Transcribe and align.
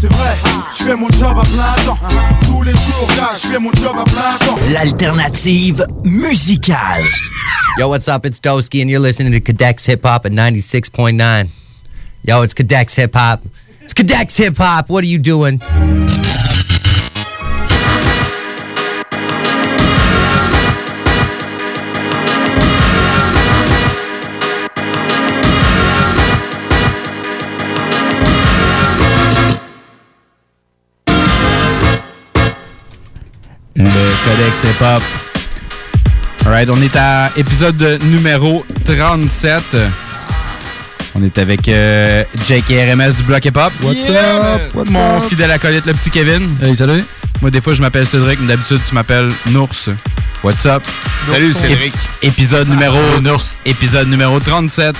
C'est 0.00 0.08
vrai, 0.08 0.34
je 0.78 0.84
fais 0.84 0.96
mon 0.96 1.10
job 1.10 1.36
à 1.38 1.42
plein 1.42 1.84
temps. 1.84 1.98
Tous 2.44 2.62
les 2.62 2.72
jours, 2.72 3.06
gars, 3.18 3.34
je 3.34 3.48
fais 3.48 3.58
mon 3.58 3.70
job 3.74 3.94
à 3.98 4.04
plein 4.04 4.46
temps. 4.46 4.58
L'alternative 4.72 5.86
musicale. 6.04 7.04
Yo, 7.76 7.90
what's 7.90 8.08
up? 8.08 8.24
It's 8.24 8.40
Doski, 8.40 8.80
and 8.80 8.88
you're 8.88 8.98
listening 8.98 9.30
to 9.32 9.40
Cadex 9.40 9.84
Hip 9.84 10.06
Hop 10.06 10.24
at 10.24 10.32
96.9. 10.32 11.50
Yo, 12.24 12.40
it's 12.40 12.54
Cadex 12.54 12.96
Hip 12.96 13.14
Hop. 13.14 13.42
It's 13.82 13.92
Cadex 13.92 14.38
Hip 14.38 14.56
Hop. 14.56 14.88
What 14.88 15.04
are 15.04 15.06
you 15.06 15.18
doing? 15.18 15.60
Codex 34.24 34.54
Hip 34.64 34.82
Hop. 34.84 35.02
Alright, 36.46 36.68
on 36.72 36.80
est 36.80 36.96
à 36.96 37.30
épisode 37.36 37.98
numéro 38.04 38.64
37. 38.86 39.76
On 41.14 41.22
est 41.24 41.36
avec 41.38 41.68
euh, 41.68 42.24
Jake 42.48 42.70
et 42.70 42.92
RMS 42.92 43.12
du 43.14 43.22
Bloc 43.24 43.44
Hip 43.44 43.56
Hop. 43.56 43.72
What's 43.82 44.08
up? 44.08 44.74
What's 44.74 44.90
Mon 44.90 45.16
up? 45.18 45.22
fidèle 45.28 45.50
acolyte, 45.50 45.84
le 45.86 45.92
petit 45.92 46.10
Kevin. 46.10 46.48
Hey, 46.62 46.74
salut. 46.74 47.04
Moi, 47.42 47.50
des 47.50 47.60
fois, 47.60 47.74
je 47.74 47.82
m'appelle 47.82 48.06
Cédric, 48.06 48.38
mais 48.40 48.48
d'habitude, 48.48 48.80
tu 48.88 48.94
m'appelles 48.94 49.30
Nours. 49.50 49.68
What's 50.42 50.64
up? 50.66 50.82
Salut, 51.30 51.52
Cédric. 51.52 51.92
Ép- 51.92 52.28
épisode 52.28 52.68
numéro... 52.68 52.98
Épisode 53.66 54.08
numéro 54.08 54.40
37. 54.40 54.96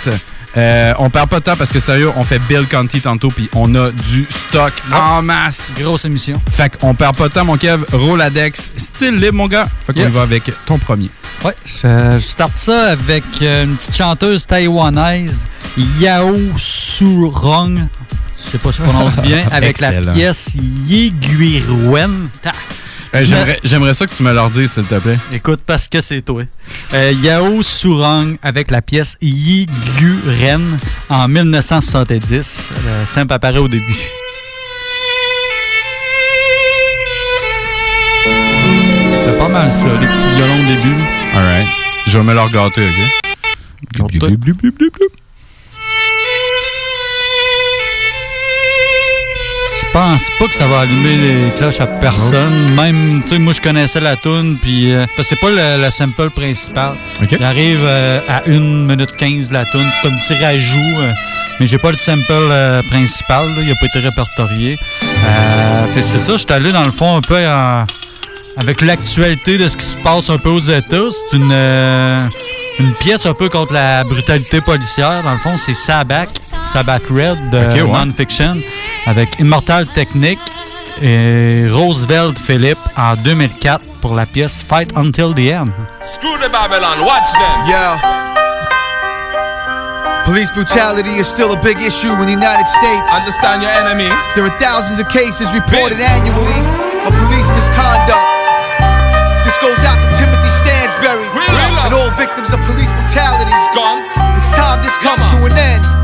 Euh, 0.57 0.93
on 0.99 1.11
perd 1.11 1.29
pas 1.29 1.39
de 1.39 1.45
temps 1.45 1.57
parce 1.57 1.71
que 1.71 1.79
sérieux, 1.79 2.11
on 2.17 2.25
fait 2.25 2.41
Bill 2.41 2.67
Conti 2.69 3.01
tantôt 3.01 3.29
puis 3.29 3.49
on 3.55 3.73
a 3.77 3.91
du 3.93 4.27
stock 4.29 4.73
en 4.93 5.23
masse. 5.23 5.71
Grosse 5.79 6.05
émission. 6.05 6.41
Fait 6.51 6.77
qu'on 6.77 6.95
perd 6.95 7.17
pas 7.17 7.29
de 7.29 7.33
temps, 7.35 7.45
mon 7.45 7.57
Kev. 7.57 7.85
Roladex, 7.93 8.73
style 8.77 9.17
libre, 9.17 9.35
mon 9.37 9.47
gars. 9.49 9.69
Fait 9.87 9.93
qu'on 9.93 10.01
Yes. 10.01 10.09
y 10.09 10.13
va 10.13 10.23
avec 10.23 10.51
ton 10.67 10.79
premier. 10.79 11.09
Ouais, 11.45 11.55
je, 11.65 12.15
je 12.15 12.19
starte 12.19 12.57
ça 12.57 12.89
avec 12.91 13.23
euh, 13.43 13.65
une 13.65 13.77
petite 13.77 13.97
chanteuse 13.97 14.47
taïwanaise, 14.47 15.47
Yao 16.01 16.35
Surong. 16.59 17.87
Je 18.45 18.51
sais 18.51 18.59
pas 18.59 18.73
si 18.73 18.79
je 18.79 18.83
prononce 18.83 19.17
bien, 19.17 19.45
avec 19.53 19.81
la 19.81 19.93
pièce 19.93 20.55
Yiguirwen. 20.89 22.29
Je 23.13 23.25
J'aimerais 23.25 23.59
j'aimerais 23.65 23.95
ça 23.95 24.07
que 24.07 24.15
tu 24.15 24.23
me 24.23 24.33
leur 24.33 24.51
dises, 24.51 24.73
s'il 24.73 24.85
te 24.85 24.95
plaît. 24.95 25.19
Écoute, 25.33 25.61
parce 25.67 25.89
que 25.89 26.01
c'est 26.01 26.23
toi. 26.23 26.45
Euh, 26.95 27.13
Yao 27.23 27.63
Surong 27.63 28.37
avec 28.43 28.71
la 28.71 28.83
pièce 28.83 29.17
Yiguren 29.21 30.77
en 31.09 31.27
1970. 31.27 32.71
Le 32.73 33.07
simple 33.07 33.33
apparaît 33.33 33.59
au 33.59 33.69
début. 33.69 33.97
C'était 39.15 39.37
pas 39.37 39.49
mal 39.49 39.71
ça, 39.71 39.89
les 40.01 40.07
petits 40.07 40.29
violons 40.37 40.61
au 40.61 40.67
début. 40.67 40.97
Alright. 41.35 41.69
Je 42.07 42.19
vais 42.19 42.25
me 42.25 42.35
leur 42.35 42.51
gâter, 42.51 42.89
OK? 42.89 43.11
Je 49.81 49.93
pense 49.93 50.23
pas 50.39 50.47
que 50.47 50.55
ça 50.55 50.67
va 50.69 50.81
allumer 50.81 51.17
les 51.17 51.51
cloches 51.57 51.81
à 51.81 51.87
personne. 51.87 52.75
Même, 52.75 53.23
tu 53.25 53.31
sais, 53.31 53.39
moi 53.39 53.53
je 53.53 53.61
connaissais 53.61 54.01
la 54.01 54.17
tune 54.17 54.57
puis 54.61 54.93
euh, 54.95 55.05
parce 55.17 55.29
que 55.29 55.35
c'est 55.35 55.41
pas 55.41 55.51
le, 55.51 55.83
le 55.83 55.91
sample 55.91 56.31
principal. 56.31 56.97
Il 57.31 57.43
arrive 57.43 57.81
euh, 57.83 58.21
à 58.29 58.43
1 58.47 58.59
minute 58.87 59.17
15 59.17 59.49
de 59.49 59.55
la 59.55 59.65
tune. 59.65 59.91
C'est 60.01 60.09
un 60.09 60.17
petit 60.17 60.35
rajout, 60.35 61.01
euh, 61.01 61.13
mais 61.59 61.67
j'ai 61.67 61.79
pas 61.79 61.91
le 61.91 61.97
sample 61.97 62.25
euh, 62.31 62.83
principal. 62.85 63.49
là. 63.55 63.63
Il 63.63 63.71
a 63.71 63.75
pas 63.81 63.87
été 63.87 63.99
répertorié. 64.01 64.79
Fait 65.93 66.03
c'est 66.03 66.19
ça, 66.21 66.33
je 66.33 66.39
suis 66.39 66.53
allé 66.53 66.73
dans 66.73 66.85
le 66.85 66.93
fond 66.93 67.17
un 67.17 67.23
peu 67.23 67.37
en- 67.47 67.87
avec 68.57 68.83
l'actualité 68.83 69.59
de 69.59 69.67
ce 69.67 69.77
qui 69.77 69.87
se 69.87 69.97
passe 69.97 70.29
un 70.31 70.39
peu 70.39 70.51
aux 70.51 70.61
États. 70.61 71.09
C'est 71.31 71.37
une, 71.37 71.53
une 72.79 72.95
pièce 73.01 73.27
un 73.27 73.35
peu 73.35 73.49
contre 73.49 73.73
la 73.73 74.05
brutalité 74.05 74.61
policière. 74.61 75.23
Dans 75.25 75.33
le 75.33 75.39
fond, 75.39 75.57
c'est 75.57 75.75
Sabac, 75.75 76.29
Sabac 76.63 77.03
Red 77.11 77.51
de 77.51 77.59
Ok, 77.59 77.75
ouais. 77.75 77.83
Non-Fiction 77.91 78.61
avec 79.07 79.39
Immortal 79.39 79.87
Technique 79.89 80.41
et 81.03 81.67
Roosevelt 81.71 82.39
Philip 82.39 82.79
en 82.97 83.17
2004 83.17 83.81
pour 84.01 84.15
la 84.15 84.27
pièce 84.27 84.65
Fight 84.67 84.91
Until 84.97 85.35
the 85.35 85.51
End. 85.51 85.73
Screw 86.03 86.37
the 86.39 86.51
Babylon, 86.51 87.05
watch 87.05 87.31
them. 87.33 87.69
Yeah. 87.69 88.21
Police 90.25 90.53
brutality 90.53 91.19
is 91.19 91.25
still 91.27 91.53
a 91.53 91.61
big 91.61 91.81
issue 91.81 92.13
in 92.13 92.27
the 92.27 92.33
United 92.33 92.67
States. 92.67 93.09
Understand 93.19 93.63
your 93.63 93.73
enemy. 93.73 94.09
There 94.35 94.45
are 94.45 94.57
thousands 94.59 95.01
of 95.01 95.09
cases 95.09 95.53
reported 95.55 95.99
annually 95.99 96.61
of 97.03 97.13
police 97.15 97.49
misconduct. 97.51 98.29
This 99.45 99.59
goes 99.59 99.83
out 99.83 99.99
to 99.99 100.09
Timothy 100.15 100.51
Stansberry 100.63 101.27
and 101.85 101.95
all 101.95 102.11
victims 102.15 102.53
of 102.53 102.61
police 102.69 102.91
brutality. 102.93 103.51
It's 103.51 104.55
time 104.55 104.83
this 104.83 104.97
comes 104.99 105.25
Come 105.25 105.41
to 105.41 105.47
an 105.47 105.59
end. 105.59 106.00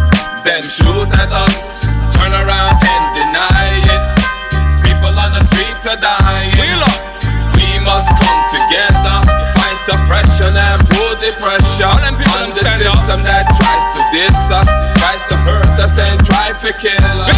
Then 0.46 0.62
shoot 0.62 1.10
at 1.18 1.30
us. 1.34 1.82
Turn 2.14 2.30
around 2.30 2.78
and 2.78 3.04
deny 3.18 3.66
it. 3.90 4.02
People 4.86 5.10
on 5.10 5.34
the 5.34 5.44
streets 5.50 5.84
are 5.90 5.98
dying. 5.98 6.54
We 7.58 7.68
must 7.82 8.06
come 8.14 8.42
together. 8.46 9.16
Fight 9.58 9.82
oppression 9.90 10.54
and 10.54 10.80
put 10.86 11.18
the 11.18 11.34
pressure 11.42 11.90
on 11.90 12.14
the 12.14 12.26
system 13.06 13.22
that 13.22 13.46
tries 13.54 13.86
to 13.94 14.02
diss 14.10 14.50
us, 14.50 14.68
tries 14.98 15.22
to 15.28 15.36
hurt 15.46 15.78
us 15.78 15.98
and 15.98 16.24
try 16.24 16.52
to 16.52 16.72
kill 16.78 17.20
us. 17.22 17.35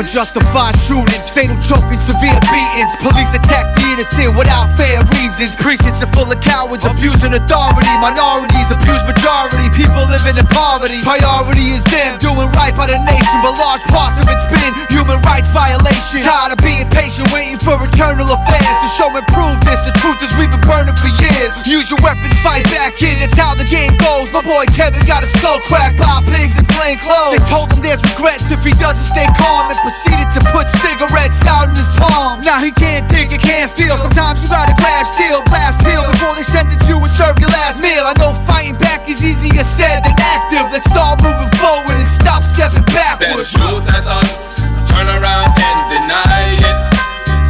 Unjustified 0.00 0.72
shootings, 0.80 1.28
fatal 1.28 1.60
choking, 1.60 2.00
severe 2.00 2.40
beatings. 2.48 2.88
Police 3.04 3.36
attack 3.36 3.68
the 3.76 3.84
innocent 3.92 4.32
without 4.32 4.72
fair 4.72 5.04
reasons. 5.12 5.52
Precincts 5.60 6.00
are 6.00 6.08
full 6.16 6.24
of 6.24 6.40
cowards, 6.40 6.88
abusing 6.88 7.36
authority. 7.36 7.92
Minorities 8.00 8.72
abuse 8.72 9.04
majority. 9.04 9.68
People 9.76 10.00
living 10.08 10.40
in 10.40 10.48
poverty. 10.48 11.04
Priority 11.04 11.76
is 11.76 11.84
them 11.92 12.16
doing 12.16 12.48
right 12.56 12.72
by 12.72 12.88
the 12.88 12.96
nation, 13.04 13.44
but 13.44 13.52
large 13.60 13.84
parts 13.92 14.16
of 14.16 14.24
it's 14.24 14.48
been 14.48 14.72
human 14.88 15.20
rights 15.20 15.52
violation. 15.52 16.24
Tired 16.24 16.56
of 16.56 16.64
being 16.64 16.88
patient, 16.88 17.28
waiting 17.28 17.60
for 17.60 17.76
eternal 17.84 18.24
affairs 18.24 18.76
to 18.80 18.88
show 18.96 19.12
and 19.12 19.26
prove 19.28 19.60
this. 19.68 19.84
The 19.84 19.92
truth 20.00 20.24
is 20.24 20.32
we've 20.40 20.48
been 20.48 20.64
burning 20.64 20.96
for 20.96 21.12
years. 21.20 21.60
Use 21.68 21.92
your 21.92 22.00
weapons, 22.00 22.40
fight 22.40 22.64
back, 22.72 22.96
kid. 22.96 23.20
That's 23.20 23.36
how 23.36 23.52
the 23.52 23.68
game 23.68 24.00
goes. 24.00 24.32
My 24.32 24.40
boy 24.40 24.64
Kevin 24.72 25.04
got 25.04 25.28
his 25.28 25.32
skull 25.36 25.60
cracked 25.68 26.00
by 26.00 26.24
pigs 26.24 26.56
in 26.56 26.64
plain 26.72 26.96
clothes. 27.04 27.36
They 27.36 27.44
told 27.52 27.68
him 27.68 27.84
there's 27.84 28.00
regrets 28.16 28.48
if 28.48 28.64
he 28.64 28.72
doesn't 28.80 29.04
stay 29.04 29.28
calm 29.36 29.68
and 29.68 29.89
proceeded 29.90 30.30
to 30.30 30.40
put 30.54 30.70
cigarettes 30.70 31.42
out 31.50 31.66
in 31.66 31.74
his 31.74 31.90
palm. 31.98 32.38
Now 32.46 32.62
he 32.62 32.70
can't 32.70 33.10
think, 33.10 33.34
he 33.34 33.38
can't 33.38 33.66
feel. 33.66 33.98
Sometimes 33.98 34.38
you 34.38 34.48
gotta 34.48 34.74
grab 34.78 35.02
steel, 35.02 35.42
blast 35.50 35.82
peel 35.82 36.06
before 36.06 36.30
they 36.38 36.46
send 36.46 36.70
it 36.70 36.78
you 36.86 36.94
and 36.94 37.10
serve 37.10 37.34
your 37.42 37.50
last 37.50 37.82
meal. 37.82 38.06
I 38.06 38.14
know 38.14 38.30
fighting 38.46 38.78
back 38.78 39.10
is 39.10 39.18
easier 39.18 39.66
said 39.66 40.06
than 40.06 40.14
active. 40.14 40.70
Let's 40.70 40.86
start 40.86 41.18
moving 41.26 41.50
forward 41.58 41.98
and 41.98 42.06
stop 42.06 42.46
stepping 42.46 42.86
Then 42.94 43.18
backwards. 43.18 43.50
shoot 43.50 43.82
at 43.90 44.06
us. 44.06 44.54
Turn 44.86 45.10
around 45.10 45.58
and 45.58 45.78
deny 45.90 46.54
it. 46.54 46.76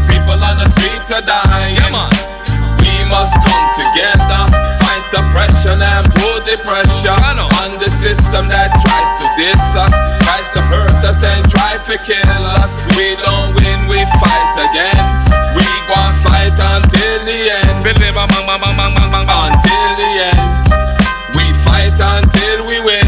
People 0.08 0.40
on 0.40 0.56
the 0.64 0.68
streets 0.80 1.12
are 1.12 1.20
dying. 1.20 1.92
We 2.80 2.92
must 3.12 3.36
come 3.36 3.68
together. 3.76 4.42
Fight 4.80 5.04
oppression 5.12 5.76
and 5.76 6.08
put 6.16 6.48
the 6.48 6.56
pressure 6.64 7.20
on 7.60 7.76
the 7.76 7.90
system 8.00 8.48
that 8.48 8.72
tries 8.80 9.10
to 9.20 9.26
diss 9.36 9.66
us, 9.76 9.92
tries 10.24 10.48
to 10.56 10.60
hurt 10.72 10.89
us 11.04 11.22
and 11.24 11.48
try 11.50 11.78
to 11.78 11.94
kill 12.04 12.42
us. 12.60 12.86
We 12.96 13.16
don't 13.16 13.54
win, 13.56 13.88
we 13.88 14.00
fight 14.20 14.54
again. 14.66 15.04
We 15.56 15.66
gon' 15.90 16.14
fight 16.24 16.54
until 16.54 17.18
the 17.26 17.38
end. 17.50 17.84
Until 19.46 19.90
the 20.00 20.08
end. 20.30 20.40
We 21.36 21.44
fight 21.64 21.98
until 21.98 22.66
we 22.66 22.80
win. 22.80 23.06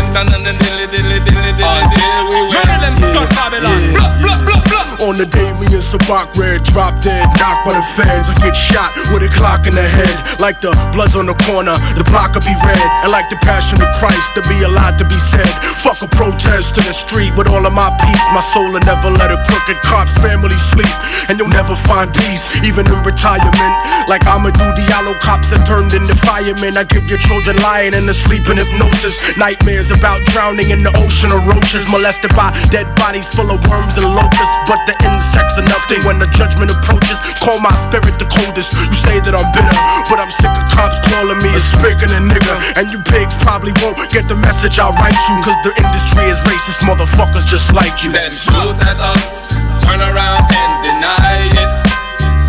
Until 1.82 2.20
we 2.30 2.38
win. 2.48 2.56
Murder 2.56 2.78
them, 2.82 2.94
Babylon. 3.36 3.80
Blah, 3.94 4.10
blah, 4.20 4.38
blah, 4.44 4.60
blah. 4.66 5.06
On 5.08 5.14
the 5.16 5.26
day 5.26 5.52
me 5.58 5.66
and 5.82 6.00
Sabak 6.00 6.30
Red 6.38 6.62
drop 6.62 7.00
dead, 7.02 7.26
knocked 7.38 7.66
by 7.66 7.74
the 7.74 7.82
feds. 7.98 8.30
I 8.30 8.34
get 8.38 8.54
shot 8.54 8.94
with 9.10 9.26
a 9.26 9.30
clock 9.34 9.66
in 9.66 9.74
the 9.74 9.82
head. 9.82 10.14
Like 10.38 10.60
the 10.60 10.70
bloods 10.94 11.18
on 11.18 11.26
the 11.26 11.34
corner, 11.50 11.74
the 11.98 12.06
block 12.06 12.34
will 12.34 12.46
be 12.46 12.54
red. 12.62 12.88
And 13.02 13.10
like 13.10 13.26
the 13.30 13.38
passion 13.42 13.82
of 13.82 13.90
Christ, 13.98 14.30
to 14.38 14.42
be 14.46 14.62
a 14.62 14.70
lot 14.70 14.98
to 14.98 15.04
be 15.04 15.18
said. 15.18 15.48
Fuck 15.82 16.02
a 16.02 16.08
protest 16.08 16.78
in 16.78 16.84
the 16.86 16.94
street 16.94 17.34
with 17.34 17.50
all 17.50 17.66
of 17.66 17.74
my 17.74 17.90
peace. 17.98 18.24
My 18.30 18.44
soul 18.54 18.70
will 18.70 18.84
never 18.86 19.10
let 19.10 19.34
a 19.34 19.38
crooked 19.50 19.82
cop's 19.82 20.14
family 20.22 20.54
sleep. 20.54 20.94
And 21.26 21.38
you'll 21.38 21.52
never 21.52 21.74
find 21.74 22.12
peace, 22.14 22.46
even 22.62 22.86
in 22.86 22.98
retirement. 23.02 23.74
Like 24.06 24.26
I'm 24.26 24.46
a 24.46 24.52
Amadou 24.52 24.70
Diallo 24.74 25.18
cops 25.18 25.50
that 25.50 25.66
turned 25.66 25.94
into 25.94 26.14
firemen. 26.22 26.78
I 26.78 26.84
give 26.84 27.08
your 27.10 27.18
children 27.18 27.58
lying 27.62 27.94
in 27.94 28.06
the 28.06 28.14
sleep 28.14 28.46
in 28.46 28.58
hypnosis. 28.58 29.18
Nightmares 29.36 29.90
about 29.90 30.22
drowning 30.30 30.70
in 30.70 30.82
the 30.82 30.94
ocean 30.94 31.32
of 31.34 31.42
roaches. 31.46 31.86
Molested 31.90 32.30
by 32.38 32.54
dead 32.70 32.86
bodies 32.94 33.26
full 33.32 33.50
of 33.50 33.58
worms 33.66 33.98
and 33.98 34.06
locusts. 34.06 34.56
But 34.68 34.84
the 34.86 34.94
insects 35.02 35.58
are 35.58 35.71
nothing 35.72 36.04
when 36.04 36.20
the 36.20 36.28
judgment 36.36 36.68
approaches. 36.68 37.16
Call 37.40 37.58
my 37.58 37.72
spirit 37.74 38.20
the 38.20 38.28
coldest. 38.28 38.76
You 38.76 38.98
say 39.08 39.16
that 39.24 39.32
I'm 39.32 39.48
bitter, 39.56 39.72
but 40.12 40.20
I'm 40.20 40.28
sick 40.28 40.52
of 40.52 40.66
cops 40.68 41.00
calling 41.08 41.40
me 41.40 41.50
a 41.56 41.60
spigot 41.60 42.12
and 42.12 42.12
a 42.12 42.22
nigga. 42.22 42.54
And 42.76 42.92
you 42.92 43.00
pigs 43.08 43.32
probably 43.40 43.72
won't 43.80 43.96
get 44.12 44.28
the 44.28 44.36
message 44.36 44.76
I 44.78 44.92
write 45.00 45.16
you, 45.32 45.34
cause 45.40 45.56
the 45.64 45.72
industry 45.80 46.28
is 46.28 46.38
racist 46.44 46.84
motherfuckers 46.84 47.48
just 47.48 47.72
like 47.72 48.04
you. 48.04 48.12
Then 48.12 48.30
shoot 48.30 48.76
at 48.84 49.00
us, 49.00 49.48
turn 49.80 50.04
around 50.04 50.44
and 50.52 50.72
deny 50.84 51.48
it. 51.56 51.70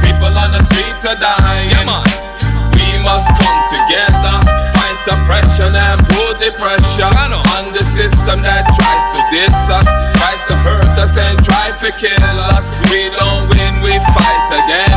People 0.04 0.32
on 0.36 0.52
the 0.52 0.62
streets 0.68 1.08
are 1.08 1.18
dying. 1.18 1.88
We 2.76 2.88
must 3.02 3.28
come 3.40 3.60
together, 3.72 4.36
fight 4.76 5.00
oppression 5.08 5.72
and 5.72 6.00
put 6.12 6.40
the 6.44 6.52
pressure 6.60 7.12
on 7.56 7.72
the 7.72 7.84
system 7.96 8.44
that 8.44 8.68
tries 8.76 9.04
to 9.16 9.20
diss 9.32 9.60
us, 9.72 9.88
tries 10.34 10.48
to 10.48 10.56
hurt 10.56 10.98
us 10.98 11.16
and 11.16 11.44
try 11.44 11.70
to 11.78 11.92
kill 12.00 12.40
us. 12.56 12.82
We 12.90 13.10
don't 13.10 13.50
win, 13.50 13.74
we 13.84 14.00
fight 14.18 14.50
again. 14.66 14.93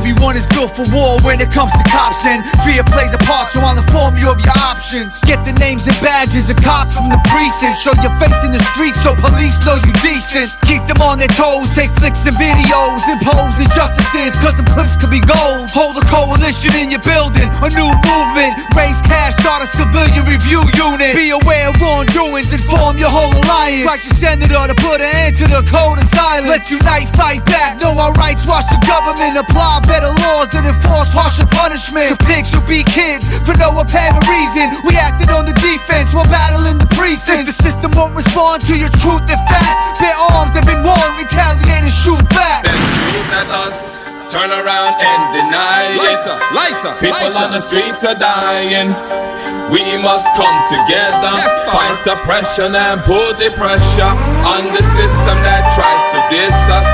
Everyone 0.00 0.32
is 0.32 0.48
built 0.48 0.72
for 0.72 0.88
war 0.96 1.20
when 1.20 1.36
it 1.44 1.52
comes 1.52 1.68
to 1.76 1.84
cops 1.92 2.24
and 2.24 2.40
fear 2.64 2.80
plays 2.88 3.12
a 3.12 3.20
part 3.28 3.52
so 3.52 3.60
I'll 3.60 3.76
inform 3.76 4.16
you 4.16 4.32
of 4.32 4.40
your 4.40 4.56
options. 4.64 5.20
Get 5.28 5.44
the 5.44 5.52
names 5.60 5.84
and 5.84 5.96
badges 6.00 6.48
of 6.48 6.56
cops 6.64 6.96
from 6.96 7.12
the 7.12 7.20
precinct. 7.28 7.76
Show 7.76 7.92
your 8.00 8.14
face 8.16 8.40
in 8.40 8.48
the 8.48 8.64
street 8.72 8.96
so 8.96 9.12
police 9.12 9.60
know 9.68 9.76
you 9.76 9.92
decent. 10.00 10.56
Keep 10.64 10.88
them 10.88 11.04
on 11.04 11.20
their 11.20 11.28
toes 11.28 11.76
take 11.76 11.92
flicks 11.92 12.24
and 12.24 12.32
videos 12.40 13.04
impose 13.12 13.60
injustices 13.60 14.40
cause 14.40 14.56
some 14.56 14.64
clips 14.72 14.96
could 14.96 15.12
be 15.12 15.20
gold. 15.20 15.68
Hold 15.76 16.00
a 16.00 16.04
coalition 16.08 16.72
in 16.80 16.88
your 16.88 17.04
building 17.04 17.52
a 17.60 17.68
new 17.68 17.92
movement. 18.08 18.56
Raise 18.72 19.00
cash 19.04 19.36
start 19.36 19.60
a 19.60 19.68
civilian 19.68 20.24
review 20.24 20.64
unit. 20.80 21.12
Be 21.12 21.28
aware 21.36 21.68
of 21.68 21.76
wrongdoings 21.76 22.48
inform 22.56 22.96
your 22.96 23.12
whole 23.12 23.36
alliance. 23.36 23.84
Write 23.84 24.00
your 24.08 24.16
senator 24.16 24.64
to 24.64 24.76
put 24.80 25.04
an 25.04 25.12
end 25.28 25.36
to 25.36 25.44
the 25.44 25.60
code 25.68 26.00
of 26.00 26.08
silence. 26.08 26.48
Let's 26.48 26.72
unite 26.72 27.12
fight 27.12 27.44
back 27.44 27.76
know 27.84 27.92
our 28.00 28.16
rights 28.16 28.48
watch 28.48 28.64
the 28.72 28.80
government 28.88 29.36
apply 29.36 29.89
better 29.90 30.14
laws 30.22 30.54
and 30.54 30.62
enforce 30.70 31.10
harsher 31.10 31.50
punishment. 31.50 32.14
To 32.14 32.18
pigs 32.30 32.54
who 32.54 32.62
beat 32.62 32.86
kids 32.86 33.26
for 33.42 33.58
no 33.58 33.74
apparent 33.82 34.22
reason. 34.30 34.70
We 34.86 34.94
acted 34.94 35.34
on 35.34 35.42
the 35.42 35.56
defense 35.58 36.14
while 36.14 36.30
battling 36.30 36.78
the 36.78 36.86
precinct. 36.94 37.50
If 37.50 37.58
the 37.58 37.58
system 37.58 37.90
won't 37.98 38.14
respond 38.14 38.62
to 38.70 38.74
your 38.78 38.92
truth 39.02 39.26
and 39.26 39.42
facts. 39.50 39.98
Their 39.98 40.14
arms 40.14 40.54
have 40.54 40.64
been 40.64 40.86
worn 40.86 41.10
retaliate 41.18 41.82
and 41.82 41.90
shoot 41.90 42.22
back. 42.30 42.62
Then 42.64 42.78
shoot 42.78 43.30
at 43.34 43.50
us, 43.50 43.98
turn 44.30 44.54
around 44.54 44.94
and 45.02 45.20
deny 45.34 45.90
it. 45.98 46.22
lighter, 46.54 46.94
People 47.02 47.34
on 47.34 47.50
the 47.50 47.60
streets 47.60 48.06
are 48.06 48.14
dying. 48.14 48.94
We 49.70 49.86
must 50.02 50.26
come 50.34 50.58
together, 50.66 51.30
fight 51.70 52.02
oppression 52.02 52.74
and 52.74 52.98
put 53.06 53.38
the 53.38 53.54
pressure 53.54 54.12
on 54.42 54.66
the 54.66 54.82
system 54.98 55.36
that 55.46 55.70
tries 55.70 56.02
to 56.10 56.18
diss 56.26 56.58
us, 56.74 56.89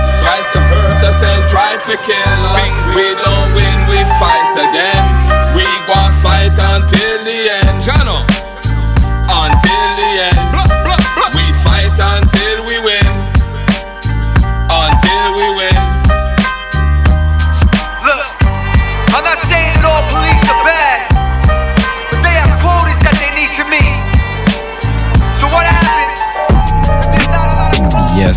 try 1.56 1.72
to 1.88 1.96
kill 2.04 2.40
us. 2.52 2.74
We 2.92 3.06
don't 3.24 3.48
win, 3.56 3.78
we 3.88 4.00
fight 4.20 4.52
again. 4.66 5.04
We 5.56 5.64
go 5.88 5.96
and 5.96 6.14
fight 6.20 6.52
until 6.52 7.16
the 7.24 7.38
end. 7.60 7.65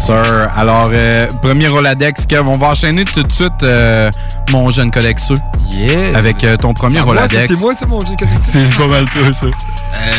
Sir. 0.09 0.50
Alors, 0.57 0.89
euh, 0.94 1.27
premier 1.41 1.67
Roladex, 1.67 2.25
Kev, 2.25 2.47
on 2.47 2.57
va 2.57 2.67
enchaîner 2.67 3.06
tout 3.06 3.23
de 3.23 3.31
suite 3.31 3.63
euh, 3.63 4.09
mon 4.51 4.69
jeune 4.69 4.91
codexeux. 4.91 5.35
Yeah. 5.71 6.17
Avec 6.17 6.44
euh, 6.44 6.57
ton 6.57 6.73
premier 6.73 7.00
Roladex. 7.00 7.47
C'est 7.53 7.59
moi, 7.59 7.73
c'est 7.77 7.85
mon 7.88 8.01
jeu 8.01 8.15
collectif. 8.17 8.39
C'est 8.71 8.77
pas 8.77 8.88
mal 8.88 9.06
toi, 9.09 9.33
ça. 9.33 9.45
Euh, 9.45 9.50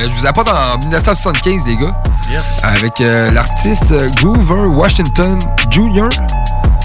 je 0.05 0.09
vous 0.21 0.27
apporte 0.27 0.49
en 0.49 0.79
1975, 0.79 1.63
les 1.67 1.77
gars. 1.77 1.95
Yes. 2.31 2.61
Avec 2.63 3.01
euh, 3.01 3.31
l'artiste 3.33 3.91
euh, 3.93 4.09
Groover 4.17 4.67
Washington 4.69 5.39
Jr. 5.71 6.09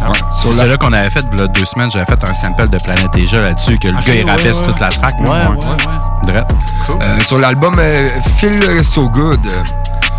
Ouais, 0.02 0.12
sur 0.42 0.52
C'est 0.52 0.58
la- 0.58 0.66
là 0.66 0.78
qu'on 0.78 0.92
avait 0.94 1.10
fait, 1.10 1.24
il 1.32 1.40
y 1.40 1.42
a 1.42 1.48
deux 1.48 1.66
semaines, 1.66 1.90
j'avais 1.90 2.06
fait 2.06 2.20
un 2.30 2.34
sample 2.34 2.68
de 2.68 2.78
Planète 2.84 3.12
Asia 3.16 3.42
là-dessus, 3.42 3.78
que 3.80 3.88
le 3.88 3.94
gars, 3.94 4.02
il 4.14 4.26
ouais, 4.26 4.30
rabaisse 4.32 4.58
ouais. 4.60 4.66
toute 4.66 4.80
la 4.80 4.90
track. 4.90 5.14
Ouais, 5.22 5.28
ouais, 5.30 5.66
ouais. 5.66 6.32
Drette. 6.34 6.52
euh, 6.90 7.20
sur 7.28 7.38
l'album 7.40 7.76
euh, 7.80 8.08
Feel 8.38 8.84
So 8.84 9.10
Good. 9.10 9.40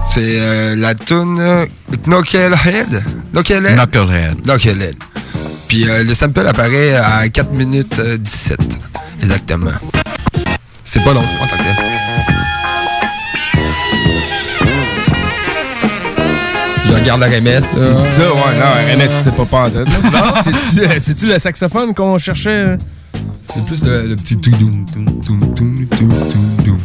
C'est 0.08 0.40
euh, 0.40 0.76
la 0.76 0.94
tune 0.94 1.36
euh, 1.40 1.66
Knucklehead. 2.06 3.02
Knucklehead? 3.32 3.74
Knucklehead. 3.76 4.36
Knucklehead. 4.44 4.96
Puis 5.68 5.88
euh, 5.88 6.04
le 6.04 6.14
sample 6.14 6.46
apparaît 6.46 6.94
à 6.94 7.28
4 7.28 7.50
minutes 7.52 7.98
euh, 7.98 8.16
17. 8.16 8.58
Exactement. 9.20 9.72
C'est 10.84 11.02
pas 11.02 11.12
long, 11.12 11.20
en 11.22 11.46
tant 11.46 11.56
que 11.56 11.62
tel. 11.62 11.74
Je 16.86 16.92
regarde 16.92 17.20
la 17.20 17.26
RMS. 17.26 17.60
C'est 17.62 18.02
ça, 18.20 18.32
ouais, 18.32 18.58
non, 18.58 19.02
RMS, 19.02 19.10
c'est 19.24 19.34
pas 19.34 19.44
pas 19.44 19.64
en 19.66 19.70
tête. 19.70 19.88
là. 19.88 19.94
Non, 20.12 20.42
c'est-tu, 21.02 21.28
euh, 21.30 21.34
le 21.34 21.38
saxophone 21.40 21.92
qu'on 21.94 22.16
cherchait? 22.18 22.78
C'est 23.52 23.64
plus 23.66 23.82
le, 23.84 24.08
le 24.08 24.16
petit 24.16 24.36
tout 24.36 24.50
doum, 24.50 24.86
doum, 24.94 25.04
doum, 25.04 25.40
doum, 25.54 25.86
doum, 25.86 26.08
doum, 26.08 26.64
doum. 26.64 26.78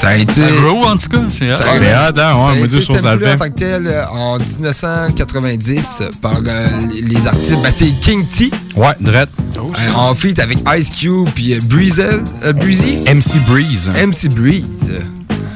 Ça 0.00 0.08
a 0.10 0.16
été. 0.16 0.32
Ça 0.32 0.46
grow, 0.60 0.84
en 0.84 0.96
tout 0.96 1.08
cas. 1.08 1.18
C'est 1.28 1.48
Ça 1.56 1.70
a- 1.70 1.78
C'est 1.78 1.92
hot, 1.92 1.96
hein? 1.96 2.12
ça 2.14 2.28
a 2.28 2.34
Ouais, 2.34 2.58
moi, 2.58 2.66
à 3.10 3.14
le 3.16 3.24
en 3.24 3.28
faire. 3.28 3.36
tant 3.38 3.44
que 3.48 3.50
tel 3.54 3.86
euh, 3.86 4.06
en 4.10 4.38
1990 4.38 6.02
par 6.22 6.36
euh, 6.46 6.68
les 7.02 7.26
artistes. 7.26 7.56
Ben, 7.62 7.72
c'est 7.74 7.90
King 8.00 8.24
T. 8.26 8.50
Ouais, 8.76 8.94
Drette. 9.00 9.30
euh, 9.56 9.92
en 9.94 10.14
feat 10.14 10.38
avec 10.38 10.58
Ice 10.78 10.90
Cube 10.90 11.28
puis 11.34 11.54
euh, 11.54 11.60
Breezel, 11.62 12.22
euh, 12.44 12.52
Breezy. 12.52 12.98
MC 13.06 13.38
Breeze. 13.46 13.90
MC 13.90 14.28
Breeze. 14.28 14.94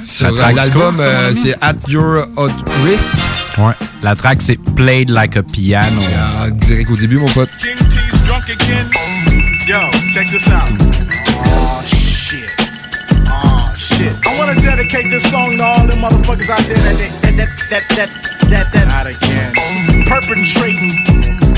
Sur 0.03 0.33
l'album, 0.33 0.97
ça, 0.97 1.33
c'est 1.41 1.55
At 1.61 1.75
Your 1.89 2.27
Hot 2.37 2.49
Risk. 2.85 3.15
Ouais. 3.59 3.75
La 4.03 4.17
track, 4.17 4.43
c'est 4.43 4.57
Played 4.75 5.11
Like 5.11 5.37
a 5.37 5.43
Piano. 5.45 6.01
Ah, 6.19 6.51
direct 6.51 6.91
au 6.91 6.97
début, 6.97 7.19
mon 7.19 7.29
pote. 7.29 7.49
King 7.61 7.77
T's 7.89 8.23
drunk 8.27 8.45
again. 8.51 8.89
Yo, 9.69 9.79
check 10.13 10.29
this 10.29 10.49
out. 10.49 11.62
Shit. 14.03 14.19
I 14.27 14.37
wanna 14.37 14.61
dedicate 14.61 15.11
this 15.11 15.23
song 15.31 15.57
to 15.57 15.63
all 15.63 15.87
them 15.87 16.03
motherfuckers 16.03 16.51
out 16.51 16.59
there 16.67 16.75
that 16.75 16.99
that 17.23 17.37
that 17.39 17.51
that 17.71 17.85
that 17.95 18.11
that 18.51 18.67
that 18.75 18.89
out 18.91 19.07
again. 19.07 19.55
Perpetrating, 20.11 20.91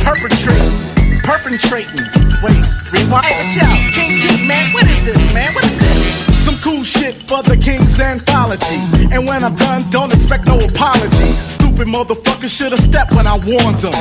perpetrating, 0.04 0.76
perpetrating. 1.24 2.04
Wait, 2.44 2.60
rewind. 2.92 3.24
Hey, 3.24 3.32
but 3.32 3.48
yo, 3.56 3.68
King 3.96 4.12
T, 4.20 4.46
man, 4.46 4.74
what 4.74 4.84
is 4.84 5.06
this, 5.06 5.32
man? 5.32 5.54
What 5.54 5.64
is 5.64 5.80
this? 5.80 6.44
Some 6.44 6.56
cool 6.60 6.84
shit 6.84 7.16
for 7.16 7.42
the 7.42 7.56
King's 7.56 7.98
anthology. 7.98 9.08
And 9.10 9.26
when 9.26 9.42
I'm 9.42 9.54
done, 9.54 9.88
don't 9.88 10.12
expect 10.12 10.44
no 10.44 10.58
apology. 10.58 11.63
Stupid 11.75 11.93
motherfuckers 11.93 12.57
should 12.57 12.71
have 12.71 12.81
stepped 12.81 13.11
when 13.14 13.26
I 13.26 13.35
warned 13.35 13.81
them. 13.81 13.93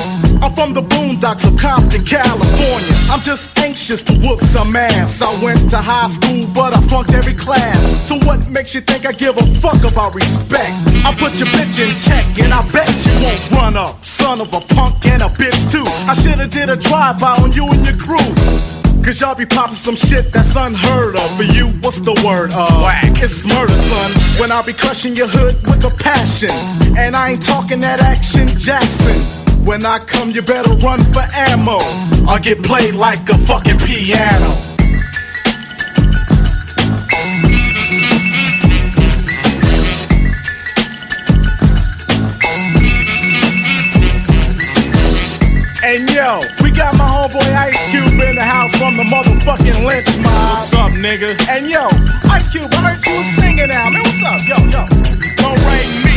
I'm 0.43 0.53
from 0.53 0.75
the 0.75 0.83
boondocks 0.83 1.43
of 1.43 1.59
Compton, 1.59 2.05
California. 2.05 2.93
I'm 3.09 3.19
just 3.21 3.49
anxious 3.57 4.03
to 4.03 4.13
whoop 4.21 4.41
some 4.41 4.75
ass. 4.75 5.23
I 5.23 5.43
went 5.43 5.71
to 5.71 5.77
high 5.77 6.07
school, 6.09 6.45
but 6.53 6.71
I 6.77 6.81
flunked 6.81 7.13
every 7.13 7.33
class. 7.33 7.81
So 8.07 8.19
what 8.27 8.47
makes 8.47 8.75
you 8.75 8.81
think 8.81 9.07
I 9.07 9.11
give 9.11 9.37
a 9.37 9.45
fuck 9.57 9.81
about 9.91 10.13
respect? 10.13 10.69
I 11.01 11.15
put 11.17 11.33
your 11.41 11.49
bitch 11.49 11.81
in 11.81 11.89
check, 11.97 12.45
and 12.45 12.53
I 12.53 12.61
bet 12.69 12.93
you 13.07 13.13
won't 13.25 13.41
run 13.49 13.75
up. 13.75 14.05
Son 14.05 14.39
of 14.39 14.53
a 14.53 14.61
punk 14.75 15.03
and 15.07 15.23
a 15.23 15.29
bitch 15.33 15.71
too. 15.71 15.85
I 16.05 16.13
shoulda 16.13 16.47
did 16.47 16.69
a 16.69 16.75
drive-by 16.75 17.37
on 17.41 17.53
you 17.53 17.65
and 17.65 17.83
your 17.83 17.97
crew. 17.97 18.92
Cause 19.03 19.19
y'all 19.19 19.35
be 19.35 19.45
popping 19.45 19.75
some 19.75 19.97
shit 19.97 20.31
that's 20.31 20.55
unheard 20.55 21.15
of. 21.15 21.35
For 21.35 21.43
you, 21.43 21.67
what's 21.81 21.99
the 21.99 22.13
word? 22.25 22.51
Uh, 22.53 22.83
Whack. 22.83 23.21
It's 23.21 23.45
murder, 23.45 23.73
son. 23.73 24.11
When 24.39 24.49
I 24.49 24.61
be 24.61 24.71
crushing 24.71 25.13
your 25.13 25.27
hood 25.27 25.55
with 25.67 25.83
a 25.83 25.93
passion. 26.01 26.49
And 26.97 27.13
I 27.13 27.31
ain't 27.31 27.43
talking 27.43 27.81
that 27.81 27.99
action 27.99 28.47
Jackson. 28.47 29.65
When 29.65 29.85
I 29.85 29.99
come, 29.99 30.31
you 30.31 30.41
better 30.41 30.73
run 30.75 31.03
for 31.11 31.23
ammo. 31.35 31.79
Or 32.31 32.39
get 32.39 32.63
played 32.63 32.95
like 32.95 33.27
a 33.27 33.37
fucking 33.37 33.79
piano. 33.79 34.73
And 45.85 46.09
yo, 46.09 46.39
we 47.33 47.39
got 47.39 47.51
my 47.51 47.65
Ice 47.65 47.91
Cube 47.91 48.19
in 48.21 48.35
the 48.35 48.43
house 48.43 48.71
from 48.77 48.97
the 48.97 49.03
motherfucking 49.03 49.85
lynch 49.85 50.09
mob. 50.21 50.53
What's 50.53 50.73
up, 50.73 50.91
nigga? 50.91 51.33
And 51.49 51.69
yo, 51.69 51.89
Ice 52.29 52.49
Cube, 52.49 52.69
I 52.73 52.93
heard 52.93 53.05
you 53.05 53.17
was 53.17 53.25
singing 53.35 53.69
now, 53.69 53.89
man. 53.89 54.03
What's 54.03 54.23
up? 54.23 54.41
Yo, 54.45 54.57
yo. 54.69 54.85
Don't 55.41 55.59
rate 55.65 55.93
me, 56.05 56.15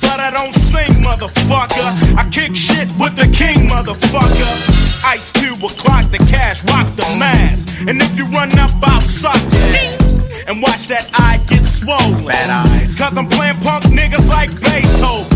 but 0.00 0.18
I 0.18 0.30
don't 0.30 0.54
sing, 0.54 1.02
motherfucker. 1.02 2.16
I 2.16 2.28
kick 2.30 2.56
shit 2.56 2.90
with 2.98 3.14
the 3.14 3.28
king, 3.30 3.68
motherfucker. 3.68 4.52
Ice 5.06 5.30
Cube 5.32 5.62
will 5.62 5.70
clock 5.70 6.10
the 6.10 6.18
cash, 6.18 6.64
rock 6.64 6.86
the 6.96 7.06
mask. 7.18 7.86
And 7.86 8.00
if 8.02 8.18
you 8.18 8.26
run 8.26 8.50
up, 8.58 8.70
I'll 8.82 9.00
suck 9.00 9.38
your 9.52 9.62
ass. 9.86 10.42
And 10.48 10.62
watch 10.62 10.88
that 10.88 11.10
eye 11.14 11.42
get 11.46 11.64
swollen. 11.64 12.26
Bad 12.26 12.50
eyes. 12.50 12.96
Cause 12.98 13.16
I'm 13.16 13.28
playing 13.28 13.56
punk 13.60 13.84
niggas 13.84 14.28
like 14.28 14.50
Beethoven. 14.60 15.35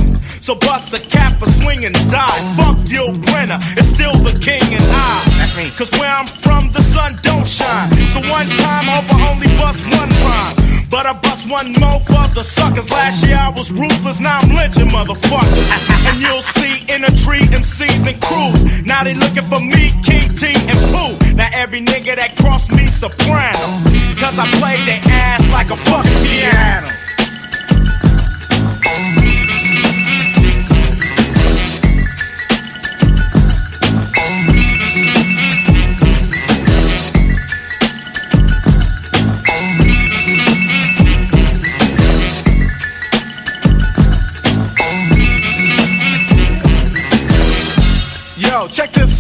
Bust 0.55 0.95
a 0.95 1.01
cap 1.09 1.41
or 1.43 1.47
swing 1.47 1.85
and 1.85 1.95
die. 2.11 2.41
Fuck 2.57 2.77
Yul 2.89 3.13
Brenner, 3.29 3.59
it's 3.77 3.89
still 3.89 4.17
the 4.25 4.33
king 4.41 4.63
and 4.73 4.85
I. 4.89 5.23
That's 5.39 5.57
me. 5.57 5.71
Cause 5.77 5.91
where 6.01 6.11
I'm 6.11 6.27
from, 6.27 6.73
the 6.73 6.83
sun 6.83 7.17
don't 7.23 7.47
shine. 7.47 7.91
So 8.09 8.21
one 8.33 8.49
time 8.65 8.89
over 8.89 9.17
only 9.29 9.49
bust 9.61 9.85
one 9.93 10.09
rhyme. 10.09 10.57
But 10.91 11.07
I 11.07 11.13
bust 11.13 11.49
one 11.49 11.73
more 11.79 12.01
for 12.09 12.27
the 12.35 12.43
suckers. 12.43 12.91
Last 12.91 13.23
year 13.25 13.37
I 13.37 13.51
was 13.51 13.71
ruthless, 13.71 14.19
now 14.19 14.41
I'm 14.41 14.51
lynching 14.51 14.89
motherfuckers. 14.89 15.69
and 16.09 16.17
you'll 16.21 16.43
see 16.43 16.83
in 16.93 17.05
a 17.05 17.13
tree 17.23 17.45
MCs 17.53 18.09
and 18.11 18.19
crews. 18.21 18.85
Now 18.85 19.05
they 19.05 19.15
looking 19.15 19.47
for 19.47 19.61
me, 19.61 19.93
King 20.03 20.35
T 20.35 20.51
and 20.51 20.81
Pooh. 20.91 21.35
Now 21.37 21.49
every 21.53 21.81
nigga 21.81 22.17
that 22.17 22.37
cross 22.37 22.71
me 22.73 22.87
soprano. 22.87 23.67
Cause 24.19 24.39
I 24.39 24.49
play 24.59 24.81
their 24.89 25.01
ass 25.05 25.49
like 25.53 25.71
a 25.71 25.77
fucking 25.77 26.21
piano. 26.27 26.89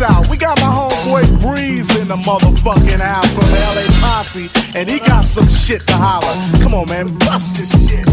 Out. 0.03 0.29
We 0.29 0.37
got 0.37 0.59
my 0.61 0.67
homeboy 0.67 1.41
Breeze 1.41 1.91
in 1.99 2.09
the 2.09 2.17
motherfucking 2.17 3.01
house 3.01 3.33
from 3.35 3.45
LA 3.45 3.85
Posse, 4.01 4.51
and 4.75 4.89
he 4.89 4.99
got 5.01 5.25
some 5.25 5.49
shit 5.49 5.87
to 5.87 5.95
holler. 5.95 6.63
Come 6.63 6.75
on, 6.75 6.89
man, 6.89 7.07
bust 7.19 7.57
this 7.57 7.71
shit. 7.89 8.10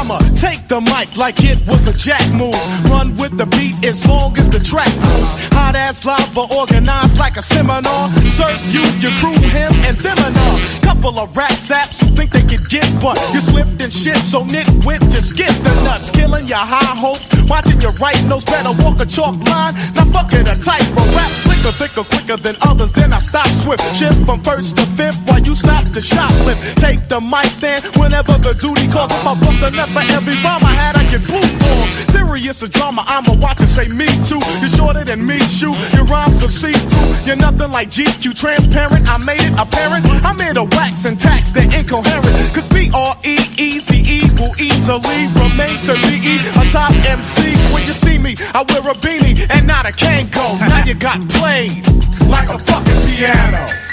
I'ma 0.00 0.16
take 0.32 0.64
the 0.66 0.80
mic 0.80 1.14
like 1.18 1.44
it 1.44 1.60
was 1.68 1.84
a 1.86 1.92
jack 1.92 2.24
move. 2.32 2.56
Run 2.88 3.12
with 3.20 3.36
the 3.36 3.44
beat 3.44 3.76
as 3.84 4.00
long 4.08 4.32
as 4.38 4.48
the 4.48 4.58
track 4.58 4.88
moves. 4.96 5.52
Hot 5.52 5.76
ass 5.76 6.06
lava 6.06 6.48
organized 6.56 7.18
like 7.18 7.36
a 7.36 7.42
seminar. 7.42 8.08
Serve 8.32 8.56
you, 8.72 8.80
your 9.04 9.12
crew, 9.20 9.36
him, 9.52 9.68
and 9.84 10.00
them 10.00 10.16
and 10.24 10.32
all. 10.48 10.56
Couple 10.80 11.20
of 11.20 11.36
rat 11.36 11.52
saps 11.52 12.00
who 12.00 12.08
think 12.16 12.32
they 12.32 12.40
can 12.40 12.64
get, 12.72 12.88
but 12.96 13.20
you 13.36 13.44
slipped 13.44 13.76
and 13.84 13.92
shit, 13.92 14.16
so 14.24 14.40
nitwit, 14.48 15.04
just 15.12 15.36
get 15.36 15.52
the 15.60 15.72
nuts. 15.84 16.10
Killing 16.10 16.48
your 16.48 16.64
high 16.64 16.96
hopes, 16.96 17.28
watching 17.44 17.80
your 17.84 17.92
right 18.00 18.16
nose 18.24 18.44
better 18.44 18.72
walk 18.80 19.00
a 19.00 19.06
chalk 19.06 19.36
line. 19.52 19.76
Now 19.92 20.08
fuck 20.08 20.32
it, 20.32 20.48
a 20.48 20.56
type 20.56 20.80
of 20.96 21.06
rap 21.12 21.32
slicker, 21.44 21.76
thicker, 21.76 22.04
quicker 22.08 22.38
than 22.40 22.56
others. 22.64 22.90
Then 22.92 23.12
I 23.12 23.18
stop 23.20 23.48
swift, 23.52 23.84
shift 24.00 24.24
from 24.24 24.40
first 24.40 24.80
to 24.80 24.84
fifth 24.96 25.20
while 25.28 25.44
you 25.44 25.54
stop 25.54 25.84
the 25.92 26.00
shoplift. 26.00 26.80
Take 26.80 27.04
the 27.12 27.20
mic 27.20 27.52
stand 27.52 27.84
whenever 28.00 28.32
the 28.40 28.56
duty 28.56 28.88
calls. 28.88 29.12
If 29.12 29.28
I 29.28 29.34
bust 29.36 29.60
a 29.60 29.70
nut 29.70 29.89
for 29.92 30.04
every 30.14 30.34
rhyme 30.46 30.62
I 30.62 30.74
had, 30.74 30.96
I 30.96 31.04
get 31.10 31.26
blue 31.26 31.42
for. 31.42 31.80
Serious 32.12 32.62
a 32.62 32.68
drama, 32.68 33.04
I'ma 33.06 33.34
watch 33.38 33.60
and 33.60 33.68
say 33.68 33.88
me 33.88 34.06
too. 34.22 34.40
You're 34.60 34.70
shorter 34.70 35.04
than 35.04 35.26
me, 35.26 35.38
shoot. 35.50 35.74
Your 35.94 36.04
rhymes 36.04 36.42
are 36.42 36.48
see 36.48 36.72
through. 36.72 37.26
You're 37.26 37.40
nothing 37.42 37.70
like 37.70 37.90
GQ, 37.90 38.34
transparent. 38.38 39.08
I 39.08 39.16
made 39.18 39.42
it 39.42 39.54
apparent. 39.58 40.06
I'm 40.24 40.38
here 40.38 40.54
to 40.54 40.64
wax 40.64 41.04
and 41.04 41.18
tax 41.18 41.52
the 41.52 41.62
incoherent. 41.62 42.34
Cause 42.54 42.68
B 42.68 42.90
R 42.94 43.16
E 43.24 43.38
E 43.58 43.78
Z 43.78 43.90
E 43.94 44.20
will 44.38 44.54
easily 44.60 45.26
remain 45.38 45.74
to 45.86 45.94
be 46.06 46.18
a 46.54 46.64
top 46.70 46.94
MC. 47.06 47.54
When 47.74 47.82
you 47.86 47.94
see 47.94 48.18
me, 48.18 48.34
I 48.54 48.62
wear 48.68 48.86
a 48.90 48.94
beanie 48.94 49.46
and 49.50 49.66
not 49.66 49.86
a 49.86 49.92
Kango. 49.92 50.58
Now 50.60 50.84
you 50.84 50.94
got 50.94 51.20
played 51.28 51.82
like 52.28 52.48
a 52.48 52.58
fucking 52.58 53.00
piano. 53.06 53.89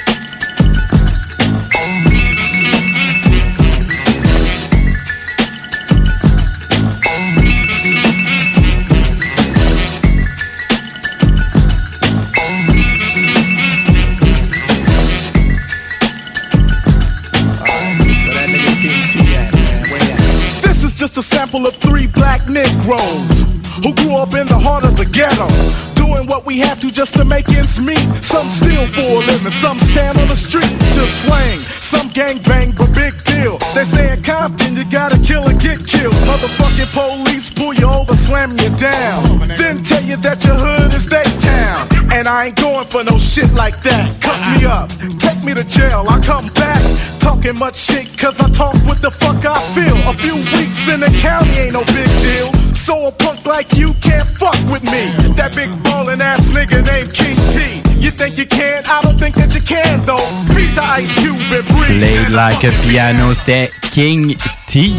Just 21.18 21.34
a 21.34 21.36
sample 21.36 21.66
of 21.66 21.74
three 21.78 22.06
black 22.06 22.48
Negroes 22.48 23.42
who 23.82 23.92
grew 23.96 24.18
up 24.18 24.36
in 24.36 24.46
the 24.46 24.60
heart 24.60 24.86
of 24.86 24.96
the 24.98 25.06
ghetto. 25.06 25.50
Doing 25.98 26.28
what 26.28 26.46
we 26.46 26.60
have 26.60 26.80
to 26.82 26.92
just 26.92 27.16
to 27.16 27.26
make 27.26 27.50
ends 27.50 27.82
meet. 27.82 28.06
Some 28.22 28.46
steal 28.46 28.86
for 28.94 29.02
a 29.02 29.26
living, 29.26 29.52
some 29.58 29.80
stand 29.80 30.20
on 30.20 30.28
the 30.28 30.36
street, 30.36 30.70
just 30.94 31.26
slang. 31.26 31.58
Some 31.82 32.10
gang 32.10 32.38
bang, 32.44 32.72
but 32.78 32.94
big 32.94 33.18
deal. 33.24 33.58
They 33.74 33.86
say 33.86 34.14
in 34.14 34.22
Compton, 34.22 34.78
you 34.78 34.86
gotta 34.92 35.18
kill 35.18 35.42
or 35.42 35.58
get 35.58 35.82
killed. 35.88 36.14
Motherfucking 36.30 36.94
police 36.94 37.50
pull 37.50 37.74
you 37.74 37.90
over, 37.90 38.16
slam 38.16 38.52
you 38.52 38.70
down. 38.78 39.42
Then 39.58 39.82
tell 39.82 40.04
you 40.04 40.18
that 40.18 40.46
your 40.46 40.54
hood 40.54 40.94
is 40.94 41.08
their 41.08 41.26
town. 41.26 41.97
And 42.18 42.28
I 42.28 42.48
ain't 42.48 42.56
going 42.56 42.88
for 42.88 43.04
no 43.04 43.16
shit 43.20 43.54
like 43.54 43.80
that. 43.84 44.10
Cut 44.26 44.40
me 44.50 44.66
up, 44.66 44.90
take 45.22 45.38
me 45.46 45.54
to 45.54 45.64
jail, 45.64 46.04
I 46.10 46.20
come 46.20 46.48
back. 46.58 46.82
Talking 47.20 47.60
much 47.60 47.78
shit, 47.78 48.18
cause 48.18 48.40
I 48.42 48.50
talk 48.50 48.74
what 48.90 49.04
the 49.04 49.12
fuck 49.12 49.46
I 49.46 49.54
feel. 49.78 49.94
A 50.10 50.14
few 50.18 50.34
weeks 50.58 50.82
in 50.90 51.02
the 51.02 51.14
county 51.22 51.52
ain't 51.62 51.74
no 51.74 51.86
big 51.94 52.10
deal. 52.26 52.50
So 52.74 53.06
a 53.06 53.12
punk 53.12 53.46
like 53.46 53.78
you 53.78 53.94
can't 54.02 54.26
fuck 54.26 54.58
with 54.66 54.82
me. 54.90 55.14
That 55.38 55.54
big 55.54 55.70
ballin' 55.84 56.20
ass 56.20 56.50
nigga 56.58 56.82
named 56.90 57.14
King 57.14 57.38
T. 57.54 57.86
You 58.02 58.10
think 58.10 58.40
you 58.40 58.48
can? 58.48 58.82
I 58.88 59.04
don't 59.04 59.20
think 59.20 59.36
that 59.36 59.54
you 59.54 59.62
can 59.62 60.02
though. 60.02 60.26
Peace 60.56 60.74
to 60.74 60.82
Ice 60.82 61.14
Cube 61.22 61.38
and 61.54 61.68
Breeze. 61.70 62.02
Played 62.02 62.30
like 62.34 62.64
a 62.64 62.72
piano, 62.90 63.32
c'était 63.36 63.70
King 63.92 64.36
T. 64.66 64.96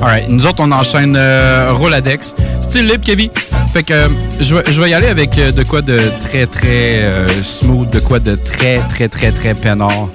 Alright, 0.00 0.28
nous 0.28 0.46
autres, 0.46 0.60
on 0.60 0.70
enchaîne 0.70 1.16
euh, 1.16 1.72
Roladex. 1.72 2.36
Style 2.60 2.86
libre, 2.86 3.04
Kevin. 3.04 3.28
Fait 3.76 3.82
que 3.82 3.92
euh, 3.92 4.08
je 4.40 4.54
vais- 4.54 4.72
je 4.72 4.80
vais 4.80 4.88
y 4.88 4.94
aller 4.94 5.08
avec 5.08 5.36
euh, 5.36 5.52
de 5.52 5.62
quoi 5.62 5.82
de 5.82 6.00
très 6.22 6.46
très 6.46 7.02
euh, 7.02 7.28
smooth, 7.42 7.90
de 7.90 8.00
quoi 8.00 8.18
de 8.20 8.34
très 8.34 8.78
très 8.88 9.06
très 9.06 9.30
très 9.32 9.52
peinard, 9.52 10.08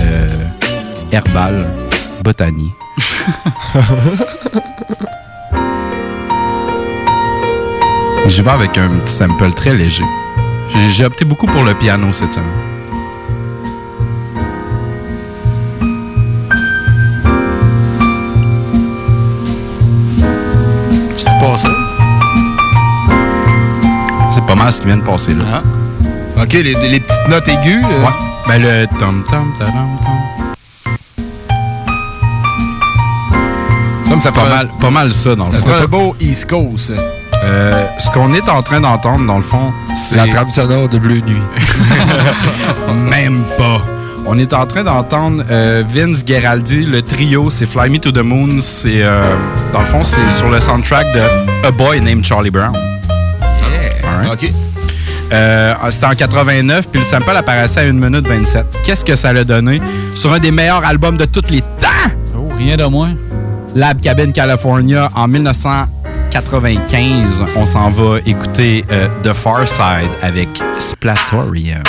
euh, 0.00 0.28
herbal, 1.10 1.64
botanie. 2.22 2.70
Je 8.28 8.42
vais 8.42 8.50
avec 8.50 8.76
un 8.76 8.88
petit 8.88 9.14
sample 9.14 9.50
très 9.54 9.72
léger. 9.72 10.02
J'ai- 10.74 10.90
J'ai 10.90 11.04
opté 11.06 11.24
beaucoup 11.24 11.46
pour 11.46 11.64
le 11.64 11.72
piano 11.72 12.12
cette 12.12 12.34
semaine. 12.34 12.50
C'est 21.16 21.24
pas 21.40 21.56
ça? 21.56 21.75
Pas 24.46 24.54
mal 24.54 24.72
ce 24.72 24.80
qui 24.80 24.86
vient 24.86 24.96
de 24.96 25.02
passer 25.02 25.34
là. 25.34 25.62
OK, 26.40 26.52
les, 26.52 26.62
les 26.74 27.00
petites 27.00 27.28
notes 27.28 27.48
aiguës. 27.48 27.82
euh, 27.84 28.04
Ouais. 28.04 28.12
Ben 28.48 28.62
le 28.62 28.86
tom 29.00 29.24
tom 29.28 29.52
tadam, 29.58 29.88
tom. 30.04 30.12
Comme 34.08 34.20
ça 34.20 34.30
Pas 34.30 34.42
fait 34.44 34.50
mal, 34.50 34.68
pas 34.80 34.90
mal 34.90 35.12
ça 35.12 35.34
dans 35.34 35.46
le 35.46 35.50
Ça 35.52 35.58
fond. 35.58 35.66
fait 35.66 35.82
un 35.82 35.86
beau 35.86 36.14
East 36.20 36.48
Coast. 36.48 36.92
Euh, 37.44 37.86
ce 37.98 38.08
qu'on 38.10 38.32
est 38.34 38.48
en 38.48 38.62
train 38.62 38.80
d'entendre 38.80 39.26
dans 39.26 39.36
le 39.36 39.42
fond, 39.42 39.72
c'est 39.94 40.16
La 40.16 40.26
trame 40.28 40.50
sonore 40.50 40.88
de 40.88 40.98
Bleu 40.98 41.16
Nuit. 41.26 41.42
même 43.10 43.42
pas. 43.58 43.80
On 44.28 44.38
est 44.38 44.52
en 44.52 44.66
train 44.66 44.82
d'entendre 44.84 45.42
euh, 45.50 45.84
Vince 45.88 46.24
Gueraldi, 46.24 46.82
le 46.84 47.02
trio, 47.02 47.50
c'est 47.50 47.66
Fly 47.66 47.90
Me 47.90 47.98
to 47.98 48.10
the 48.10 48.22
Moon, 48.24 48.60
c'est 48.60 49.02
euh, 49.02 49.22
dans 49.72 49.80
le 49.80 49.86
fond 49.86 50.02
c'est 50.02 50.30
sur 50.36 50.48
le 50.50 50.60
soundtrack 50.60 51.06
de 51.14 51.66
A 51.66 51.70
Boy 51.70 52.00
Named 52.00 52.24
Charlie 52.24 52.50
Brown. 52.50 52.74
OK. 54.32 54.50
Euh, 55.32 55.74
C'était 55.90 56.06
en 56.06 56.14
89, 56.14 56.88
puis 56.88 57.00
le 57.00 57.06
sample 57.06 57.36
apparaissait 57.36 57.80
à 57.80 57.84
1 57.84 57.92
minute 57.92 58.26
27. 58.28 58.64
Qu'est-ce 58.84 59.04
que 59.04 59.16
ça 59.16 59.32
l'a 59.32 59.42
donné? 59.44 59.80
Sur 60.14 60.32
un 60.32 60.38
des 60.38 60.50
meilleurs 60.52 60.84
albums 60.84 61.16
de 61.16 61.24
tous 61.24 61.42
les 61.50 61.62
temps? 61.62 62.10
Oh, 62.36 62.48
rien 62.56 62.76
de 62.76 62.84
moins. 62.84 63.14
Lab 63.74 64.00
Cabin 64.00 64.30
California 64.32 65.08
en 65.14 65.26
1995. 65.28 67.44
On 67.56 67.66
s'en 67.66 67.90
va 67.90 68.18
écouter 68.24 68.84
euh, 68.92 69.08
The 69.22 69.32
Far 69.32 69.66
Side 69.68 70.10
avec 70.22 70.48
Splatorium. 70.78 71.82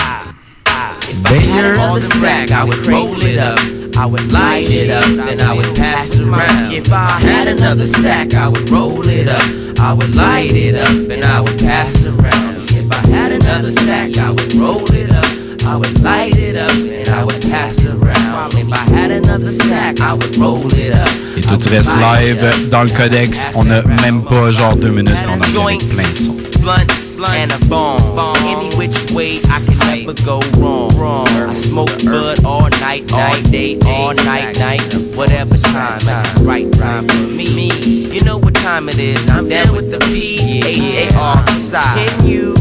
on 1.80 1.96
the 1.96 2.02
sack, 2.02 2.52
I 2.52 2.64
would 2.64 2.86
roll 2.88 3.14
it 3.24 3.38
up. 3.40 3.60
I 3.96 4.06
would 4.06 4.32
light 4.32 4.70
it 4.70 4.92
up, 4.92 5.04
then 5.26 5.42
I 5.42 5.54
would 5.56 5.74
pass 5.76 6.14
it 6.14 6.22
around. 6.22 6.72
If 6.72 6.92
I 6.92 7.20
had 7.20 7.48
another 7.48 7.88
sack, 7.88 8.36
I 8.36 8.48
would 8.48 8.70
roll 8.70 9.02
it 9.08 9.28
up. 9.28 9.42
I 9.80 9.94
would 9.94 10.16
light 10.16 10.52
it 10.54 10.76
up, 10.76 11.10
and 11.10 11.24
I 11.24 11.42
would 11.42 11.60
pass 11.60 11.94
it 12.04 12.14
around. 12.14 12.70
If 12.72 12.92
I 12.92 13.08
had 13.10 13.32
another 13.32 13.70
sack, 13.70 14.18
I 14.18 14.32
would 14.32 14.54
roll 14.56 14.84
it 14.94 15.12
up. 15.12 15.26
I 15.66 15.76
would 15.76 16.02
light 16.02 16.36
it 16.36 16.56
up, 16.56 16.72
and 16.72 17.08
I 17.10 17.24
would 17.24 17.42
pass 17.44 17.78
it 17.78 17.94
around. 17.94 18.54
If 18.56 18.72
I 18.72 18.90
had 18.96 19.12
another 19.12 19.48
sack, 19.48 20.00
I 20.02 20.14
would 20.14 20.36
roll 20.38 20.66
it 20.74 20.94
up. 20.94 21.10
Et 21.38 21.42
tout 21.42 21.60
reste 21.70 21.96
live 21.98 22.70
dans 22.72 22.84
le 22.84 22.90
codex. 22.90 23.46
On 23.56 23.66
n'a 23.66 23.82
même 24.02 24.24
pas 24.24 24.52
genre 24.52 24.76
deux 24.76 24.90
minutes 24.90 25.16
qu'on 25.26 25.42
a 25.42 25.66
avec 25.66 25.80
plein 25.80 26.04
de 26.06 26.12
sons. 26.14 26.38
blunts, 26.68 27.18
and 27.30 27.52
a 27.52 27.70
bomb. 27.70 28.02
Any 28.44 28.76
which 28.76 29.12
way 29.12 29.40
I 29.48 29.64
can 29.64 29.78
never 29.88 30.14
go 30.26 30.42
wrong. 30.60 31.28
I 31.28 31.54
smoke 31.54 31.96
bud 32.04 32.44
all 32.44 32.70
night, 32.82 33.12
all 33.14 33.42
day, 33.44 33.78
all 33.86 34.14
night, 34.14 34.60
night. 34.60 34.84
Whatever 35.16 35.56
time, 35.56 36.02
it's 36.04 36.34
the 36.34 36.44
right 36.44 36.70
time 36.74 37.08
for 37.08 37.28
me. 37.38 37.72
You 38.12 38.22
know 38.24 38.38
what 38.38 38.47
time 38.68 38.90
it 38.90 39.00
is. 39.00 39.30
I'm 39.30 39.48
down 39.48 39.74
with 39.74 39.92
the 39.92 40.00
P 40.12 40.60
H 40.60 40.94
A 41.04 41.16
R 41.16 41.48
side. 41.56 41.96
Can 41.96 42.28
you? 42.28 42.54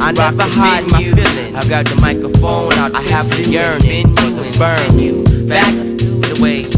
I 0.00 0.10
never 0.10 0.42
hide 0.42 0.82
my 0.90 0.98
feelings. 0.98 1.54
I 1.54 1.62
got 1.68 1.86
the 1.86 1.94
microphone 2.00 2.72
out. 2.82 2.92
I 2.92 3.02
have 3.14 3.30
to 3.30 3.42
yearn 3.48 3.78
for 4.18 4.30
the 4.34 4.44
burn. 4.58 4.98
You 4.98 5.22
back 5.46 5.70
the 6.26 6.34
away, 6.42 6.73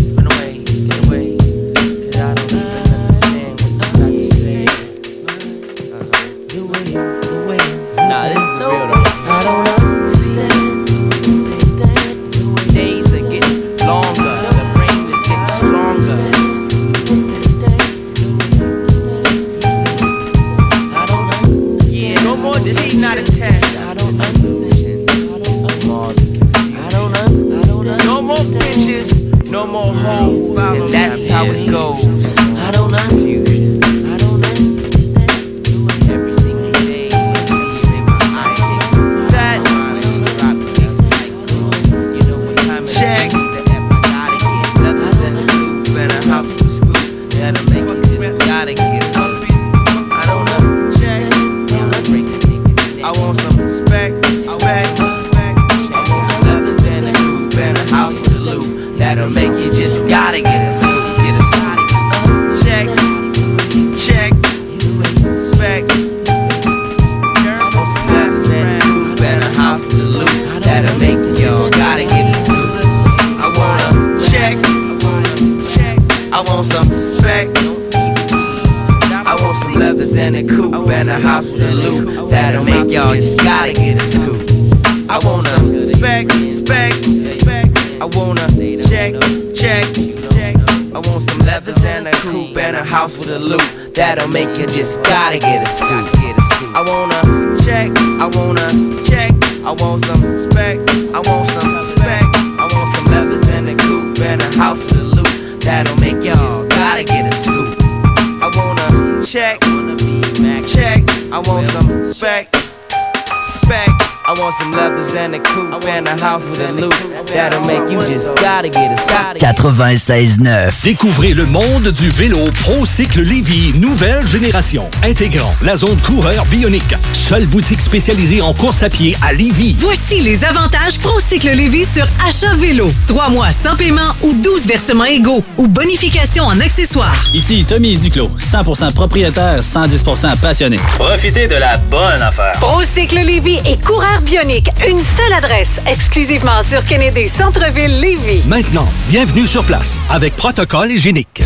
96.9. 119.39 120.83
Découvrez 120.83 121.35
le 121.35 121.47
monde 121.47 121.89
du 121.93 122.11
vélo 122.11 122.51
ProCycle 122.62 123.21
Lévy, 123.21 123.79
nouvelle 123.79 124.27
génération, 124.27 124.91
intégrant 125.05 125.55
la 125.62 125.77
zone 125.77 126.01
coureur 126.01 126.45
bionique. 126.47 126.97
Seule 127.12 127.47
boutique 127.47 127.81
spécialisée 127.81 128.43
en 128.43 128.53
course 128.55 128.83
à 128.83 128.89
pied 128.89 129.17
à 129.23 129.33
Lévy. 129.33 129.77
Voici 129.79 130.21
les 130.21 130.45
avantages 130.45 130.99
ProCycle 130.99 131.51
Lévis 131.51 131.87
sur 131.95 132.09
achat 132.27 132.55
vélo. 132.57 132.93
3 133.07 133.29
mois 133.29 133.53
sans 133.53 133.77
paiement 133.77 134.17
ou 134.23 134.35
12 134.35 134.67
versements 134.67 135.05
égaux 135.05 135.45
ou 135.59 135.69
bonification 135.69 136.43
en 136.45 136.59
accessoires. 136.61 137.23
Ici 137.35 137.65
Tommy 137.69 137.99
Duclos, 137.99 138.33
100% 138.39 138.93
propriétaire, 138.95 139.61
110% 139.61 140.37
passionné. 140.39 140.79
Profitez 140.99 141.47
de 141.47 141.55
la 141.55 141.77
bonne 141.77 142.21
affaire. 142.21 142.59
ProCycle 142.61 143.21
Lévis 143.21 143.61
et 143.65 143.79
coureur 143.79 144.21
bionique. 144.23 144.71
Une 144.89 145.01
seule 145.01 145.33
adresse, 145.33 145.81
exclusivement 146.16 146.62
sur 146.62 146.83
Kennedy 146.83 147.29
Centre-ville 147.29 148.00
Lévis. 148.00 148.40
Maintenant, 148.46 148.88
bienvenue 149.11 149.46
sur 149.46 149.62
place 149.64 149.98
avec 150.09 150.35
protocole 150.35 150.90
hygiénique. 150.90 151.42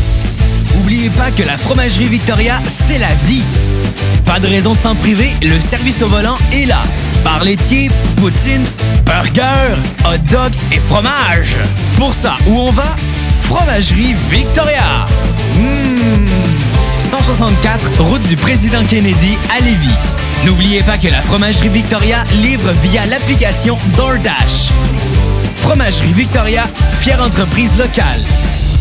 N'oubliez 0.76 1.10
pas 1.10 1.32
que 1.32 1.42
la 1.42 1.58
fromagerie 1.58 2.06
Victoria, 2.06 2.62
c'est 2.64 3.00
la 3.00 3.12
vie. 3.24 3.42
Pas 4.26 4.38
de 4.38 4.46
raison 4.46 4.74
de 4.74 4.78
s'en 4.78 4.94
priver, 4.94 5.30
le 5.42 5.58
service 5.58 6.02
au 6.02 6.08
volant 6.08 6.38
est 6.52 6.66
là. 6.66 6.84
Bar 7.24 7.42
laitier, 7.42 7.90
poutine, 8.14 8.64
burger, 9.04 9.74
hot 10.04 10.18
dog 10.30 10.52
et 10.70 10.78
fromage. 10.78 11.56
Pour 11.96 12.14
ça, 12.14 12.36
où 12.46 12.56
on 12.56 12.70
va? 12.70 12.96
Fromagerie 13.42 14.14
Victoria. 14.30 15.08
Mmh. 15.56 16.28
164, 16.96 18.02
route 18.02 18.22
du 18.22 18.36
président 18.36 18.84
Kennedy 18.84 19.36
à 19.50 19.64
Lévis. 19.64 20.19
N'oubliez 20.44 20.82
pas 20.82 20.96
que 20.96 21.08
la 21.08 21.20
Fromagerie 21.20 21.68
Victoria 21.68 22.24
livre 22.40 22.70
via 22.82 23.04
l'application 23.06 23.78
DoorDash. 23.96 24.70
Fromagerie 25.58 26.12
Victoria, 26.14 26.64
fière 27.00 27.20
entreprise 27.22 27.76
locale. 27.76 28.20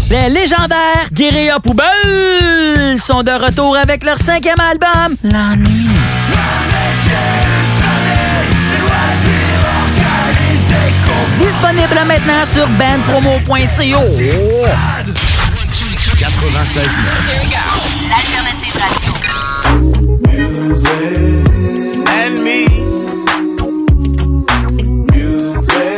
Les 0.10 0.30
légendaires 0.30 1.08
Guérilla 1.12 1.60
Poubelle 1.60 2.98
sont 3.00 3.24
de 3.24 3.32
retour 3.32 3.76
avec 3.76 4.04
leur 4.04 4.18
cinquième 4.18 4.60
album, 4.60 5.18
La 5.24 5.56
Nuit. 5.58 5.88
Disponible 11.42 12.00
maintenant 12.08 12.46
sur 12.52 12.68
bandpromo.co. 12.70 14.00
96 16.18 17.02
L'alternative 18.10 18.74
radio. 18.76 19.10
and 20.40 21.49
me. 22.50 22.66
Music. 25.14 25.90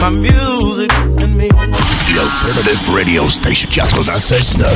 My 0.00 0.10
music 0.10 0.92
and 1.20 1.36
me. 1.36 1.48
The 1.48 2.18
Alternative 2.20 2.88
Radio 2.94 3.28
Station 3.28 3.68
96.9. 3.70 4.66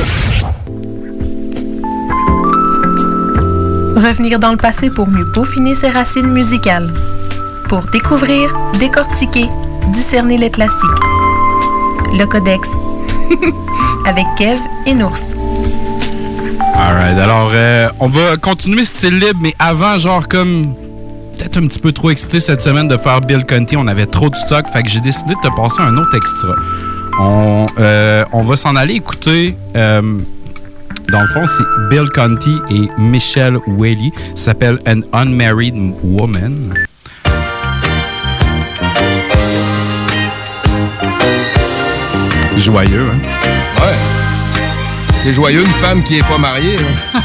Revenir 3.95 4.39
dans 4.39 4.51
le 4.51 4.57
passé 4.57 4.89
pour 4.89 5.07
mieux 5.07 5.29
peaufiner 5.31 5.75
ses 5.75 5.89
racines 5.89 6.31
musicales. 6.31 6.91
Pour 7.69 7.83
découvrir, 7.93 8.53
décortiquer, 8.79 9.47
discerner 9.93 10.37
les 10.37 10.49
classiques. 10.49 10.81
Le 12.13 12.25
Codex. 12.25 12.67
Avec 14.05 14.25
Kev 14.37 14.59
et 14.85 14.93
Nours. 14.93 15.40
Alright, 16.75 17.17
alors 17.19 17.51
euh, 17.53 17.89
on 17.99 18.07
va 18.07 18.37
continuer 18.37 18.83
style 18.83 19.19
libre, 19.19 19.39
mais 19.41 19.53
avant, 19.59 19.97
genre 19.97 20.27
comme 20.27 20.73
peut-être 21.37 21.57
un 21.57 21.67
petit 21.67 21.79
peu 21.79 21.91
trop 21.91 22.09
excité 22.09 22.39
cette 22.39 22.61
semaine 22.61 22.87
de 22.87 22.97
faire 22.97 23.21
Bill 23.21 23.45
Conti, 23.45 23.77
on 23.77 23.87
avait 23.87 24.05
trop 24.05 24.29
de 24.29 24.35
stock, 24.35 24.65
fait 24.71 24.83
que 24.83 24.89
j'ai 24.89 24.99
décidé 25.01 25.33
de 25.35 25.47
te 25.49 25.55
passer 25.55 25.81
un 25.81 25.95
autre 25.97 26.15
extra. 26.15 26.53
On, 27.19 27.65
euh, 27.79 28.23
va 28.33 28.55
s'en 28.55 28.75
aller 28.75 28.95
écouter. 28.95 29.55
euh, 29.75 30.01
dans 31.11 31.21
le 31.21 31.27
fond, 31.27 31.45
c'est 31.45 31.63
Bill 31.89 32.07
Conti 32.13 32.55
et 32.69 32.87
Michelle 32.97 33.57
Whaley. 33.67 34.11
Ça 34.35 34.45
s'appelle 34.45 34.79
An 34.87 35.01
Unmarried 35.13 35.75
Woman. 36.03 36.73
Joyeux, 42.57 43.07
hein? 43.11 43.60
C'est 45.21 45.33
joyeux, 45.33 45.61
une 45.61 45.67
femme 45.73 46.03
qui 46.03 46.17
est 46.17 46.27
pas 46.27 46.37
mariée. 46.37 46.75
hein. 47.13 47.21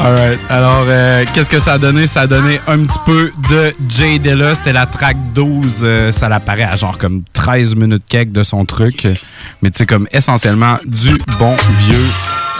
Alright. 0.00 0.38
Alors, 0.48 0.84
euh, 0.88 1.24
qu'est-ce 1.34 1.50
que 1.50 1.58
ça 1.58 1.74
a 1.74 1.78
donné? 1.78 2.06
Ça 2.06 2.22
a 2.22 2.26
donné 2.26 2.58
un 2.66 2.84
petit 2.84 2.98
peu 3.04 3.30
de 3.50 3.74
Jay 3.88 4.18
Dilla. 4.18 4.54
C'était 4.54 4.72
la 4.72 4.86
track 4.86 5.16
12. 5.34 5.80
euh, 5.82 6.12
ça 6.12 6.28
l'apparaît 6.28 6.62
à 6.64 6.76
genre 6.76 6.96
comme 6.96 7.20
13 7.34 7.76
minutes 7.76 8.04
cake 8.08 8.32
de 8.32 8.42
son 8.42 8.64
truc. 8.64 9.06
Mais 9.62 9.70
tu 9.70 9.78
sais, 9.78 9.86
comme 9.86 10.06
essentiellement 10.12 10.78
du 10.86 11.18
bon 11.38 11.54
vieux 11.80 12.06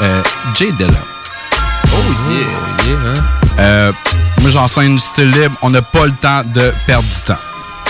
euh, 0.03 0.23
Jay 0.55 0.70
Dilla. 0.79 0.90
Oh 1.87 1.96
yeah, 2.31 2.90
yeah, 2.90 2.99
hein? 3.11 3.14
Euh, 3.59 3.92
moi, 4.42 4.51
j'enseigne 4.51 4.94
du 4.94 4.99
style 5.01 5.31
libre. 5.31 5.57
On 5.62 5.70
n'a 5.70 5.83
pas 5.83 6.05
le 6.07 6.12
temps 6.12 6.42
de 6.55 6.73
perdre 6.87 7.05
du 7.09 7.20
temps. 7.27 7.38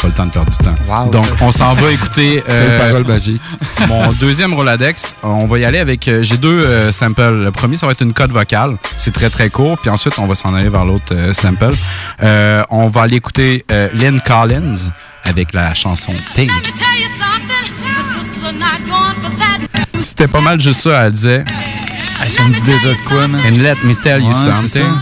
Pas 0.00 0.08
le 0.08 0.14
temps 0.14 0.26
de 0.26 0.30
perdre 0.30 0.50
du 0.50 0.56
temps. 0.58 0.74
Wow, 0.88 1.10
Donc, 1.10 1.26
on 1.40 1.52
s'en 1.52 1.74
va 1.74 1.90
écouter. 1.92 2.42
C'est 2.48 2.66
une 2.66 2.78
parole 2.78 3.06
magique. 3.06 3.42
Mon 3.88 4.08
deuxième 4.14 4.54
Roladex, 4.54 5.14
on 5.22 5.46
va 5.46 5.58
y 5.58 5.64
aller 5.64 5.78
avec. 5.78 6.06
euh, 6.08 6.22
J'ai 6.22 6.36
deux 6.38 6.64
euh, 6.64 6.92
samples. 6.92 7.22
Le 7.44 7.50
premier, 7.50 7.76
ça 7.76 7.86
va 7.86 7.92
être 7.92 8.02
une 8.02 8.12
cote 8.12 8.30
vocale. 8.30 8.76
C'est 8.96 9.12
très, 9.12 9.30
très 9.30 9.50
court. 9.50 9.78
Puis 9.78 9.90
ensuite, 9.90 10.18
on 10.18 10.26
va 10.26 10.34
s'en 10.34 10.54
aller 10.54 10.68
vers 10.68 10.84
l'autre 10.84 11.12
euh, 11.14 11.32
sample. 11.34 11.70
Euh, 12.22 12.62
on 12.70 12.86
va 12.88 13.02
aller 13.02 13.16
écouter 13.16 13.64
euh, 13.70 13.88
Lynn 13.94 14.20
Collins 14.20 14.90
avec 15.24 15.52
la 15.52 15.74
chanson 15.74 16.12
Think. 16.34 16.50
C'était 20.02 20.28
pas 20.28 20.40
mal 20.40 20.58
juste 20.60 20.80
ça, 20.82 21.02
elle 21.06 21.12
disait. 21.12 21.44
ça 22.28 22.42
me 22.44 22.54
dit 22.54 22.62
déjà 22.62 22.88
de 22.88 23.08
quoi, 23.08 23.28
man? 23.28 23.40
And 23.46 23.58
let 23.58 23.74
me 23.84 23.94
tell 23.94 24.20
you 24.22 24.28
Ouais, 24.28 24.52
something. 24.54 24.92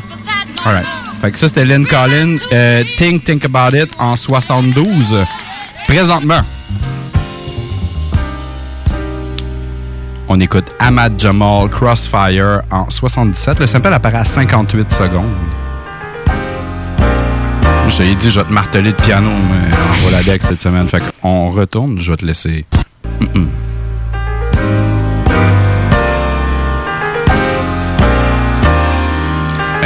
Alright. 0.64 0.86
Fait 1.20 1.32
que 1.32 1.38
ça, 1.38 1.48
c'était 1.48 1.64
Lynn 1.64 1.84
Collins. 1.84 2.36
Euh, 2.52 2.84
think, 2.96 3.24
Think 3.24 3.44
About 3.44 3.76
It 3.76 3.90
en 3.98 4.14
72. 4.14 5.24
Présentement, 5.86 6.42
on 10.28 10.38
écoute 10.38 10.66
Ahmad 10.78 11.18
Jamal 11.18 11.68
Crossfire 11.70 12.62
en 12.70 12.88
77. 12.88 13.58
Le 13.58 13.66
sample 13.66 13.92
apparaît 13.92 14.18
à 14.18 14.24
58 14.24 14.92
secondes. 14.92 15.24
Je 17.88 18.02
dit, 18.02 18.30
je 18.30 18.38
vais 18.38 18.46
te 18.46 18.52
marteler 18.52 18.92
de 18.92 18.96
piano 18.96 19.30
mais 19.30 19.74
en 19.74 20.04
Roladex 20.04 20.46
cette 20.46 20.60
semaine. 20.60 20.86
Fait 20.88 21.02
qu'on 21.22 21.48
retourne, 21.48 21.98
je 21.98 22.12
vais 22.12 22.18
te 22.18 22.26
laisser. 22.26 22.66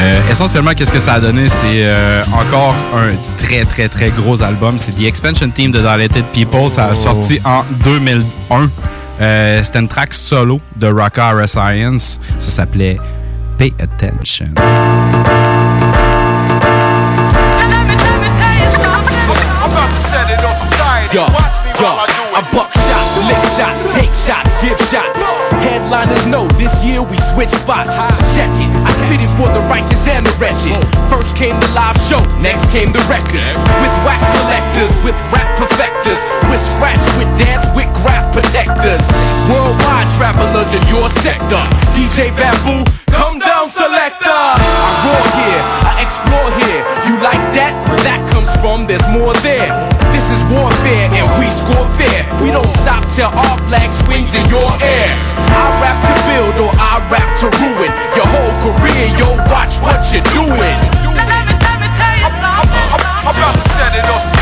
Euh, 0.03 0.21
essentiellement, 0.31 0.73
qu'est-ce 0.75 0.91
que 0.91 0.99
ça 0.99 1.15
a 1.15 1.21
donné? 1.21 1.49
C'est 1.49 1.85
euh, 1.85 2.25
encore 2.33 2.75
un 2.97 3.15
très, 3.45 3.65
très, 3.65 3.89
très 3.89 4.11
gros 4.11 4.43
album. 4.43 4.77
C'est 4.79 4.93
The 4.93 5.03
Expansion 5.05 5.49
Team 5.51 5.71
de 5.71 5.79
Dilated 5.79 6.25
People. 6.33 6.69
Ça 6.71 6.87
a 6.87 6.91
Oh. 6.93 6.95
sorti 6.95 7.41
en 7.45 7.63
2001. 7.85 8.69
Euh, 9.21 9.63
C'était 9.63 9.79
une 9.79 9.89
track 9.89 10.13
solo 10.13 10.61
de 10.77 10.89
Rocka 10.89 11.31
R 11.33 11.49
Science. 11.49 12.19
Ça 12.41 12.51
s'appelait 12.51 12.99
Pay 13.59 13.73
Attention. 13.81 14.47
Yo, 21.13 21.21
yo, 21.79 21.93
I 22.35 22.43
buck 22.53 22.69
shots, 22.73 22.82
lick 23.27 23.43
shots, 23.55 23.93
take 23.95 24.13
shots, 24.13 24.53
give 24.63 24.79
shots. 24.91 25.19
Headliners 25.63 26.27
know 26.27 26.47
this 26.59 26.73
year 26.85 27.03
we 27.03 27.17
switch 27.33 27.51
spots. 27.51 27.95
Check 28.35 28.51
it, 28.59 28.71
I 28.83 28.91
spit 28.97 29.21
it 29.23 29.33
for 29.39 29.49
the 29.51 29.63
righteous 29.71 30.07
and 30.09 30.27
the 30.27 30.35
wretched. 30.41 30.79
First 31.11 31.37
came 31.37 31.55
the 31.61 31.71
live 31.73 31.99
show, 32.09 32.23
next 32.41 32.71
came 32.73 32.91
the 32.91 33.03
records. 33.07 33.49
With 33.83 33.95
wax 34.07 34.23
collectors, 34.39 34.93
with 35.07 35.17
rap 35.31 35.49
perfecters, 35.59 36.23
with 36.51 36.61
scratch, 36.61 37.03
with 37.19 37.31
dance, 37.39 37.67
with 37.77 37.91
graph 38.03 38.33
protectors. 38.33 39.05
Worldwide 39.51 40.11
travelers 40.19 40.71
in 40.75 40.83
your 40.89 41.09
sector. 41.23 41.63
DJ 41.95 42.35
Bamboo, 42.35 42.87
come 43.11 43.39
down, 43.39 43.71
selector. 43.71 44.31
I 44.31 44.89
roar 45.07 45.27
here, 45.39 45.63
I 45.87 45.93
explore 46.03 46.49
here. 46.63 46.81
You 47.07 47.15
like 47.23 47.43
that? 47.59 47.73
Where 47.89 48.03
that 48.07 48.21
comes 48.31 48.51
from, 48.59 48.87
there's 48.87 49.07
more 49.13 49.35
there. 49.47 49.82
This 50.33 50.41
is 50.41 50.49
warfare 50.49 51.13
and 51.13 51.29
we 51.37 51.45
score 51.53 51.85
fair. 52.01 52.25
We 52.41 52.49
don't 52.49 52.73
stop 52.81 53.05
till 53.13 53.29
our 53.29 53.59
flag 53.69 53.93
swings 53.93 54.33
in 54.33 54.49
your 54.49 54.65
air. 54.81 55.13
I 55.53 55.65
rap 55.77 56.01
to 56.09 56.15
build 56.25 56.57
or 56.57 56.73
I 56.73 57.05
rap 57.13 57.37
to 57.45 57.53
ruin 57.61 57.93
your 58.17 58.25
whole 58.33 58.57
career. 58.65 59.13
Yo, 59.21 59.29
watch 59.53 59.77
what 59.85 60.01
you're 60.09 60.25
doing. 60.33 60.57
Let 60.57 61.45
me, 61.45 61.53
let 61.53 61.77
me 61.85 61.89
tell 62.01 62.17
you, 62.17 62.33
I'm 62.33 63.29
about 63.29 63.61
to 63.61 63.69
set 63.77 63.93
it 63.93 64.09
on 64.09 64.42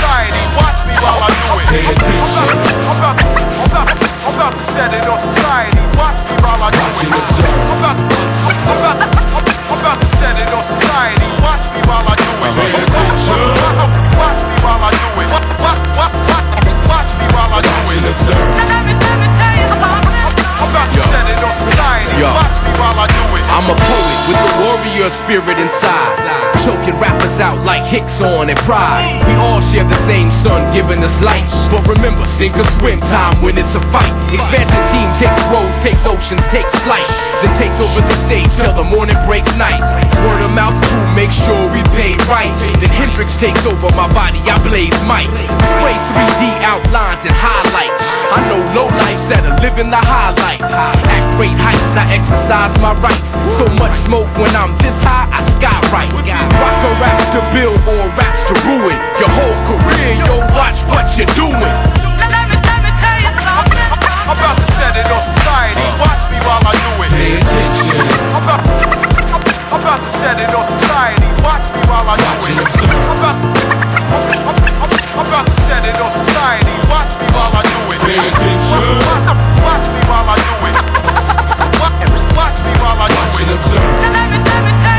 spirit 25.31 25.63
inside. 25.63 26.19
Choking 26.67 26.99
rappers 26.99 27.39
out 27.39 27.63
like 27.63 27.87
Hicks 27.87 28.21
on 28.21 28.51
and 28.51 28.59
Pride. 28.67 29.15
We 29.31 29.35
all 29.39 29.63
share 29.63 29.87
the 29.87 29.95
same 30.03 30.27
sun 30.29 30.59
giving 30.75 30.99
us 31.07 31.23
light. 31.23 31.47
But 31.71 31.87
remember, 31.87 32.27
sink 32.27 32.59
or 32.59 32.67
swim 32.75 32.99
time 32.99 33.39
when 33.39 33.55
it's 33.55 33.79
a 33.79 33.83
fight. 33.95 34.11
Expansion 34.35 34.83
team 34.91 35.07
takes 35.15 35.39
roads, 35.47 35.79
takes 35.79 36.03
oceans, 36.03 36.43
takes 36.51 36.75
flight. 36.83 37.07
Then 37.47 37.55
takes 37.63 37.79
over 37.79 38.03
the 38.03 38.19
stage 38.19 38.51
till 38.59 38.75
the 38.75 38.83
morning 38.83 39.15
breaks 39.31 39.55
night. 39.55 39.79
Word 40.27 40.43
of 40.43 40.51
mouth 40.51 40.75
crew 40.91 41.07
make 41.15 41.31
sure 41.31 41.63
we 41.71 41.79
pay 41.95 42.19
right. 42.27 42.51
Then 42.83 42.91
Hendrix 42.91 43.39
takes 43.39 43.63
over 43.71 43.87
my 43.95 44.11
body, 44.11 44.43
I 44.51 44.59
blaze 44.67 44.99
mics. 45.07 45.47
Spray 45.47 45.95
3D 46.11 46.43
outlines 46.67 47.23
and 47.23 47.35
highlights. 47.39 47.90
I 48.31 48.39
know 48.47 48.63
low 48.79 48.89
life's 49.03 49.27
that 49.27 49.43
are 49.43 49.59
living 49.59 49.91
the 49.91 49.99
highlight. 49.99 50.63
At 50.63 51.25
great 51.35 51.59
heights, 51.59 51.99
I 51.99 52.07
exercise 52.15 52.79
my 52.79 52.95
rights. 53.03 53.35
So 53.59 53.67
much 53.83 53.91
smoke 53.91 54.31
when 54.39 54.55
I'm 54.55 54.79
this 54.79 55.03
high, 55.03 55.27
I 55.35 55.43
skywrite. 55.59 56.15
Rocker 56.15 56.95
raps 57.03 57.27
to 57.35 57.41
build 57.51 57.83
or 57.91 58.07
raps 58.15 58.47
to 58.47 58.55
ruin 58.71 58.95
your 59.19 59.31
whole 59.35 59.59
career. 59.67 60.15
Yo, 60.23 60.39
watch 60.55 60.87
what 60.87 61.11
you're 61.19 61.27
doing. 61.35 61.75
I'm 64.31 64.39
about 64.39 64.57
to 64.63 64.67
set 64.79 64.95
it 64.95 65.11
on 65.11 65.19
society. 65.19 65.83
Watch 65.99 66.31
me 66.31 66.39
while 66.47 66.63
I 66.63 66.73
do 66.79 67.03
it. 67.03 67.11
Pay 67.11 67.35
attention. 67.43 69.10
I'm 69.71 69.79
about, 69.79 70.03
to 70.03 70.11
set 70.11 70.41
it 70.41 70.51
on 70.53 70.65
society. 70.65 71.31
Watch 71.47 71.71
me 71.71 71.79
while 71.87 72.03
I 72.03 72.17
do 72.19 72.27
it. 72.43 72.59
I'm 72.59 73.19
about, 73.23 73.39
I'm, 74.11 74.51
I'm, 74.51 74.91
I'm 75.15 75.27
about 75.27 75.47
to 75.47 75.55
set 75.55 75.87
it 75.87 75.95
on 76.03 76.11
society. 76.11 76.75
Watch 76.91 77.15
me 77.23 77.27
while 77.31 77.55
I 77.55 77.63
do 77.63 77.79
it. 77.95 78.01
Pay 78.03 78.19
attention. 78.19 78.99
Watch, 79.07 79.31
watch 79.63 79.87
me 79.95 80.01
while 80.11 80.27
I 80.27 80.35
do 80.43 80.55
it. 80.67 80.75
Watch, 81.79 82.03
watch 82.35 82.59
me 82.67 82.73
while 82.83 82.99
I 82.99 83.07
do 83.07 83.15
Watch 83.15 83.39
and 83.47 83.51
observe. 83.55 84.90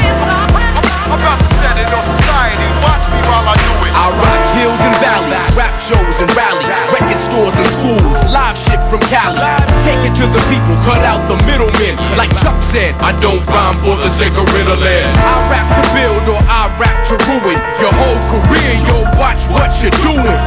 I'm 1.11 1.19
about 1.19 1.43
to 1.43 1.51
set 1.59 1.75
it 1.75 1.91
on 1.91 1.99
society. 1.99 2.63
Watch 2.87 3.03
me 3.11 3.19
while 3.27 3.43
I 3.43 3.59
do 3.59 3.73
it. 3.83 3.91
I 3.91 4.07
rock 4.15 4.43
hills 4.55 4.79
and 4.79 4.95
valleys, 5.03 5.43
rap 5.59 5.75
shows 5.75 6.23
and 6.23 6.31
rallies, 6.31 6.71
record 6.87 7.19
stores 7.19 7.51
and 7.51 7.67
schools, 7.67 8.15
live 8.31 8.55
shit 8.55 8.79
from 8.87 9.03
Cali. 9.11 9.35
Take 9.83 9.99
it 10.07 10.15
to 10.23 10.25
the 10.31 10.39
people, 10.47 10.71
cut 10.87 11.03
out 11.03 11.19
the 11.27 11.35
middlemen. 11.43 11.99
Like 12.15 12.31
Chuck 12.39 12.63
said, 12.63 12.95
I 13.03 13.11
don't 13.19 13.43
rhyme 13.51 13.75
for 13.83 13.99
the 13.99 14.07
sake 14.07 14.39
of 14.39 14.47
riddling. 14.55 15.11
I 15.19 15.35
rap 15.51 15.67
to 15.75 15.83
build 15.91 16.31
or 16.31 16.39
I 16.47 16.71
rap 16.79 16.95
to 17.11 17.19
ruin 17.27 17.59
your 17.83 17.91
whole 17.91 18.21
career. 18.31 18.71
Yo, 18.87 19.03
watch 19.19 19.51
what 19.51 19.67
you're 19.83 19.91
doing. 19.99 20.39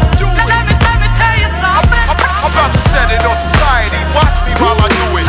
I'm 2.41 2.49
about 2.49 2.73
to 2.73 2.81
set 2.89 3.13
it 3.13 3.21
on 3.21 3.37
society. 3.37 4.01
Watch 4.17 4.41
me 4.49 4.57
while 4.57 4.81
I 4.81 4.89
do 4.89 5.13
it. 5.21 5.29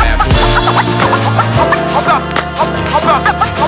I'm 1.92 2.00
about, 2.00 2.24
I'm, 2.56 2.72
I'm 2.72 3.04
about, 3.04 3.65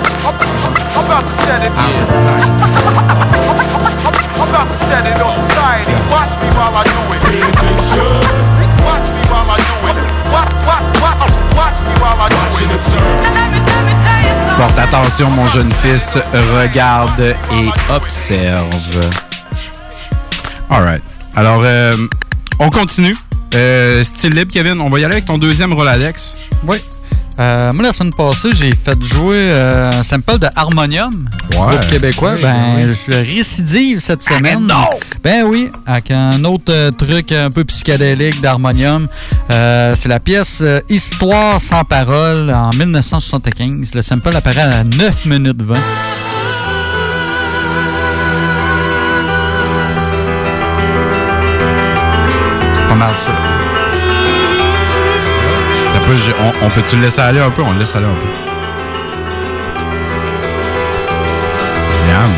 Porte 14.57 14.79
attention, 14.79 15.31
mon 15.31 15.47
jeune 15.47 15.71
fils. 15.71 16.19
Regarde 16.57 17.37
et 17.53 17.71
observe. 17.95 19.11
Alright. 20.71 21.03
Alors, 21.37 21.61
euh, 21.63 21.93
on 22.59 22.71
continue. 22.71 23.17
Euh, 23.55 24.03
style 24.05 24.35
libre, 24.35 24.53
Kevin. 24.53 24.81
On 24.81 24.91
va 24.91 24.99
y 24.99 25.05
aller 25.05 25.15
avec 25.15 25.27
ton 25.27 25.39
deuxième 25.39 25.73
Roladex. 25.73 26.37
Oui. 26.67 26.79
Euh, 27.39 27.73
moi, 27.73 27.85
la 27.85 27.93
semaine 27.93 28.13
passée, 28.13 28.51
j'ai 28.53 28.73
fait 28.75 29.01
jouer 29.01 29.37
euh, 29.37 29.93
un 29.93 30.03
sample 30.03 30.39
de 30.39 30.49
Harmonium, 30.57 31.29
groupe 31.53 31.89
québécois. 31.89 32.33
Oui, 32.35 32.43
ben, 32.43 32.89
oui. 32.89 32.97
je 33.07 33.13
récidive 33.17 34.01
cette 34.01 34.25
semaine. 34.25 34.69
Ben 35.23 35.45
oui, 35.47 35.71
avec 35.87 36.11
un 36.11 36.43
autre 36.45 36.71
euh, 36.71 36.91
truc 36.91 37.31
un 37.31 37.51
peu 37.51 37.65
psychédélique 37.65 38.41
d'Harmonium. 38.41 39.07
Euh, 39.53 39.95
c'est 39.97 40.09
la 40.09 40.19
pièce 40.19 40.65
Histoire 40.89 41.61
sans 41.61 41.85
parole 41.85 42.51
en 42.51 42.71
1975. 42.71 43.95
Le 43.95 44.03
sample 44.03 44.35
apparaît 44.35 44.61
à 44.63 44.83
9 44.85 45.27
minutes 45.27 45.63
20. 45.63 45.77
C'est 52.75 52.89
pas 52.89 52.95
mal 52.95 53.15
ça. 53.15 53.58
Pas- 56.09 56.43
on, 56.63 56.67
on 56.67 56.71
peut-tu 56.71 56.97
le 56.97 57.03
laisser 57.03 57.21
aller 57.21 57.41
un 57.41 57.51
peu? 57.51 57.63
On 57.63 57.73
le 57.73 57.79
laisse 57.81 57.95
aller 57.95 58.07
un 58.07 58.15
peu. 58.15 58.29
Miam. 62.11 62.31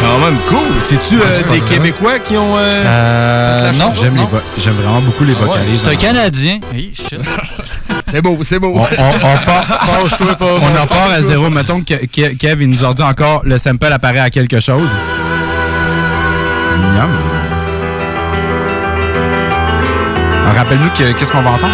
Quand 0.00 0.18
même 0.18 0.36
cool. 0.48 0.76
C'est-tu 0.80 1.18
euh, 1.20 1.50
des 1.50 1.60
Québécois 1.60 2.18
qui 2.18 2.36
ont. 2.36 2.56
euh, 2.58 2.82
Euh, 2.84 3.72
fait 3.72 3.78
la 3.78 3.84
non? 3.84 3.90
J'aime, 3.98 4.16
les 4.16 4.22
vo- 4.22 4.40
j'aime 4.58 4.74
vraiment 4.74 5.00
beaucoup 5.00 5.24
les 5.24 5.34
Ah 5.38 5.42
ouais. 5.42 5.46
vocalises. 5.48 5.82
C'est 5.82 5.92
un 5.92 5.96
Canadien. 5.96 6.58
Hey, 6.74 6.92
shit. 6.94 7.20
C'est 8.06 8.20
beau, 8.22 8.38
c'est 8.42 8.60
beau. 8.60 8.72
On, 8.76 8.82
on, 8.82 8.84
on 8.84 9.36
part, 9.44 9.88
on 10.40 10.82
en 10.82 10.86
part 10.86 11.10
à 11.10 11.20
zéro. 11.22 11.50
Mettons 11.50 11.80
que 11.80 11.94
Ke- 11.94 12.36
Kev, 12.36 12.62
il 12.62 12.70
nous 12.70 12.84
a 12.84 12.94
dit 12.94 13.02
encore 13.02 13.40
le 13.44 13.58
sample 13.58 13.86
apparaît 13.86 14.20
à 14.20 14.30
quelque 14.30 14.60
chose. 14.60 14.88
Miam. 16.94 17.08
Alors, 20.44 20.56
Rappelle-nous 20.58 20.90
que- 20.90 21.12
qu'est-ce 21.18 21.32
qu'on 21.32 21.42
va 21.42 21.50
entendre? 21.50 21.72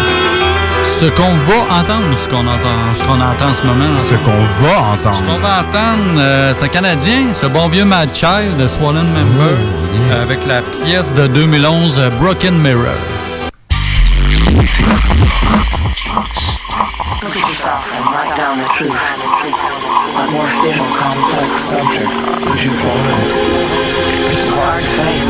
Ce 1.01 1.07
qu'on 1.07 1.33
va 1.33 1.79
entendre 1.79 2.11
ou 2.11 2.15
ce 2.15 2.27
qu'on 2.27 2.45
entend, 2.45 2.93
ce 2.93 3.03
qu'on 3.03 3.19
entend 3.19 3.49
en 3.49 3.55
ce 3.55 3.63
moment. 3.63 3.97
Ce 3.97 4.13
qu'on 4.13 4.63
va 4.63 4.81
entendre. 4.93 5.15
Ce 5.15 5.23
qu'on 5.23 5.39
va 5.39 5.61
entendre, 5.61 6.19
euh, 6.19 6.53
c'est 6.53 6.65
un 6.65 6.67
Canadien, 6.67 7.33
ce 7.33 7.47
bon 7.47 7.69
vieux 7.69 7.85
Mad 7.85 8.13
Child 8.13 8.55
de 8.59 8.67
Swollen 8.67 9.07
Member, 9.11 9.57
euh, 9.57 10.21
avec 10.21 10.45
la 10.45 10.61
pièce 10.61 11.11
de 11.15 11.25
2011 11.25 11.97
euh, 11.97 12.11
Broken 12.19 12.55
Mirror. 12.55 12.93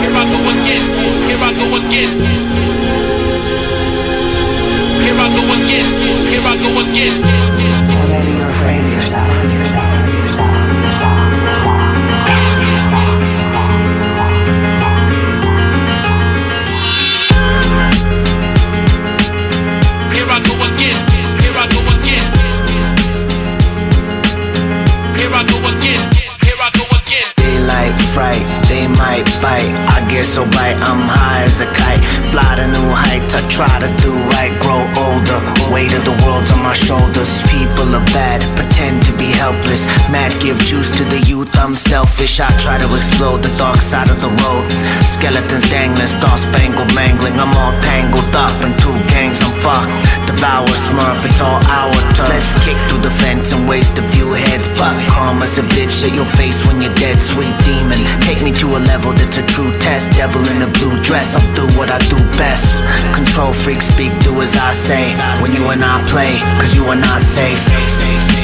Here 0.01 0.11
I 0.11 0.25
go 0.25 0.49
again. 0.49 0.83
Here 1.29 1.41
I 1.41 1.53
go 1.53 1.75
again. 1.77 3.20
Go 5.35 5.43
again. 5.57 5.89
Here 6.27 6.43
I 6.43 6.55
go 6.57 6.71
again. 6.83 7.17
Or 7.95 8.05
afraid 8.51 8.83
of 8.83 8.91
yourself. 8.91 10.10
I 30.21 30.23
so 30.23 30.45
bright, 30.53 30.77
I'm 30.77 31.01
high 31.09 31.49
as 31.49 31.65
a 31.65 31.69
kite. 31.73 31.97
Fly 32.29 32.45
to 32.61 32.69
new 32.69 32.89
heights, 32.93 33.33
I 33.33 33.41
try 33.49 33.73
to 33.81 33.89
do 34.05 34.13
right, 34.29 34.53
grow 34.61 34.85
older. 34.93 35.41
Weight 35.73 35.89
of 35.97 36.05
the 36.05 36.13
world 36.21 36.45
on 36.53 36.61
my 36.61 36.77
shoulders. 36.77 37.25
People 37.49 37.89
are 37.97 38.05
bad, 38.13 38.45
pretend 38.53 39.01
to 39.09 39.17
be 39.17 39.33
helpless. 39.33 39.81
Mad 40.13 40.29
give 40.37 40.61
juice 40.61 40.93
to 40.93 41.03
the 41.09 41.25
youth, 41.25 41.49
I'm 41.57 41.73
selfish. 41.73 42.37
I 42.37 42.53
try 42.61 42.77
to 42.77 42.85
explode 42.93 43.41
the 43.41 43.49
dark 43.57 43.81
side 43.81 44.13
of 44.13 44.21
the 44.21 44.29
road. 44.45 44.69
Skeletons 45.09 45.65
dangling, 45.73 46.05
star 46.05 46.37
spangled 46.37 46.93
mangling. 46.93 47.41
I'm 47.41 47.57
all 47.57 47.73
tangled 47.81 48.29
up 48.37 48.61
in 48.61 48.77
two 48.77 48.93
gangs, 49.61 49.65
I'm. 49.65 50.25
Devour 50.25 50.67
smurf, 50.67 51.25
it's 51.25 51.41
all 51.41 51.61
our 51.69 51.93
turn. 52.15 52.29
Let's 52.29 52.53
kick 52.65 52.77
through 52.89 53.01
the 53.01 53.11
fence 53.11 53.51
and 53.51 53.67
waste 53.67 53.97
a 53.97 54.03
few 54.09 54.31
heads. 54.33 54.67
But 54.79 54.97
karma's 55.09 55.57
a 55.57 55.63
bitch, 55.63 55.91
show 55.91 56.13
your 56.13 56.25
face 56.37 56.65
when 56.65 56.81
you're 56.81 56.93
dead, 56.95 57.21
sweet 57.21 57.53
demon. 57.63 57.99
Take 58.21 58.41
me 58.41 58.51
to 58.53 58.67
a 58.77 58.79
level 58.79 59.13
that's 59.13 59.37
a 59.37 59.45
true 59.45 59.71
test. 59.79 60.09
Devil 60.17 60.41
in 60.49 60.61
a 60.61 60.71
blue 60.71 60.97
dress, 61.01 61.35
I'll 61.35 61.55
do 61.55 61.65
what 61.77 61.89
I 61.89 61.99
do 62.09 62.17
best. 62.37 62.65
Control 63.13 63.53
freak, 63.53 63.81
speak, 63.81 64.11
do 64.19 64.41
as 64.41 64.55
I 64.55 64.71
say. 64.71 65.13
When 65.41 65.53
you 65.53 65.69
and 65.69 65.83
I 65.83 66.01
play, 66.09 66.39
cause 66.59 66.75
you 66.75 66.85
are 66.85 66.95
not 66.95 67.21
safe. 67.21 68.40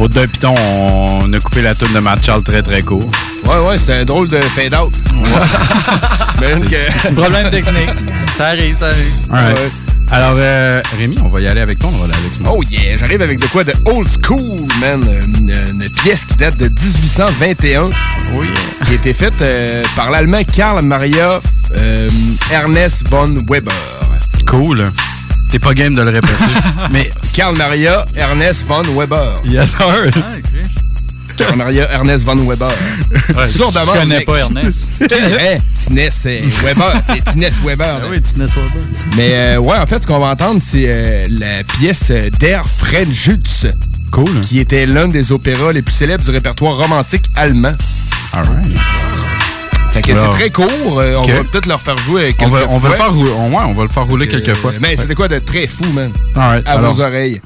Faute 0.00 0.12
d'un 0.12 0.26
piton, 0.26 0.54
on 0.56 1.30
a 1.30 1.40
coupé 1.40 1.60
la 1.60 1.74
tune 1.74 1.92
de 1.92 1.98
Matt 1.98 2.24
Charles 2.24 2.42
très 2.42 2.62
très 2.62 2.80
court. 2.80 3.10
Ouais, 3.44 3.58
ouais, 3.68 3.78
c'était 3.78 3.96
un 3.96 4.04
drôle 4.06 4.28
de 4.28 4.40
fade-out. 4.40 4.94
Même 6.40 6.62
que- 6.64 7.02
Petit 7.02 7.12
problème 7.12 7.50
technique. 7.50 7.90
Ça 8.38 8.46
arrive, 8.46 8.76
ça 8.78 8.86
arrive. 8.86 9.12
Alright. 9.30 9.72
Alors, 10.10 10.36
euh, 10.38 10.80
Rémi, 10.98 11.18
on 11.22 11.28
va 11.28 11.42
y 11.42 11.46
aller 11.46 11.60
avec 11.60 11.78
toi, 11.80 11.90
on 11.92 11.98
va 11.98 12.04
aller 12.06 12.14
avec 12.14 12.40
moi. 12.40 12.54
Oh 12.56 12.62
yeah, 12.70 12.96
j'arrive 12.96 13.20
avec 13.20 13.40
de 13.40 13.46
quoi 13.48 13.62
de 13.62 13.74
old 13.84 14.08
school, 14.08 14.66
man. 14.80 15.04
Une, 15.36 15.52
une 15.82 15.90
pièce 15.90 16.24
qui 16.24 16.34
date 16.36 16.56
de 16.56 16.64
1821. 16.68 17.90
Oui. 18.32 18.48
Qui 18.86 18.92
a 18.92 18.94
été 18.94 19.12
faite 19.12 19.34
euh, 19.42 19.82
par 19.96 20.10
l'allemand 20.10 20.40
Karl 20.50 20.82
Maria 20.82 21.40
euh, 21.76 22.08
Ernest 22.50 23.06
von 23.10 23.34
Weber. 23.50 23.74
Cool. 24.46 24.86
T'es 25.50 25.58
pas 25.58 25.74
game 25.74 25.94
de 25.94 26.02
le 26.02 26.10
répéter. 26.10 26.32
Mais 26.92 27.10
Karl 27.34 27.56
Maria 27.56 28.04
Ernest 28.14 28.64
von 28.66 28.82
Weber. 28.96 29.34
Yes, 29.44 29.70
sir. 29.70 29.78
Ah, 29.80 30.36
Chris. 30.42 30.76
Karl 31.36 31.56
Maria 31.56 31.90
Ernest 31.90 32.24
von 32.24 32.36
Weber. 32.36 32.70
Ouais, 33.36 33.46
Sourdement, 33.46 33.94
je 33.94 34.00
connais 34.00 34.16
mec. 34.18 34.26
pas 34.26 34.36
Ernest. 34.38 34.88
hein? 35.00 35.58
Tinès 35.74 36.26
euh, 36.26 36.40
Weber. 36.62 36.92
Weber. 37.64 38.00
Ah 38.02 38.06
oui, 38.10 38.20
Tinès 38.22 38.50
Weber. 38.54 38.86
Mais 39.16 39.30
euh, 39.32 39.56
ouais, 39.58 39.76
en 39.78 39.86
fait, 39.86 40.00
ce 40.02 40.06
qu'on 40.06 40.18
va 40.20 40.32
entendre, 40.32 40.60
c'est 40.62 40.84
euh, 40.86 41.26
la 41.30 41.64
pièce 41.64 42.08
euh, 42.10 42.30
Der 42.38 42.64
Fremdschutz. 42.66 43.66
Cool. 44.12 44.40
Qui 44.42 44.58
était 44.60 44.86
l'un 44.86 45.08
des 45.08 45.32
opéras 45.32 45.72
les 45.72 45.82
plus 45.82 45.94
célèbres 45.94 46.24
du 46.24 46.30
répertoire 46.30 46.76
romantique 46.76 47.24
allemand. 47.36 47.74
Alright. 48.32 48.70
Fait 49.92 50.02
que 50.02 50.12
Wow. 50.12 50.18
c'est 50.22 50.30
très 50.30 50.50
court. 50.50 51.00
euh. 51.00 51.16
On 51.18 51.22
va 51.26 51.44
peut-être 51.44 51.66
leur 51.66 51.80
faire 51.80 51.98
jouer 51.98 52.32
quelques 52.32 52.42
On 52.42 52.48
va, 52.48 52.60
on 52.68 52.78
va 52.78 52.90
fois. 52.90 52.90
le 52.90 52.94
faire 52.96 53.12
rouler, 53.12 53.30
ouais, 53.30 53.62
on 53.66 53.74
va 53.74 53.82
le 53.82 53.88
faire 53.88 54.06
rouler 54.06 54.28
quelques 54.28 54.54
fois. 54.54 54.72
Mais 54.80 54.96
c'était 54.96 55.14
quoi 55.16 55.26
de 55.28 55.38
très 55.40 55.66
fou, 55.66 55.84
man? 55.92 56.12
À 56.36 56.60
alors. 56.66 56.92
vos 56.94 57.00
oreilles. 57.02 57.40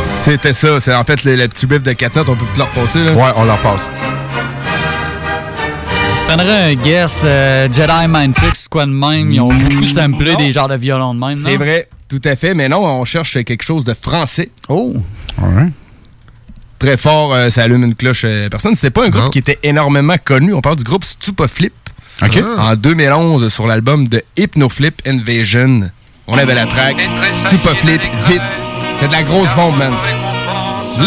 C'était 0.00 0.52
ça. 0.52 0.78
C'est 0.80 0.94
en 0.94 1.04
fait 1.04 1.24
le, 1.24 1.36
le 1.36 1.48
petit 1.48 1.66
riff 1.66 1.82
de 1.82 1.92
4 1.92 2.16
notes. 2.16 2.28
On 2.28 2.36
peut 2.36 2.44
plus 2.44 2.58
leur 2.58 2.68
passer. 2.68 3.02
Là. 3.02 3.12
Ouais, 3.12 3.32
on 3.36 3.44
leur 3.44 3.58
passe. 3.58 3.86
Je 6.16 6.22
prendrais 6.34 6.72
un 6.72 6.74
guess 6.74 7.22
euh, 7.24 7.68
Jedi 7.70 8.06
Mind 8.08 8.34
Tricks, 8.34 8.68
quoi 8.70 8.86
de 8.86 8.90
même? 8.92 9.30
Ils 9.32 9.40
ont 9.40 9.48
beaucoup 9.48 9.84
samplé 9.84 10.36
des 10.36 10.52
genres 10.52 10.68
de 10.68 10.76
violons 10.76 11.14
de 11.14 11.20
même. 11.20 11.36
C'est 11.36 11.56
vrai, 11.56 11.88
tout 12.20 12.28
à 12.28 12.36
fait. 12.36 12.52
Mais 12.54 12.68
non, 12.68 12.84
on 12.84 13.04
cherche 13.04 13.42
quelque 13.44 13.62
chose 13.62 13.84
de 13.86 13.94
français. 13.94 14.50
Oh! 14.68 14.94
Très 16.78 16.96
fort, 16.96 17.32
euh, 17.32 17.48
ça 17.48 17.62
allume 17.62 17.84
une 17.84 17.94
cloche. 17.94 18.22
euh, 18.24 18.48
personne. 18.48 18.74
C'était 18.74 18.90
pas 18.90 19.06
un 19.06 19.08
groupe 19.08 19.30
qui 19.30 19.38
était 19.38 19.58
énormément 19.62 20.16
connu. 20.22 20.52
On 20.52 20.60
parle 20.60 20.76
du 20.76 20.84
groupe 20.84 21.04
Stupaflip. 21.04 21.72
OK. 22.22 22.42
En 22.58 22.76
2011, 22.76 23.48
sur 23.52 23.66
l'album 23.66 24.06
de 24.08 24.22
Hypnoflip 24.36 25.00
Invasion. 25.06 25.90
On 26.26 26.36
avait 26.36 26.54
la 26.54 26.66
track 26.66 27.08
Stupaflip, 27.34 28.02
vite. 28.28 28.42
C'est 29.00 29.08
de 29.08 29.12
la 29.12 29.22
grosse 29.22 29.52
bombe, 29.56 29.76
man. 29.78 29.94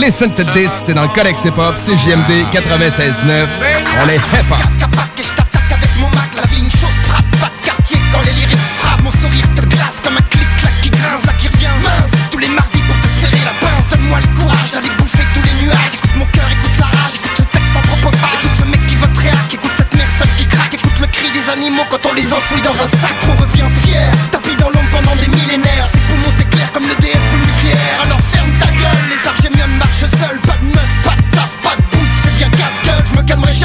Listen 0.01 0.33
to 0.33 0.43
this, 0.53 0.83
t'es 0.85 0.93
dans 0.95 1.03
le 1.03 1.07
Codex 1.09 1.45
Hip 1.45 1.53
Hop, 1.57 1.75
CJMD 1.75 2.47
96.9. 2.51 3.45
On 4.03 4.09
est 4.09 4.15
hip-hop. 4.15 4.57
Animaux 21.55 21.83
quand 21.89 22.05
on 22.09 22.13
les 22.13 22.33
enfouit 22.33 22.61
dans 22.61 22.73
un 22.73 22.89
sac, 22.99 23.15
on 23.29 23.41
revient 23.41 23.69
fier, 23.83 24.11
tapis 24.31 24.55
dans 24.57 24.69
l'ombre 24.69 24.89
pendant 24.91 25.15
des 25.15 25.27
millénaires, 25.27 25.87
ses 25.91 25.99
poumons 25.99 26.35
t'éclairent 26.37 26.71
comme 26.71 26.83
le 26.83 26.95
DF 26.95 27.25
ou 27.33 27.37
nucléaire, 27.37 27.97
alors 28.03 28.19
ferme 28.19 28.51
ta 28.59 28.67
gueule, 28.67 29.05
les 29.09 29.27
argémiones 29.27 29.77
marchent 29.77 30.09
seuls, 30.19 30.39
pas 30.41 30.57
de 30.57 30.65
meuf, 30.65 30.91
pas 31.03 31.15
de 31.15 31.35
taf, 31.35 31.55
pas 31.63 31.75
de 31.77 31.83
bouffe, 31.91 32.15
c'est 32.23 32.35
bien 32.37 32.49
casse-gueule, 32.49 33.05
je 33.09 33.15
me 33.15 33.23
calmerai 33.23 33.53
jamais, 33.53 33.64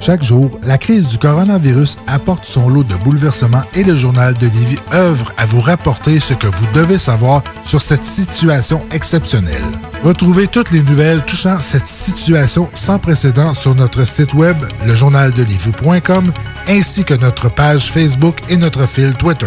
Chaque 0.00 0.22
jour, 0.22 0.58
la 0.62 0.78
crise 0.78 1.08
du 1.08 1.18
coronavirus 1.18 1.98
apporte 2.06 2.44
son 2.44 2.68
lot 2.68 2.84
de 2.84 2.94
bouleversements 2.96 3.62
et 3.74 3.82
le 3.82 3.94
journal 3.94 4.34
de 4.34 4.46
Lévis 4.46 4.78
œuvre 4.94 5.32
à 5.36 5.44
vous 5.44 5.60
rapporter 5.60 6.20
ce 6.20 6.34
que 6.34 6.46
vous 6.46 6.66
devez 6.72 6.98
savoir 6.98 7.42
sur 7.62 7.82
cette 7.82 8.04
situation 8.04 8.86
exceptionnelle. 8.92 9.64
Retrouvez 10.04 10.46
toutes 10.46 10.70
les 10.70 10.82
nouvelles 10.82 11.24
touchant 11.24 11.60
cette 11.60 11.86
situation 11.86 12.70
sans 12.72 12.98
précédent 12.98 13.54
sur 13.54 13.74
notre 13.74 14.06
site 14.06 14.34
web, 14.34 14.56
lejournaldelivie.com, 14.86 16.32
ainsi 16.68 17.04
que 17.04 17.14
notre 17.14 17.48
page 17.48 17.90
Facebook 17.90 18.38
et 18.48 18.56
notre 18.56 18.86
fil 18.86 19.14
Twitter. 19.14 19.46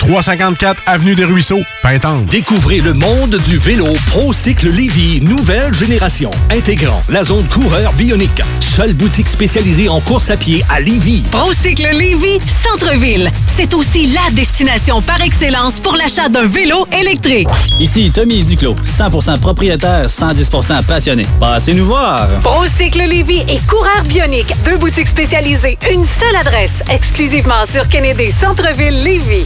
354 0.01 0.81
Avenue 0.87 1.13
des 1.13 1.25
Ruisseaux, 1.25 1.61
Pintante. 1.83 2.25
Découvrez 2.25 2.79
le 2.79 2.93
monde 2.93 3.37
du 3.45 3.59
vélo 3.59 3.85
ProCycle 4.07 4.71
Lévy, 4.71 5.21
nouvelle 5.21 5.73
génération, 5.75 6.31
intégrant 6.49 7.01
la 7.07 7.23
zone 7.23 7.45
coureur 7.47 7.93
bionique. 7.93 8.41
Seule 8.59 8.93
boutique 8.93 9.27
spécialisée 9.27 9.89
en 9.89 9.99
course 9.99 10.31
à 10.31 10.37
pied 10.37 10.63
à 10.69 10.79
Lévy. 10.79 11.21
Procycle 11.29 11.89
Lévy, 11.93 12.39
centre-ville. 12.47 13.29
C'est 13.55 13.73
aussi 13.75 14.07
la 14.07 14.31
destination 14.31 15.01
par 15.01 15.21
excellence 15.21 15.79
pour 15.79 15.95
l'achat 15.95 16.29
d'un 16.29 16.47
vélo 16.47 16.87
électrique. 16.99 17.49
Ici 17.79 18.11
Tommy 18.11 18.43
Duclos, 18.43 18.77
100% 18.85 19.39
propriétaire, 19.39 20.07
110% 20.07 20.83
passionné. 20.83 21.25
Passez 21.39 21.75
nous 21.75 21.85
voir. 21.85 22.27
Procycle 22.39 23.03
Lévy 23.03 23.43
et 23.47 23.59
Coureur 23.67 24.01
Bionique, 24.07 24.55
deux 24.65 24.77
boutiques 24.77 25.09
spécialisées, 25.09 25.77
une 25.93 26.05
seule 26.05 26.35
adresse, 26.37 26.81
exclusivement 26.89 27.65
sur 27.69 27.87
Kennedy 27.87 28.31
Centre-ville 28.31 29.03
Lévy. 29.03 29.45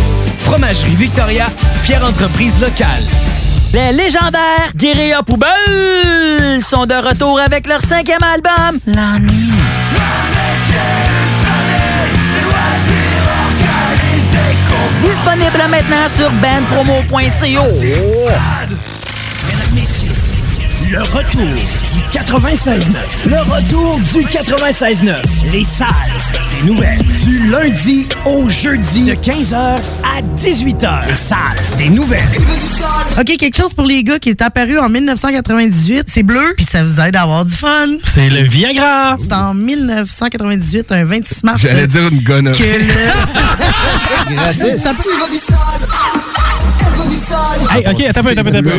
Fromagerie 0.51 0.95
Victoria, 0.95 1.45
fière 1.81 2.03
entreprise 2.03 2.59
locale. 2.59 3.05
Les 3.71 3.93
légendaires 3.93 4.73
Guérilla 4.75 5.23
Poubelle 5.23 6.61
sont 6.61 6.85
de 6.85 6.93
retour 6.93 7.39
avec 7.39 7.67
leur 7.67 7.79
cinquième 7.79 8.19
album, 8.21 8.77
La 8.85 9.17
Nuit. 9.17 9.53
Disponible 15.01 15.63
maintenant 15.69 16.09
sur. 16.13 16.29
Mesdames, 19.47 19.73
messieurs, 19.73 20.11
le 20.89 20.99
retour 20.99 21.47
du 21.93 22.01
96.9. 22.17 22.69
Le 23.25 23.37
retour 23.53 23.99
du 24.13 24.19
96.9. 24.25 25.15
Les 25.51 25.63
salles 25.63 25.87
des 26.59 26.67
nouvelles. 26.67 27.01
Du 27.23 27.49
lundi 27.49 28.07
au 28.25 28.49
jeudi. 28.49 29.05
De 29.05 29.13
15h 29.13 29.55
à 29.55 30.21
18h. 30.37 31.07
Les 31.07 31.15
salles 31.15 31.37
des 31.77 31.89
nouvelles. 31.89 32.27
OK, 33.19 33.25
quelque 33.37 33.57
chose 33.57 33.73
pour 33.73 33.85
les 33.85 34.03
gars 34.03 34.19
qui 34.19 34.29
est 34.29 34.41
apparu 34.41 34.79
en 34.79 34.89
1998. 34.89 36.07
C'est 36.13 36.23
bleu, 36.23 36.53
puis 36.55 36.65
ça 36.69 36.83
vous 36.83 36.99
aide 36.99 37.15
à 37.15 37.21
avoir 37.23 37.45
du 37.45 37.55
fun. 37.55 37.87
C'est 38.05 38.29
le 38.29 38.41
Viagra. 38.43 39.17
C'est 39.19 39.33
en 39.33 39.53
1998, 39.53 40.91
un 40.91 41.05
26 41.05 41.43
mars. 41.43 41.61
J'allais 41.61 41.87
dire 41.87 42.07
une 42.11 42.21
gonne. 42.23 42.51
Que 42.51 42.63
le... 42.63 42.93
Gratis. 44.35 44.81
Ça 44.81 44.93
peut- 44.93 45.09
Hey, 47.73 47.85
OK, 47.87 48.01
attends 48.01 48.19
un 48.19 48.23
peu, 48.23 48.29
attends 48.31 48.41
un 48.41 48.43
peu, 48.43 48.69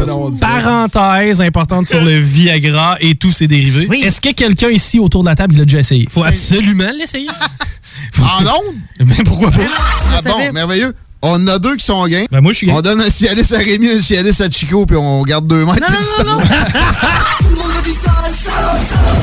attends 0.00 0.26
un 0.28 0.30
peu. 0.30 0.38
Parenthèse 0.38 1.40
importante 1.40 1.86
sur 1.86 2.00
le 2.04 2.18
Viagra 2.18 2.96
et 3.00 3.14
tous 3.16 3.32
ses 3.32 3.48
dérivés. 3.48 3.88
Est-ce 4.04 4.20
que 4.20 4.32
quelqu'un 4.32 4.70
ici 4.70 4.98
autour 4.98 5.22
de 5.22 5.28
la 5.28 5.34
table 5.36 5.56
l'a 5.56 5.64
déjà 5.64 5.80
essayé? 5.80 6.06
faut 6.10 6.24
absolument 6.24 6.90
l'essayer. 6.96 7.28
En 8.20 8.42
ondes? 8.42 8.76
Mais 9.06 9.24
pourquoi 9.24 9.50
pas? 9.50 9.58
Ah 10.14 10.22
bon, 10.22 10.52
merveilleux. 10.52 10.94
On 11.22 11.42
en 11.42 11.46
a 11.48 11.58
deux 11.58 11.76
qui 11.76 11.84
sont 11.84 12.06
gains. 12.06 12.26
Ben 12.30 12.40
moi, 12.40 12.52
je 12.52 12.58
suis 12.58 12.70
On 12.70 12.80
donne 12.80 13.00
un 13.00 13.10
Cialis 13.10 13.52
à 13.52 13.58
Rémi, 13.58 13.88
un 13.88 13.98
Cialis 14.00 14.40
à 14.42 14.50
Chico, 14.50 14.86
puis 14.86 14.96
on 14.96 15.22
garde 15.22 15.46
deux 15.46 15.64
mètres. 15.64 15.80
Non, 15.80 16.24
non, 16.24 16.38
non, 16.38 16.44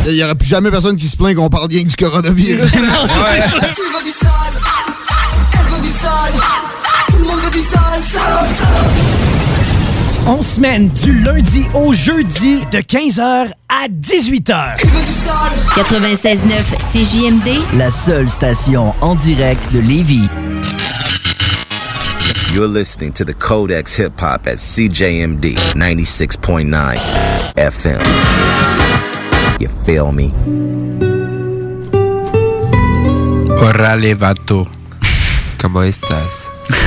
Il 0.06 0.14
n'y 0.14 0.24
aura 0.24 0.36
plus 0.36 0.50
jamais 0.50 0.70
personne 0.70 0.98
qui 0.98 1.08
se 1.08 1.16
plaint 1.16 1.34
qu'on 1.36 1.50
parle 1.50 1.70
bien 1.70 1.84
du 1.84 1.96
coronavirus. 1.96 2.72
Tu 2.72 2.80
veux 2.80 2.84
du 2.84 4.12
sale, 4.12 4.32
elle 5.54 5.74
veut 5.74 5.82
du 5.82 5.88
sale. 5.88 6.34
Tout 7.08 7.18
le 7.20 7.26
monde 7.26 7.40
veut 7.42 7.83
On 10.26 10.42
semaine 10.42 10.88
du 10.90 11.20
lundi 11.20 11.66
au 11.74 11.94
jeudi 11.94 12.64
de 12.72 12.80
15h 12.80 13.52
à 13.68 13.88
18h. 13.90 14.78
96.9 15.76 16.40
CJMD, 16.94 17.62
La 17.78 17.90
seule 17.90 18.30
station 18.30 18.94
en 19.02 19.16
direct 19.16 19.72
de 19.74 19.80
Lévis. 19.80 20.30
You're 22.54 22.68
listening 22.68 23.12
to 23.14 23.26
the 23.26 23.34
Codex 23.34 23.98
Hip 23.98 24.22
Hop 24.22 24.48
at 24.48 24.58
CJMD 24.58 25.56
96.9 25.76 27.00
FM. 27.58 28.00
You 29.60 29.68
feel 29.86 30.12
me? 30.14 30.32
Orale 33.60 34.14
vato. 34.14 34.68
Comment 35.58 35.84
estás? 35.84 36.43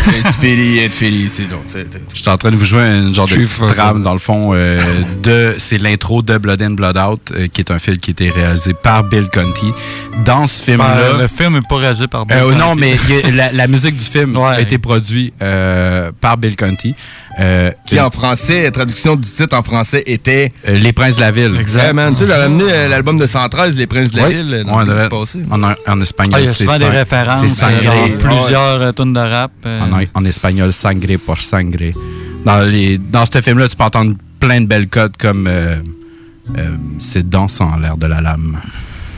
Es 0.08 0.32
feliz, 0.32 0.78
es 0.82 0.88
feliz, 0.88 1.32
c'est 1.32 1.48
donc. 1.50 1.62
c'est- 1.66 1.90
c'est- 1.90 2.02
Je 2.14 2.20
suis 2.20 2.28
en 2.28 2.36
train 2.38 2.50
de 2.50 2.56
vous 2.56 2.64
jouer 2.64 2.82
un 2.82 3.12
genre 3.12 3.26
de 3.26 3.72
trame, 3.74 4.02
dans 4.02 4.12
le 4.12 4.18
fond, 4.18 4.52
euh, 4.54 4.80
de 5.22 5.54
c'est 5.58 5.78
l'intro 5.78 6.22
de 6.22 6.38
Blood 6.38 6.62
in, 6.62 6.70
Blood 6.70 6.96
Out, 6.96 7.20
euh, 7.32 7.48
qui 7.48 7.60
est 7.60 7.70
un 7.70 7.78
film 7.78 7.96
qui 7.96 8.10
a 8.10 8.12
été 8.12 8.30
réalisé 8.30 8.72
par 8.74 9.04
Bill 9.04 9.28
Conti. 9.32 9.72
Dans 10.24 10.46
ce 10.46 10.62
film-là... 10.62 11.12
Ben, 11.12 11.18
le 11.22 11.28
film 11.28 11.54
n'est 11.54 11.60
pas 11.68 11.76
réalisé 11.76 12.06
par 12.06 12.24
Bill 12.26 12.36
Euh, 12.38 12.54
non, 12.54 12.68
Conti. 12.70 12.80
mais 12.80 12.96
y 13.08 13.22
a- 13.26 13.30
la, 13.32 13.52
la 13.52 13.66
musique 13.66 13.96
du 13.96 14.04
film 14.04 14.36
a 14.36 14.60
été 14.60 14.78
produite 14.78 15.34
euh, 15.42 16.10
par 16.20 16.36
Bill 16.36 16.56
Conti. 16.56 16.94
Euh, 17.38 17.70
Qui 17.86 18.00
en 18.00 18.10
français, 18.10 18.62
la 18.62 18.70
traduction 18.70 19.14
du 19.14 19.28
titre 19.28 19.54
en 19.54 19.62
français 19.62 20.02
était 20.06 20.52
Euh, 20.66 20.78
Les 20.78 20.94
Princes 20.94 21.16
de 21.16 21.20
la 21.20 21.30
Ville. 21.30 21.50
Man, 21.92 22.14
tu 22.14 22.20
sais, 22.20 22.26
j'avais 22.26 22.44
amené 22.44 22.64
euh, 22.66 22.88
l'album 22.88 23.18
de 23.18 23.26
113, 23.26 23.76
Les 23.76 23.86
Princes 23.86 24.10
de 24.10 24.16
la 24.16 24.24
Oui. 24.28 24.34
Ville, 24.36 24.64
dans 24.66 24.78
Ouais, 24.78 24.84
le 24.86 25.08
passé. 25.10 25.40
en, 25.50 25.62
en 25.62 26.00
espagnol, 26.00 26.32
Ah, 26.36 26.40
il 26.40 26.46
y 26.46 26.48
a 26.48 26.52
c'est 26.54 26.64
souvent 26.64 26.78
des 26.78 26.88
références 26.88 27.44
c'est 27.52 28.18
plusieurs 28.18 28.94
tunes 28.94 29.12
de 29.12 29.20
rap. 29.20 29.50
euh. 29.66 29.80
En, 30.14 30.20
en 30.20 30.24
espagnol, 30.24 30.72
sangre 30.72 31.16
por 31.18 31.40
sangre. 31.40 31.92
Dans, 32.44 32.60
les, 32.60 32.98
dans 32.98 33.24
ce 33.26 33.40
film-là, 33.40 33.68
tu 33.68 33.76
peux 33.76 33.84
entendre 33.84 34.14
plein 34.38 34.60
de 34.60 34.66
belles 34.66 34.88
codes 34.88 35.16
comme 35.18 35.46
euh, 35.48 35.76
euh, 36.56 36.76
C'est 36.98 37.28
dansant 37.28 37.76
l'air 37.76 37.96
de 37.96 38.06
la 38.06 38.20
lame. 38.20 38.60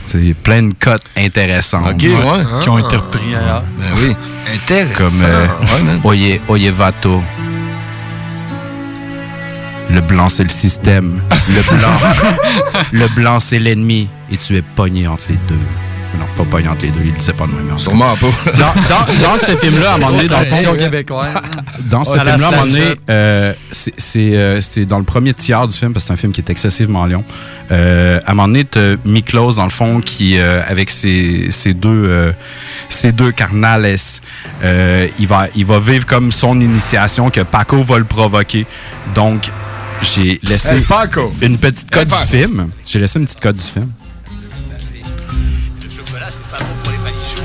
C'est 0.05 0.33
plein 0.33 0.63
de 0.63 0.73
codes 0.79 1.01
intéressantes. 1.15 2.01
Ouais. 2.01 2.39
Qui 2.61 2.69
ont 2.69 2.79
été 2.79 2.95
repris 2.95 3.35
ailleurs. 3.35 3.63
Ben 3.79 3.93
oui. 3.97 4.15
Intéressant. 4.55 4.97
Comme 4.97 5.21
euh, 5.23 5.47
Ouais, 5.47 5.83
man. 5.85 5.99
Oye, 6.03 6.41
Oye 6.47 6.69
Vato. 6.69 7.21
Le 9.91 10.01
blanc, 10.01 10.29
c'est 10.29 10.43
le 10.43 10.49
système. 10.49 11.21
Le 11.49 11.77
blanc, 11.77 12.81
le 12.91 13.07
blanc 13.15 13.39
c'est 13.39 13.59
l'ennemi. 13.59 14.07
Et 14.31 14.37
tu 14.37 14.55
es 14.55 14.61
pogné 14.61 15.07
entre 15.07 15.23
les 15.29 15.37
deux. 15.47 15.55
Non, 16.17 16.25
pas 16.35 16.43
pogné 16.43 16.67
entre 16.67 16.81
les 16.81 16.89
deux, 16.91 17.01
il 17.05 17.13
le 17.13 17.19
sait 17.21 17.33
pas 17.33 17.45
de 17.45 17.51
même. 17.51 17.77
Sûrement 17.77 18.15
pas. 18.15 18.51
Dans, 18.53 18.57
dans, 18.57 19.31
dans 19.31 19.37
ce 19.37 19.55
film-là, 19.57 19.91
à 19.91 19.95
un 19.95 19.97
moment 19.99 20.11
donné, 20.11 20.27
dans 20.27 20.39
le 20.39 20.45
fond, 20.47 20.75
québécoise. 20.75 21.33
dans 21.89 22.03
ce 22.03 22.11
film-là, 22.13 22.31
à 22.31 22.35
un 22.47 22.51
moment 22.51 22.65
donné, 22.65 22.81
euh, 23.09 23.53
c'est- 23.71 23.93
c'est 23.97 24.35
euh, 24.35 24.59
c'est 24.61 24.85
dans 24.85 24.97
le 24.97 25.05
premier 25.05 25.33
tiers 25.35 25.67
du 25.67 25.77
film, 25.77 25.93
parce 25.93 26.03
que 26.05 26.07
c'est 26.07 26.13
un 26.13 26.17
film 26.17 26.31
qui 26.33 26.41
est 26.41 26.49
excessivement 26.49 27.05
long. 27.05 27.23
Euh, 27.71 28.19
à 28.25 28.31
un 28.31 28.33
moment 28.33 28.47
donné, 28.47 28.65
t'as 28.65 28.95
Miklos, 29.05 29.53
dans 29.53 29.63
le 29.65 29.69
fond, 29.69 30.01
qui, 30.01 30.37
euh, 30.39 30.61
avec 30.67 30.89
ses, 30.89 31.51
ses 31.51 31.73
deux, 31.75 31.89
euh, 31.89 32.31
ses 32.89 33.11
deux 33.11 33.31
carnales, 33.31 33.95
euh, 34.63 35.07
il, 35.19 35.27
va, 35.27 35.47
il 35.55 35.65
va 35.65 35.79
vivre 35.79 36.05
comme 36.07 36.31
son 36.31 36.59
initiation 36.59 37.29
que 37.29 37.41
Paco 37.41 37.83
va 37.83 37.99
le 37.99 38.03
provoquer. 38.05 38.65
Donc, 39.13 39.49
j'ai 40.01 40.39
laissé 40.43 40.69
Hey, 40.77 40.81
Paco! 40.81 41.33
une 41.41 41.57
petite 41.57 41.93
Hey, 41.95 42.05
code 42.05 42.07
du 42.07 42.27
film. 42.37 42.69
J'ai 42.85 42.99
laissé 42.99 43.19
une 43.19 43.25
petite 43.25 43.41
code 43.41 43.57
du 43.57 43.61
film. 43.61 43.91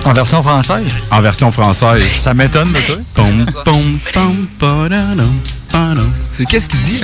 En 0.05 0.13
version 0.13 0.43
française? 0.43 0.85
En 1.11 1.21
version 1.21 1.51
française. 1.51 2.03
Ça 2.17 2.35
m'étonne 2.35 2.73
de 2.73 2.81
toi. 2.81 2.97
Pom, 3.15 3.47
pom, 3.65 4.49
pom, 4.59 4.89
qu'est-ce 6.49 6.69
qu'il 6.69 6.81
dit? 6.81 7.01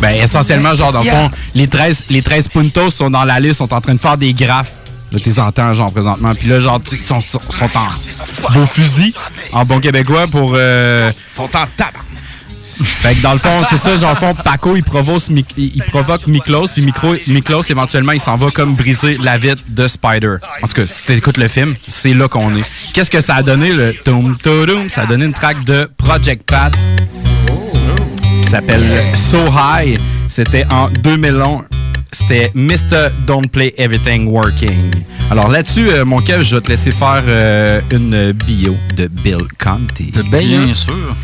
Ben, 0.00 0.20
essentiellement, 0.22 0.74
genre, 0.74 0.92
dans 0.92 1.02
le 1.02 1.10
fond, 1.10 1.30
les 1.54 1.68
13, 1.68 2.06
les 2.10 2.22
13 2.22 2.48
puntos 2.48 2.90
sont 2.90 3.10
dans 3.10 3.24
la 3.24 3.38
liste, 3.38 3.56
sont 3.56 3.72
en 3.72 3.80
train 3.80 3.94
de 3.94 4.00
faire 4.00 4.16
des 4.16 4.32
graphes. 4.32 4.72
Tu 5.10 5.18
les 5.28 5.40
entends, 5.40 5.74
genre, 5.74 5.92
présentement. 5.92 6.34
Puis 6.34 6.48
là, 6.48 6.60
genre, 6.60 6.80
ils 6.90 6.98
sont, 6.98 7.20
sont, 7.20 7.40
sont 7.50 7.70
en 7.76 8.52
beau 8.52 8.66
fusil, 8.66 9.14
en 9.52 9.64
bon 9.64 9.80
québécois, 9.80 10.26
pour... 10.26 10.52
Euh... 10.54 11.12
sont 11.34 11.44
en 11.44 11.66
tabac. 11.76 12.00
Fait 12.82 13.14
que 13.14 13.22
dans 13.22 13.32
le 13.32 13.38
fond, 13.38 13.62
c'est 13.68 13.76
ça, 13.76 13.98
genre, 13.98 14.16
fond, 14.18 14.34
Paco, 14.34 14.76
il, 14.76 14.82
provoque, 14.82 15.28
Miklos, 16.26 16.68
puis 16.68 16.82
Miklos, 17.32 17.62
éventuellement, 17.68 18.12
il 18.12 18.20
s'en 18.20 18.36
va 18.36 18.50
comme 18.50 18.74
briser 18.74 19.18
la 19.22 19.38
vitre 19.38 19.62
de 19.68 19.86
Spider. 19.88 20.36
En 20.62 20.66
tout 20.66 20.74
cas, 20.74 20.86
si 20.86 21.02
tu 21.04 21.12
écoutes 21.12 21.36
le 21.36 21.48
film, 21.48 21.76
c'est 21.86 22.14
là 22.14 22.28
qu'on 22.28 22.56
est. 22.56 22.64
Qu'est-ce 22.92 23.10
que 23.10 23.20
ça 23.20 23.36
a 23.36 23.42
donné, 23.42 23.72
le 23.72 23.94
toum 23.94 24.36
toum 24.36 24.88
Ça 24.88 25.02
a 25.02 25.06
donné 25.06 25.24
une 25.24 25.32
track 25.32 25.64
de 25.64 25.88
Project 25.96 26.44
Pat 26.44 26.76
qui 28.42 28.48
s'appelle 28.48 29.02
So 29.14 29.44
High. 29.46 29.98
C'était 30.28 30.66
en 30.70 30.88
2001. 30.88 31.64
C'était 32.12 32.50
Mr. 32.54 33.10
Don't 33.26 33.48
Play 33.48 33.74
Everything 33.76 34.26
Working. 34.28 34.90
Alors 35.30 35.48
là-dessus, 35.48 35.88
euh, 35.90 36.04
mon 36.04 36.18
Kev, 36.18 36.42
je 36.42 36.56
vais 36.56 36.62
te 36.62 36.68
laisser 36.68 36.90
faire 36.90 37.22
euh, 37.26 37.80
une 37.92 38.32
bio 38.32 38.76
de 38.96 39.06
Bill 39.06 39.38
Conti. 39.62 40.12
Bien 40.30 40.74
sûr. 40.74 41.14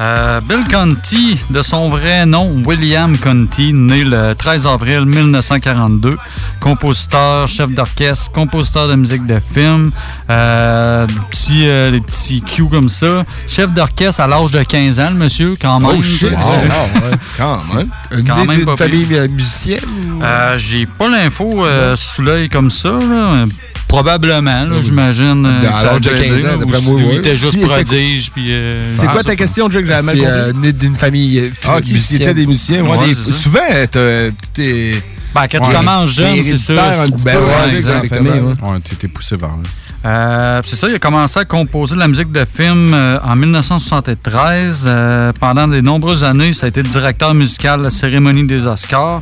Euh, 0.00 0.38
Bill 0.48 0.62
Conti, 0.72 1.36
de 1.50 1.60
son 1.60 1.88
vrai 1.88 2.24
nom, 2.24 2.62
William 2.64 3.18
Conti, 3.18 3.72
né 3.72 4.04
le 4.04 4.32
13 4.32 4.64
avril 4.68 5.04
1942, 5.06 6.16
compositeur, 6.60 7.48
chef 7.48 7.70
d'orchestre, 7.72 8.30
compositeur 8.30 8.86
de 8.86 8.94
musique 8.94 9.26
de 9.26 9.40
film, 9.52 9.90
euh, 10.30 11.04
des 11.04 11.14
petits, 11.30 11.68
euh, 11.68 11.90
des 11.90 12.00
petits 12.00 12.40
cues 12.42 12.68
comme 12.68 12.88
ça, 12.88 13.24
chef 13.48 13.74
d'orchestre 13.74 14.20
à 14.20 14.28
l'âge 14.28 14.52
de 14.52 14.62
15 14.62 15.00
ans, 15.00 15.10
le 15.10 15.16
monsieur, 15.16 15.56
quand 15.60 15.80
même. 15.80 15.96
Oh, 15.98 16.00
shit. 16.02 16.30
Wow, 16.30 16.36
ouais. 16.38 17.16
Quand 17.36 17.74
même. 17.74 17.88
Quand 18.08 18.16
Une 18.16 18.24
même 18.24 18.44
idée 18.44 18.56
d'une 18.58 18.64
pas 18.66 18.76
famille 18.76 19.06
musicienne? 19.30 19.80
Euh, 20.22 20.56
J'ai 20.58 20.86
pas 20.86 21.08
l'info 21.08 21.64
sous 21.96 22.22
l'œil 22.22 22.48
comme 22.48 22.70
ça. 22.70 22.90
là. 22.90 23.46
Probablement, 23.88 24.64
là, 24.66 24.76
j'imagine. 24.82 25.44
euh, 25.46 25.62
Dans 25.62 25.72
que 25.72 25.78
ça 25.78 25.84
l'âge 25.84 25.96
a 25.96 26.00
de 26.00 26.10
aidé, 26.10 26.28
15 26.28 26.44
ans, 26.46 26.56
d'après 26.58 26.80
moi. 26.82 27.00
Il 27.10 27.16
était 27.18 27.36
juste 27.36 27.60
prodige. 27.66 28.30
puis, 28.32 28.46
euh, 28.50 28.94
C'est 28.96 29.06
ah, 29.08 29.12
quoi 29.12 29.22
ça, 29.22 29.28
ta 29.30 29.36
question, 29.36 29.70
Jack? 29.70 29.86
J'avais 29.86 30.02
mal 30.02 30.14
C'est, 30.16 30.22
compris. 30.22 30.38
euh, 30.40 30.52
né 30.52 30.72
d'une 30.72 30.94
famille. 30.94 31.52
Ah, 31.66 31.80
qui 31.80 31.94
des 32.34 32.46
musiciens. 32.46 32.82
ouais, 32.84 32.96
Ouais, 32.98 33.06
des- 33.08 33.14
ça. 33.14 33.32
souvent, 33.32 33.60
t'as. 33.90 34.30
t'es- 34.52 34.94
Ben, 35.34 35.46
quand 35.50 35.60
tu 35.60 35.70
commences 35.70 36.10
jeune, 36.10 36.36
T'es 36.36 36.42
c'est 36.42 36.78
un 36.78 37.06
petit 37.10 37.24
ben 37.24 37.36
ouais, 37.38 37.76
exactement. 37.76 38.54
t'es 38.98 39.08
poussé 39.08 39.36
vers 39.36 39.48
là. 39.50 39.56
Euh, 40.04 40.60
c'est 40.64 40.76
ça, 40.76 40.88
il 40.88 40.94
a 40.94 40.98
commencé 40.98 41.40
à 41.40 41.44
composer 41.44 41.94
de 41.96 42.00
la 42.00 42.06
musique 42.08 42.30
de 42.30 42.44
film 42.44 42.92
euh, 42.94 43.18
en 43.24 43.34
1973. 43.36 44.84
Euh, 44.86 45.32
pendant 45.40 45.66
de 45.66 45.80
nombreuses 45.80 46.22
années, 46.24 46.52
ça 46.52 46.66
a 46.66 46.68
été 46.68 46.82
directeur 46.82 47.34
musical 47.34 47.80
de 47.80 47.84
la 47.84 47.90
cérémonie 47.90 48.46
des 48.46 48.64
Oscars. 48.66 49.20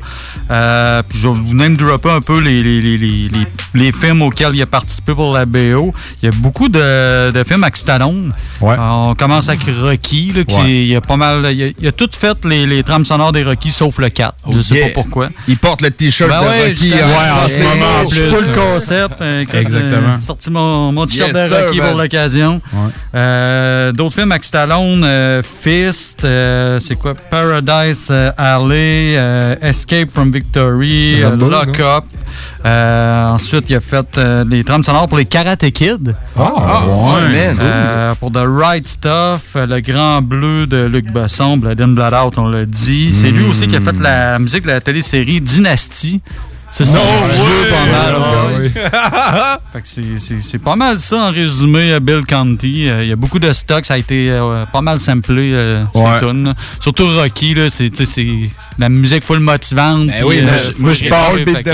Puis 1.09 1.19
je 1.19 1.29
vais 1.29 1.35
vous 1.35 1.55
name 1.55 1.77
dropper 1.77 2.11
un 2.11 2.21
peu 2.21 2.41
les, 2.41 2.63
les, 2.63 2.81
les, 2.81 2.99
les, 2.99 3.29
les- 3.29 3.47
les 3.75 3.93
films 3.93 4.23
auxquels 4.23 4.55
il 4.55 4.63
a 4.63 4.67
participé 4.67 5.15
pour 5.15 5.35
la 5.35 5.45
BO. 5.45 5.93
Il 6.23 6.27
y 6.27 6.29
a 6.29 6.33
beaucoup 6.37 6.71
de, 6.71 7.31
de 7.31 7.45
films 7.45 7.63
avec 7.63 7.77
Stallone. 7.77 8.33
On 8.63 9.15
commence 9.15 9.49
avec 9.51 9.61
Rocky, 9.83 10.33
là, 10.35 10.45
qui 10.45 10.57
Ouais. 10.57 10.85
il 10.87 10.97
a 10.97 11.03
pas 11.03 11.17
mal. 11.19 11.47
Il 11.53 11.63
a, 11.63 11.67
il 11.79 11.87
a 11.87 11.93
tout 11.93 12.09
fait 12.13 12.43
les, 12.47 12.83
trames 12.83 13.05
sonores 13.05 13.33
des 13.33 13.45
Rocky, 13.45 13.71
sauf 13.71 13.99
le 13.99 14.09
4. 14.09 14.35
je 14.51 14.61
sais 14.63 14.75
yeah. 14.77 14.87
pas 14.89 14.95
pourquoi. 14.95 15.29
Il 15.47 15.59
porte 15.59 15.83
le 15.83 15.91
t-shirt 15.91 16.31
Ben 16.31 16.41
de 16.41 16.47
ouais, 16.47 16.69
Rocky. 16.69 16.95
hein. 16.95 17.45
En 17.45 17.49
C'est 17.49 17.59
ce 17.59 17.63
moment, 17.65 18.01
en 18.03 18.09
plus. 18.09 18.21
Full 18.21 18.53
concept. 18.53 19.21
écoute, 19.43 19.55
Exactement. 19.55 20.19
sorti 20.19 20.51
mon, 20.51 20.66
mon 20.93 21.07
t-shirt 21.07 21.33
Yes, 21.35 21.51
de 21.51 21.55
Rocky 21.55 21.79
man. 21.81 21.89
pour 21.91 21.99
l'occasion. 21.99 22.61
Euh, 23.15 23.93
D'autres 23.93 24.15
films 24.15 24.33
avec 24.33 24.45
Stallone, 24.45 25.03
euh, 25.05 25.43
Fist, 25.43 26.25
euh, 26.25 26.79
c'est 26.81 26.97
quoi? 26.97 27.15
Paradise 27.15 28.09
euh, 28.11 28.31
Alley, 28.37 29.15
euh, 29.17 29.55
Escape 29.63 30.11
from 30.11 30.31
Victory, 30.31 31.23
euh, 31.23 31.37
Lock 31.37 31.79
non? 31.79 31.85
Up. 31.87 32.05
Euh, 32.65 33.29
ensuite, 33.31 33.71
il 33.71 33.77
a 33.77 33.81
fait 33.81 34.07
euh, 34.19 34.45
des 34.45 34.65
trames 34.65 34.83
sonores 34.83 35.07
pour 35.07 35.17
les 35.19 35.25
Karate 35.25 35.71
Kid. 35.71 36.15
Ah, 36.39 36.83
ouais, 36.87 37.29
man. 37.29 37.57
Euh, 37.61 38.15
pour 38.17 38.33
The 38.33 38.43
Right 38.45 38.87
Stuff, 38.87 39.55
euh, 39.57 39.67
Le 39.67 39.81
Grand 39.81 40.21
Bleu 40.23 40.67
de 40.67 40.85
Luc 40.85 41.11
Besson, 41.13 41.57
Blood 41.57 41.81
in, 41.81 41.89
Blood 41.89 42.13
Out, 42.15 42.35
on 42.39 42.49
l'a 42.49 42.65
dit. 42.67 43.13
C'est 43.13 43.31
lui 43.31 43.45
aussi 43.47 43.67
qui 43.67 43.77
a 43.77 43.81
fait 43.81 43.99
la 44.01 44.39
musique 44.39 44.63
de 44.63 44.69
la 44.69 44.81
télésérie 44.81 45.41
Dynasty. 45.41 46.21
C'est 46.77 46.85
ça, 46.85 46.99
Oh, 47.01 47.27
c'est- 50.43 50.59
pas 50.59 50.77
mal 50.77 50.99
ça 50.99 51.17
en 51.29 51.31
résumé, 51.31 51.93
euh, 51.93 52.01
Bill 52.01 52.21
Conti. 52.29 52.89
Euh, 52.89 53.03
Il 53.03 53.09
y 53.09 53.13
a 53.13 53.17
beaucoup 53.17 53.39
de 53.39 53.51
stock, 53.53 53.85
ça 53.87 53.95
a 53.95 53.99
été 53.99 54.29
euh, 54.31 54.65
pas 54.71 54.83
mal 54.83 54.99
samplé, 54.99 55.53
euh, 55.55 55.83
Ouais. 55.95 56.03
Surtout 56.81 57.07
Rocky, 57.09 57.55
là, 57.55 57.71
c'est 57.71 57.89
de 57.89 58.49
la 58.79 58.89
musique 58.91 59.25
full 59.25 59.41
motivante. 59.41 60.09
Ben 60.09 60.23
oui, 60.25 60.41
euh, 60.43 60.59
moi, 60.79 60.93
je- 60.93 61.09
pars 61.09 61.33
rythmée, 61.33 61.53
fait 61.55 61.63
que, 61.63 61.71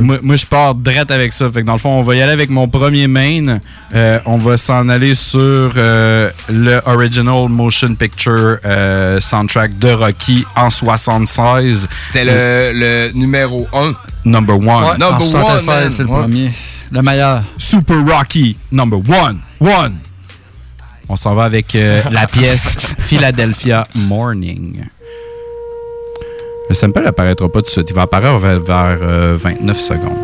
Moi, 0.00 0.18
moi, 0.22 0.36
je 0.36 0.46
pars 0.46 0.74
direct 0.74 1.10
avec 1.10 1.32
ça. 1.34 1.50
Fait 1.50 1.60
que 1.60 1.66
dans 1.66 1.72
le 1.74 1.78
fond, 1.78 1.90
on 1.90 2.02
va 2.02 2.14
y 2.16 2.22
aller 2.22 2.32
avec 2.32 2.48
mon 2.48 2.68
premier 2.68 3.06
main. 3.06 3.58
Euh, 3.94 4.18
on 4.24 4.36
va 4.36 4.56
s'en 4.56 4.88
aller 4.88 5.14
sur 5.14 5.72
euh, 5.76 6.30
le 6.48 6.80
Original 6.86 7.48
Motion 7.50 7.94
Picture 7.94 8.56
euh, 8.64 9.20
soundtrack 9.20 9.78
de 9.78 9.90
Rocky 9.90 10.44
en 10.56 10.70
76. 10.70 11.86
C'était 12.06 12.24
le, 12.24 12.72
le 12.78 13.12
numéro 13.12 13.66
1. 13.74 13.89
Number 14.24 14.56
one. 14.56 14.66
Ouais, 14.66 14.98
Number 14.98 15.22
76, 15.22 15.68
one, 15.68 15.88
c'est 15.90 16.02
le 16.02 16.08
Ouais. 16.10 16.20
premier. 16.20 16.50
Le 16.92 17.02
meilleur. 17.02 17.42
Super 17.58 18.04
Rocky, 18.06 18.56
number 18.72 18.98
one. 18.98 19.38
One. 19.60 19.96
On 21.08 21.16
s'en 21.16 21.34
va 21.34 21.44
avec 21.44 21.74
euh, 21.74 22.02
la 22.10 22.26
pièce 22.26 22.76
Philadelphia 22.98 23.86
Morning. 23.94 24.84
Le 26.68 26.74
sample 26.74 27.04
apparaîtra 27.06 27.48
pas 27.48 27.60
tout 27.60 27.66
de 27.66 27.70
suite. 27.70 27.86
Il 27.90 27.94
va 27.96 28.02
apparaître 28.02 28.38
vers, 28.38 28.60
vers, 28.60 28.98
euh, 29.02 29.36
29 29.40 29.78
secondes. 29.78 30.16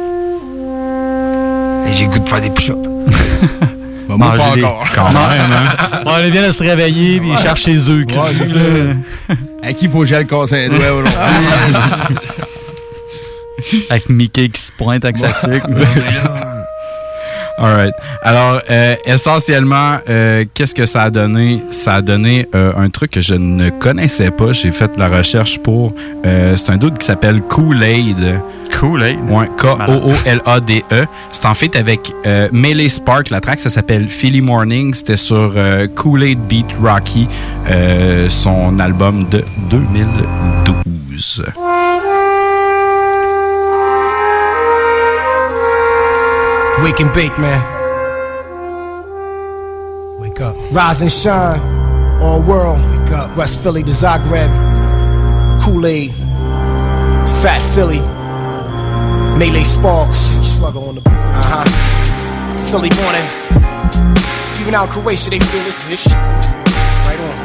J'ai 1.93 2.05
le 2.05 2.11
goût 2.11 2.19
de 2.19 2.29
faire 2.29 2.41
des 2.41 2.51
push-ups. 2.51 2.89
Bah, 4.09 4.15
moi, 4.17 4.37
pas 4.37 4.51
encore. 4.51 4.85
Quand 4.95 5.09
même, 5.11 5.19
hein. 5.19 6.01
Bon, 6.05 6.13
on 6.17 6.31
vient 6.31 6.47
de 6.47 6.53
se 6.53 6.63
réveiller 6.63 7.19
puis 7.19 7.31
il 7.31 7.39
cherche 7.39 7.65
ses 7.65 7.91
œufs. 7.91 8.07
Ouais. 8.13 9.35
À 9.65 9.73
qui 9.73 9.89
faut 9.89 9.99
que 9.99 10.05
j'aille 10.07 10.23
le 10.23 10.29
casser 10.29 10.67
un 10.67 10.69
doigt 10.69 10.93
aujourd'hui? 10.93 11.13
Avec 13.91 14.09
Mickey 14.09 14.49
qui 14.49 14.61
se 14.61 14.73
pointe 14.73 15.05
avec 15.05 15.19
sa 15.19 15.33
tuque. 15.33 15.63
Alright. 17.59 17.95
Alors, 18.21 18.61
euh, 18.71 18.97
essentiellement, 19.07 19.97
euh, 20.11 20.45
qu'est-ce 20.53 20.75
que 20.75 20.85
ça 20.85 21.05
a 21.05 21.11
donné? 21.11 21.63
Ça 21.71 21.95
a 21.95 22.03
donné 22.03 22.47
euh, 22.55 22.73
un 22.77 22.91
truc 22.91 23.13
que 23.13 23.23
je 23.23 23.35
ne 23.35 23.71
connaissais 23.71 24.31
pas. 24.31 24.53
J'ai 24.53 24.71
fait 24.71 24.91
la 24.99 25.09
recherche 25.09 25.59
pour. 25.61 25.95
euh, 26.27 26.55
c'est 26.59 26.71
un 26.73 26.77
doute 26.77 26.99
qui 26.99 27.07
s'appelle 27.07 27.41
Kool-Aid. 27.41 28.41
Kool-Aid? 28.79 29.31
Ouais, 29.31 29.49
K-O-O-L-A-D-E. 29.57 31.03
E. 31.03 31.07
C'est 31.33 31.47
en 31.47 31.55
fait 31.55 31.75
avec 31.77 32.13
euh, 32.27 32.49
Melee 32.53 32.91
Spark. 32.91 33.31
La 33.31 33.41
track, 33.41 33.59
ça 33.59 33.71
s'appelle 33.71 34.11
Philly 34.11 34.43
Morning. 34.43 34.93
C'était 34.93 35.17
sur 35.17 35.55
euh, 35.57 35.87
Kool-Aid 35.87 36.39
Beat 36.41 36.67
Rocky, 36.83 37.27
euh, 37.71 38.29
son 38.29 38.79
album 38.81 39.25
de 39.31 39.43
2012. 39.71 41.43
Wake 46.83 47.01
and 47.01 47.13
bake, 47.15 47.37
man. 47.39 47.63
Wake 50.21 50.41
up. 50.41 50.55
Rise 50.73 51.01
and 51.01 51.11
shine. 51.11 51.59
All 52.21 52.43
world. 52.43 52.79
Wake 52.91 53.13
up. 53.13 53.35
West 53.37 53.63
Philly 53.63 53.83
to 53.83 53.91
Zagreb. 53.91 54.51
Kool 55.63 55.87
Aid. 55.87 56.13
Fat 57.43 57.63
Philly. 57.75 58.01
Melee 59.39 59.65
Sparks. 59.65 60.19
Slugger 60.47 60.79
on 60.81 60.97
the. 60.97 61.03
Uh 61.07 61.43
huh. 61.45 61.65
Philly 62.71 62.91
morning. 63.01 63.27
Even 64.61 64.75
out 64.75 64.89
in 64.89 64.93
Croatia, 64.93 65.31
they 65.31 65.39
feel 65.39 65.67
it. 65.67 65.77
This 65.89 66.03
shit. 66.03 66.13
Right 66.13 67.21
on. 67.21 67.37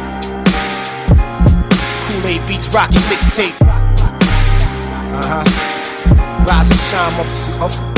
Kool 2.03 2.27
Aid 2.27 2.45
beats 2.47 2.73
Rocky 2.75 2.97
mixtape. 3.07 3.55
Uh 5.13 5.23
huh. 5.23 6.45
Rise 6.45 6.69
and 6.69 6.79
shine, 6.79 7.11
motherfucker. 7.11 7.90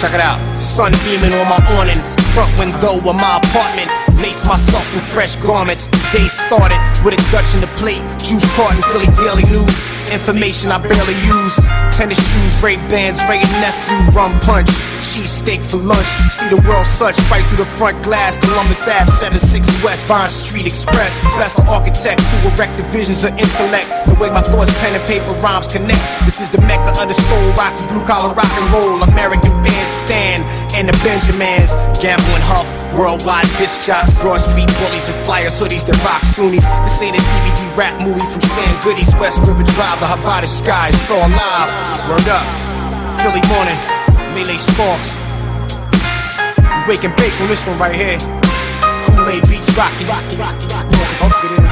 Check 0.00 0.14
it 0.14 0.20
out. 0.20 0.38
Sun 0.56 0.92
beaming 1.02 1.34
on 1.34 1.48
my 1.48 1.58
awnings. 1.74 2.27
Front 2.38 2.70
window 2.70 2.94
of 3.02 3.16
my 3.18 3.42
apartment. 3.42 3.90
Lace 4.22 4.46
myself 4.46 4.86
in 4.94 5.02
fresh 5.02 5.34
garments. 5.42 5.90
Day 6.14 6.30
started 6.30 6.78
with 7.02 7.18
a 7.18 7.20
Dutch 7.34 7.50
in 7.50 7.58
the 7.58 7.66
plate. 7.74 7.98
Juice 8.22 8.46
carton, 8.54 8.78
Philly 8.94 9.10
Daily 9.18 9.42
News. 9.50 9.74
Information 10.14 10.70
I 10.70 10.78
barely 10.78 11.18
use. 11.26 11.58
Tennis 11.98 12.14
shoes, 12.14 12.62
Ray 12.62 12.78
Bans, 12.86 13.18
Ray 13.26 13.42
and 13.42 13.54
nephew, 13.58 13.98
rum 14.14 14.38
punch. 14.38 14.70
Cheese 15.02 15.42
steak 15.42 15.66
for 15.66 15.82
lunch. 15.82 16.06
See 16.30 16.46
the 16.46 16.62
world 16.62 16.86
such 16.86 17.18
right 17.26 17.42
through 17.50 17.66
the 17.66 17.70
front 17.74 17.98
glass. 18.06 18.38
Columbus 18.38 18.86
Ave, 18.86 19.10
76 19.18 19.66
West 19.82 20.06
Vine 20.06 20.30
Street 20.30 20.70
Express. 20.70 21.18
Best 21.34 21.58
of 21.58 21.66
architects 21.66 22.22
who 22.30 22.54
erect 22.54 22.78
the 22.78 22.86
visions 22.94 23.26
of 23.26 23.34
intellect. 23.34 23.90
The 24.06 24.14
way 24.14 24.30
my 24.30 24.46
thoughts, 24.46 24.70
pen 24.78 24.94
and 24.94 25.02
paper 25.10 25.34
rhymes 25.42 25.66
connect. 25.66 26.06
This 26.22 26.38
is 26.38 26.50
the 26.50 26.62
mecca 26.62 26.94
of 27.02 27.10
the 27.10 27.18
soul, 27.18 27.50
rocky 27.58 27.82
blue 27.90 28.06
collar 28.06 28.30
rock 28.30 28.52
and 28.54 28.70
roll. 28.70 29.02
American 29.02 29.58
bandstand 30.08 30.44
and 30.74 30.88
the 30.88 30.96
Benjamins. 31.04 31.70
Gamble 32.00 32.32
and 32.32 32.44
Huff, 32.44 32.66
worldwide 32.96 33.46
disc 33.60 33.84
jocks, 33.84 34.16
Broad 34.20 34.40
Street 34.40 34.68
bullies 34.80 35.08
and 35.08 35.18
flyers, 35.24 35.60
hoodies 35.60 35.84
that 35.86 35.96
rock 36.04 36.24
Sunnis. 36.24 36.64
This 36.82 37.02
ain't 37.02 37.16
a 37.16 37.20
DVD 37.20 37.76
rap 37.76 38.00
movie 38.00 38.24
from 38.24 38.40
San 38.40 38.72
Goodies, 38.82 39.12
West 39.20 39.38
River 39.44 39.62
Drive, 39.76 40.00
the 40.00 40.08
Havana 40.08 40.46
skies. 40.46 40.94
It's 40.94 41.10
all 41.10 41.28
live. 41.28 41.70
Word 42.08 42.28
up. 42.32 42.46
Philly 43.20 43.44
morning, 43.52 43.78
Melee 44.32 44.58
Sparks. 44.58 45.16
We 46.88 46.96
wake 46.96 47.04
and 47.04 47.14
bake 47.16 47.36
on 47.40 47.48
this 47.48 47.66
one 47.66 47.78
right 47.78 47.94
here. 47.94 48.18
Kool-Aid 49.04 49.44
beats 49.48 49.68
Rocky. 49.76 50.04
Huff 50.08 51.44
it 51.44 51.52
is. 51.52 51.67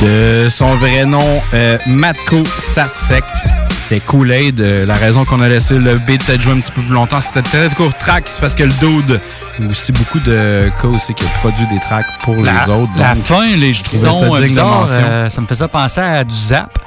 De 0.00 0.48
son 0.48 0.66
vrai 0.76 1.04
nom, 1.04 1.42
euh, 1.52 1.76
Matko 1.86 2.42
Satsek. 2.58 3.22
C'était 3.70 4.00
Kool-Aid. 4.00 4.60
Euh, 4.60 4.86
la 4.86 4.94
raison 4.94 5.24
qu'on 5.26 5.42
a 5.42 5.48
laissé 5.48 5.74
le 5.74 5.94
beat 5.96 6.22
s'être 6.22 6.40
joué 6.40 6.52
un 6.54 6.56
petit 6.56 6.72
peu 6.72 6.80
plus 6.80 6.94
longtemps, 6.94 7.20
c'était 7.20 7.42
très 7.42 7.68
court 7.74 7.92
track. 7.98 8.24
C'est 8.26 8.40
parce 8.40 8.54
que 8.54 8.62
le 8.62 8.72
dude, 8.80 9.20
ou 9.60 9.66
aussi 9.68 9.92
beaucoup 9.92 10.20
de 10.20 10.70
cas 10.80 10.88
aussi 10.88 11.12
qui 11.12 11.24
a 11.24 11.28
produit 11.40 11.66
des 11.72 11.80
tracks 11.80 12.06
pour 12.22 12.36
La, 12.36 12.52
les 12.66 12.72
autres. 12.72 12.90
la 12.96 13.14
donc, 13.14 13.24
fin, 13.24 13.46
les 13.56 13.74
ça 13.74 14.12
sons 14.12 14.34
bizarres, 14.40 14.80
mention. 14.80 14.94
euh, 15.04 15.28
ça 15.28 15.40
me 15.42 15.46
faisait 15.46 15.68
penser 15.68 16.00
à 16.00 16.24
du 16.24 16.34
zap. 16.34 16.78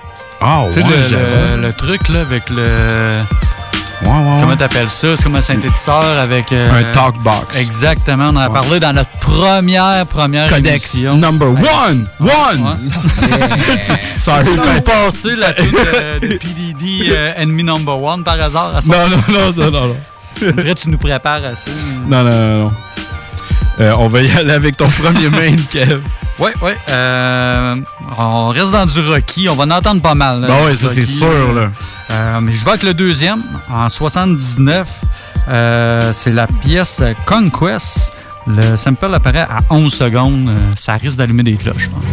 Ah, 0.41 0.63
sais, 0.71 0.81
ouais, 0.81 0.89
le, 1.11 1.55
le- 1.57 1.61
le 1.67 1.73
truc 1.73 2.09
là, 2.09 2.21
avec 2.21 2.49
le. 2.49 3.19
Ouais, 4.01 4.09
ouais, 4.09 4.41
Comment 4.41 4.55
t'appelles 4.57 4.89
ça? 4.89 5.15
C'est 5.15 5.23
comme 5.23 5.35
un 5.35 5.41
synthétiseur 5.41 6.19
avec. 6.19 6.51
euh, 6.51 6.67
Un 6.81 6.93
talkbox. 6.93 7.57
Exactement. 7.57 8.25
On 8.33 8.35
en 8.35 8.41
a 8.41 8.49
parlé 8.49 8.79
dans 8.79 8.91
notre 8.91 9.09
première, 9.37 10.05
première 10.07 10.49
Codex 10.49 10.93
émission. 10.95 11.17
number 11.17 11.49
one! 11.49 12.07
One! 12.19 12.91
Sorry, 14.17 14.41
Est-ce 14.41 14.49
qu'on 14.51 14.55
ben- 14.65 14.81
passé 14.81 15.35
la 15.35 15.53
de 15.53 16.37
PDD 16.37 17.09
euh, 17.11 17.33
Enemy 17.37 17.63
Number 17.63 18.01
One 18.01 18.23
par 18.23 18.39
hasard? 18.39 18.75
À 18.77 18.81
ça? 18.81 18.91
Non, 18.93 19.09
non, 19.09 19.23
non, 19.27 19.53
non, 19.55 19.71
non, 19.71 19.87
non. 19.87 19.95
On 20.41 20.51
dirait 20.51 20.73
que 20.75 20.79
tu 20.79 20.89
nous 20.89 20.97
prépares 20.97 21.43
à 21.43 21.55
ça. 21.55 21.69
Non, 22.07 22.23
non, 22.23 22.31
non, 22.31 22.63
non. 22.65 22.71
Euh, 23.79 23.93
on 23.97 24.07
va 24.07 24.21
y 24.21 24.31
aller 24.31 24.53
avec 24.53 24.77
ton 24.77 24.87
premier 24.89 25.29
main, 25.31 25.55
Kev. 25.71 25.99
Oui, 26.39 26.51
oui. 26.61 26.71
euh, 26.89 27.75
on 28.17 28.49
reste 28.49 28.71
dans 28.71 28.85
du 28.85 28.99
Rocky. 29.01 29.49
On 29.49 29.55
va 29.55 29.63
en 29.65 29.71
entendre 29.71 30.01
pas 30.01 30.15
mal. 30.15 30.41
là, 30.41 30.47
Bon, 30.47 30.65
ouais, 30.65 30.71
du 30.71 30.77
ça, 30.77 30.89
c'est 30.93 31.05
sûr, 31.05 31.53
là. 31.53 31.69
Euh, 32.11 32.39
mais 32.41 32.53
je 32.53 32.63
vais 32.63 32.71
avec 32.71 32.83
le 32.83 32.93
deuxième. 32.93 33.41
En 33.71 33.89
79, 33.89 34.87
euh, 35.49 36.11
c'est 36.13 36.31
la 36.31 36.47
pièce 36.47 37.01
Conquest. 37.25 38.11
Le 38.47 38.75
sample 38.75 39.13
apparaît 39.13 39.39
à 39.49 39.59
11 39.69 39.93
secondes. 39.93 40.49
Euh, 40.49 40.71
ça 40.75 40.93
risque 40.93 41.17
d'allumer 41.17 41.43
des 41.43 41.53
cloches, 41.55 41.83
je 41.85 41.89
pense. 41.89 42.03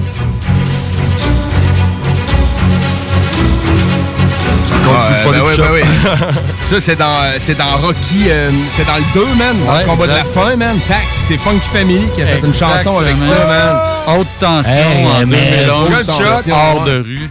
Ouais, 4.91 5.33
ben 5.33 5.43
ouais, 5.43 5.57
ben 5.57 5.73
ouais. 5.73 5.83
Ça, 6.67 6.81
c'est 6.81 6.97
dans, 6.97 7.19
c'est 7.39 7.57
dans 7.57 7.77
Rocky. 7.79 8.25
euh, 8.29 8.51
c'est 8.73 8.87
dans 8.87 8.97
le 8.97 9.03
2, 9.15 9.21
man. 9.37 9.57
Dans 9.67 9.73
Ouais, 9.73 9.81
le 9.81 9.87
combat 9.87 10.07
de 10.07 10.13
la 10.13 10.25
fin, 10.25 10.57
man. 10.57 10.77
Tac, 10.89 10.99
c'est 11.29 11.37
Funky 11.37 11.61
Family 11.73 12.07
qui 12.15 12.23
a 12.23 12.27
fait 12.27 12.41
une 12.47 12.53
chanson 12.53 12.99
avec 12.99 13.17
ça, 13.19 13.47
man. 13.47 14.19
Haute 14.19 14.29
tension 14.39 14.73
Hey, 14.73 15.07
en 15.07 15.27
mais 15.27 15.65
2011, 15.67 15.89
haute 15.93 16.07
tension, 16.07 16.55
hors 16.55 16.85
de 16.85 16.99
rue. 16.99 17.31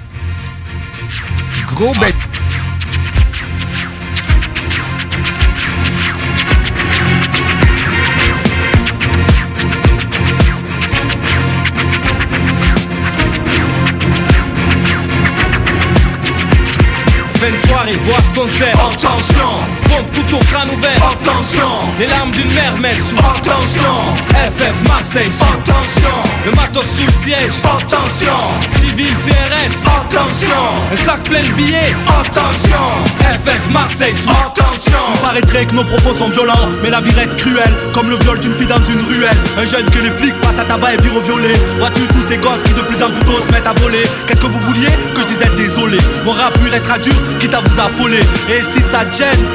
Gros 1.75 1.93
bête. 1.99 2.15
Pompe 19.99 20.15
couteau 20.15 20.39
crâne 20.51 20.69
ouvert. 20.71 20.95
Attention. 20.95 21.67
Les 21.99 22.07
larmes 22.07 22.31
d'une 22.31 22.51
mère 22.53 22.77
mènent 22.77 23.01
sous 23.01 23.17
Attention. 23.17 24.15
FF 24.31 24.87
Marseille 24.87 25.29
sous 25.29 25.43
Attention. 25.43 26.15
Le 26.45 26.51
matos 26.51 26.85
sous 26.95 27.05
le 27.05 27.23
siège. 27.23 27.53
Attention. 27.63 28.39
Civil 28.79 29.13
CRS 29.25 29.75
Attention. 29.85 30.63
Un 30.93 31.05
sac 31.05 31.23
plein 31.23 31.41
de 31.41 31.53
billets. 31.53 31.95
Attention. 32.07 32.85
FF 33.19 33.69
Marseille 33.71 34.15
sous 34.15 34.29
Attention. 34.29 34.99
Il 35.15 35.21
paraîtrait 35.21 35.65
que 35.65 35.75
nos 35.75 35.83
propos 35.83 36.13
sont 36.13 36.29
violents, 36.29 36.69
mais 36.81 36.89
la 36.89 37.01
vie 37.01 37.11
reste 37.11 37.35
cruelle, 37.35 37.73
comme 37.93 38.09
le 38.09 38.15
viol 38.17 38.39
d'une 38.39 38.53
fille 38.53 38.67
dans 38.67 38.81
une 38.81 39.01
ruelle. 39.01 39.37
Un 39.57 39.65
jeune 39.65 39.85
que 39.89 39.99
les 39.99 40.11
flics 40.11 40.39
passent 40.41 40.59
à 40.59 40.65
tabac 40.65 40.93
et 40.93 40.97
puis 40.97 41.09
au 41.09 41.21
violet. 41.21 41.53
Vois-tu 41.77 42.01
tous 42.07 42.23
ces 42.29 42.37
gosses 42.37 42.63
qui 42.63 42.73
de 42.73 42.81
plus 42.81 43.03
en 43.03 43.09
plus 43.09 43.25
tôt 43.25 43.39
se 43.45 43.51
mettent 43.51 43.67
à 43.67 43.73
voler? 43.73 44.03
Qu'est-ce 44.27 44.41
que 44.41 44.47
vous 44.47 44.59
vouliez 44.59 44.91
Que 45.13 45.21
je 45.21 45.27
disais 45.27 45.49
désolé. 45.57 45.97
Mon 46.25 46.31
rap 46.31 46.57
lui 46.63 46.69
restera 46.69 46.97
dur, 46.99 47.13
quitte 47.39 47.53
à 47.53 47.59
vous 47.59 47.79
affoler. 47.79 48.21
Et 48.47 48.61
si 48.61 48.81
ça 48.89 49.03
te 49.03 49.17
gêne, 49.17 49.45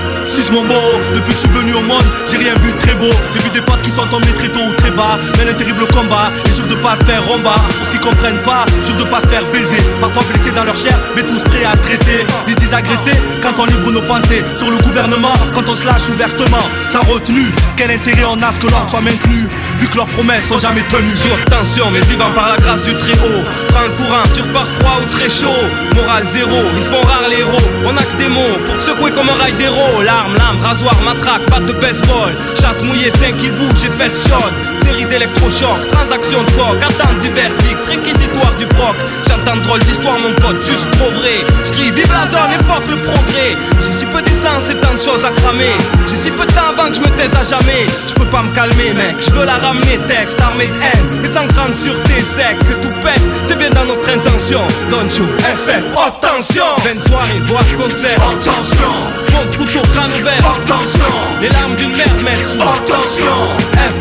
depuis 1.14 1.28
que 1.28 1.32
je 1.32 1.38
suis 1.38 1.48
venu 1.48 1.74
au 1.74 1.80
monde, 1.80 2.04
j'ai 2.30 2.38
rien 2.38 2.54
vu 2.60 2.72
de 2.72 2.78
très 2.78 2.94
beau. 2.94 3.10
J'ai 3.32 3.40
vu 3.40 3.50
des 3.50 3.60
potes 3.60 3.82
qui 3.82 3.90
sont 3.90 4.06
tombés 4.06 4.32
très 4.34 4.48
tôt 4.48 4.60
ou 4.60 4.72
très 4.72 4.90
bas. 4.90 5.18
Mais 5.38 5.50
un 5.50 5.54
terrible 5.54 5.86
combat, 5.88 6.30
et 6.44 6.52
jure 6.54 6.66
de 6.66 6.74
pas 6.76 6.96
se 6.96 7.04
faire 7.04 7.24
romba. 7.24 7.54
Pour 7.54 7.86
ceux 7.86 7.98
qui 7.98 7.98
comprennent 7.98 8.38
pas, 8.38 8.66
jure 8.84 8.96
de 8.96 9.04
pas 9.04 9.20
se 9.20 9.28
faire 9.28 9.44
baiser. 9.52 9.82
Parfois 10.00 10.22
blessés 10.24 10.50
dans 10.50 10.64
leur 10.64 10.74
chair, 10.74 10.98
mais 11.14 11.22
tous 11.22 11.42
prêts 11.44 11.64
à 11.64 11.76
stresser. 11.76 12.26
Ils 12.48 12.54
se 12.54 12.58
disent 12.58 12.74
agressés 12.74 13.18
quand 13.42 13.52
on 13.58 13.66
livre 13.66 13.90
nos 13.92 14.02
pensées 14.02 14.44
sur 14.56 14.70
le 14.70 14.78
gouvernement, 14.78 15.34
quand 15.54 15.68
on 15.68 15.74
se 15.74 15.86
lâche 15.86 16.08
ouvertement, 16.08 16.64
sans 16.90 17.02
retenue. 17.02 17.52
Quel 17.76 17.90
intérêt 17.90 18.24
on 18.24 18.40
a 18.42 18.50
ce 18.50 18.58
que 18.58 18.66
l'ordre 18.66 18.90
soit 18.90 19.00
maintenu, 19.00 19.48
vu 19.78 19.88
que 19.88 19.96
leurs 19.96 20.06
promesses 20.06 20.46
sont 20.48 20.58
jamais 20.58 20.82
tenues. 20.82 21.16
Sous 21.16 21.50
tension, 21.50 21.90
mais 21.92 22.00
vivant 22.02 22.30
par 22.34 22.50
la 22.50 22.56
grâce 22.56 22.82
du 22.82 22.94
très 22.96 23.14
haut. 23.18 23.42
Prends 23.68 23.82
le 23.82 23.90
courant, 23.90 24.22
tu 24.34 24.42
repars 24.42 24.68
froid 24.80 24.98
ou 25.00 25.06
très 25.10 25.30
chaud. 25.30 25.62
Morale 25.94 26.26
zéro, 26.32 26.58
ils 26.76 26.82
se 26.82 26.88
font 26.88 27.06
rares 27.06 27.28
les 27.30 27.38
héros. 27.38 27.68
On 27.86 27.96
a 27.96 28.02
que 28.02 28.16
des 28.16 28.28
mots 28.28 28.58
pour 28.66 28.78
te 28.78 28.82
secouer 28.82 29.10
comme 29.12 29.28
un 29.28 29.34
rail 29.34 29.52
d'héros. 29.54 30.02
Larmes, 30.24 30.38
lames, 30.38 30.60
rasoir, 30.62 30.94
matraque, 31.02 31.50
batte 31.50 31.66
de 31.66 31.72
baseball. 31.72 32.32
Chatte 32.58 32.80
mouillée, 32.82 33.10
5 33.10 33.36
qui 33.36 33.50
bouge, 33.50 33.76
j'ai 33.82 33.90
fesses 33.90 34.26
chaudes. 34.26 34.54
Série 34.82 35.04
d'électrochocs, 35.04 35.88
transaction 35.92 36.42
de 36.42 36.50
coq, 36.52 36.76
attente 36.80 37.20
du 37.20 37.28
verdict, 37.28 37.84
réquisitoire 37.86 38.54
du 38.56 38.66
proc. 38.66 38.96
J'entends 39.28 39.56
de 39.56 39.60
drôles 39.60 39.80
d'histoires, 39.80 40.18
mon 40.18 40.32
pote, 40.34 40.64
juste 40.64 40.90
trop 40.92 41.10
vrai. 41.10 41.44
J'crie 41.66 41.90
vive 41.90 42.10
la 42.10 42.26
zone 42.30 42.52
et 42.56 42.64
fuck 42.64 42.88
le 42.88 42.96
progrès. 42.96 43.56
J'ai 43.82 43.92
si 43.92 44.06
peu 44.06 44.22
d'essence 44.22 44.70
et 44.70 44.76
tant 44.76 44.94
de 44.94 45.00
choses 45.00 45.24
à 45.24 45.30
cramer. 45.30 45.76
J'ai 46.06 46.16
si 46.16 46.30
peu 46.30 46.46
de 46.46 46.52
temps 46.52 46.72
avant 46.72 46.88
que 46.88 46.94
je 46.94 47.00
me 47.00 47.10
taise 47.16 47.34
à 47.34 47.44
jamais. 47.44 47.84
Je 48.08 48.14
peux 48.14 48.26
pas 48.26 48.42
me 48.42 48.54
calmer, 48.54 48.94
mec, 48.94 49.16
je 49.20 49.30
veux 49.30 49.44
la 49.44 49.58
ramener, 49.58 49.98
texte, 50.08 50.40
armée 50.40 50.68
de 50.68 50.80
haine. 50.80 51.20
Des 51.20 51.74
sur 51.74 52.00
tes 52.04 52.20
secs, 52.20 52.58
que 52.60 52.74
tout 52.80 52.94
pète, 53.02 53.20
c'est 53.44 53.58
bien 53.58 53.70
dans 53.70 53.84
notre 53.84 54.08
intention. 54.08 54.60
Don't 54.90 55.10
you 55.16 55.26
FF, 55.38 55.84
attention! 55.96 56.64
Fin 56.78 56.94
de 56.94 57.00
soirée, 57.08 57.40
boîte, 57.46 57.72
concert, 57.76 58.16
attention! 58.22 58.92
Pompe, 59.26 59.56
couteau, 59.56 59.82
crâne 59.94 60.12
ouvert, 60.18 60.56
attention! 60.56 61.14
Les 61.40 61.48
larmes 61.48 61.76
d'une 61.76 61.96
mère 61.96 62.14
mettent 62.22 62.46
sous, 62.46 62.58
attention! 62.60 63.36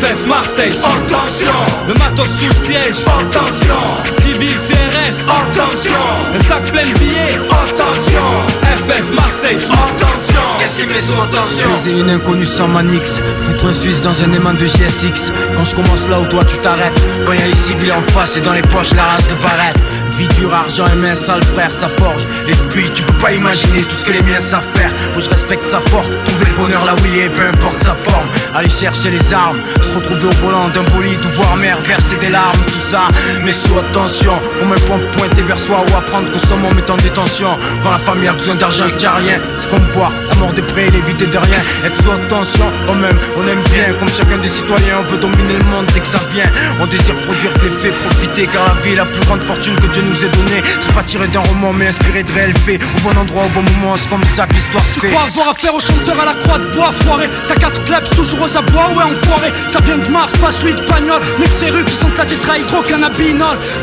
FF, 0.00 0.26
Marseille, 0.26 0.72
attention! 0.72 1.58
Le 1.88 1.94
matos 1.94 2.28
sous 2.38 2.46
le 2.46 2.66
siège, 2.66 2.96
attention! 3.02 3.80
Civil, 4.22 4.56
Attention! 5.06 5.92
Un 6.34 6.44
sac 6.44 6.64
plein 6.72 6.86
de 6.86 6.98
billets, 6.98 7.36
attention! 7.50 8.24
FF, 8.62 9.10
Marseille, 9.12 9.56
attention! 9.56 10.40
Qu'est-ce 10.58 10.78
qui 10.78 10.86
met 10.86 11.00
sous 11.00 11.20
attention? 11.20 11.68
Baiser 11.74 12.00
une 12.00 12.08
inconnue 12.08 12.46
sans 12.46 12.68
manix. 12.68 13.20
Foutre 13.40 13.66
un 13.66 13.72
Suisse 13.74 14.00
dans 14.00 14.22
un 14.22 14.32
aimant 14.32 14.54
de 14.54 14.64
JSX 14.64 15.30
Quand 15.56 15.64
je 15.64 15.74
commence 15.74 16.08
là 16.08 16.20
où 16.20 16.24
toi 16.30 16.42
tu 16.46 16.56
t'arrêtes. 16.58 16.98
Quand 17.26 17.34
y 17.34 17.42
a 17.42 17.46
les 17.46 17.54
civils 17.54 17.92
en 17.92 18.00
face 18.12 18.38
et 18.38 18.40
dans 18.40 18.54
les 18.54 18.62
poches 18.62 18.94
la 18.94 19.02
race 19.02 19.26
de 19.28 19.34
barrette. 19.42 19.78
Vie 20.16 20.28
dure, 20.38 20.54
argent 20.54 20.86
et 20.86 20.94
main 20.94 21.14
sale 21.14 21.42
frère, 21.42 21.72
ça 21.72 21.88
forge. 21.98 22.22
Et 22.48 22.54
puis 22.70 22.88
tu 22.94 23.02
peux 23.02 23.14
pas 23.14 23.32
imaginer 23.32 23.82
tout 23.82 23.96
ce 23.96 24.04
que 24.04 24.12
les 24.12 24.22
miens 24.22 24.38
savent 24.38 24.64
faire. 24.74 24.92
Où 25.16 25.20
je 25.20 25.28
respecte 25.28 25.66
sa 25.66 25.80
force, 25.80 26.06
trouver 26.24 26.46
le 26.46 26.56
bonheur 26.56 26.84
là 26.84 26.94
où 26.94 27.06
il 27.06 27.18
est, 27.18 27.28
peu 27.28 27.46
importe 27.46 27.82
sa 27.82 27.94
forme. 27.94 28.26
Aller 28.54 28.70
chercher 28.70 29.10
les 29.10 29.34
armes, 29.34 29.60
se 29.82 29.94
retrouver 29.94 30.28
au 30.28 30.44
volant 30.44 30.68
d'un 30.68 30.84
bolide 30.84 31.18
Ou 31.24 31.42
voir 31.42 31.56
mère 31.56 31.80
verser 31.82 32.16
des 32.16 32.30
larmes, 32.30 32.58
ça. 32.94 33.08
Mais 33.44 33.52
sous 33.52 33.76
attention, 33.78 34.34
on 34.62 34.66
me 34.66 34.76
pompe 34.86 35.06
pointer 35.16 35.42
vers 35.42 35.58
soi 35.58 35.78
Ou 35.86 35.96
apprendre 35.96 36.30
que 36.32 36.38
son 36.38 36.56
monde 36.56 36.78
est 36.78 36.90
en 36.90 36.96
détention. 36.96 37.50
Quand 37.82 37.90
la 37.90 37.98
famille 37.98 38.28
a 38.28 38.32
besoin 38.32 38.54
d'argent 38.54 38.84
a 38.84 39.16
rien. 39.16 39.38
C'est 39.58 39.68
comme 39.70 39.86
voir 39.96 40.12
la 40.30 40.36
mort 40.36 40.52
des 40.52 40.62
prés, 40.62 40.88
l'éviter 40.90 41.26
de 41.26 41.36
rien. 41.36 41.60
Être 41.84 41.98
sous 42.02 42.10
attention, 42.10 42.66
quand 42.86 42.94
même, 42.94 43.18
on 43.36 43.42
aime 43.48 43.62
bien. 43.72 43.86
Comme 43.98 44.08
chacun 44.08 44.38
des 44.38 44.48
citoyens, 44.48 44.98
on 45.00 45.10
veut 45.10 45.18
dominer 45.18 45.56
le 45.58 45.64
monde 45.72 45.86
dès 45.92 46.00
que 46.00 46.06
ça 46.06 46.20
vient. 46.32 46.50
On 46.80 46.86
désire 46.86 47.16
produire 47.26 47.52
de 47.54 47.62
l'effet, 47.64 47.90
profiter 47.90 48.46
Car 48.46 48.64
la 48.68 48.80
vie 48.82 48.92
est 48.92 48.96
la 48.96 49.06
plus 49.06 49.20
grande 49.26 49.42
fortune 49.42 49.76
que 49.76 49.88
Dieu 49.88 50.02
nous 50.02 50.24
ait 50.24 50.28
donnée. 50.28 50.62
C'est 50.80 50.94
pas 50.94 51.02
tiré 51.02 51.26
d'un 51.28 51.40
roman 51.40 51.72
mais 51.72 51.88
inspiré 51.88 52.22
de 52.22 52.32
réels 52.32 52.58
faits. 52.64 52.80
Au 52.96 53.00
bon 53.08 53.18
endroit, 53.18 53.44
au 53.44 53.52
bon 53.56 53.64
moment, 53.72 53.94
c'est 53.96 54.08
comme 54.08 54.24
ça 54.36 54.46
que 54.46 54.54
l'histoire 54.54 54.84
se 54.84 54.94
Tu 54.94 55.00
fait. 55.00 55.10
crois 55.12 55.26
avoir 55.26 55.48
affaire 55.48 55.74
aux 55.74 55.80
chanteurs 55.80 56.20
à 56.22 56.26
la 56.26 56.34
croix 56.34 56.58
de 56.58 56.66
bois 56.76 56.92
foiré. 57.04 57.28
T'as 57.48 57.56
quatre 57.56 57.82
claps 57.82 58.10
toujours 58.10 58.42
aux 58.42 58.56
abois, 58.56 58.88
ouais 58.96 59.04
enfoiré. 59.10 59.52
Ça 59.72 59.80
vient 59.80 59.98
de 59.98 60.08
Mars, 60.08 60.32
pas 60.40 60.52
celui 60.52 60.74
de 60.74 60.82
Pagnol 60.82 61.20
Mais 61.40 61.46
de 61.46 61.52
ces 61.58 61.70
rues 61.70 61.84
qui 61.84 61.96
sont 61.96 62.10
la 62.16 62.24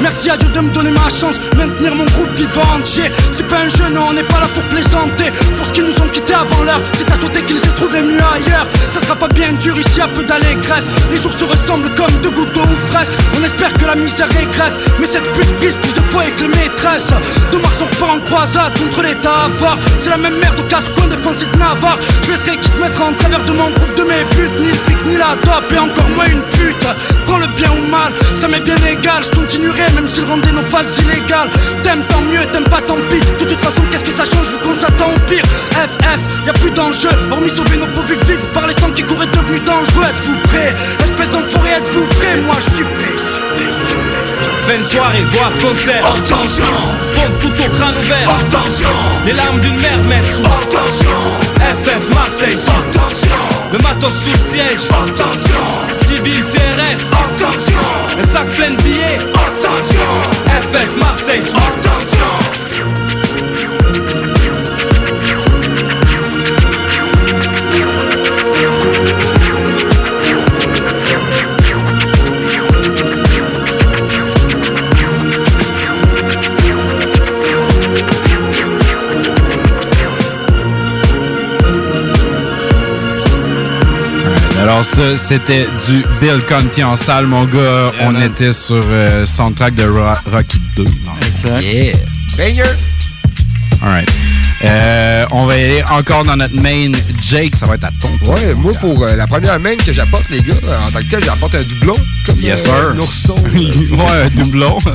Merci 0.01 0.29
à 0.29 0.37
Dieu 0.37 0.47
de 0.49 0.59
me 0.61 0.69
donner 0.69 0.91
ma 0.91 1.09
chance. 1.09 1.39
Maintenir 1.57 1.95
mon 1.95 2.05
groupe 2.05 2.31
vivant 2.35 2.61
entier. 2.77 3.03
C'est 3.31 3.47
pas 3.47 3.57
un 3.57 3.67
jeu, 3.67 3.89
non, 3.93 4.07
on 4.09 4.13
n'est 4.13 4.23
pas 4.23 4.39
là 4.39 4.47
pour 4.53 4.63
plaisanter. 4.63 5.31
Pour 5.57 5.71
qu'ils 5.71 5.85
nous 5.85 5.95
ont 6.01 6.07
quittés 6.07 6.33
avant 6.33 6.63
l'heure. 6.63 6.81
Si 6.97 7.05
t'as 7.05 7.17
souhaité 7.17 7.41
qu'ils 7.43 7.57
aient 7.57 7.75
trouvé 7.75 8.01
mieux 8.01 8.21
ailleurs. 8.21 8.67
Ça 8.93 8.99
sera 8.99 9.15
pas 9.15 9.27
bien 9.27 9.53
dur 9.53 9.77
ici, 9.79 10.01
à 10.01 10.07
peu 10.07 10.23
d'allégresse. 10.23 10.85
Les 11.11 11.17
jours 11.17 11.33
se 11.33 11.43
ressemblent 11.43 11.91
comme 11.93 12.11
deux 12.21 12.31
gouttes 12.31 12.53
d'eau 12.53 12.61
ou 12.61 12.93
presque. 12.93 13.13
On 13.39 13.43
espère 13.43 13.73
que 13.73 13.85
la 13.85 13.95
misère 13.95 14.29
régresse 14.29 14.77
Mais 14.99 15.07
cette 15.07 15.31
pute 15.33 15.53
brise 15.55 15.75
plus 15.81 16.00
fois 16.12 16.26
que 16.26 16.43
le 16.43 16.49
maîtresse 16.49 17.07
De 17.51 17.57
Mars 17.57 17.76
on 17.82 17.86
repart 17.86 18.12
en 18.12 18.20
croisade 18.20 18.78
contre 18.78 19.01
l'état 19.01 19.45
avare 19.45 19.78
C'est 19.99 20.09
la 20.09 20.18
même 20.18 20.38
merde 20.38 20.59
aux 20.59 20.64
quatre 20.64 20.93
coins 20.93 21.05
et 21.05 21.45
de 21.45 21.57
Navarre. 21.57 21.97
Je 22.24 22.32
laisserai 22.32 22.57
qui 22.57 22.70
se 22.70 22.78
mettra 22.78 23.05
en 23.05 23.14
travers 23.14 23.43
de 23.45 23.51
mon 23.53 23.70
groupe 23.72 23.95
de 23.95 24.03
mes 24.03 24.26
putes 24.32 24.59
Ni 24.59 24.68
le 24.68 24.74
fric 24.74 24.97
ni 25.05 25.18
la 25.18 25.36
dope 25.45 25.72
et 25.72 25.80
encore 25.80 26.09
moins 26.16 26.26
une 26.26 26.41
pute. 26.57 26.88
Prends 27.26 27.38
le 27.38 27.47
bien 27.55 27.72
ou 27.72 27.88
mal, 27.88 28.12
ça 28.36 28.47
m'est 28.47 28.59
bien 28.59 28.76
égal. 28.89 29.24
Je 29.24 29.30
continuerai 29.39 29.86
même 29.95 30.07
s'ils 30.07 30.26
rendaient 30.26 30.51
nos 30.51 30.64
phases 30.64 30.97
illégales. 30.99 31.49
T'aimes 31.84 32.03
tant 32.09 32.22
mieux, 32.22 32.45
t'aimes 32.51 32.70
pas 32.70 32.82
tant 32.82 32.99
pis. 33.09 33.22
De 33.39 33.49
toute 33.49 33.62
façon 33.62 33.82
qu'est-ce 33.89 34.03
que 34.03 34.12
ça 34.12 34.26
change 34.26 34.47
vu 34.51 34.57
qu'on 34.57 34.76
s'attend 34.76 35.12
au 35.16 35.20
pire? 35.30 35.43
FF, 35.72 36.20
y 36.45 36.49
a 36.49 36.53
plus 36.53 36.72
d'enjeu. 36.72 37.09
Hormis 37.32 37.49
sauver 37.49 37.78
nos 37.78 37.88
pauvres 37.88 38.07
vivre 38.28 38.47
par 38.53 38.68
les 38.68 38.76
temps 38.76 38.91
qui 38.91 39.03
couraient 39.03 39.28
devenus 39.28 39.64
dangereux. 39.64 40.05
Êtes-vous 40.09 40.38
prêts? 40.49 40.74
Espèce 40.99 41.30
d'enfoiré, 41.30 41.70
êtes-vous 41.78 42.05
prêts? 42.20 42.38
Moi 42.45 42.55
je 42.59 42.76
suis 42.76 42.84
prêt, 42.84 43.14
Fin 44.68 44.78
de 44.80 44.84
soirée, 44.84 45.24
boîte, 45.34 45.59
concert 45.59 46.05
Attention. 46.05 46.74
Pompe, 47.16 47.41
couteau, 47.41 47.70
crâne 47.72 47.95
ouvert 47.97 48.30
Attention. 48.30 48.89
Les 49.26 49.34
larmes 49.34 49.59
d'une 49.59 49.78
mère 49.80 49.97
mettent 50.07 50.36
sous. 50.36 50.43
Attention. 50.45 51.20
FF, 51.84 52.16
Marseille. 52.16 52.57
Attention. 52.68 53.41
Le 53.74 53.80
matos 53.80 54.14
sous 54.24 54.32
le 54.32 54.51
siège. 54.51 54.86
Attention. 54.89 55.66
Civil, 56.07 56.43
CRS 56.43 57.01
Attention. 57.12 57.86
Un 58.22 58.28
sac 58.28 58.49
plein 58.49 58.72
de 58.72 58.82
billets. 58.84 59.20
Attention. 59.34 60.09
FF, 60.45 60.95
Marseille. 60.97 61.41
Attention 61.41 62.11
Alors 84.72 84.86
ça, 84.86 85.17
c'était 85.17 85.67
du 85.86 86.01
Bill 86.22 86.41
Conti 86.47 86.82
en 86.82 86.95
salle, 86.95 87.26
mon 87.28 87.43
gars. 87.43 87.91
On 87.99 88.13
man. 88.13 88.24
était 88.24 88.53
sur 88.53 88.80
euh, 88.82 89.26
soundtrack 89.26 89.76
de 89.76 89.84
Ro- 89.84 90.13
Rocky 90.32 90.61
2. 90.78 90.86
Exact. 91.28 91.61
Yeah. 91.61 91.95
Banger! 92.38 92.63
Alright. 93.84 94.09
Euh, 94.63 95.26
on 95.32 95.45
va 95.45 95.57
y 95.57 95.63
aller 95.65 95.84
encore 95.91 96.24
dans 96.24 96.38
notre 96.38 96.55
main. 96.61 96.89
Jake, 97.19 97.53
ça 97.57 97.65
va 97.65 97.76
être 97.76 97.84
à 97.84 97.91
ton 97.99 98.15
tour. 98.19 98.30
Ouais, 98.30 98.53
moi, 98.55 98.72
pour 98.80 99.03
euh, 99.03 99.17
la 99.17 99.28
première 99.28 99.59
main 99.59 99.76
que 99.76 99.91
j'apporte, 99.91 100.30
les 100.30 100.41
gars, 100.41 100.53
euh, 100.63 100.78
en 100.88 100.89
tant 100.89 100.99
que 100.99 101.09
tel, 101.09 101.22
j'apporte 101.26 101.55
un 101.55 101.63
doublon. 101.63 101.95
Comme 102.26 102.39
Yes, 102.39 102.61
euh, 102.61 102.65
sir. 102.65 102.91
un 102.93 102.97
ourson. 102.99 103.36
ouais, 103.53 104.22
un 104.26 104.30
doublon. 104.30 104.78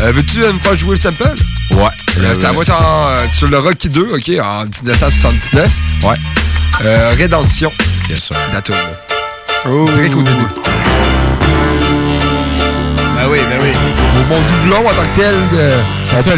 Euh, 0.00 0.10
Veux-tu 0.10 0.40
me 0.40 0.58
faire 0.58 0.74
jouer 0.74 0.96
le 0.96 1.00
sample? 1.00 1.34
Ouais. 1.70 1.84
Euh, 2.18 2.34
ça 2.40 2.50
va 2.50 2.62
être 2.62 2.72
en, 2.74 3.06
euh, 3.10 3.24
sur 3.32 3.46
le 3.46 3.60
Rocky 3.60 3.88
2, 3.88 4.00
OK, 4.14 4.30
en 4.42 4.64
1979. 4.64 5.70
Ouais. 6.02 6.16
Euh, 6.84 7.14
Rédemption. 7.16 7.70
Yes, 8.08 8.24
sir. 8.24 8.36
La 8.52 8.60
toune. 8.60 8.74
Oh. 9.66 9.86
Très 9.94 10.08
qu'au 10.10 10.22
début. 10.22 10.46
Ben 13.16 13.28
oui, 13.30 13.38
ben 13.48 13.58
oui. 13.62 13.72
Mon 14.28 14.40
doublon 14.40 14.88
en 14.90 14.94
tant 14.94 15.02
que 15.14 15.16
tel, 15.20 15.34
euh, 15.54 15.82
C'est 16.04 16.22
ça, 16.22 16.30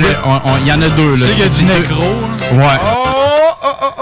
il 0.60 0.68
y 0.68 0.72
en 0.72 0.82
a 0.82 0.88
deux. 0.90 1.14
Je 1.14 1.24
Là. 1.24 1.30
sais 1.30 1.34
qu'il 1.34 1.44
y 1.44 1.46
a 1.46 1.50
Tu 1.50 1.62
du 1.62 1.64
négro. 1.64 2.04
hein. 2.52 2.56
Ouais. 2.56 2.80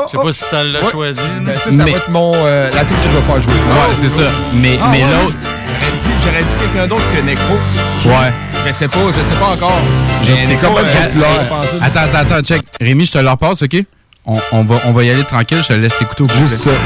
Je 0.07 0.11
sais 0.11 0.17
pas 0.23 0.33
si 0.33 0.45
t'as 0.51 0.65
l'as 0.65 0.91
choisi. 0.91 1.21
Ben, 1.43 1.55
ça, 1.57 1.65
ça 1.65 1.71
Mais- 1.71 1.85
va 1.85 1.91
être 1.91 2.09
mon, 2.09 2.33
euh, 2.35 2.71
la 2.75 2.85
tune 2.85 2.97
que 2.97 3.03
je 3.05 3.09
vais 3.17 3.23
faire 3.23 3.41
jouer. 3.41 3.53
Ouais, 3.53 3.95
c'est 3.95 4.09
ça. 4.09 4.23
Mais, 4.53 4.79
Ah, 4.83 4.89
mais 4.91 5.05
ouais, 5.05 5.11
l'autre. 5.23 5.37
J'aurais 5.41 5.93
dit, 5.99 6.11
j'aurais 6.25 6.43
dit 6.43 6.57
quelqu'un 6.61 6.87
d'autre 6.89 7.05
que 7.15 7.21
Necro. 7.23 7.55
Ouais. 8.07 8.33
Je 8.67 8.73
sais 8.73 8.89
pas, 8.89 8.99
je 9.17 9.29
sais 9.29 9.37
pas 9.37 9.47
encore. 9.47 9.81
Je- 10.23 10.33
Mais 10.33 10.39
c'est 10.43 10.53
Necro, 10.55 10.75
comme 10.75 10.85
euh, 10.85 11.05
Attends, 11.05 11.63
je 11.71 11.85
attends, 11.85 12.01
attends, 12.01 12.19
attends, 12.35 12.43
check. 12.43 12.63
Rémi, 12.81 13.07
je 13.07 13.13
te 13.13 13.19
le 13.19 13.31
repasse, 13.31 13.63
OK? 13.63 13.77
on, 14.27 14.39
on 14.53 14.63
va, 14.65 14.77
on 14.87 14.93
va 14.93 15.05
y 15.05 15.11
aller 15.11 15.25
tranquille. 15.25 15.63
Je 15.63 15.69
te 15.69 15.73
laisse 15.75 16.01
écouter 16.01 16.23
au. 16.25 16.29
Juste 16.29 16.63
ça, 16.65 16.71
ouais. 16.71 16.77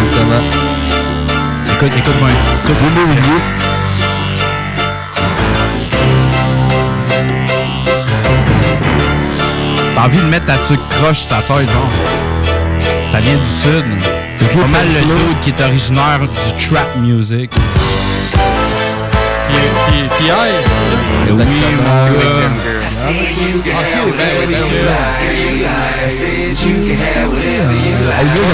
Exactement. 0.00 0.42
Écoute, 1.72 1.92
écoute-moi. 1.96 2.28
Écoute, 2.64 2.76
2008. 2.80 3.42
T'as 9.94 10.04
envie 10.04 10.18
de 10.18 10.24
mettre 10.24 10.46
ta 10.46 10.56
tuque 10.66 10.88
croche 10.88 11.20
sur 11.20 11.28
ta 11.28 11.36
tête, 11.36 11.70
genre. 11.70 11.90
Ça 13.10 13.20
vient 13.20 13.36
du 13.36 13.46
sud. 13.46 13.84
C'est 14.38 14.58
pas 14.58 14.66
mal 14.66 14.86
le 14.86 15.00
dude 15.00 15.40
qui 15.42 15.50
est 15.50 15.60
originaire 15.62 16.20
du 16.20 16.66
trap 16.66 16.96
music. 16.96 17.50
Mon 21.28 21.36
gars. 21.36 21.44
Ah, 21.88 22.08
il 22.08 22.16
a 22.16 22.20
pas 22.20 22.79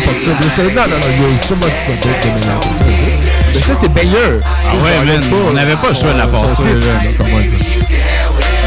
ça. 0.00 0.11
C'est- 0.57 0.62
Non, 0.62 0.82
non, 0.82 0.88
non, 0.88 1.09
il 1.11 1.22
y 1.22 1.24
a 1.24 1.42
ça, 1.42 1.54
moi, 1.54 1.68
peux 1.86 1.92
pas 1.92 2.38
ça. 2.38 2.52
Mais 3.54 3.61
ça, 3.61 3.72
c'est 3.80 3.88
Bayer. 3.92 4.40
Ah 4.42 4.74
ouais, 4.76 5.04
man, 5.07 5.22
on 5.48 5.52
n'avait 5.52 5.76
pas 5.76 5.88
le 5.88 5.94
choix 5.94 6.12
de 6.12 6.18
la 6.18 6.26
passer. 6.26 6.62
là. 6.62 6.68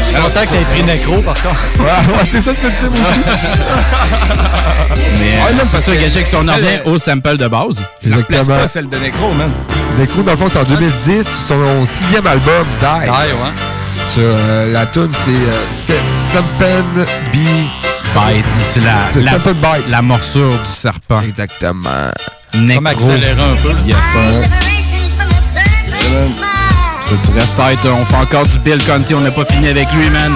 Je 0.02 0.16
suis 0.16 0.24
content 0.24 0.40
que 0.40 0.46
t'aies 0.48 0.66
pris 0.72 0.82
Necro, 0.82 1.22
par 1.22 1.34
contre. 1.34 1.66
Ouais, 1.78 1.84
ouais, 1.84 2.24
c'est 2.30 2.42
ça, 2.44 2.50
c'est 2.60 2.66
le 2.66 2.72
aussi. 2.72 2.90
Mais 5.20 5.34
euh, 5.36 5.64
c'est 5.70 5.78
que- 5.96 6.00
Gadget, 6.00 6.26
si 6.26 6.34
on 6.36 6.48
en 6.48 6.54
revient 6.54 6.80
au 6.84 6.98
sample 6.98 7.36
de 7.36 7.46
base. 7.46 7.76
Exactement. 8.04 8.58
pas 8.58 8.66
celle 8.68 8.88
de 8.88 8.96
Necro, 8.98 9.32
man. 9.32 9.52
Necro, 9.98 10.22
dans 10.22 10.32
le 10.32 10.38
fond, 10.38 10.48
c'est 10.52 10.58
en 10.58 10.64
2010, 10.64 11.26
son 11.46 11.84
sixième 11.86 12.26
album, 12.26 12.64
Die. 12.80 13.04
Die, 13.04 13.10
ouais. 13.10 13.52
Sur 14.10 14.22
euh, 14.24 14.72
la 14.72 14.86
tune, 14.86 15.08
c'est 15.24 15.30
euh, 15.30 16.00
Sampen 16.32 17.04
B. 17.32 17.36
Bite. 18.12 18.44
C'est 18.68 18.80
la, 18.80 18.94
C'est 19.12 19.22
la, 19.22 19.30
Sampen 19.32 19.54
Bite. 19.54 19.88
la 19.88 20.02
morsure 20.02 20.50
du 20.50 20.70
serpent. 20.72 21.20
Exactement. 21.22 22.10
Necro. 22.54 22.74
Comme 22.74 22.86
accélérer 22.88 23.40
un 23.40 23.56
peu? 23.62 23.72
Yes, 23.86 23.96
sir. 24.12 24.50
Ça, 27.02 27.14
tu 27.24 27.30
restes 27.38 27.54
tight, 27.56 27.78
on 27.86 28.04
fait 28.04 28.16
encore 28.16 28.46
du 28.46 28.58
Bill 28.58 28.82
Conti, 28.84 29.14
on 29.14 29.20
n'a 29.20 29.30
pas 29.30 29.44
fini 29.44 29.68
avec 29.68 29.86
lui, 29.92 30.10
man. 30.10 30.32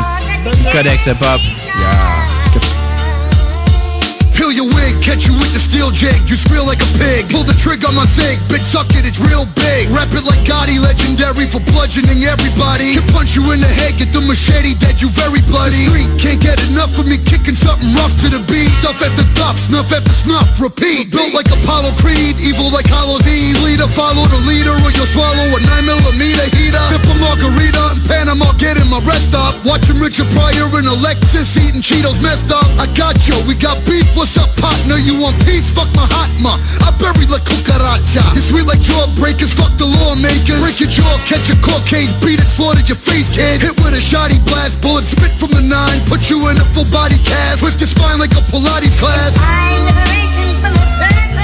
Codex 0.73 1.07
Hip 1.07 1.23
Hop. 1.23 1.41
Wig, 1.41 2.24
catch 5.05 5.29
you 5.29 5.37
with 5.37 5.53
the 5.53 5.61
steel 5.61 5.93
jig. 5.93 6.17
You 6.25 6.35
squeal 6.41 6.65
like 6.65 6.81
a 6.81 6.89
pig. 6.97 7.29
Pull 7.29 7.45
the 7.45 7.53
trigger 7.61 7.93
on 7.93 8.01
my 8.01 8.09
zig. 8.09 8.41
Bitch, 8.49 8.65
suck 8.65 8.89
it, 8.97 9.05
it's 9.05 9.21
real 9.21 9.45
big. 9.53 9.93
Rap 9.93 10.09
it 10.17 10.25
like 10.25 10.41
Gotti, 10.49 10.81
legendary 10.81 11.45
for 11.45 11.61
bludgeoning 11.77 12.25
everybody. 12.25 12.97
Can 12.97 13.05
punch 13.13 13.37
you 13.37 13.45
in 13.53 13.61
the 13.61 13.69
head, 13.69 14.01
get 14.01 14.17
the 14.17 14.25
machete 14.25 14.73
dead, 14.81 15.05
you 15.05 15.13
very 15.13 15.45
bloody. 15.45 15.77
The 15.77 15.93
street 15.93 16.11
can't 16.17 16.41
get 16.41 16.57
enough 16.73 16.97
of 16.97 17.05
me 17.05 17.21
kicking 17.21 17.55
something 17.55 17.93
rough 17.93 18.17
to 18.25 18.33
the 18.33 18.41
beat. 18.49 18.73
Duff 18.81 18.97
after 19.05 19.29
duff, 19.37 19.61
snuff 19.61 19.93
after 19.93 20.17
snuff, 20.17 20.49
repeat. 20.57 21.13
Built 21.13 21.37
like 21.37 21.53
Apollo 21.53 21.93
Creed, 22.01 22.41
evil 22.41 22.73
like 22.73 22.89
Hollow's 22.89 23.29
Eve. 23.29 23.61
Leader, 23.61 23.87
follow 23.93 24.25
the 24.25 24.41
leader, 24.49 24.73
or 24.73 24.91
you'll 24.97 25.11
swallow 25.13 25.47
a 25.53 25.61
9 25.61 25.85
millimeter 25.85 26.49
heater. 26.57 26.81
Sip 26.89 27.05
a 27.05 27.15
margarita 27.21 27.93
in 27.93 28.01
Panama, 28.09 28.49
getting 28.57 28.89
my 28.89 29.05
rest 29.05 29.37
up. 29.37 29.53
Watching 29.69 30.01
Richard 30.01 30.33
Pryor 30.33 30.73
and 30.81 30.89
Alexis 30.89 31.53
eating 31.61 31.85
Cheetos 31.85 32.25
messed 32.25 32.49
up. 32.49 32.65
I 32.81 32.89
got 32.97 33.21
you, 33.29 33.37
we 33.45 33.53
got 33.53 33.77
beef, 33.85 34.09
what's 34.17 34.41
up, 34.41 34.49
partner? 34.57 34.94
You 35.03 35.19
want 35.19 35.35
peace? 35.43 35.71
Fuck 35.75 35.91
my 35.99 36.07
hot 36.07 36.31
ma. 36.39 36.55
I 36.87 36.95
bury 37.03 37.27
la 37.27 37.39
cucaracha. 37.43 38.23
You 38.35 38.43
sweet 38.43 38.67
like 38.67 38.81
jawbreakers, 38.81 39.51
fuck 39.51 39.75
the 39.77 39.87
lawmakers. 39.87 40.61
Break 40.63 40.79
your 40.79 40.91
jaw, 40.91 41.19
catch 41.27 41.51
a 41.51 41.57
court 41.59 41.83
beat 42.23 42.39
it, 42.39 42.49
slaughtered 42.49 42.89
your 42.89 42.99
face, 42.99 43.29
kid. 43.29 43.63
Hit 43.63 43.75
with 43.83 43.95
a 43.95 44.01
shoddy 44.01 44.39
blast, 44.47 44.81
bullet 44.81 45.05
spit 45.05 45.33
from 45.35 45.51
the 45.51 45.63
nine, 45.63 46.01
put 46.07 46.31
you 46.31 46.39
in 46.49 46.57
a 46.57 46.67
full 46.73 46.87
body 46.87 47.19
cast. 47.27 47.61
Twist 47.61 47.81
your 47.81 47.89
spine 47.89 48.19
like 48.19 48.33
a 48.33 48.43
Pilates 48.51 48.97
class. 48.99 49.37
I'm 49.41 49.83
liberation 49.85 50.55
from 50.63 50.73
the 50.75 50.87
Rapping's 51.03 51.44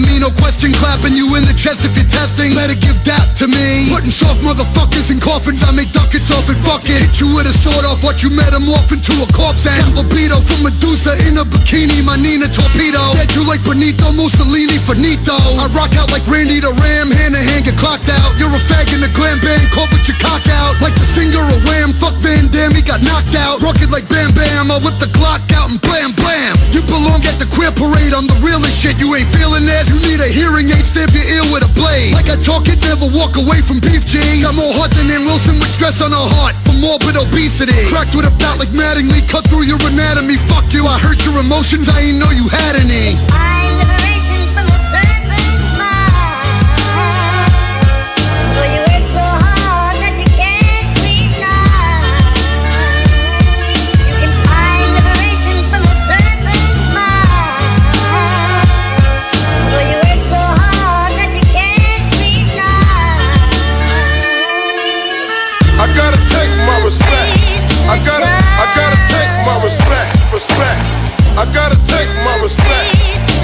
to 0.00 0.08
me. 0.08 0.18
No 0.20 0.30
question, 0.40 0.72
clapping 0.72 1.12
you 1.12 1.36
in 1.36 1.44
the 1.44 1.52
chest 1.52 1.84
if 1.84 1.92
you're 1.96 2.08
testing. 2.08 2.56
Better 2.56 2.76
give 2.76 2.96
that 3.04 3.36
to 3.40 3.46
me. 3.48 3.88
Putting 3.92 4.12
soft 4.12 4.40
motherfuckers 4.40 5.12
in 5.12 5.20
coffins, 5.20 5.62
I 5.62 5.72
make 5.72 5.92
ducats 5.92 6.32
off 6.32 6.48
and 6.48 6.56
fuck 6.64 6.84
it. 6.88 6.96
Hit 6.96 7.20
you 7.20 7.28
with 7.36 7.48
a 7.48 7.54
sword 7.60 7.84
off 7.84 8.02
what 8.02 8.22
you 8.22 8.30
met 8.30 8.52
him 8.52 8.68
off 8.72 8.88
into 8.92 9.12
a 9.20 9.28
corpse 9.32 9.66
and 9.68 9.96
libido 9.96 10.40
from 10.40 10.64
Medusa 10.64 11.16
in 11.28 11.36
a 11.36 11.44
bikini. 11.44 12.00
My 12.04 12.16
Nina 12.16 12.48
torpedo. 12.48 13.00
Dead 13.16 13.32
you 13.36 13.44
like 13.44 13.60
Benito 13.64 14.12
Mussolini 14.16 14.80
finito. 14.80 15.36
I 15.36 15.68
rock 15.76 15.92
out 16.00 16.08
like 16.12 16.24
Randy 16.24 16.60
the 16.60 16.72
Ram, 16.80 17.12
hand 17.12 17.36
to 17.36 17.42
hand 17.42 17.68
get 17.68 17.76
clocked 17.76 18.08
out. 18.08 18.32
You're 18.40 18.52
a 18.52 18.60
fag 18.70 18.92
in 18.94 19.00
the 19.04 19.12
glam 19.12 19.40
band, 19.44 19.64
call 19.74 19.88
but 19.92 20.04
your 20.08 20.16
cock 20.22 20.44
out. 20.48 20.80
Like 20.80 20.96
the 20.96 21.06
singer 21.12 21.42
of 21.42 21.60
Wham, 21.66 21.92
fuck 21.92 22.16
Van 22.24 22.48
Damme, 22.48 22.72
he 22.72 22.82
got 22.82 23.02
knocked 23.04 23.36
out. 23.36 23.60
Rocket 23.60 23.90
like 23.92 24.08
Bam 24.08 24.32
Bam, 24.32 24.70
I 24.70 24.78
whip 24.80 24.96
the 24.96 25.10
Glock 25.12 25.44
out 25.52 25.68
and 25.68 25.80
blam 25.80 26.12
blam. 26.16 26.56
You 26.72 26.80
belong 26.86 27.20
at 27.28 27.36
the 27.36 27.48
queer 27.50 27.72
parade, 27.74 28.14
I'm 28.14 28.26
the 28.26 28.38
realest 28.40 28.78
shit. 28.78 28.96
You 29.00 29.12
ain't 29.14 29.28
feeling 29.34 29.66
this? 29.66 29.89
You 29.90 29.98
need 30.06 30.22
a 30.22 30.30
hearing 30.30 30.70
aid, 30.70 30.86
stamp 30.86 31.10
your 31.10 31.26
ear 31.26 31.42
with 31.50 31.66
a 31.66 31.72
blade. 31.74 32.14
Like 32.14 32.30
I 32.30 32.38
talk 32.38 32.70
it, 32.70 32.78
never 32.86 33.10
walk 33.10 33.34
away 33.34 33.58
from 33.58 33.82
beef 33.82 34.06
G. 34.06 34.22
Got 34.38 34.54
more 34.54 34.70
heart 34.70 34.94
than 34.94 35.10
Ann 35.10 35.26
Wilson 35.26 35.58
with 35.58 35.66
stress 35.66 35.98
on 35.98 36.14
her 36.14 36.28
heart 36.38 36.54
for 36.62 36.78
morbid 36.78 37.18
obesity. 37.18 37.74
Cracked 37.90 38.14
with 38.14 38.22
a 38.22 38.34
bat 38.38 38.62
like 38.62 38.70
Mattingly, 38.70 39.26
cut 39.26 39.50
through 39.50 39.66
your 39.66 39.82
anatomy. 39.90 40.38
Fuck 40.46 40.70
you, 40.70 40.86
I 40.86 40.94
hurt 40.94 41.18
your 41.26 41.42
emotions, 41.42 41.90
I 41.90 42.06
ain't 42.06 42.22
know 42.22 42.30
you 42.30 42.46
had 42.46 42.78
any. 42.78 43.18
I 43.34 44.09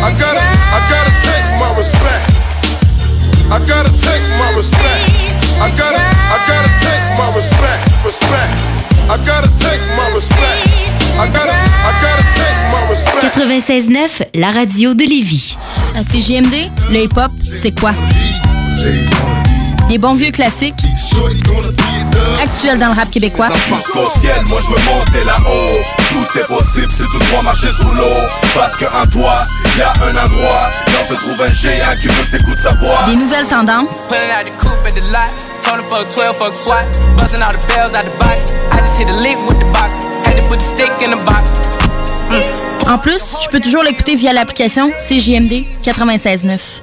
I 0.07 0.13
gotta, 0.13 0.39
I 0.39 0.79
gotta 0.87 1.13
take 1.27 1.47
my 1.59 1.71
respect. 1.75 2.31
I 3.51 3.59
gotta 3.67 3.91
take 3.99 4.23
my 4.39 4.55
respect. 4.55 5.03
I 5.59 5.69
gotta, 5.75 5.99
I 5.99 6.39
gotta 6.47 6.71
take 6.79 7.03
my 7.19 7.29
respect, 7.35 7.83
respect. 8.05 8.53
I 9.11 9.17
gotta 9.27 9.51
take 9.59 9.83
my 9.99 10.09
respect. 10.15 10.63
I 11.19 11.27
gotta, 11.35 11.57
I 11.59 11.93
gotta 12.07 12.25
take 12.39 12.59
my 12.71 12.83
respect. 12.89 13.35
96.9, 13.35 14.29
la 14.35 14.53
radio 14.53 14.95
de 14.95 15.03
Lévis. 15.03 15.57
À 15.97 16.05
CGMD, 16.05 16.71
le 16.93 17.03
hip-hop, 17.03 17.33
c'est 17.43 17.77
quoi? 17.77 17.93
Des 19.89 19.99
bons 19.99 20.15
vieux 20.15 20.33
classiques, 20.33 20.83
actuels 22.43 22.79
dans 22.79 22.89
le 22.89 22.95
rap 22.95 23.09
québécois. 23.09 23.49
Jusqu'au 23.55 24.09
ciel, 24.21 24.43
moi 24.49 24.59
je 24.61 24.75
veux 24.75 24.85
monter 24.85 25.25
là-haut. 25.25 25.79
Tout 26.11 26.39
est 26.39 26.47
possible 26.47 26.91
si 26.91 27.03
tu 27.03 27.25
crois 27.27 27.43
marcher 27.43 27.71
sous 27.71 27.91
l'eau. 27.91 28.27
Parce 28.55 28.77
qu'en 28.77 29.07
toi, 29.13 29.35
y 29.77 29.83
a 29.83 29.93
un 30.09 30.25
endroit. 30.25 30.71
Là 30.89 31.07
se 31.09 31.15
trouve 31.15 31.41
un 31.41 31.53
géant 31.53 31.95
qui 32.01 32.09
veut 32.09 32.25
que 32.25 32.37
t'écoutes 32.37 32.59
sa 32.61 32.75
voix. 32.75 32.99
Des 33.07 33.17
nouvelles 33.17 33.47
tendances, 33.47 34.09
Pulling 34.09 34.31
out 34.31 34.47
the 34.47 34.57
coupe 34.59 34.87
at 34.87 34.93
the 34.93 35.05
lot. 35.13 35.47
Tony 35.63 35.85
fuck 35.89 36.09
12, 36.11 36.37
fuck 36.37 36.55
SWAT. 36.55 36.85
Busting 37.17 37.43
all 37.43 37.53
the 37.53 37.67
bells 37.69 37.95
out 37.95 38.05
the 38.05 38.19
box. 38.19 38.55
I 38.73 38.79
just 38.79 38.99
hit 38.99 39.09
a 39.09 39.17
lick 39.21 39.39
with 39.47 39.61
the 39.61 39.71
box. 39.73 40.07
Had 40.25 40.37
to 40.37 40.43
put 40.49 40.59
the 40.59 40.65
stick 40.65 40.91
in 41.01 41.11
the 41.11 41.25
box. 41.25 41.61
En 42.89 42.99
plus, 42.99 43.21
je 43.43 43.49
peux 43.49 43.59
toujours 43.59 43.83
l'écouter 43.83 44.15
via 44.15 44.33
l'application 44.33 44.89
CJMD 45.09 45.65
96.9. 45.83 46.83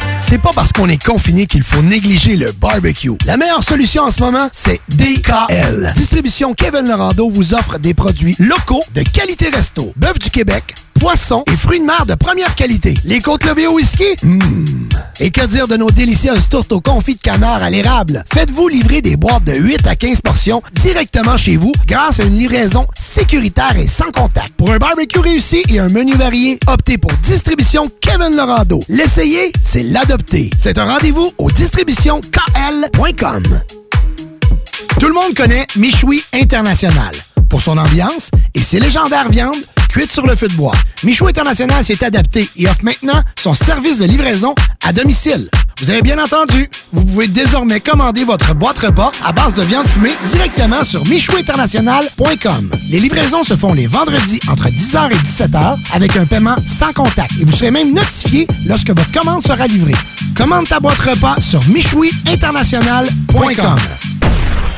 C'est 0.21 0.37
pas 0.41 0.51
parce 0.53 0.71
qu'on 0.71 0.87
est 0.87 1.03
confiné 1.03 1.47
qu'il 1.47 1.63
faut 1.63 1.81
négliger 1.81 2.35
le 2.35 2.51
barbecue. 2.51 3.11
La 3.25 3.37
meilleure 3.37 3.63
solution 3.63 4.03
en 4.03 4.11
ce 4.11 4.21
moment, 4.21 4.47
c'est 4.53 4.79
DKL. 4.89 5.91
Distribution 5.95 6.53
Kevin 6.53 6.87
Lorando 6.87 7.29
vous 7.29 7.53
offre 7.53 7.79
des 7.79 7.93
produits 7.93 8.35
locaux 8.39 8.83
de 8.93 9.01
qualité 9.01 9.49
resto. 9.49 9.91
Bœuf 9.95 10.19
du 10.19 10.29
Québec, 10.29 10.75
poissons 10.99 11.43
et 11.51 11.55
fruits 11.55 11.79
de 11.79 11.85
mer 11.85 12.05
de 12.05 12.15
première 12.15 12.55
qualité. 12.55 12.93
Les 13.05 13.19
côtes 13.19 13.45
levées 13.45 13.67
au 13.67 13.73
whisky? 13.73 14.03
Mmh. 14.23 14.39
Et 15.19 15.29
que 15.29 15.45
dire 15.45 15.67
de 15.67 15.77
nos 15.77 15.91
délicieuses 15.91 16.49
tourtes 16.49 16.71
au 16.71 16.81
confit 16.81 17.15
de 17.15 17.21
canard 17.21 17.61
à 17.61 17.69
l'érable? 17.69 18.23
Faites-vous 18.33 18.67
livrer 18.67 19.01
des 19.01 19.17
boîtes 19.17 19.43
de 19.43 19.53
8 19.53 19.87
à 19.87 19.95
15 19.95 20.21
portions 20.21 20.61
directement 20.73 21.37
chez 21.37 21.57
vous 21.57 21.71
grâce 21.87 22.19
à 22.19 22.23
une 22.23 22.39
livraison 22.39 22.87
sécuritaire 22.97 23.77
et 23.77 23.87
sans 23.87 24.11
contact. 24.11 24.53
Pour 24.57 24.71
un 24.71 24.77
barbecue 24.77 25.19
réussi 25.19 25.63
et 25.69 25.79
un 25.79 25.89
menu 25.89 26.13
varié, 26.13 26.59
optez 26.67 26.97
pour 26.97 27.11
Distribution 27.23 27.89
Kevin 28.01 28.35
Lorando. 28.35 28.81
L'essayer, 28.89 29.51
c'est 29.61 29.83
l'adopter. 29.83 30.49
C'est 30.59 30.77
un 30.77 30.85
rendez-vous 30.85 31.31
au 31.37 31.51
distributionkl.com. 31.51 33.43
Tout 34.99 35.07
le 35.07 35.13
monde 35.13 35.33
connaît 35.35 35.65
Michoui 35.75 36.23
International 36.33 37.13
pour 37.51 37.61
son 37.61 37.77
ambiance 37.77 38.31
et 38.55 38.61
ses 38.61 38.79
légendaires 38.79 39.29
viandes 39.29 39.53
cuites 39.89 40.11
sur 40.11 40.25
le 40.25 40.37
feu 40.37 40.47
de 40.47 40.53
bois. 40.53 40.71
Michoui 41.03 41.31
International 41.31 41.83
s'est 41.83 42.01
adapté 42.01 42.49
et 42.55 42.65
offre 42.65 42.79
maintenant 42.83 43.21
son 43.37 43.53
service 43.53 43.97
de 43.97 44.05
livraison 44.05 44.55
à 44.85 44.93
domicile. 44.93 45.49
Vous 45.81 45.89
avez 45.89 46.01
bien 46.01 46.17
entendu, 46.17 46.69
vous 46.93 47.03
pouvez 47.03 47.27
désormais 47.27 47.81
commander 47.81 48.23
votre 48.23 48.55
boîte 48.55 48.79
repas 48.79 49.11
à 49.25 49.33
base 49.33 49.53
de 49.53 49.63
viande 49.63 49.85
fumée 49.85 50.13
directement 50.31 50.85
sur 50.85 51.05
michouinternational.com. 51.07 52.71
Les 52.89 52.99
livraisons 52.99 53.43
se 53.43 53.57
font 53.57 53.73
les 53.73 53.87
vendredis 53.87 54.39
entre 54.47 54.69
10h 54.69 55.11
et 55.11 55.15
17h 55.15 55.77
avec 55.93 56.15
un 56.15 56.25
paiement 56.25 56.55
sans 56.65 56.93
contact 56.93 57.31
et 57.41 57.43
vous 57.43 57.51
serez 57.51 57.71
même 57.71 57.93
notifié 57.93 58.47
lorsque 58.65 58.91
votre 58.91 59.11
commande 59.11 59.43
sera 59.43 59.67
livrée. 59.67 59.95
Commande 60.37 60.69
ta 60.69 60.79
boîte 60.79 60.99
repas 60.99 61.35
sur 61.41 61.59
michouiinternational.com. 61.67 63.75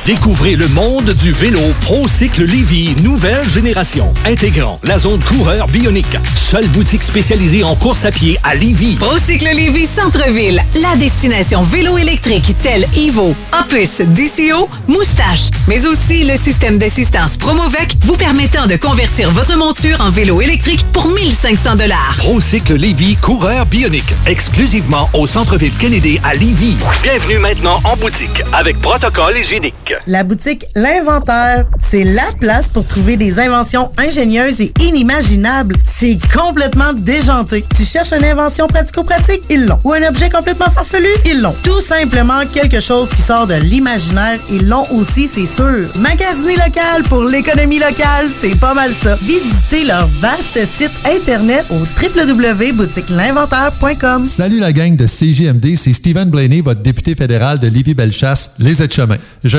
Découvrez 0.04 0.54
le 0.54 0.68
monde 0.68 1.14
du 1.14 1.32
vélo 1.32 1.60
ProCycle 1.80 2.44
Lévy, 2.44 2.94
nouvelle 3.02 3.48
génération, 3.48 4.12
intégrant 4.26 4.78
la 4.82 4.98
zone 4.98 5.24
coureur 5.24 5.66
bionique. 5.66 6.18
Seule 6.34 6.68
boutique 6.68 7.02
spécialisée 7.02 7.64
en 7.64 7.74
course 7.74 8.04
à 8.04 8.10
pied 8.10 8.36
à 8.42 8.54
Lévy. 8.54 8.96
Procycle 8.96 9.46
Lévy 9.46 9.86
Centre-Ville, 9.86 10.60
la 10.82 10.94
destination 10.96 11.62
vélo 11.62 11.96
électrique 11.96 12.54
telle 12.62 12.86
Evo, 12.94 13.34
Opus, 13.58 14.02
DCO, 14.02 14.68
Moustache, 14.88 15.48
mais 15.68 15.86
aussi 15.86 16.24
le 16.24 16.36
système 16.36 16.76
d'assistance 16.76 17.38
Promovec 17.38 17.96
vous 18.02 18.16
permettant 18.18 18.66
de 18.66 18.76
convertir 18.76 19.30
votre 19.30 19.56
monture 19.56 20.02
en 20.02 20.10
vélo 20.10 20.42
électrique 20.42 20.84
pour 20.92 21.08
1500 21.08 21.76
dollars. 21.76 22.14
ProCycle 22.18 22.74
Lévy, 22.74 23.16
coureur 23.16 23.64
bionique, 23.64 24.14
exclusivement 24.26 25.08
au 25.14 25.26
centre-ville 25.26 25.72
Kennedy 25.78 26.20
à 26.22 26.34
Lévy. 26.34 26.76
Bienvenue 27.02 27.38
maintenant 27.38 27.80
en 27.84 27.96
boutique 27.96 28.42
avec 28.52 28.78
protocole 28.82 29.38
hygiénique. 29.38 29.93
La 30.06 30.22
boutique 30.24 30.66
L'Inventaire, 30.74 31.64
c'est 31.78 32.04
la 32.04 32.32
place 32.40 32.68
pour 32.68 32.86
trouver 32.86 33.16
des 33.16 33.38
inventions 33.38 33.90
ingénieuses 33.96 34.60
et 34.60 34.72
inimaginables. 34.80 35.76
C'est 35.84 36.18
complètement 36.32 36.92
déjanté. 36.92 37.64
Tu 37.76 37.84
cherches 37.84 38.12
une 38.12 38.24
invention 38.24 38.66
pratico-pratique? 38.66 39.42
Ils 39.50 39.66
l'ont. 39.66 39.78
Ou 39.84 39.92
un 39.92 40.02
objet 40.08 40.30
complètement 40.30 40.70
farfelu? 40.70 41.06
Ils 41.26 41.40
l'ont. 41.40 41.54
Tout 41.62 41.80
simplement 41.80 42.44
quelque 42.52 42.80
chose 42.80 43.10
qui 43.10 43.22
sort 43.22 43.46
de 43.46 43.54
l'imaginaire? 43.54 44.40
Ils 44.50 44.68
l'ont 44.68 44.90
aussi, 44.92 45.30
c'est 45.32 45.46
sûr. 45.46 45.88
Magasiner 45.96 46.56
local 46.56 47.04
pour 47.08 47.22
l'économie 47.24 47.78
locale, 47.78 48.28
c'est 48.40 48.58
pas 48.58 48.74
mal 48.74 48.92
ça. 48.92 49.16
Visitez 49.22 49.84
leur 49.84 50.08
vaste 50.20 50.66
site 50.66 50.90
internet 51.04 51.64
au 51.70 51.78
www.boutiquelinventaire.com. 51.78 54.26
Salut 54.26 54.58
la 54.60 54.72
gang 54.72 54.96
de 54.96 55.06
CGMD, 55.06 55.76
c'est 55.76 55.92
Stephen 55.92 56.30
Blaney, 56.30 56.60
votre 56.60 56.82
député 56.82 57.14
fédéral 57.14 57.58
de 57.58 57.68
Lévis-Bellechasse, 57.68 58.56
les 58.58 58.82
aides-chemins. 58.82 59.18
J'ai 59.42 59.58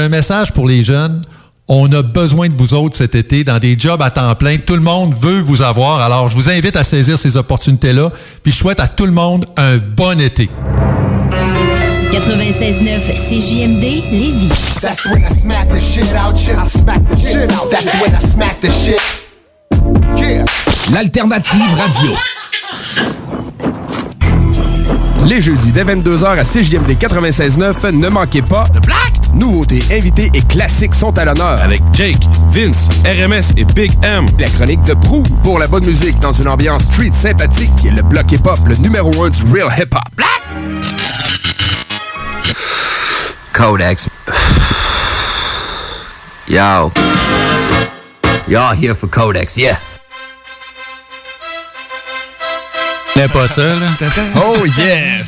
pour 0.54 0.68
les 0.68 0.84
jeunes. 0.84 1.22
On 1.68 1.92
a 1.94 2.04
besoin 2.04 2.48
de 2.48 2.54
vous 2.54 2.74
autres 2.76 2.96
cet 2.96 3.16
été 3.16 3.44
dans 3.44 3.58
des 3.58 3.78
jobs 3.78 4.02
à 4.02 4.12
temps 4.12 4.36
plein. 4.36 4.58
Tout 4.58 4.76
le 4.76 4.82
monde 4.82 5.14
veut 5.16 5.40
vous 5.40 5.62
avoir. 5.64 6.00
Alors, 6.02 6.30
je 6.30 6.36
vous 6.36 6.50
invite 6.50 6.76
à 6.76 6.84
saisir 6.84 7.18
ces 7.18 7.38
opportunités-là. 7.38 8.12
Puis, 8.44 8.52
je 8.52 8.58
souhaite 8.58 8.80
à 8.80 8.88
tout 8.88 9.06
le 9.06 9.12
monde 9.12 9.46
un 9.58 9.78
bon 9.78 10.20
été. 10.20 10.50
96.9 12.12 13.00
CJMD 13.28 13.82
Lévis. 14.12 14.50
That's 14.80 15.06
when 15.06 15.24
I 15.24 15.34
smack 15.34 15.70
the 15.70 15.80
shit 15.80 16.16
out 16.16 16.38
you. 16.46 16.54
I 16.54 16.66
smack 16.66 17.04
the 17.10 17.18
shit 17.18 17.52
out. 17.52 17.70
That's 17.72 17.94
when 17.96 18.16
I 18.16 18.20
smack 18.20 18.62
the 18.62 18.70
shit. 18.72 19.02
Yeah. 20.16 20.46
L'alternative 20.94 21.62
radio. 21.78 22.16
Les 25.26 25.42
jeudis 25.42 25.72
dès 25.72 25.84
22h 25.84 26.24
à 26.24 26.44
6JMD 26.44 26.98
96.9, 26.98 27.96
ne 27.96 28.10
manquez 28.10 28.44
pas 28.44 28.66
le 28.76 28.80
Black! 28.80 29.14
Nouveautés, 29.34 29.82
invités 29.92 30.30
et 30.36 30.42
classiques 30.44 30.94
sont 30.94 31.18
à 31.18 31.26
l'honneur. 31.26 31.60
Avec 31.62 31.82
Jake, 31.94 32.22
Vince, 32.52 32.90
RMS 33.04 33.58
et 33.58 33.66
Big 33.66 33.92
M. 34.04 34.28
La 34.38 34.48
chronique 34.48 34.84
de 34.84 34.94
Prou 34.94 35.24
pour 35.44 35.58
la 35.58 35.68
bonne 35.68 35.86
musique 35.86 36.20
dans 36.20 36.32
une 36.32 36.48
ambiance 36.48 36.84
street 36.86 37.12
sympathique. 37.12 37.72
Le 37.84 38.04
bloc 38.04 38.32
hip-hop, 38.32 38.60
le 38.68 38.76
numéro 38.76 39.12
1 39.24 39.30
du 39.32 39.44
real 39.52 39.68
hip-hop. 39.76 40.04
Black! 40.16 40.44
Codex. 43.52 44.08
Yo. 46.48 46.92
Y'all 48.48 48.76
here 48.76 48.94
for 48.94 49.10
Codex, 49.10 49.58
yeah. 49.58 49.80
N'est 53.16 53.28
pas 53.28 53.48
ça, 53.48 53.64
là. 53.64 53.88
Oh, 54.36 54.66
yes! 54.78 55.28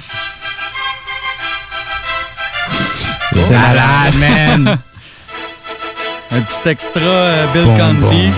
C'est 3.34 3.50
malade, 3.50 4.16
man! 4.20 4.78
Un 6.32 6.42
petit 6.42 6.70
extra 6.70 7.00
euh, 7.02 7.46
Bill 7.54 7.64
Bon, 7.64 7.78
Conti. 7.78 8.32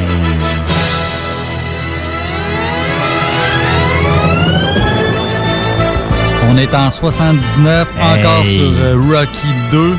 On 6.52 6.58
est 6.58 6.74
en 6.74 6.90
79, 6.90 7.88
encore 8.00 8.42
Hey. 8.44 8.56
sur 8.58 8.72
euh, 8.82 8.96
Rocky 9.12 9.48
2. 9.72 9.96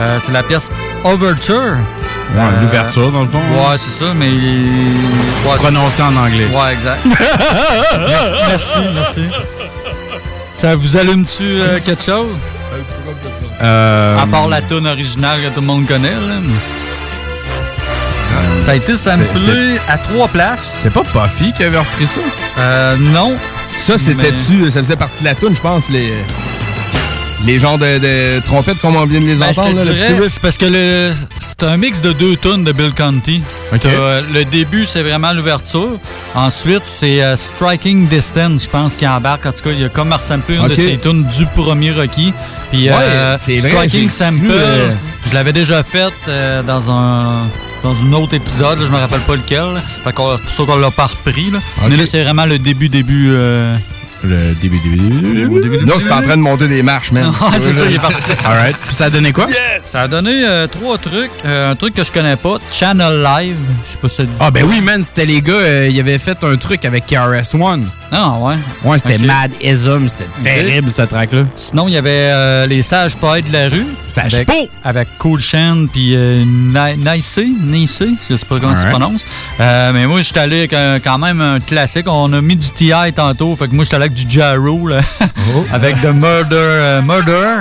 Euh, 0.00 0.18
c'est 0.20 0.32
la 0.32 0.42
pièce 0.42 0.70
Overture. 1.04 1.76
Ouais, 2.34 2.40
Euh, 2.40 2.60
l'ouverture, 2.62 3.10
dans 3.10 3.22
le 3.22 3.28
fond. 3.28 3.38
Ouais, 3.38 3.78
c'est 3.78 4.04
ça, 4.04 4.12
mais. 4.14 4.28
Ouais, 4.28 5.56
Prononcé 5.56 6.02
en 6.02 6.14
anglais. 6.16 6.46
Ouais, 6.52 6.72
exact. 6.74 7.00
merci, 8.48 8.78
merci, 8.94 9.20
merci. 9.20 9.22
Ça 10.54 10.74
vous 10.76 10.96
allume-tu 10.96 11.42
euh, 11.44 11.78
quelque 11.84 12.02
chose? 12.02 12.26
Euh, 13.62 14.18
À 14.18 14.26
part 14.26 14.48
la 14.48 14.60
tune 14.60 14.86
originale 14.86 15.40
que 15.42 15.48
tout 15.54 15.60
le 15.60 15.66
monde 15.66 15.86
connaît, 15.86 16.10
là. 16.10 16.36
Ça 18.58 18.72
a 18.72 18.74
été 18.74 18.96
samplé 18.96 19.78
à 19.88 19.96
trois 19.98 20.28
places. 20.28 20.80
C'est 20.82 20.92
pas 20.92 21.02
Puffy 21.02 21.52
qui 21.52 21.64
avait 21.64 21.78
repris 21.78 22.06
ça? 22.06 22.20
Euh, 22.58 22.96
non. 22.98 23.34
Ça, 23.78 23.96
c'était-tu, 23.96 24.70
ça 24.70 24.80
faisait 24.80 24.96
partie 24.96 25.20
de 25.20 25.24
la 25.24 25.34
tune, 25.34 25.54
je 25.54 25.60
pense, 25.60 25.88
les, 25.88 26.12
les 27.46 27.58
genres 27.58 27.78
de, 27.78 27.98
de 27.98 28.40
trompettes 28.44 28.80
comme 28.80 28.96
on 28.96 29.06
vient 29.06 29.20
de 29.20 29.26
les 29.26 29.34
Ben, 29.36 29.52
je 29.54 29.60
entendre. 29.60 29.82
te 29.84 29.88
là, 29.88 30.18
le 30.18 30.28
c'est 30.28 30.40
parce 30.42 30.56
que 30.56 30.66
le- 30.66 31.12
c'est 31.60 31.66
un 31.66 31.76
mix 31.76 32.00
de 32.00 32.12
deux 32.12 32.36
tunes 32.36 32.62
de 32.62 32.70
Bill 32.70 32.92
Conti. 32.96 33.42
Euh, 33.84 34.22
le 34.32 34.44
début, 34.44 34.86
c'est 34.86 35.02
vraiment 35.02 35.32
l'ouverture. 35.32 35.98
Ensuite, 36.36 36.84
c'est 36.84 37.20
euh, 37.20 37.34
Striking 37.36 38.06
Distance, 38.06 38.62
je 38.62 38.68
pense, 38.68 38.94
qui 38.94 39.04
embarque. 39.08 39.44
En 39.44 39.50
tout 39.50 39.64
cas, 39.64 39.70
il 39.72 39.80
y 39.80 39.84
a 39.84 39.88
comme 39.88 40.14
samplé 40.20 40.54
une 40.54 40.62
Ok. 40.66 40.70
de 40.70 40.76
ces 40.76 40.98
tunes 40.98 41.24
du 41.24 41.46
premier 41.46 41.90
Rocky. 41.90 42.32
Puis 42.70 42.88
Ouais, 42.88 42.94
euh, 42.96 43.36
vrai, 43.36 43.58
Striking 43.58 44.08
Sample, 44.08 44.46
euh, 44.50 44.92
je 45.28 45.34
l'avais 45.34 45.52
déjà 45.52 45.82
fait 45.82 46.12
euh, 46.28 46.62
dans 46.62 46.92
un 46.92 47.48
dans 47.82 47.94
un 48.04 48.12
autre 48.12 48.34
épisode, 48.34 48.78
là, 48.78 48.86
je 48.86 48.92
me 48.92 48.96
rappelle 48.96 49.20
pas 49.20 49.34
lequel. 49.34 49.74
là. 49.74 49.80
Fait 49.80 50.12
qu'on- 50.12 50.36
c'est 50.36 50.42
pour 50.44 50.52
ça 50.52 50.64
qu'on 50.64 50.78
l'a 50.78 50.90
pas 50.92 51.06
repris. 51.06 51.50
Là. 51.50 51.58
Mais 51.88 51.96
là, 51.96 52.06
c'est 52.06 52.22
vraiment 52.22 52.46
le 52.46 52.58
début, 52.60 52.88
début. 52.88 53.32
Le 54.24 54.54
début, 54.60 54.78
début, 54.80 55.84
Non, 55.86 55.94
c'est 55.98 56.10
en 56.10 56.20
train 56.22 56.36
de 56.36 56.42
monter 56.42 56.66
des 56.68 56.82
marches, 56.82 57.12
man. 57.12 57.24
C'est 57.60 57.72
ça, 57.72 57.84
il 57.88 57.94
est 57.94 57.98
parti. 58.00 58.30
Alright. 58.44 58.76
Puis 58.86 58.94
ça 58.94 59.06
a 59.06 59.10
donné 59.10 59.32
quoi? 59.32 59.46
Ça 59.82 60.02
a 60.02 60.08
donné 60.08 60.44
euh, 60.44 60.66
trois 60.66 60.98
trucs. 60.98 61.30
Euh, 61.44 61.70
un 61.72 61.76
truc 61.76 61.94
que 61.94 62.02
je 62.04 62.10
connais 62.10 62.36
pas, 62.36 62.56
Channel 62.72 63.22
Live. 63.22 63.56
Je 63.86 63.92
sais 63.92 63.98
pas 63.98 64.08
si 64.08 64.16
ça 64.16 64.22
dit. 64.24 64.30
Ah, 64.40 64.50
ben 64.50 64.64
oui, 64.68 64.80
man, 64.80 65.02
c'était 65.02 65.24
les 65.26 65.40
gars, 65.40 65.52
euh, 65.52 65.88
ils 65.90 65.98
avaient 66.00 66.18
fait 66.18 66.42
un 66.42 66.56
truc 66.56 66.84
avec 66.84 67.06
KRS-One. 67.06 67.86
Ah, 68.10 68.32
ouais. 68.40 68.54
Ouais, 68.84 68.98
c'était. 68.98 69.18
Mad 69.18 69.50
Ism, 69.62 70.08
c'était 70.08 70.28
terrible, 70.42 70.90
ce 70.96 71.02
track-là. 71.02 71.42
Sinon, 71.56 71.88
il 71.88 71.94
y 71.94 71.96
avait 71.98 72.10
euh, 72.10 72.66
les 72.66 72.82
Sages 72.82 73.16
Poètes 73.16 73.48
de 73.48 73.52
la 73.52 73.68
rue. 73.68 73.86
Sage 74.08 74.34
avec, 74.34 74.48
Po! 74.48 74.68
avec 74.84 75.08
Cool 75.18 75.40
Shan 75.40 75.86
puis 75.92 76.14
euh, 76.16 76.42
Ni- 76.46 76.96
Nice, 77.04 77.38
Nice, 77.60 78.02
je 78.28 78.34
sais 78.36 78.46
pas 78.46 78.58
comment 78.58 78.74
ça 78.74 78.82
se 78.84 78.88
prononce. 78.88 79.24
Euh, 79.60 79.92
mais 79.92 80.06
moi, 80.06 80.22
j'étais 80.22 80.40
allé 80.40 80.58
avec 80.60 80.72
un- 80.72 80.98
quand 81.00 81.18
même 81.18 81.40
un 81.40 81.60
classique. 81.60 82.06
On 82.08 82.32
a 82.32 82.40
mis 82.40 82.56
du 82.56 82.70
TI 82.70 82.92
tantôt. 83.14 83.54
Fait 83.56 83.68
que 83.68 83.74
moi, 83.74 83.84
j'étais 83.84 83.96
allé 83.96 84.07
avec 84.08 84.14
du 84.14 84.26
Ja 84.38 84.52
Rule, 84.52 84.98
avec 85.70 86.00
The 86.00 86.06
Murder, 86.14 86.54
euh, 86.56 87.02
Murder, 87.02 87.60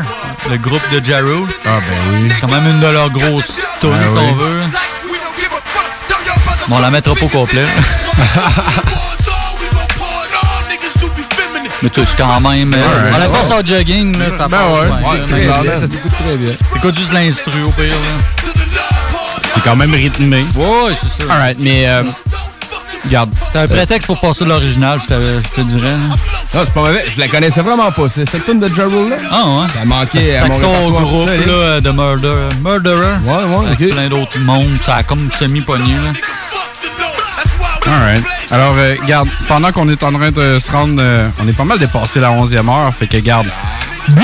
le 0.50 0.58
groupe 0.58 0.82
de 0.94 1.06
Ja 1.06 1.18
Rule. 1.18 1.46
Ah, 1.66 1.80
ben 1.80 2.22
oui. 2.24 2.32
Quand 2.40 2.50
même 2.50 2.66
une 2.68 2.80
de 2.80 2.88
leurs 2.88 3.10
grosses 3.10 3.52
tunes, 3.82 3.92
Ah 3.94 4.08
si 4.10 4.16
oui. 4.16 4.24
on 4.30 4.34
veut. 4.34 4.60
Bon, 6.70 6.78
on 6.78 6.80
la 6.80 6.90
mettra 6.90 7.14
pas 7.16 7.26
au 7.26 7.30
complet. 7.30 7.66
Mais 11.84 11.90
tu 11.90 12.02
sais, 12.02 12.08
quand 12.18 12.40
même. 12.40 12.74
euh, 12.74 13.06
Ouais, 13.06 13.14
à 13.14 13.20
la 13.20 13.30
force 13.30 13.52
en 13.52 13.64
jogging, 13.66 14.18
là, 14.18 14.32
ça 14.32 14.48
Ben 14.48 14.58
passe. 14.58 14.90
ouais, 15.12 15.18
bien. 15.20 15.28
très 15.28 15.46
bien, 15.64 15.80
ça 15.80 15.88
s'écoute 15.88 16.12
très 16.26 16.38
bien. 16.38 16.50
T'écoutes 16.74 16.98
juste 16.98 17.14
l'instru 17.14 17.64
au 17.64 17.72
pire. 17.72 17.90
là. 17.90 18.54
C'est 19.54 19.62
quand 19.64 19.76
même 19.76 19.94
rythmé. 19.94 20.38
Ouais, 20.56 20.94
c'est 21.00 21.10
ça. 21.24 21.32
Alright, 21.34 21.58
mais 21.60 21.88
euh, 21.88 22.04
C'était 23.46 23.60
un 23.60 23.68
prétexte 23.68 24.08
pour 24.08 24.20
passer 24.20 24.46
l'original, 24.46 25.00
je, 25.00 25.08
te 25.08 25.62
dirais. 25.62 25.92
là. 25.92 25.98
Non, 25.98 26.16
c'est 26.66 26.74
pas 26.74 26.82
vrai. 26.82 27.04
Je 27.10 27.20
la 27.20 27.28
connaissais 27.28 27.62
vraiment 27.62 27.92
pas. 27.92 28.10
C'est 28.10 28.28
cette 28.30 28.46
tune 28.46 28.60
de 28.60 28.68
Ja 28.70 28.86
Rule, 28.86 29.10
là? 29.10 29.16
Ah 29.32 29.46
ouais? 29.46 29.68
Ça 29.74 29.86
manquait 29.86 30.36
à 30.38 30.48
mon 30.48 30.88
au 30.88 30.92
groupe 30.92 31.30
là, 31.46 31.82
de 31.82 31.92
Murder, 31.92 32.36
Murderer. 32.64 33.18
Ouais, 33.24 33.56
ouais, 33.58 33.66
Avec 33.68 33.90
plein 33.92 34.10
d'autres 34.10 34.40
mondes. 34.42 34.78
Ça 34.82 34.96
a 34.96 35.04
comme 35.04 35.30
semi-pogné. 35.32 35.94
là. 35.96 36.12
Alright. 37.86 38.24
Alors, 38.52 38.76
euh, 38.78 38.96
garde, 39.08 39.30
pendant 39.48 39.72
qu'on 39.72 39.88
est 39.90 40.04
en 40.04 40.12
train 40.12 40.32
de 40.32 40.60
se 40.60 40.72
rendre, 40.72 40.98
euh, 41.02 41.26
on 41.42 41.48
est 41.48 41.54
pas 41.56 41.64
mal 41.64 41.80
dépassé 41.80 42.20
la 42.20 42.32
11e 42.32 42.68
heure, 42.70 42.94
fait 42.94 43.08
que 43.08 43.18
garde. 43.18 43.48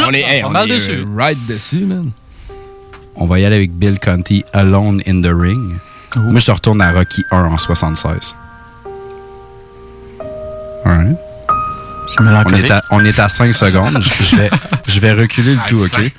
On 0.07 0.11
est, 0.11 0.19
hey, 0.21 0.43
on 0.43 0.49
mal 0.49 0.69
est, 0.69 0.75
dessus. 0.75 0.91
euh, 0.99 1.05
right 1.17 1.37
dessus, 1.47 1.85
man. 1.85 2.09
On 3.15 3.25
va 3.25 3.39
y 3.39 3.45
aller 3.45 3.55
avec 3.55 3.71
Bill 3.73 3.99
Conti, 3.99 4.43
Alone 4.53 5.01
in 5.07 5.21
the 5.21 5.31
Ring. 5.33 5.75
Moi, 6.15 6.39
je 6.39 6.51
retourne 6.51 6.81
à 6.81 6.91
Rocky 6.91 7.23
1 7.31 7.37
en 7.45 7.57
76. 7.57 8.35
C'est 12.07 12.19
On 12.19 12.25
est, 12.53 12.71
à, 12.71 12.81
on 12.91 13.05
est 13.05 13.19
à 13.19 13.29
5 13.29 13.53
secondes. 13.53 13.99
Je, 14.01 14.35
vais, 14.35 14.49
je 14.87 14.99
vais 14.99 15.13
reculer 15.13 15.55
le 15.55 15.59
tout, 15.69 15.81
OK? 15.83 16.11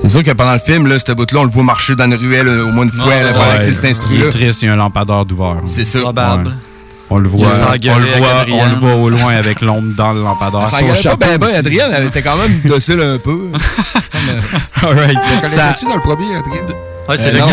C'est 0.00 0.08
sûr 0.08 0.22
que 0.22 0.30
pendant 0.32 0.52
le 0.52 0.58
film, 0.58 0.86
là, 0.86 0.98
ce 0.98 1.12
bout-là, 1.12 1.40
on 1.40 1.44
le 1.44 1.50
voit 1.50 1.64
marcher 1.64 1.96
dans 1.96 2.04
une 2.04 2.14
ruelle 2.14 2.46
euh, 2.48 2.64
au 2.66 2.70
moins 2.70 2.84
une 2.84 2.90
fois, 2.90 3.22
là, 3.22 3.32
pendant 3.32 3.56
que 3.58 3.64
c'est 3.64 3.72
cet 3.72 3.84
Il 3.84 3.90
instru-là. 3.90 4.26
est 4.26 4.30
triste, 4.30 4.62
il 4.62 4.66
y 4.66 4.68
a 4.68 4.74
un 4.74 4.76
lampadaire 4.76 5.24
d'ouvert. 5.24 5.56
C'est 5.66 5.84
ça. 5.84 6.00
Probable. 6.00 6.48
Ouais. 6.48 6.52
On 7.08 7.18
le 7.18 7.28
voit, 7.28 7.48
on 7.48 7.98
le 7.98 8.06
voit, 8.18 8.28
on 8.50 8.64
le 8.66 8.74
voit 8.80 8.94
au 8.96 9.08
loin 9.10 9.36
avec 9.36 9.60
l'ombre 9.60 9.94
dans 9.96 10.12
le 10.12 10.22
lampadaire. 10.22 10.68
S'engueulait 10.68 11.02
pas 11.02 11.14
ben, 11.16 11.38
ben. 11.38 11.54
Adrienne, 11.56 11.92
elle 11.96 12.06
était 12.06 12.22
quand 12.22 12.36
même 12.36 12.60
docile 12.64 13.00
un 13.00 13.18
peu. 13.18 13.38
Alright. 14.82 15.16
Tu 15.42 15.48
Ça- 15.48 15.56
connais-tu 15.56 15.84
dans 15.86 15.94
le 15.94 16.00
premier, 16.00 16.36
Adrienne? 16.36 16.66
Ouais, 17.08 17.16
c'est 17.16 17.28
Euh, 17.28 17.32
le 17.34 17.38
gars 17.38 17.46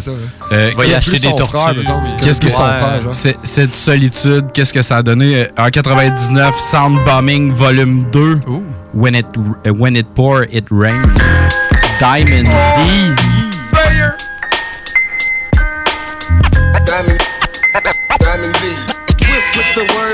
ça. 0.00 0.10
Euh, 0.52 0.70
va 0.76 0.86
y 0.86 0.94
acheter 0.94 1.18
des 1.20 1.32
tortues. 1.36 1.80
Qu'est-ce 2.20 2.40
que 2.40 2.48
c'est- 3.12 3.38
cette 3.44 3.72
solitude, 3.74 4.46
qu'est-ce 4.52 4.72
que 4.72 4.82
ça 4.82 4.96
a 4.96 5.02
donné? 5.04 5.42
Euh, 5.42 5.46
En 5.66 5.70
99, 5.70 6.56
Soundbombing 6.58 7.52
Volume 7.52 8.06
2. 8.10 8.40
When 8.92 9.14
it, 9.14 9.26
when 9.78 9.94
it 9.96 10.08
pour, 10.16 10.42
it 10.50 10.66
rain. 10.72 11.00
Diamond 12.00 12.48
D. 12.48 13.09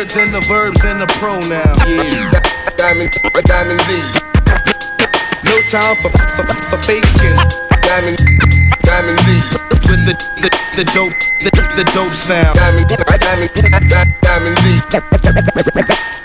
words 0.07 0.17
and 0.17 0.33
the 0.33 0.41
verbs 0.47 0.85
and 0.85 1.01
the 1.01 1.07
pronouns. 1.19 1.79
Yeah. 1.89 2.31
Diamond, 2.77 3.11
Diamond 3.45 3.81
D. 3.91 3.99
No 5.43 5.61
time 5.71 5.97
for 6.03 6.11
for, 6.37 6.47
for 6.71 6.79
faking. 6.87 7.37
Diamond, 7.83 8.19
Diamond 8.83 9.19
D. 9.27 9.41
With 9.87 10.05
the 10.07 10.15
the, 10.43 10.51
the 10.77 10.85
dope 10.95 11.15
the, 11.43 11.51
the 11.77 11.85
dope 11.95 12.15
sound. 12.15 12.57
Diamond, 12.57 12.89
Diamond, 12.89 13.51
Diamond 14.23 14.57
D. 14.63 14.81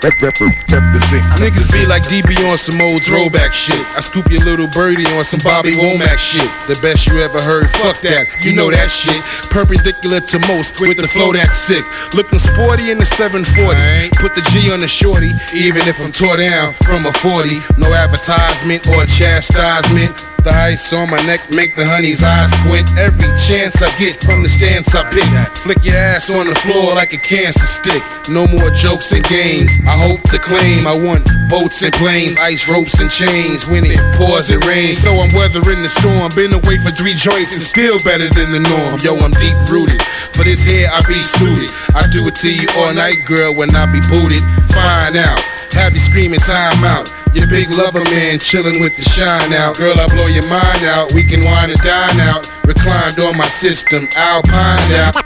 Niggas 0.02 1.72
be 1.72 1.86
like 1.86 2.02
DB 2.04 2.34
on 2.50 2.58
some 2.58 2.80
old 2.80 3.02
throwback 3.04 3.52
shit. 3.52 3.78
I 3.94 4.00
scoop 4.00 4.28
your 4.30 4.40
little 4.40 4.66
birdie 4.66 5.06
on 5.14 5.24
some 5.24 5.40
Bobby 5.44 5.72
Womack 5.72 6.18
shit. 6.18 6.50
The 6.66 6.78
best 6.82 7.06
you 7.06 7.20
ever 7.20 7.40
heard, 7.40 7.70
fuck 7.70 8.00
that. 8.00 8.26
You 8.44 8.52
know 8.52 8.70
that 8.70 8.90
shit. 8.90 9.22
Perpendicular 9.50 10.20
to 10.20 10.38
most 10.48 10.80
with 10.80 10.96
the 10.96 11.06
flow 11.06 11.32
that's 11.32 11.56
sick. 11.56 11.84
Looking 12.14 12.38
sporty 12.40 12.90
in 12.90 12.98
the 12.98 13.06
740. 13.06 14.10
Put 14.18 14.34
the 14.34 14.42
G 14.50 14.72
on 14.72 14.80
the 14.80 14.88
shorty, 14.88 15.30
even 15.54 15.86
if 15.86 16.00
I'm 16.00 16.10
tore 16.10 16.36
down 16.36 16.72
from 16.72 17.06
a 17.06 17.12
40. 17.12 17.60
No 17.78 17.92
advertisement 17.92 18.88
or 18.88 19.06
chastisement. 19.06 20.31
The 20.42 20.50
ice 20.50 20.92
on 20.92 21.08
my 21.08 21.22
neck 21.22 21.54
make 21.54 21.76
the 21.78 21.86
honey's 21.86 22.18
eyes 22.26 22.50
squint. 22.50 22.90
Every 22.98 23.30
chance 23.38 23.78
I 23.78 23.86
get 23.94 24.18
from 24.18 24.42
the 24.42 24.50
stance 24.50 24.90
I 24.90 25.06
pick. 25.14 25.22
Flick 25.62 25.84
your 25.86 25.94
ass 25.94 26.34
on 26.34 26.50
the 26.50 26.54
floor 26.66 26.90
like 26.98 27.12
a 27.14 27.22
cancer 27.22 27.62
stick. 27.62 28.02
No 28.26 28.50
more 28.50 28.74
jokes 28.74 29.12
and 29.14 29.22
games. 29.30 29.70
I 29.86 29.94
hope 29.94 30.18
to 30.34 30.42
claim 30.42 30.82
I 30.90 30.98
want 30.98 31.30
boats 31.46 31.86
and 31.86 31.94
planes, 31.94 32.34
ice 32.42 32.66
ropes 32.68 32.98
and 32.98 33.06
chains. 33.06 33.70
When 33.70 33.86
it 33.86 34.02
pours, 34.18 34.50
it 34.50 34.66
rains. 34.66 34.98
So 34.98 35.14
I'm 35.14 35.30
weathering 35.30 35.78
the 35.78 35.88
storm. 35.88 36.34
Been 36.34 36.58
away 36.58 36.74
for 36.82 36.90
three 36.90 37.14
joints 37.14 37.54
and 37.54 37.62
still 37.62 38.02
better 38.02 38.26
than 38.26 38.50
the 38.50 38.66
norm. 38.66 38.98
Yo, 38.98 39.14
I'm 39.22 39.30
deep 39.38 39.54
rooted. 39.70 40.02
For 40.34 40.42
this 40.42 40.66
here, 40.66 40.90
I 40.90 41.06
be 41.06 41.22
suited. 41.22 41.70
I 41.94 42.10
do 42.10 42.26
it 42.26 42.34
to 42.42 42.50
you 42.50 42.66
all 42.82 42.90
night, 42.90 43.22
girl, 43.30 43.54
when 43.54 43.70
I 43.78 43.86
be 43.86 44.02
booted. 44.10 44.42
Find 44.74 45.14
out. 45.14 45.38
Have 45.78 45.94
you 45.94 46.02
screaming 46.02 46.42
time 46.42 46.82
out. 46.82 47.21
Your 47.34 47.48
big 47.48 47.70
lover 47.70 48.04
man 48.12 48.38
chilling 48.38 48.80
with 48.80 48.94
the 48.96 49.02
shine 49.02 49.52
out. 49.54 49.76
Girl, 49.76 49.98
I 49.98 50.06
blow 50.08 50.26
your 50.26 50.46
mind 50.48 50.84
out. 50.84 51.12
We 51.12 51.24
can 51.24 51.40
wine 51.44 51.70
and 51.70 51.80
dine 51.80 52.20
out. 52.20 52.44
Reclined 52.66 53.18
on 53.20 53.36
my 53.36 53.46
system, 53.46 54.06
Alpine 54.14 54.78
out. 55.00 55.16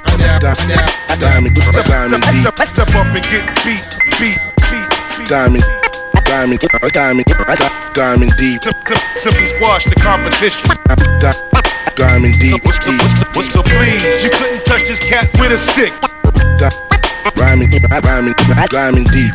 Diamond, 1.18 1.54
diamond 1.58 2.22
D. 2.30 2.46
Step 2.46 2.94
up 2.94 3.10
and 3.10 3.24
get 3.26 3.42
beat, 3.66 3.82
beat, 4.22 4.38
beat, 4.70 4.88
beat. 5.18 5.28
Diamond, 5.28 5.64
diamond, 6.24 6.60
diamond, 6.94 7.26
diamond 7.92 8.32
D. 8.38 8.58
Simply 9.16 9.46
squash 9.46 9.84
the 9.84 9.98
competition. 9.98 10.62
Diamond 11.96 12.34
D. 12.38 12.52
What's 12.62 13.52
so 13.52 13.62
please? 13.62 14.04
You 14.22 14.30
couldn't 14.30 14.64
touch 14.64 14.86
this 14.86 15.00
cat 15.00 15.28
with 15.40 15.50
a 15.50 15.58
stick. 15.58 15.92
Rhyming, 17.34 17.70
rhyming, 18.04 18.34
diamond 18.70 19.06
D. 19.10 19.28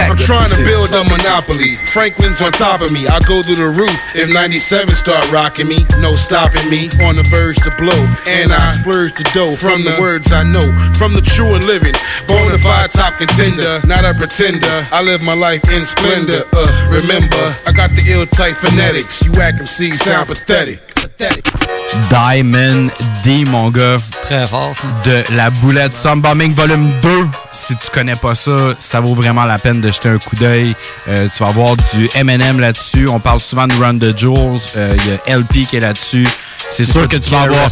I'm 0.00 0.16
trying 0.16 0.48
to 0.48 0.56
build 0.64 0.88
a 0.94 1.04
monopoly. 1.04 1.76
Franklin's 1.92 2.40
on 2.40 2.52
top 2.52 2.80
of 2.80 2.92
me. 2.92 3.06
I 3.06 3.20
go 3.28 3.42
through 3.42 3.56
the 3.56 3.68
roof 3.68 3.92
if 4.14 4.32
97 4.32 4.94
start 4.94 5.30
rocking 5.30 5.68
me. 5.68 5.84
No 5.98 6.12
stopping 6.12 6.70
me. 6.70 6.88
On 7.04 7.16
the 7.16 7.26
verge 7.28 7.56
to 7.66 7.70
blow. 7.76 7.98
And 8.26 8.52
I 8.52 8.70
splurge 8.70 9.12
the 9.12 9.28
dough 9.34 9.56
from 9.56 9.84
the 9.84 9.96
words 10.00 10.32
I 10.32 10.42
know. 10.42 10.64
From 10.96 11.12
the 11.12 11.20
true 11.20 11.54
and 11.54 11.64
living. 11.64 11.94
Bonafide 12.26 12.90
top 12.90 13.18
contender. 13.18 13.84
Not 13.86 14.04
a 14.04 14.14
pretender. 14.14 14.86
I 14.92 15.02
live 15.02 15.20
my 15.22 15.34
life 15.34 15.68
in 15.70 15.84
splendor. 15.84 16.42
Uh, 16.52 16.88
remember, 16.88 17.54
I 17.66 17.72
got 17.72 17.90
the 17.90 18.04
ill 18.08 18.26
type 18.26 18.56
phonetics. 18.56 19.24
You 19.24 19.32
whack 19.32 19.54
MCs 19.54 20.00
sound 20.00 20.28
pathetic. 20.28 20.80
Diamond 22.08 22.88
D, 23.24 23.44
mon 23.46 23.70
gars. 23.70 23.96
Très 24.22 24.46
fort, 24.46 24.70
ça. 24.74 24.86
De 25.04 25.34
la 25.34 25.50
boulette 25.50 25.94
Sunbombing 25.94 26.54
Volume 26.54 26.90
2. 27.02 27.08
Si 27.52 27.74
tu 27.76 27.90
connais 27.92 28.14
pas 28.14 28.34
ça, 28.34 28.74
ça 28.78 29.00
vaut 29.00 29.14
vraiment 29.14 29.44
la 29.44 29.58
peine 29.58 29.80
de 29.80 29.88
jeter 29.90 30.08
un 30.08 30.18
coup 30.18 30.36
d'œil. 30.36 30.74
Euh, 31.08 31.28
tu 31.34 31.42
vas 31.42 31.50
avoir 31.50 31.76
du 31.76 32.08
M&M 32.14 32.60
là-dessus. 32.60 33.08
On 33.08 33.20
parle 33.20 33.40
souvent 33.40 33.66
de 33.66 33.74
Run 33.74 33.98
the 33.98 34.16
Jewels. 34.16 34.60
Euh, 34.76 34.96
Il 35.04 35.30
y 35.30 35.32
a 35.32 35.36
LP 35.38 35.66
qui 35.68 35.76
est 35.76 35.80
là-dessus. 35.80 36.26
C'est 36.70 36.84
sûr 36.84 37.08
que 37.08 37.16
tu 37.16 37.30
vas 37.30 37.42
avoir... 37.42 37.68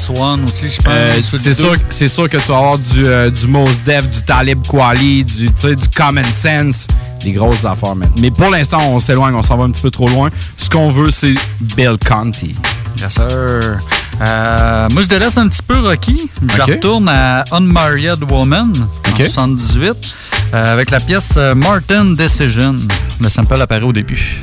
Euh, 0.89 1.11
c'est 1.21 1.55
sûr, 1.55 1.75
c'est 1.91 2.09
sûr 2.09 2.29
que 2.29 2.37
tu 2.37 2.49
vas 2.49 2.57
avoir 2.59 2.79
du, 2.79 3.05
du 3.31 3.47
Mos 3.47 3.69
Def, 3.87 4.09
du 4.11 4.23
Talib 4.23 4.67
Kweli, 4.67 5.25
du, 5.25 5.47
tu 5.47 5.53
sais, 5.57 5.77
du 5.77 5.89
Common 5.97 6.23
Sense, 6.25 6.87
des 7.23 7.31
grosses 7.33 7.65
affaires, 7.65 7.95
man. 7.95 8.11
Mais 8.21 8.31
pour 8.33 8.51
l'instant, 8.51 8.79
on 8.89 8.99
s'éloigne, 8.99 9.35
on 9.35 9.43
s'en 9.43 9.57
va 9.57 9.65
un 9.65 9.71
petit 9.71 9.83
peu 9.83 9.91
trop 9.91 10.09
loin. 10.09 10.31
Ce 10.59 10.69
qu'on 10.69 10.91
veut, 10.91 11.13
c'est 11.13 11.35
Bill 11.61 11.97
Conti. 12.07 12.57
Yes, 13.01 13.15
sir. 13.15 13.79
Euh, 14.21 14.89
moi, 14.91 15.03
je 15.03 15.07
délaisse 15.09 15.37
un 15.37 15.49
petit 15.49 15.63
peu 15.63 15.79
Rocky. 15.79 16.29
Je 16.57 16.63
retourne 16.63 17.09
à 17.09 17.45
Unmarried 17.53 18.23
Woman 18.29 18.73
en 19.07 19.11
Ok. 19.11 19.23
78 19.23 20.15
euh, 20.55 20.73
avec 20.73 20.91
la 20.91 20.99
pièce 21.01 21.35
euh, 21.37 21.55
Martin 21.55 22.07
Decision. 22.17 22.75
Le 23.21 23.29
sample 23.29 23.61
apparaît 23.61 23.83
au 23.83 23.93
début. 23.93 24.41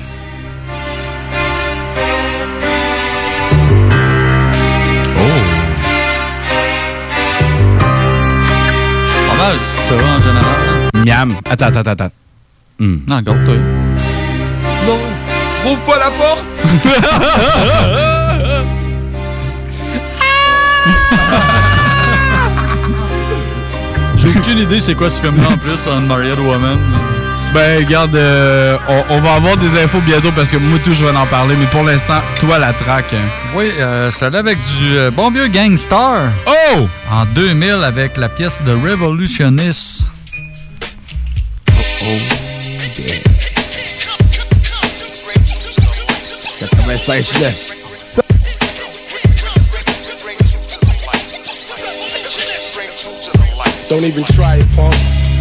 Pas 9.29 9.35
mal, 9.35 9.59
ça, 9.59 9.93
en 9.93 10.19
général. 10.19 10.89
Miam. 11.05 11.35
Attends, 11.49 11.67
attends, 11.67 11.91
attends. 11.91 12.11
Hmm. 12.79 12.97
Non, 13.09 13.21
go, 13.21 13.31
toi. 13.45 13.55
Non, 14.85 14.99
rouvre 15.63 15.81
pas 15.81 15.99
la 15.99 16.11
porte. 16.11 16.49
J'ai 24.17 24.29
aucune 24.29 24.59
idée 24.59 24.79
c'est 24.79 24.95
quoi 24.95 25.09
ce 25.09 25.19
film-là 25.21 25.49
en 25.53 25.57
plus, 25.57 25.87
Unmarried 25.87 26.39
Woman. 26.39 26.79
Ben, 27.53 27.77
regarde, 27.85 28.15
euh, 28.15 28.77
on, 28.89 29.03
on 29.11 29.19
va 29.21 29.35
avoir 29.35 29.55
des 29.55 29.79
infos 29.81 29.99
bientôt 30.01 30.31
parce 30.35 30.49
que 30.49 30.57
moi, 30.57 30.77
tout, 30.83 30.93
je 30.93 31.05
vais 31.05 31.15
en 31.15 31.25
parler. 31.27 31.55
Mais 31.57 31.67
pour 31.67 31.83
l'instant, 31.83 32.19
toi, 32.39 32.59
la 32.59 32.73
track. 32.73 33.05
hein. 33.13 33.17
Oui, 33.55 33.71
euh, 33.79 34.09
c'est 34.11 34.25
allé 34.25 34.37
avec 34.39 34.57
du 34.61 34.97
euh, 34.97 35.09
bon 35.11 35.29
vieux 35.31 35.47
Gangstar. 35.47 36.31
Oh! 36.47 36.87
En 37.09 37.23
2000 37.33 37.69
avec 37.83 38.17
la 38.17 38.27
pièce 38.27 38.59
de 38.65 38.73
Revolutionist. 38.73 40.07
message 46.87 47.31
là. 47.41 47.49
Don't 53.87 54.03
even 54.03 54.23
try 54.23 54.55
it, 54.57 54.67
punk. 54.75 54.95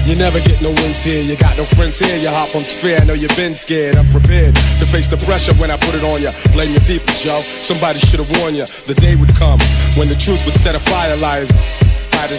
You 0.04 0.14
never 0.16 0.38
get 0.40 0.60
no 0.60 0.68
wins 0.68 1.02
here. 1.02 1.22
You 1.22 1.34
got 1.36 1.56
no 1.56 1.64
friends 1.64 1.98
here. 1.98 2.16
Your 2.18 2.32
hop 2.32 2.54
on's 2.54 2.70
fair. 2.70 3.00
I 3.00 3.04
know 3.04 3.14
you've 3.14 3.34
been 3.36 3.56
scared. 3.56 3.96
I'm 3.96 4.06
prepared 4.12 4.54
to 4.54 4.84
face 4.84 5.08
the 5.08 5.16
pressure 5.24 5.54
when 5.54 5.70
I 5.70 5.78
put 5.78 5.94
it 5.94 6.04
on 6.04 6.20
you. 6.20 6.28
Blame 6.52 6.72
your 6.72 6.84
people, 6.84 7.08
Joe. 7.16 7.40
Somebody 7.64 8.00
should 8.00 8.20
have 8.20 8.28
warned 8.38 8.56
ya, 8.56 8.66
The 8.86 8.92
day 8.94 9.16
would 9.16 9.32
come 9.34 9.58
when 9.96 10.08
the 10.08 10.14
truth 10.14 10.44
would 10.44 10.56
set 10.60 10.74
a 10.74 10.80
fire. 10.80 11.16
Liars 11.16 11.50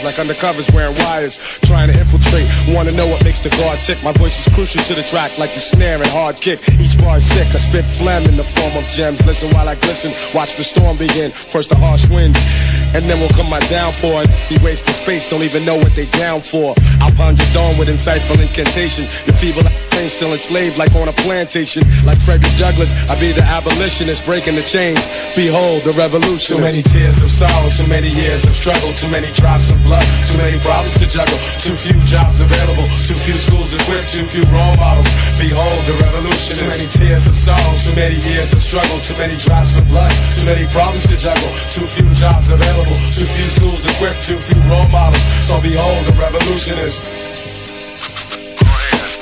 like 0.03 0.15
undercovers 0.15 0.71
wearing 0.73 0.95
wires, 1.05 1.37
trying 1.61 1.91
to 1.91 1.97
infiltrate. 1.97 2.47
Wanna 2.69 2.91
know 2.93 3.07
what 3.07 3.23
makes 3.23 3.39
the 3.39 3.49
guard 3.49 3.79
tick? 3.79 4.01
My 4.03 4.11
voice 4.13 4.45
is 4.45 4.53
crucial 4.53 4.81
to 4.83 4.95
the 4.95 5.03
track, 5.03 5.37
like 5.37 5.53
the 5.53 5.59
snare 5.59 5.97
and 5.97 6.07
hard 6.07 6.39
kick. 6.39 6.59
Each 6.79 6.97
bar 6.97 7.17
is 7.17 7.25
sick. 7.25 7.47
I 7.53 7.59
spit 7.59 7.85
phlegm 7.85 8.23
in 8.25 8.37
the 8.37 8.43
form 8.43 8.75
of 8.77 8.87
gems. 8.87 9.25
Listen 9.25 9.49
while 9.51 9.67
I 9.67 9.75
glisten. 9.75 10.13
Watch 10.33 10.55
the 10.55 10.63
storm 10.63 10.97
begin. 10.97 11.31
First 11.31 11.69
the 11.69 11.75
harsh 11.75 12.07
winds, 12.09 12.39
and 12.95 13.03
then 13.05 13.19
will 13.19 13.33
come 13.37 13.49
my 13.49 13.59
downpour. 13.67 14.23
Be 14.49 14.57
wasting 14.63 14.93
space. 14.93 15.27
Don't 15.27 15.43
even 15.43 15.65
know 15.65 15.75
what 15.75 15.93
they 15.95 16.05
down 16.17 16.41
for. 16.41 16.73
I'll 17.01 17.13
pound 17.13 17.37
your 17.37 17.51
dome 17.53 17.77
with 17.77 17.89
insightful 17.89 18.39
incantation. 18.41 19.05
Your 19.27 19.35
feeble 19.35 19.63
brain 19.91 20.09
still 20.09 20.33
enslaved 20.33 20.77
like 20.77 20.93
on 20.95 21.07
a 21.07 21.15
plantation. 21.25 21.83
Like 22.05 22.19
Frederick 22.19 22.55
Douglass, 22.57 22.93
I 23.09 23.19
be 23.19 23.31
the 23.31 23.43
abolitionist 23.43 24.25
breaking 24.25 24.55
the 24.55 24.63
chains. 24.63 25.01
Behold 25.35 25.83
the 25.83 25.93
revolution. 25.97 26.57
Too 26.57 26.61
many 26.61 26.81
tears 26.81 27.21
of 27.21 27.31
sorrow, 27.31 27.69
too 27.69 27.87
many 27.87 28.09
years 28.09 28.45
of 28.45 28.53
struggle, 28.53 28.93
too 28.93 29.11
many 29.11 29.31
drops 29.33 29.64
of 29.71 29.77
blood, 29.83 30.05
too 30.27 30.37
many 30.37 30.59
problems 30.61 30.97
to 30.99 31.05
juggle, 31.07 31.37
too 31.61 31.73
few 31.73 31.95
jobs 32.05 32.41
available, 32.41 32.85
too 33.05 33.17
few 33.17 33.37
schools 33.37 33.73
equipped, 33.73 34.11
too 34.11 34.25
few 34.25 34.43
role 34.53 34.75
models. 34.77 35.07
Behold 35.37 35.81
the 35.87 35.95
revolution. 36.01 36.57
Too 36.57 36.69
many 36.69 36.87
tears 36.87 37.25
of 37.25 37.35
sorrow, 37.35 37.73
too 37.77 37.95
many 37.95 38.17
years 38.27 38.53
of 38.53 38.61
struggle, 38.61 38.99
too 38.99 39.17
many 39.17 39.37
drops 39.37 39.77
of 39.77 39.87
blood, 39.87 40.11
too 40.35 40.45
many 40.45 40.65
problems 40.69 41.07
to 41.09 41.15
juggle, 41.17 41.49
too 41.71 41.85
few 41.85 42.07
jobs 42.13 42.49
available, 42.49 42.95
too 43.15 43.27
few 43.27 43.49
schools 43.49 43.85
equipped, 43.85 44.21
too 44.21 44.37
few 44.37 44.59
role 44.69 44.87
models. 44.89 45.23
So 45.45 45.61
behold 45.61 46.05
the 46.05 46.15
revolutionist. 46.19 47.54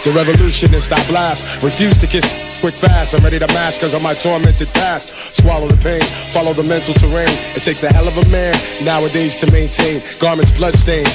The 0.03 0.11
revolutionist 0.11 0.91
I 0.91 0.99
blast, 1.07 1.63
refuse 1.63 1.97
to 1.99 2.07
kiss 2.07 2.27
quick 2.59 2.75
fast. 2.75 3.15
I'm 3.15 3.23
ready 3.23 3.39
to 3.39 3.47
mask 3.55 3.79
cause 3.79 3.93
of 3.93 4.01
my 4.01 4.11
tormented 4.11 4.67
past. 4.75 5.15
Swallow 5.39 5.67
the 5.67 5.79
pain, 5.79 6.03
follow 6.35 6.51
the 6.51 6.67
mental 6.67 6.93
terrain. 6.93 7.31
It 7.55 7.63
takes 7.63 7.83
a 7.83 7.93
hell 7.93 8.07
of 8.07 8.17
a 8.19 8.27
man 8.27 8.51
nowadays 8.83 9.37
to 9.37 9.51
maintain 9.53 10.03
garments 10.19 10.51
bloodstained. 10.51 11.07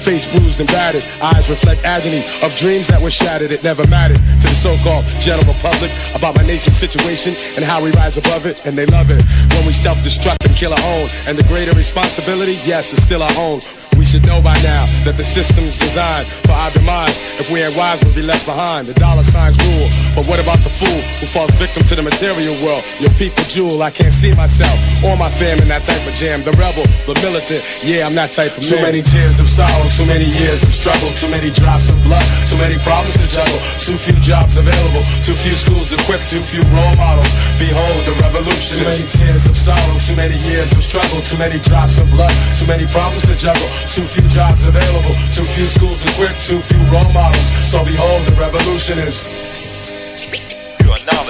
Face 0.00 0.24
bruised 0.24 0.58
and 0.58 0.72
battered, 0.72 1.04
eyes 1.20 1.50
reflect 1.50 1.84
agony 1.84 2.24
of 2.40 2.56
dreams 2.56 2.88
that 2.88 2.96
were 2.96 3.12
shattered. 3.12 3.52
It 3.52 3.62
never 3.62 3.86
mattered 3.92 4.16
to 4.16 4.46
the 4.48 4.56
so-called 4.56 5.04
general 5.20 5.52
public 5.60 5.92
about 6.16 6.34
my 6.34 6.42
nation's 6.42 6.80
situation 6.80 7.36
and 7.56 7.64
how 7.64 7.84
we 7.84 7.92
rise 7.92 8.16
above 8.16 8.46
it, 8.46 8.64
and 8.64 8.72
they 8.72 8.86
love 8.86 9.10
it 9.12 9.20
when 9.52 9.66
we 9.66 9.76
self-destruct 9.76 10.48
and 10.48 10.56
kill 10.56 10.72
our 10.72 10.86
own. 10.96 11.12
And 11.28 11.36
the 11.36 11.44
greater 11.44 11.76
responsibility, 11.76 12.56
yes, 12.64 12.90
is 12.96 13.04
still 13.04 13.22
our 13.22 13.36
own. 13.36 13.60
We 14.00 14.08
should 14.10 14.26
know 14.26 14.42
by 14.42 14.58
now 14.66 14.90
that 15.06 15.14
the 15.14 15.22
system's 15.22 15.78
designed 15.78 16.26
for 16.42 16.50
our 16.50 16.74
demise. 16.74 17.14
If 17.38 17.46
we 17.46 17.62
ain't 17.62 17.78
wise, 17.78 18.02
we'll 18.02 18.14
be 18.14 18.26
left 18.26 18.42
behind. 18.42 18.90
The 18.90 18.94
dollar 18.98 19.22
signs 19.22 19.54
rule, 19.62 19.86
but 20.18 20.26
what 20.26 20.42
about 20.42 20.58
the 20.66 20.72
fool 20.72 20.98
who 21.22 21.30
falls 21.30 21.54
victim 21.62 21.86
to 21.86 21.94
the 21.94 22.02
material 22.02 22.58
world? 22.58 22.82
Your 22.98 23.14
people 23.14 23.46
jewel, 23.46 23.78
I 23.86 23.94
can't 23.94 24.10
see 24.10 24.34
myself 24.34 24.74
or 25.06 25.14
my 25.14 25.30
fam 25.30 25.62
in 25.62 25.70
that 25.70 25.86
type 25.86 26.02
of 26.02 26.14
jam. 26.18 26.42
The 26.42 26.50
rebel, 26.58 26.82
the 27.06 27.14
militant, 27.22 27.62
yeah, 27.86 28.02
I'm 28.02 28.14
that 28.18 28.34
type 28.34 28.50
of 28.58 28.66
man. 28.66 28.82
Too 28.82 28.82
many 28.82 29.02
tears 29.06 29.38
of 29.38 29.46
sorrow, 29.46 29.86
too 29.94 30.10
many 30.10 30.26
years 30.26 30.66
of 30.66 30.74
struggle, 30.74 31.14
too 31.14 31.30
many 31.30 31.54
drops 31.54 31.86
of 31.86 31.96
blood, 32.02 32.26
too 32.50 32.58
many 32.58 32.82
problems 32.82 33.14
to 33.14 33.30
juggle, 33.30 33.62
too 33.78 33.94
few 33.94 34.18
jobs 34.18 34.58
available, 34.58 35.06
too 35.22 35.38
few 35.38 35.54
schools 35.54 35.94
equipped, 35.94 36.26
too 36.26 36.42
few 36.42 36.66
role 36.74 36.94
models. 36.98 37.30
Behold 37.62 38.02
the 38.10 38.14
revolution. 38.26 38.82
Too 38.82 38.90
many 38.90 39.06
tears 39.06 39.46
of 39.46 39.54
sorrow, 39.54 39.94
too 40.02 40.18
many 40.18 40.34
years 40.50 40.74
of 40.74 40.82
struggle, 40.82 41.22
too 41.22 41.38
many 41.38 41.62
drops 41.62 42.02
of 42.02 42.10
blood, 42.10 42.34
too 42.58 42.66
many 42.66 42.90
problems 42.90 43.22
to 43.30 43.38
juggle, 43.38 43.70
too 43.86 43.99
few 44.04 44.26
jobs 44.28 44.66
available, 44.66 45.14
too 45.34 45.44
few 45.44 45.66
schools 45.66 46.04
equipped, 46.06 46.40
too 46.46 46.58
few 46.58 46.80
role 46.92 47.12
models. 47.12 47.46
So 47.68 47.84
behold 47.84 48.26
the 48.26 48.36
revolution 48.40 48.98
is 48.98 49.34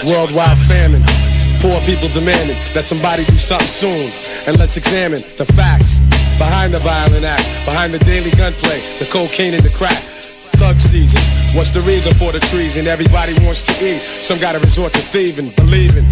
Worldwide 0.06 0.56
famine. 0.64 1.04
Poor 1.60 1.76
people 1.84 2.08
demanding 2.08 2.56
that 2.72 2.84
somebody 2.84 3.24
do 3.24 3.36
something 3.36 3.68
soon. 3.68 4.08
And 4.48 4.58
let's 4.58 4.76
examine 4.78 5.20
the 5.36 5.44
facts 5.44 6.00
behind 6.40 6.72
the 6.72 6.80
violent 6.80 7.24
act, 7.24 7.44
behind 7.68 7.92
the 7.92 7.98
daily 8.00 8.30
gunplay, 8.32 8.80
the 8.96 9.04
cocaine 9.04 9.52
and 9.52 9.62
the 9.62 9.68
crack. 9.68 10.00
Thug 10.56 10.80
season. 10.80 11.20
What's 11.56 11.70
the 11.70 11.80
reason 11.80 12.14
for 12.14 12.32
the 12.32 12.40
treason? 12.40 12.86
Everybody 12.86 13.34
wants 13.44 13.62
to 13.68 13.72
eat. 13.84 14.00
Some 14.00 14.40
gotta 14.40 14.58
resort 14.58 14.92
to 14.94 15.00
thieving, 15.00 15.50
believing 15.56 16.04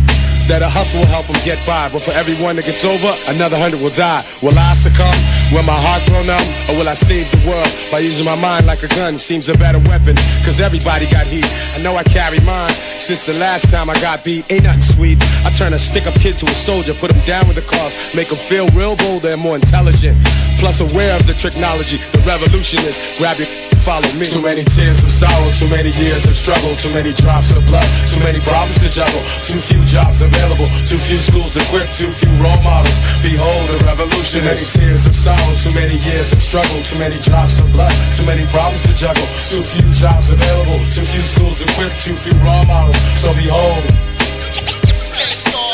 that 0.48 0.62
a 0.62 0.68
hustle 0.68 1.00
will 1.00 1.12
help 1.12 1.26
them 1.26 1.36
get 1.44 1.60
by. 1.66 1.88
But 1.92 2.00
for 2.00 2.12
everyone 2.12 2.56
that 2.56 2.64
gets 2.64 2.84
over, 2.84 3.12
another 3.28 3.56
hundred 3.56 3.80
will 3.80 3.92
die. 3.92 4.24
Will 4.42 4.56
I 4.56 4.72
succumb? 4.74 5.14
Will 5.52 5.62
my 5.62 5.76
heart 5.76 6.02
grow 6.08 6.24
numb? 6.24 6.48
Or 6.68 6.80
will 6.80 6.88
I 6.88 6.96
save 6.96 7.28
the 7.30 7.40
world 7.44 7.68
by 7.92 8.00
using 8.00 8.24
my 8.24 8.36
mind 8.36 8.66
like 8.66 8.82
a 8.82 8.88
gun? 8.88 9.18
Seems 9.18 9.48
a 9.48 9.54
better 9.60 9.78
weapon, 9.84 10.16
cause 10.42 10.60
everybody 10.60 11.04
got 11.10 11.26
heat. 11.26 11.46
I 11.76 11.80
know 11.84 11.96
I 11.96 12.02
carry 12.04 12.40
mine 12.40 12.72
since 12.96 13.24
the 13.24 13.36
last 13.38 13.70
time 13.70 13.90
I 13.90 13.94
got 14.00 14.24
beat. 14.24 14.48
Ain't 14.50 14.64
nothing 14.64 14.82
sweet. 14.82 15.18
I 15.44 15.50
turn 15.52 15.72
a 15.72 15.78
stick 15.78 16.06
up 16.06 16.14
kid 16.14 16.38
to 16.40 16.46
a 16.46 16.56
soldier, 16.56 16.94
put 16.94 17.12
him 17.12 17.20
down 17.26 17.46
with 17.46 17.56
the 17.60 17.66
cause, 17.68 17.92
make 18.14 18.30
him 18.32 18.40
feel 18.40 18.66
real 18.72 18.96
bolder 18.96 19.28
and 19.28 19.40
more 19.40 19.54
intelligent. 19.54 20.16
Plus 20.58 20.80
aware 20.80 21.14
of 21.14 21.26
the 21.26 21.34
technology, 21.34 21.98
the 22.12 22.22
revolution 22.26 22.80
is 22.88 22.98
Grab 23.18 23.36
your 23.38 23.67
follow 23.78 24.10
me. 24.18 24.26
Too 24.26 24.42
many 24.42 24.62
tears 24.64 25.02
of 25.02 25.10
sorrow, 25.10 25.48
too 25.54 25.68
many 25.68 25.90
years 25.96 26.26
of 26.26 26.36
struggle, 26.36 26.74
too 26.76 26.92
many 26.92 27.12
drops 27.12 27.54
of 27.54 27.64
blood, 27.66 27.86
too 28.10 28.20
many 28.20 28.40
problems 28.40 28.78
to 28.82 28.90
juggle, 28.90 29.22
too 29.46 29.58
few 29.58 29.80
jobs 29.86 30.20
available, 30.20 30.66
too 30.84 30.98
few 30.98 31.18
schools 31.18 31.56
equipped, 31.56 31.96
too 31.96 32.10
few 32.10 32.30
role 32.42 32.60
models. 32.62 32.98
Behold 33.22 33.64
the 33.70 33.78
revolution. 33.86 34.42
Too 34.42 34.50
many 34.50 34.66
tears 34.66 35.06
of 35.06 35.14
sorrow, 35.14 35.54
too 35.56 35.72
many 35.74 35.96
years 36.04 36.32
of 36.32 36.42
struggle, 36.42 36.82
too 36.82 36.98
many 36.98 37.18
drops 37.22 37.58
of 37.58 37.66
blood, 37.72 37.92
too 38.14 38.26
many 38.26 38.44
problems 38.52 38.82
to 38.82 38.92
juggle, 38.94 39.26
too 39.48 39.62
few 39.62 39.88
jobs 39.94 40.30
available, 40.30 40.78
too 40.92 41.06
few 41.06 41.22
schools 41.22 41.62
equipped, 41.62 41.98
too 42.02 42.14
few 42.14 42.36
role 42.44 42.64
models. 42.66 42.98
So 43.16 43.32
behold 43.32 43.82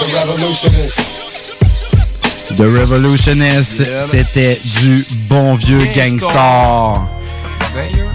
the 0.00 0.06
revolutionist. 0.14 1.24
The 2.56 2.68
Revolutionist, 2.70 3.82
c'était 4.10 4.60
du 4.80 5.04
bon 5.28 5.56
vieux 5.56 5.86
gangster. 5.92 7.00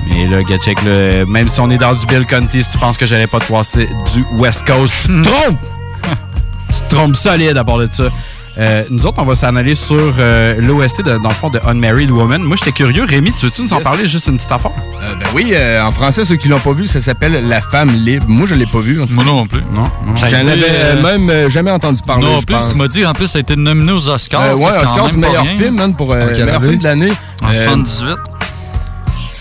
Mais 0.07 0.27
là, 0.27 0.43
gars, 0.43 0.57
check, 0.57 0.81
là, 0.83 1.25
même 1.27 1.47
si 1.49 1.59
on 1.59 1.69
est 1.69 1.77
dans 1.77 1.93
du 1.93 2.05
Bill 2.05 2.25
Conti, 2.27 2.63
si 2.63 2.69
tu 2.69 2.77
penses 2.77 2.97
que 2.97 3.05
j'allais 3.05 3.27
pas 3.27 3.39
te 3.39 3.51
passer 3.51 3.87
du 4.13 4.23
West 4.37 4.65
Coast, 4.65 4.93
tu 5.01 5.07
te 5.07 5.21
trompes! 5.27 5.59
tu 6.69 6.79
te 6.89 6.95
trompes 6.95 7.15
solide 7.15 7.57
à 7.57 7.63
part 7.63 7.77
de 7.77 7.87
ça. 7.91 8.05
Euh, 8.57 8.83
nous 8.89 9.05
autres, 9.05 9.19
on 9.19 9.23
va 9.25 9.35
s'en 9.37 9.55
aller 9.55 9.73
sur 9.75 10.15
euh, 10.19 10.59
l'OST, 10.59 11.03
dans 11.03 11.13
le 11.29 11.33
fond, 11.33 11.49
de 11.49 11.61
Unmarried 11.65 12.11
Woman. 12.11 12.41
Moi, 12.41 12.57
j'étais 12.57 12.73
curieux. 12.73 13.05
Rémi, 13.05 13.31
tu 13.31 13.45
veux-tu 13.45 13.61
nous 13.61 13.71
en 13.71 13.77
Yes. 13.77 13.83
parler 13.85 14.05
juste 14.07 14.27
une 14.27 14.35
petite 14.35 14.51
affaire? 14.51 14.71
Euh, 15.01 15.13
ben 15.17 15.27
oui, 15.33 15.51
euh, 15.53 15.81
en 15.81 15.91
français, 15.93 16.25
ceux 16.25 16.35
qui 16.35 16.49
l'ont 16.49 16.59
pas 16.59 16.73
vu, 16.73 16.85
ça 16.85 16.99
s'appelle 16.99 17.47
La 17.47 17.61
femme 17.61 17.89
libre. 17.89 18.25
Moi, 18.27 18.47
je 18.47 18.55
l'ai 18.55 18.65
pas 18.65 18.79
vu. 18.81 19.01
En 19.01 19.05
tout 19.07 19.15
cas. 19.15 19.23
Moi 19.23 19.33
non 19.33 19.47
plus. 19.47 19.61
Non. 19.71 19.85
J'en 20.15 20.25
a 20.25 20.41
été, 20.41 20.49
avais 20.51 20.65
euh, 20.67 21.01
même 21.01 21.29
euh, 21.29 21.49
jamais 21.49 21.71
entendu 21.71 22.01
parler. 22.05 22.25
non 22.25 22.39
je 22.41 22.45
plus, 22.47 22.55
pense. 22.55 22.73
tu 22.73 22.77
m'as 22.79 22.87
dit, 22.87 23.05
en 23.05 23.13
plus, 23.13 23.27
ça 23.27 23.37
a 23.37 23.41
été 23.41 23.55
nominé 23.55 23.93
aux 23.93 24.09
Oscars. 24.09 24.41
Euh, 24.41 24.55
ouais, 24.55 24.65
Oscar 24.77 25.07
du 25.09 25.17
meilleur 25.17 25.43
rien. 25.43 25.55
film, 25.57 25.75
man, 25.75 25.93
pour 25.95 26.11
euh, 26.11 26.25
En 26.29 26.33
quelle 26.35 26.45
meilleur 26.45 26.61
film 26.61 26.77
de 26.79 26.83
l'année. 26.83 27.11
En 27.41 27.49
Euh, 27.51 27.63
78. 27.63 28.17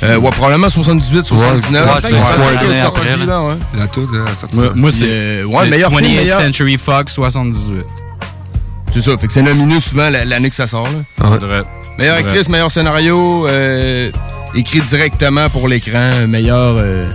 Euh, 0.03 0.17
ouais, 0.17 0.31
probablement 0.31 0.69
78, 0.69 1.25
79. 1.25 1.85
ouais, 1.85 1.91
c'est 2.01 2.13
ouais, 2.13 3.27
là. 3.27 3.43
ouais. 3.43 3.55
La 3.77 3.87
tour 3.89 4.07
de 4.11 4.19
la 4.19 4.31
sortie. 4.35 4.57
Moi, 4.57 4.71
moi, 4.75 4.91
c'est 4.93 5.05
Euh, 5.09 5.45
ouais, 5.45 5.65
le 5.65 5.71
meilleur 5.71 5.91
film, 5.91 6.03
28th 6.03 6.17
meilleur- 6.17 6.41
Century 6.41 6.79
Fox 6.79 7.13
78. 7.15 7.85
C'est 8.93 9.03
ça, 9.03 9.19
fait 9.19 9.27
que 9.27 9.33
c'est 9.33 9.43
nominé 9.43 9.81
souvent 9.81 10.09
la- 10.09 10.25
l'année 10.25 10.51
que 10.51 10.57
ça 10.57 10.67
sort. 10.67 10.87
Là. 11.19 11.29
Vrai. 11.29 11.63
Meilleure 11.99 12.17
Vrai. 12.21 12.25
actrice, 12.27 12.49
meilleur 12.49 12.71
scénario, 12.71 13.47
euh, 13.49 14.11
écrit 14.55 14.81
directement 14.81 15.49
pour 15.51 15.67
l'écran, 15.69 16.27
meilleur. 16.29 16.77
euh, 16.79 17.09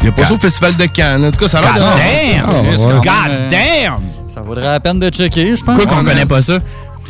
il 0.00 0.04
n'y 0.04 0.08
a 0.08 0.12
pas 0.12 0.24
ça 0.24 0.34
au 0.34 0.38
Festival 0.38 0.76
de 0.76 0.86
Cannes. 0.86 1.24
En 1.24 1.30
tout 1.30 1.40
cas, 1.40 1.48
ça 1.48 1.58
a 1.58 1.62
l'air 1.62 1.74
God 1.74 1.82
de. 1.82 1.88
damn! 1.98 2.46
Ah, 2.48 2.62
ouais. 2.62 2.94
God 2.94 3.30
euh, 3.32 3.50
damn! 3.50 3.94
Ça 4.32 4.40
vaudrait 4.42 4.64
la 4.68 4.80
peine 4.80 5.00
de 5.00 5.08
checker, 5.10 5.56
je 5.56 5.62
pense. 5.64 5.76
Pourquoi 5.76 5.98
qu'on 5.98 6.04
connaît 6.04 6.24
pas 6.24 6.40
ça? 6.40 6.58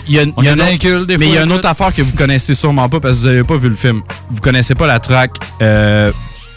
Il 0.09 0.15
y 0.15 0.19
a, 0.19 0.23
y 0.23 0.49
a 0.49 0.55
des 0.57 1.19
mais 1.19 1.27
il 1.27 1.35
y 1.35 1.39
a 1.39 1.45
une 1.45 1.53
autre 1.53 1.69
affaire 1.69 1.95
que 1.95 2.03
vous 2.03 2.17
connaissez 2.17 2.55
sûrement 2.55 2.89
pas 2.89 3.01
parce 3.01 3.17
que 3.17 3.21
vous 3.23 3.27
avez 3.29 3.45
pas 3.45 3.57
vu 3.57 3.69
le 3.69 3.75
film. 3.77 4.03
Vous 4.31 4.41
connaissez 4.41 4.75
pas 4.75 4.87
la 4.87 4.99
track 5.01 5.33
euh, 5.63 6.11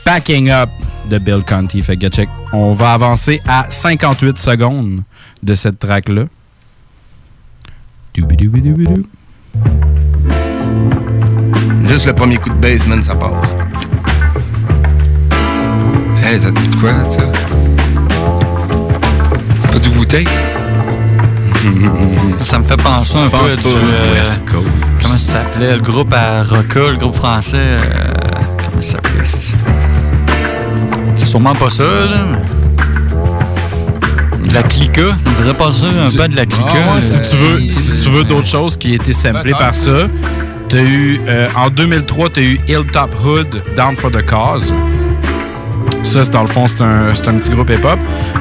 Packing 0.05 0.49
Up 0.49 0.69
de 1.09 1.17
Bill 1.19 1.43
Conti. 1.47 1.81
Fait 1.81 1.97
que 1.97 2.07
check. 2.09 2.29
On 2.51 2.73
va 2.73 2.93
avancer 2.93 3.41
à 3.47 3.65
58 3.69 4.37
secondes 4.39 5.01
de 5.41 5.55
cette 5.55 5.79
track-là. 5.79 6.23
Juste 11.87 12.05
le 12.05 12.13
premier 12.13 12.37
coup 12.37 12.49
de 12.49 12.55
base, 12.55 12.87
man, 12.87 13.01
ça 13.03 13.15
passe. 13.15 13.55
Hey, 16.23 16.39
ça 16.39 16.51
te 16.51 16.59
dit 16.59 16.67
de 16.69 16.75
quoi, 16.75 16.93
ça? 17.09 17.23
C'est 19.61 19.71
pas 19.71 19.79
du 19.79 19.89
bouteille? 19.89 20.27
Ça 22.43 22.59
me 22.59 22.63
fait 22.65 22.77
penser 22.81 23.17
un 23.17 23.29
peu 23.29 23.37
à 23.37 23.55
du. 23.55 23.63
euh, 23.67 24.25
comment 25.01 25.15
ça 25.15 25.33
s'appelait? 25.33 25.75
Le 25.75 25.81
groupe 25.81 26.13
à 26.13 26.43
Roca, 26.43 26.91
le 26.91 26.97
groupe 26.97 27.15
français. 27.15 27.57
euh, 27.57 27.79
comment 28.57 28.81
ça 28.81 28.91
s'appelait 28.93 29.23
c'est- 29.23 29.55
sûrement 31.25 31.53
pas 31.55 31.69
ça, 31.69 31.83
là. 31.83 32.25
la 34.53 34.63
clica, 34.63 35.01
ça 35.17 35.29
ne 35.29 35.35
dirait 35.41 35.53
pas 35.53 35.71
ça, 35.71 35.85
un 36.05 36.09
peu 36.11 36.27
de 36.27 36.35
la 36.35 36.45
clica. 36.45 36.67
Ah 36.89 36.93
ouais, 36.95 36.99
si 36.99 37.17
tu 37.29 37.35
veux, 37.37 37.71
si 37.71 37.91
tu 38.03 38.09
veux 38.09 38.23
d'autres 38.23 38.47
choses 38.47 38.75
qui 38.77 38.91
aient 38.91 38.95
été 38.97 39.13
samplées 39.13 39.53
par 39.53 39.73
ça, 39.73 40.07
t'as 40.69 40.81
eu 40.81 41.21
euh, 41.27 41.47
en 41.55 41.69
2003, 41.69 42.29
tu 42.29 42.39
as 42.39 42.43
eu 42.43 42.59
Hilltop 42.67 43.15
Hood, 43.25 43.63
Down 43.75 43.95
for 43.95 44.11
the 44.11 44.23
Cause. 44.25 44.73
Ça, 46.03 46.23
c'est 46.23 46.31
dans 46.31 46.41
le 46.41 46.47
fond, 46.47 46.67
c'est 46.67 46.81
un, 46.81 47.13
c'est 47.13 47.27
un 47.27 47.33
petit 47.35 47.49
groupe 47.49 47.69
hip-hop. 47.69 47.97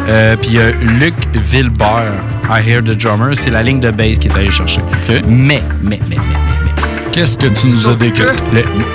Euh, 0.09 0.37
Puis 0.37 0.51
il 0.51 0.57
y 0.57 0.61
a 0.61 0.71
Luc 0.73 1.15
Vilbert, 1.35 2.13
I 2.51 2.61
Hear 2.69 2.83
the 2.83 2.91
Drummer, 2.97 3.35
c'est 3.35 3.51
la 3.51 3.63
ligne 3.63 3.81
de 3.81 3.91
bass 3.91 4.19
qui 4.19 4.29
est 4.29 4.35
allé 4.37 4.51
chercher. 4.51 4.81
Mais, 5.09 5.23
mais, 5.27 5.63
mais, 5.83 6.01
mais, 6.09 6.17
mais, 6.19 6.19
mais. 6.65 6.71
Qu'est-ce 7.13 7.39
que 7.39 7.47
tu 7.47 7.69
nous 7.69 7.89
as 7.89 7.95
décrit? 7.95 8.25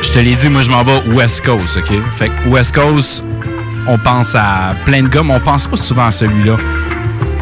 Je 0.02 0.12
te 0.12 0.20
l'ai 0.20 0.36
dit, 0.36 0.50
moi, 0.50 0.62
je 0.62 0.70
m'en 0.70 0.84
vais 0.84 1.02
West 1.14 1.44
Coast, 1.46 1.78
OK? 1.78 1.92
Fait 2.18 2.30
que 2.30 2.50
West 2.50 2.76
Coast, 2.76 3.24
on 3.88 3.98
pense 3.98 4.36
à 4.36 4.76
plein 4.86 5.02
de 5.04 5.08
gars, 5.08 5.24
mais 5.24 5.34
on 5.36 5.40
pense 5.40 5.66
pas 5.68 5.78
souvent 5.78 6.08
à 6.08 6.12
celui-là. 6.12 6.58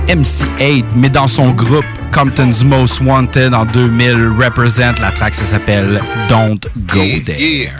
MC8, 0.07 0.85
mais 0.95 1.10
dans 1.10 1.27
son 1.27 1.49
groupe 1.52 1.85
Compton's 2.14 2.64
Most 2.64 3.02
Wanted 3.02 3.53
en 3.53 3.65
2000, 3.65 4.31
represent 4.39 4.93
la 5.02 5.11
track, 5.11 5.34
ça 5.34 5.45
s'appelle 5.45 6.02
Don't 6.30 6.60
Go 6.88 7.02
There. 7.26 7.38
Yeah. 7.39 7.72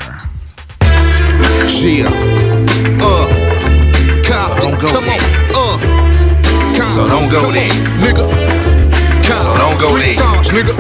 Yeah. 1.82 2.35
Compton, 4.76 4.92
come 4.92 5.10
on. 5.10 5.20
Uh. 5.56 5.78
So 6.96 7.08
don't 7.08 7.30
go 7.32 7.52
there, 7.52 7.72
nigga. 8.00 8.28
So 9.24 9.58
don't 9.58 9.80
go 9.80 9.98
there, 9.98 10.14
times, 10.16 10.50
nigga. 10.50 10.76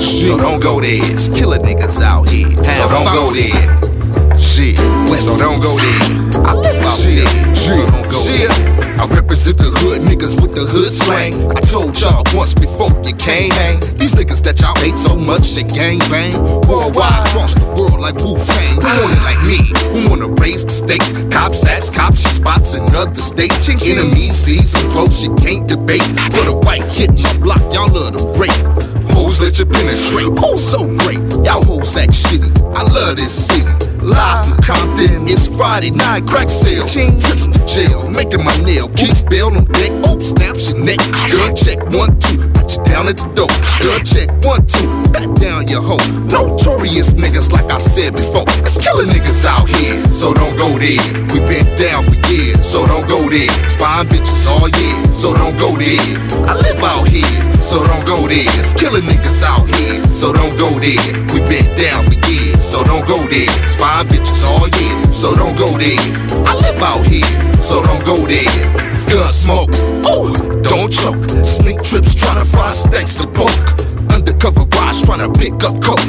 So 0.00 0.36
don't 0.36 0.60
go 0.60 0.80
there. 0.80 1.00
It's 1.10 1.28
killer 1.28 1.58
niggas 1.58 2.00
out 2.02 2.28
here. 2.28 2.48
So 2.48 2.88
don't 2.88 3.06
go 3.06 3.32
there. 3.32 4.38
Shit. 4.38 4.76
So 4.76 5.38
don't 5.38 5.60
go 5.60 5.76
there. 5.76 6.46
I 6.46 6.52
live 6.54 6.82
out 6.84 6.98
there. 6.98 7.54
So 7.54 8.07
don't 8.28 8.48
go 8.48 8.48
there. 8.48 8.78
I 8.98 9.06
represent 9.06 9.58
the 9.58 9.70
hood 9.70 10.02
niggas 10.02 10.40
with 10.42 10.54
the 10.54 10.66
hood 10.66 10.92
slang. 10.92 11.50
I 11.52 11.60
told 11.70 11.98
y'all 12.00 12.22
once 12.34 12.54
before 12.54 12.90
you 13.04 13.14
came 13.14 13.50
hang. 13.52 13.80
These 13.96 14.14
niggas 14.14 14.42
that 14.42 14.60
y'all 14.60 14.74
hate 14.82 14.98
so 14.98 15.16
much 15.16 15.54
they 15.54 15.62
gang 15.62 15.98
bang. 16.10 16.34
Worldwide 16.66 17.28
across 17.28 17.54
the 17.54 17.66
world 17.78 18.00
like 18.00 18.16
Wu 18.16 18.36
Fang. 18.36 18.74
Who 18.82 18.90
want 19.00 19.14
it 19.14 19.22
ah. 19.22 19.30
like 19.30 19.40
me? 19.46 19.58
Who 19.94 20.10
wanna 20.10 20.28
raise 20.42 20.64
the 20.64 20.72
stakes? 20.72 21.12
Cops 21.30 21.64
ask 21.64 21.94
cops 21.94 22.22
your 22.24 22.34
spots 22.34 22.74
in 22.74 22.82
other 22.94 23.22
states. 23.22 23.68
Enemies 23.68 24.34
see 24.34 24.60
so 24.60 24.82
close 24.90 25.22
you 25.22 25.34
can't 25.36 25.68
debate. 25.68 26.04
For 26.34 26.44
the 26.44 26.56
white 26.66 26.84
hitting 26.90 27.22
my 27.22 27.38
block, 27.38 27.62
y'all 27.72 27.90
love 27.92 28.18
to 28.18 28.26
break. 28.36 28.52
Hoes 29.14 29.40
let 29.40 29.58
you 29.58 29.66
penetrate. 29.66 30.34
Oh, 30.42 30.56
so 30.56 30.84
great. 31.06 31.22
Y'all 31.46 31.62
hoes 31.64 31.96
act 31.96 32.12
shitty. 32.12 32.50
I 32.74 32.82
love 32.82 33.16
this 33.16 33.32
city. 33.32 33.97
Live 34.02 34.46
from 34.46 34.62
Compton, 34.62 35.26
it's 35.26 35.48
Friday 35.48 35.90
night, 35.90 36.26
crack 36.26 36.48
sale. 36.48 36.86
Trips 36.86 37.46
to 37.46 37.66
jail, 37.66 38.08
making 38.08 38.44
my 38.44 38.56
nail. 38.62 38.88
Keeps 38.94 39.24
bail 39.24 39.48
on 39.48 39.64
deck, 39.74 39.90
oh, 40.06 40.18
snaps 40.20 40.70
your 40.70 40.78
neck. 40.78 40.98
Gun 41.30 41.54
check, 41.56 41.82
one, 41.90 42.14
two, 42.20 42.38
pat 42.54 42.70
you 42.70 42.82
down 42.84 43.08
at 43.08 43.18
the 43.18 43.26
door. 43.34 43.50
Gun 43.82 44.00
check, 44.06 44.30
one, 44.46 44.62
two, 44.70 44.86
back 45.10 45.26
down 45.42 45.66
your 45.66 45.82
hoe. 45.82 45.98
Notorious 46.30 47.14
niggas, 47.14 47.50
like 47.50 47.70
I 47.72 47.78
said 47.78 48.14
before. 48.14 48.46
It's 48.62 48.78
killing 48.78 49.08
niggas 49.10 49.44
out 49.44 49.68
here, 49.68 49.98
so 50.12 50.32
don't 50.32 50.56
go 50.56 50.78
there. 50.78 51.02
We 51.34 51.42
been 51.50 51.66
down 51.74 52.04
for 52.06 52.14
years, 52.30 52.62
so 52.62 52.86
don't 52.86 53.08
go 53.08 53.28
there. 53.28 53.50
Spine 53.66 54.06
bitches 54.06 54.46
all 54.46 54.68
year, 54.68 55.12
so 55.12 55.34
don't 55.34 55.58
go 55.58 55.74
there. 55.76 55.98
I 56.46 56.54
live 56.54 56.82
out 56.86 57.08
here, 57.08 57.26
so 57.62 57.82
don't 57.82 58.06
go 58.06 58.28
there. 58.30 58.46
It's 58.62 58.74
killing 58.74 59.02
niggas 59.02 59.42
out 59.42 59.66
here, 59.66 60.06
so 60.06 60.32
don't 60.32 60.56
go 60.56 60.70
there. 60.78 61.02
We 61.34 61.42
been 61.50 61.66
down 61.74 62.06
for 62.06 62.14
years, 62.30 62.62
so 62.62 62.84
don't 62.84 63.06
go 63.06 63.18
there. 63.26 63.50
Spine 63.88 64.06
bitches 64.08 64.44
all 64.44 64.68
year, 64.80 65.12
so 65.12 65.34
don't 65.34 65.56
go 65.56 65.78
there. 65.78 65.96
I 66.46 66.54
live 66.56 66.82
out 66.82 67.06
here, 67.06 67.24
so 67.62 67.82
don't 67.82 68.04
go 68.04 68.26
there. 68.26 68.44
Gun 69.08 69.26
smoke, 69.28 69.70
oh, 70.04 70.34
don't 70.62 70.92
choke. 70.92 71.24
Sneak 71.42 71.80
trips 71.82 72.14
trying 72.14 72.38
to 72.38 72.44
find 72.44 72.74
stacks 72.74 73.14
to 73.14 73.26
poke. 73.26 73.87
Undercover 74.28 74.68
watch 74.76 75.00
trying 75.08 75.24
to 75.24 75.32
pick 75.40 75.56
up 75.64 75.80
coke. 75.80 76.04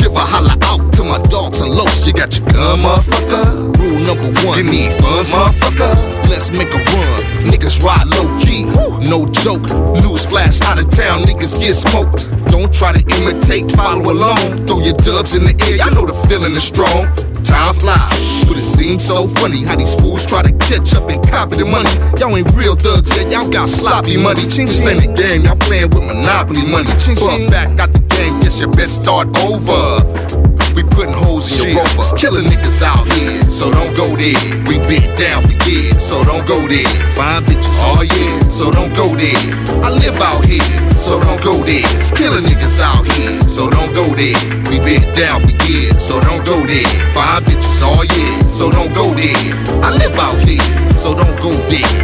Give 0.00 0.16
a 0.16 0.24
holla 0.24 0.56
out 0.64 0.90
to 0.94 1.04
my 1.04 1.18
dogs 1.28 1.60
and 1.60 1.70
locs. 1.70 2.06
You 2.06 2.14
got 2.14 2.32
your 2.32 2.48
gun, 2.48 2.80
motherfucker. 2.80 3.76
Rule 3.76 4.00
number 4.08 4.32
one, 4.40 4.56
you 4.56 4.64
need 4.64 4.92
funds, 4.96 5.28
motherfucker. 5.28 5.92
Let's 6.32 6.50
make 6.50 6.72
a 6.72 6.80
run. 6.80 7.20
Niggas 7.44 7.82
ride 7.84 8.06
low 8.08 8.24
key, 8.40 8.64
no 9.04 9.28
joke. 9.44 9.68
News 10.00 10.24
flash 10.24 10.62
out 10.62 10.80
of 10.80 10.88
town, 10.96 11.24
niggas 11.24 11.60
get 11.60 11.74
smoked. 11.74 12.24
Don't 12.48 12.72
try 12.72 12.96
to 12.96 13.04
imitate, 13.20 13.70
follow 13.72 14.12
along. 14.12 14.64
Throw 14.66 14.80
your 14.80 14.96
dubs 15.04 15.34
in 15.34 15.44
the 15.44 15.52
air, 15.68 15.76
y'all 15.76 15.92
know 15.92 16.06
the 16.06 16.16
feeling 16.26 16.56
is 16.56 16.64
strong. 16.64 17.04
Time 17.44 17.74
flies, 17.74 18.44
but 18.46 18.56
it 18.56 18.64
seems 18.64 19.04
so 19.04 19.26
funny 19.26 19.62
how 19.62 19.76
these 19.76 19.94
fools 19.94 20.26
try 20.26 20.42
to 20.42 20.52
catch 20.58 20.94
up 20.94 21.08
and 21.10 21.22
copy 21.28 21.56
the 21.56 21.64
money. 21.64 21.90
Y'all 22.18 22.36
ain't 22.36 22.50
real 22.54 22.74
thugs 22.76 23.16
yet, 23.16 23.30
y'all 23.30 23.50
got 23.50 23.68
sloppy 23.68 24.16
money. 24.16 24.42
This 24.42 24.86
ain't 24.86 25.04
a 25.04 25.12
game, 25.12 25.44
y'all 25.44 25.56
playing 25.56 25.90
with 25.90 26.04
monopoly 26.04 26.66
money. 26.66 26.90
Fuck 27.16 27.50
back 27.50 27.68
out 27.78 27.92
the 27.92 28.00
game, 28.16 28.40
guess 28.40 28.58
your 28.58 28.70
best 28.70 28.96
start 29.02 29.28
over. 29.44 30.02
We 30.74 30.82
putting 30.94 31.14
holes 31.14 31.50
in 31.50 31.74
your 31.74 31.82
rover. 31.82 32.16
Killing 32.16 32.46
niggas 32.46 32.82
out 32.82 33.06
here, 33.12 33.42
so 33.50 33.70
don't 33.70 33.94
go 33.96 34.14
there. 34.14 34.38
We 34.70 34.78
been 34.86 35.10
down 35.18 35.42
for 35.42 35.54
years, 35.68 35.98
so 36.02 36.22
don't 36.24 36.46
go 36.46 36.58
there. 36.66 36.86
Fine 37.18 37.42
bitches 37.50 37.78
oh, 37.82 37.98
all 37.98 38.04
year, 38.04 38.38
so 38.50 38.70
don't 38.70 38.94
go 38.94 39.10
there. 39.14 39.34
I 39.82 39.90
live 39.90 40.18
out 40.22 40.44
here, 40.44 40.62
so 40.94 41.18
don't 41.18 41.42
go 41.42 41.58
there. 41.66 41.82
It's 41.98 42.12
killing 42.12 42.44
niggas 42.44 42.78
out 42.78 43.06
here, 43.10 43.42
so 43.48 43.70
don't 43.70 43.92
go 43.94 44.06
there. 44.14 44.38
We 44.70 44.78
been 44.78 45.02
down 45.14 45.42
for 45.42 45.54
years, 45.66 45.98
so 45.98 46.20
don't 46.20 46.44
go 46.46 46.58
there. 46.66 46.86
Fine 47.10 47.27
bitches 47.44 47.82
all 47.84 48.04
year, 48.16 48.36
so 48.48 48.70
don't 48.70 48.92
go 48.94 49.12
there. 49.14 49.54
I 49.84 49.90
live 49.96 50.16
out 50.18 50.40
here, 50.42 50.64
so 50.96 51.14
don't 51.14 51.36
go 51.40 51.52
there. 51.68 51.94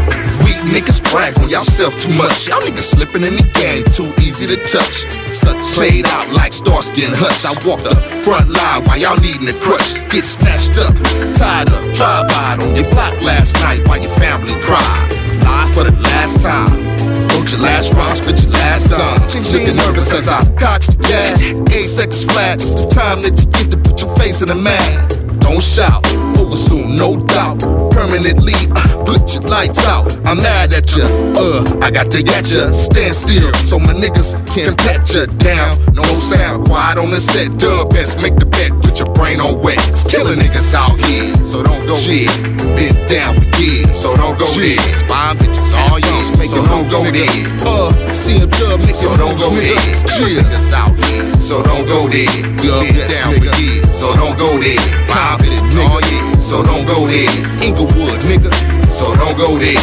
Weak 0.45 0.61
niggas 0.69 1.01
brag 1.11 1.39
on 1.39 1.49
yourself 1.49 1.99
too 2.01 2.13
much. 2.13 2.49
Y'all 2.49 2.61
niggas 2.61 2.93
slipping 2.95 3.25
in 3.25 3.37
the 3.37 3.47
game, 3.57 3.85
too 3.97 4.13
easy 4.21 4.47
to 4.47 4.57
touch. 4.69 5.07
Such 5.33 5.57
played 5.75 6.07
out 6.07 6.29
like 6.33 6.53
star 6.53 6.81
and 6.81 7.15
Hutch. 7.17 7.45
I 7.45 7.53
walk 7.67 7.81
the 7.83 7.95
front 8.25 8.51
line 8.51 8.85
while 8.85 8.99
y'all 8.99 9.21
needing 9.21 9.49
a 9.49 9.57
crutch. 9.65 9.99
Get 10.11 10.25
snatched 10.25 10.79
up, 10.79 10.95
tied 11.39 11.71
up, 11.71 11.85
drive 11.95 12.29
by 12.29 12.59
on 12.61 12.77
your 12.77 12.89
block 12.91 13.15
last 13.23 13.55
night 13.65 13.87
while 13.89 14.01
your 14.01 14.15
family 14.17 14.55
cried. 14.61 15.09
Lie 15.43 15.71
for 15.75 15.85
the 15.85 15.97
last 16.03 16.43
time. 16.43 17.04
Wrote 17.45 17.53
your 17.53 17.61
last 17.61 17.93
rhyme, 17.93 18.17
spit 18.17 18.43
your 18.43 18.53
last 18.53 18.89
time. 18.89 19.21
Looking 19.53 19.77
nervous 19.77 20.15
as 20.15 20.29
I 20.29 20.43
cocked 20.55 20.97
the 20.97 21.03
gas. 21.03 21.43
Eight 21.77 21.85
seconds 21.85 22.25
flat, 22.25 22.55
it's 22.55 22.87
the 22.87 22.95
time 22.95 23.21
that 23.21 23.39
you 23.39 23.45
get 23.51 23.71
to 23.71 23.77
put 23.77 24.01
your 24.01 24.17
face 24.17 24.41
in 24.41 24.49
the 24.49 24.55
mat. 24.55 25.11
Don't 25.41 25.63
shout, 25.63 26.07
over 26.39 26.57
soon, 26.57 26.97
no 26.97 27.23
doubt. 27.27 27.84
Permanently, 27.95 28.59
uh, 28.75 29.05
put 29.07 29.33
your 29.35 29.47
lights 29.47 29.79
out. 29.87 30.11
I'm 30.27 30.39
mad 30.39 30.73
at 30.75 30.91
ya, 30.97 31.07
uh, 31.39 31.63
I 31.81 31.91
got 31.91 32.11
to 32.11 32.23
get 32.23 32.51
ya. 32.51 32.73
Stand 32.73 33.15
still, 33.15 33.53
so 33.65 33.79
my 33.79 33.95
niggas 33.95 34.35
can 34.51 34.75
pat 34.77 35.09
ya 35.15 35.27
down. 35.39 35.79
No 35.95 36.03
sound, 36.03 36.67
quiet 36.67 36.99
on 36.99 37.11
the 37.11 37.21
set. 37.21 37.57
Dub 37.57 37.91
best 37.91 38.19
make 38.21 38.35
the 38.35 38.47
bet, 38.47 38.73
put 38.83 38.99
your 38.99 39.09
brain 39.15 39.41
on 39.41 39.63
wet. 39.63 39.79
It's 39.89 40.11
killing 40.11 40.39
niggas 40.39 40.75
out 40.75 40.99
here, 41.07 41.31
so 41.47 41.63
don't 41.63 41.87
go 41.87 41.95
shit. 41.95 42.29
Been 42.75 42.99
down 43.07 43.39
for 43.39 43.47
years, 43.63 43.95
so 43.95 44.11
don't 44.17 44.37
go 44.39 44.51
there. 44.59 44.83
Spine 44.99 45.39
bitches 45.39 45.71
all 45.87 45.99
years, 46.03 46.51
so 46.51 46.67
don't 46.67 46.91
go 46.91 47.07
there. 47.07 47.31
Uh, 47.63 47.95
see 48.13 48.43
a 48.43 48.47
dub 48.47 48.81
make 48.81 48.99
so 48.99 49.15
don't 49.17 49.39
go 49.39 49.55
there. 49.55 49.71
It's 49.87 50.03
killing 50.03 50.43
niggas 50.43 50.73
out 50.75 50.93
here, 50.99 51.31
so 51.39 51.63
don't 51.63 51.87
go 51.87 52.11
there. 52.11 52.27
Dub 52.59 52.85
down 53.07 53.39
for 53.39 53.55
years, 53.63 53.87
so 53.95 54.11
don't 54.19 54.37
go 54.37 54.51
there. 54.59 54.83
Five 55.07 55.39
bitches 55.47 55.79
all 55.79 56.03
year, 56.11 56.27
so 56.45 56.63
don't 56.63 56.87
go 56.87 57.07
there. 57.07 57.33
Inglewood, 57.65 58.21
nigga, 58.29 58.53
so 58.93 59.15
don't 59.15 59.37
go 59.37 59.59
there. 59.59 59.81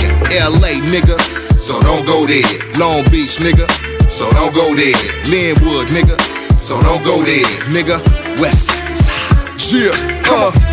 LA, 0.54 0.78
nigga, 0.94 1.18
so 1.60 1.82
don't 1.82 2.06
go 2.06 2.26
there. 2.28 2.46
Long 2.78 3.04
Beach, 3.12 3.38
nigga, 3.38 3.68
so 4.10 4.30
don't 4.32 4.54
go 4.54 4.76
there. 4.76 4.96
Linwood, 5.26 5.88
nigga, 5.88 6.18
so 6.60 6.80
don't 6.82 7.04
go 7.04 7.24
there. 7.24 7.50
Nigga, 7.74 7.98
West 8.40 8.70
Side, 8.96 9.74
yeah, 9.74 10.22
uh. 10.30 10.71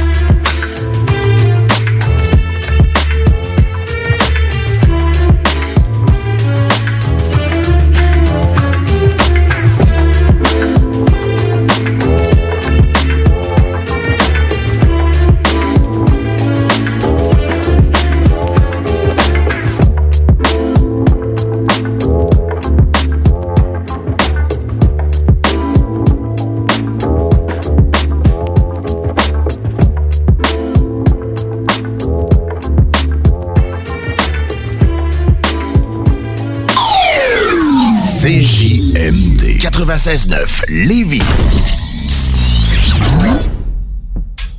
96.9 39.89 40.65
Lévis. 40.69 41.23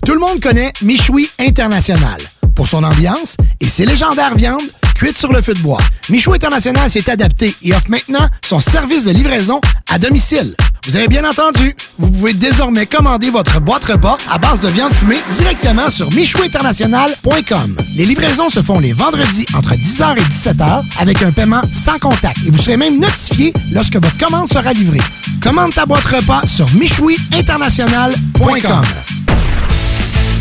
Tout 0.03 0.13
le 0.13 0.19
monde 0.19 0.39
connaît 0.41 0.73
Michoui 0.81 1.29
International 1.37 2.19
pour 2.55 2.67
son 2.67 2.83
ambiance 2.83 3.37
et 3.59 3.67
ses 3.67 3.85
légendaires 3.85 4.33
viandes 4.33 4.63
cuites 4.95 5.19
sur 5.19 5.31
le 5.31 5.43
feu 5.43 5.53
de 5.53 5.59
bois. 5.59 5.81
Michou 6.09 6.33
International 6.33 6.89
s'est 6.89 7.11
adapté 7.11 7.53
et 7.61 7.73
offre 7.75 7.91
maintenant 7.91 8.27
son 8.43 8.59
service 8.59 9.05
de 9.05 9.11
livraison 9.11 9.61
à 9.91 9.99
domicile. 9.99 10.55
Vous 10.89 10.95
avez 10.95 11.07
bien 11.07 11.23
entendu, 11.23 11.75
vous 11.99 12.09
pouvez 12.09 12.33
désormais 12.33 12.87
commander 12.87 13.29
votre 13.29 13.61
boîte 13.61 13.83
repas 13.83 14.17
à 14.31 14.39
base 14.39 14.59
de 14.59 14.69
viande 14.69 14.91
fumée 14.91 15.19
directement 15.37 15.91
sur 15.91 16.11
michouinternational.com. 16.13 17.77
Les 17.95 18.05
livraisons 18.05 18.49
se 18.49 18.63
font 18.63 18.79
les 18.79 18.93
vendredis 18.93 19.45
entre 19.53 19.75
10h 19.75 20.17
et 20.17 20.21
17h 20.21 20.83
avec 20.99 21.21
un 21.21 21.31
paiement 21.31 21.61
sans 21.71 21.99
contact 21.99 22.39
et 22.43 22.49
vous 22.49 22.57
serez 22.57 22.77
même 22.77 22.99
notifié 22.99 23.53
lorsque 23.69 23.97
votre 23.97 24.17
commande 24.17 24.49
sera 24.49 24.73
livrée. 24.73 24.97
Commande 25.43 25.75
ta 25.75 25.85
boîte 25.85 26.05
repas 26.05 26.47
sur 26.47 26.67
michouiinternational.com. 26.73 28.81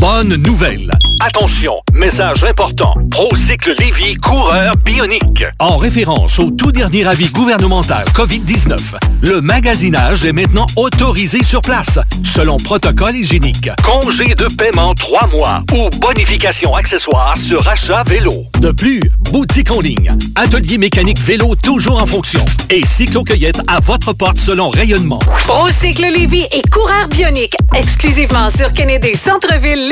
Bonne 0.00 0.36
nouvelle! 0.36 0.92
Attention, 1.20 1.74
message 1.92 2.44
important. 2.44 2.94
Procycle 3.10 3.74
Lévy, 3.76 4.14
coureur 4.14 4.76
bionique. 4.76 5.44
En 5.58 5.76
référence 5.76 6.38
au 6.38 6.50
tout 6.52 6.70
dernier 6.70 7.04
avis 7.04 7.28
gouvernemental 7.30 8.04
COVID-19, 8.14 8.78
le 9.22 9.40
magasinage 9.40 10.24
est 10.24 10.32
maintenant 10.32 10.66
autorisé 10.76 11.42
sur 11.42 11.60
place, 11.60 11.98
selon 12.22 12.56
protocole 12.58 13.16
hygiénique. 13.16 13.68
Congé 13.82 14.36
de 14.36 14.44
paiement 14.44 14.94
3 14.94 15.26
mois 15.28 15.64
ou 15.72 15.90
bonification 15.98 16.76
accessoire 16.76 17.36
sur 17.36 17.66
achat 17.66 18.04
vélo. 18.04 18.44
De 18.60 18.70
plus, 18.70 19.00
boutique 19.32 19.72
en 19.72 19.80
ligne, 19.80 20.16
atelier 20.36 20.78
mécanique 20.78 21.18
vélo 21.18 21.56
toujours 21.56 22.00
en 22.00 22.06
fonction 22.06 22.44
et 22.70 22.86
cyclo-cueillette 22.86 23.60
à 23.66 23.80
votre 23.80 24.12
porte 24.12 24.38
selon 24.38 24.68
rayonnement. 24.70 25.18
Procycle 25.46 26.06
Lévy 26.16 26.46
et 26.52 26.62
coureur 26.70 27.08
bionique, 27.08 27.56
exclusivement 27.74 28.50
sur 28.56 28.72
Kennedy 28.72 29.16
Centre-Ville 29.16 29.87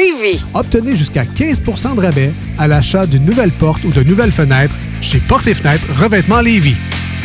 Obtenez 0.54 0.96
jusqu'à 0.96 1.24
15% 1.24 1.96
de 1.96 2.00
rabais 2.00 2.32
à 2.58 2.66
l'achat 2.66 3.06
d'une 3.06 3.24
nouvelle 3.24 3.50
porte 3.50 3.84
ou 3.84 3.90
de 3.90 4.02
nouvelles 4.02 4.32
fenêtres 4.32 4.76
chez 5.00 5.18
Porte 5.20 5.46
et 5.46 5.54
Fenêtres 5.54 5.86
Revêtement 5.98 6.40
Lévis. 6.40 6.76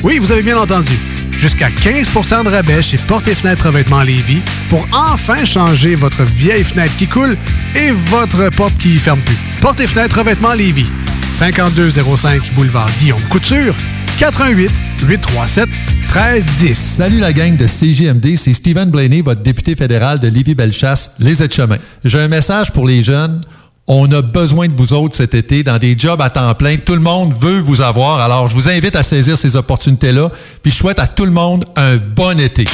Oui, 0.03 0.19
vous 0.19 0.31
avez 0.31 0.41
bien 0.41 0.57
entendu. 0.57 0.93
Jusqu'à 1.31 1.69
15% 1.69 2.45
de 2.45 2.49
rabais 2.49 2.81
chez 2.81 2.97
Porte 2.97 3.27
et 3.27 3.35
Fenêtres 3.35 3.67
Revêtement 3.67 4.03
Lévis 4.03 4.41
pour 4.69 4.87
enfin 4.93 5.43
changer 5.43 5.95
votre 5.95 6.23
vieille 6.23 6.63
fenêtre 6.63 6.95
qui 6.97 7.07
coule 7.07 7.35
et 7.75 7.91
votre 7.91 8.49
porte 8.51 8.77
qui 8.77 8.97
ferme 8.97 9.21
plus. 9.21 9.37
Porte 9.59 9.79
et 9.79 9.87
Fenêtres 9.87 10.19
Revêtement 10.19 10.53
Lévis. 10.53 10.87
5205 11.33 12.41
boulevard 12.53 12.89
Guillaume 12.99 13.21
Couture. 13.29 13.75
88 14.17 14.71
837 15.07 15.90
1310. 16.13 16.77
Salut 16.77 17.19
la 17.21 17.31
gang 17.31 17.55
de 17.55 17.65
CGMD, 17.65 18.35
c'est 18.35 18.53
Stephen 18.53 18.89
Blaney, 18.89 19.21
votre 19.21 19.41
député 19.41 19.77
fédéral 19.77 20.19
de 20.19 20.27
Lévis-Bellechasse, 20.27 21.15
les 21.19 21.41
aides-chemins. 21.41 21.77
J'ai 22.03 22.19
un 22.19 22.27
message 22.27 22.73
pour 22.73 22.85
les 22.85 23.01
jeunes. 23.01 23.39
On 23.87 24.11
a 24.11 24.21
besoin 24.21 24.67
de 24.67 24.73
vous 24.73 24.91
autres 24.91 25.15
cet 25.15 25.33
été 25.35 25.63
dans 25.63 25.77
des 25.77 25.97
jobs 25.97 26.21
à 26.21 26.29
temps 26.29 26.53
plein. 26.53 26.75
Tout 26.75 26.95
le 26.95 26.99
monde 26.99 27.33
veut 27.33 27.59
vous 27.59 27.79
avoir. 27.79 28.19
Alors, 28.19 28.49
je 28.49 28.55
vous 28.55 28.67
invite 28.67 28.97
à 28.97 29.03
saisir 29.03 29.37
ces 29.37 29.55
opportunités-là. 29.55 30.29
Puis, 30.61 30.73
je 30.73 30.77
souhaite 30.77 30.99
à 30.99 31.07
tout 31.07 31.23
le 31.23 31.31
monde 31.31 31.63
un 31.77 31.95
bon 31.95 32.37
été. 32.37 32.65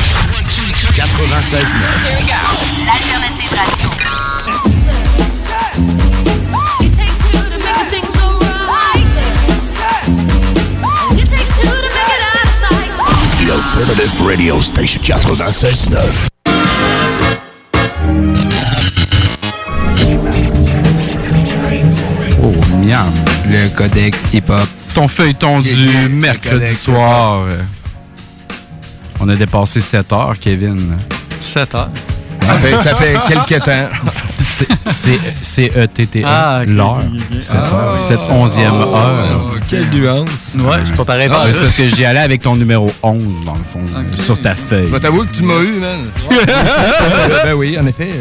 96 0.96 1.64
L'alternative 2.88 3.52
radio. 3.52 4.07
Alternative 13.78 14.24
Radio 14.26 14.60
Station 14.60 15.00
96.9. 15.02 16.02
Oh, 22.42 22.54
miam. 22.84 23.12
Le 23.50 23.70
codex 23.76 24.20
hip-hop. 24.34 24.68
Ton 24.94 25.08
feuilleton 25.08 25.60
du 25.60 25.70
le 25.76 26.10
mercredi 26.10 26.50
codex 26.56 26.82
soir. 26.82 27.46
On 29.20 29.30
a 29.30 29.36
dépassé 29.36 29.80
7 29.80 30.12
heures, 30.14 30.36
Kevin. 30.40 30.98
7 31.40 31.76
heures? 31.76 31.90
Ça 32.46 32.54
fait, 32.56 32.78
ça 32.78 32.96
fait 32.96 33.16
quelques 33.28 33.64
temps. 33.64 33.90
C'est 34.90 35.20
C-E-T-T-E. 35.42 36.24
Ah. 36.26 36.62
L'heure. 36.66 37.02
Cette 37.42 37.56
Ah. 37.62 37.96
cette 38.08 38.20
onzième 38.30 38.74
heure. 38.74 39.56
Quelle 39.70 39.90
nuance. 39.90 40.56
Ouais, 40.60 40.78
c'est 40.86 40.96
pas 40.96 41.06
pareil. 41.06 41.28
Ah, 41.32 41.36
pas 41.36 41.42
c'est 41.46 41.52
juste. 41.54 41.64
parce 41.64 41.76
que 41.76 41.90
j'y 41.96 42.06
allais 42.06 42.20
avec 42.20 42.42
ton 42.42 42.56
numéro 42.56 42.92
11, 43.04 43.24
dans 43.46 43.54
le 43.54 43.60
fond, 43.60 43.80
sur 44.16 44.42
ta 44.42 44.54
feuille. 44.56 44.88
Je 44.88 44.92
vais 44.94 45.00
t'avouer 45.00 45.26
que 45.28 45.34
tu 45.34 45.44
m'as 45.44 45.60
eu, 45.60 45.80
man. 45.80 46.00
ben 47.44 47.54
oui, 47.54 47.78
en 47.80 47.86
effet. 47.86 48.12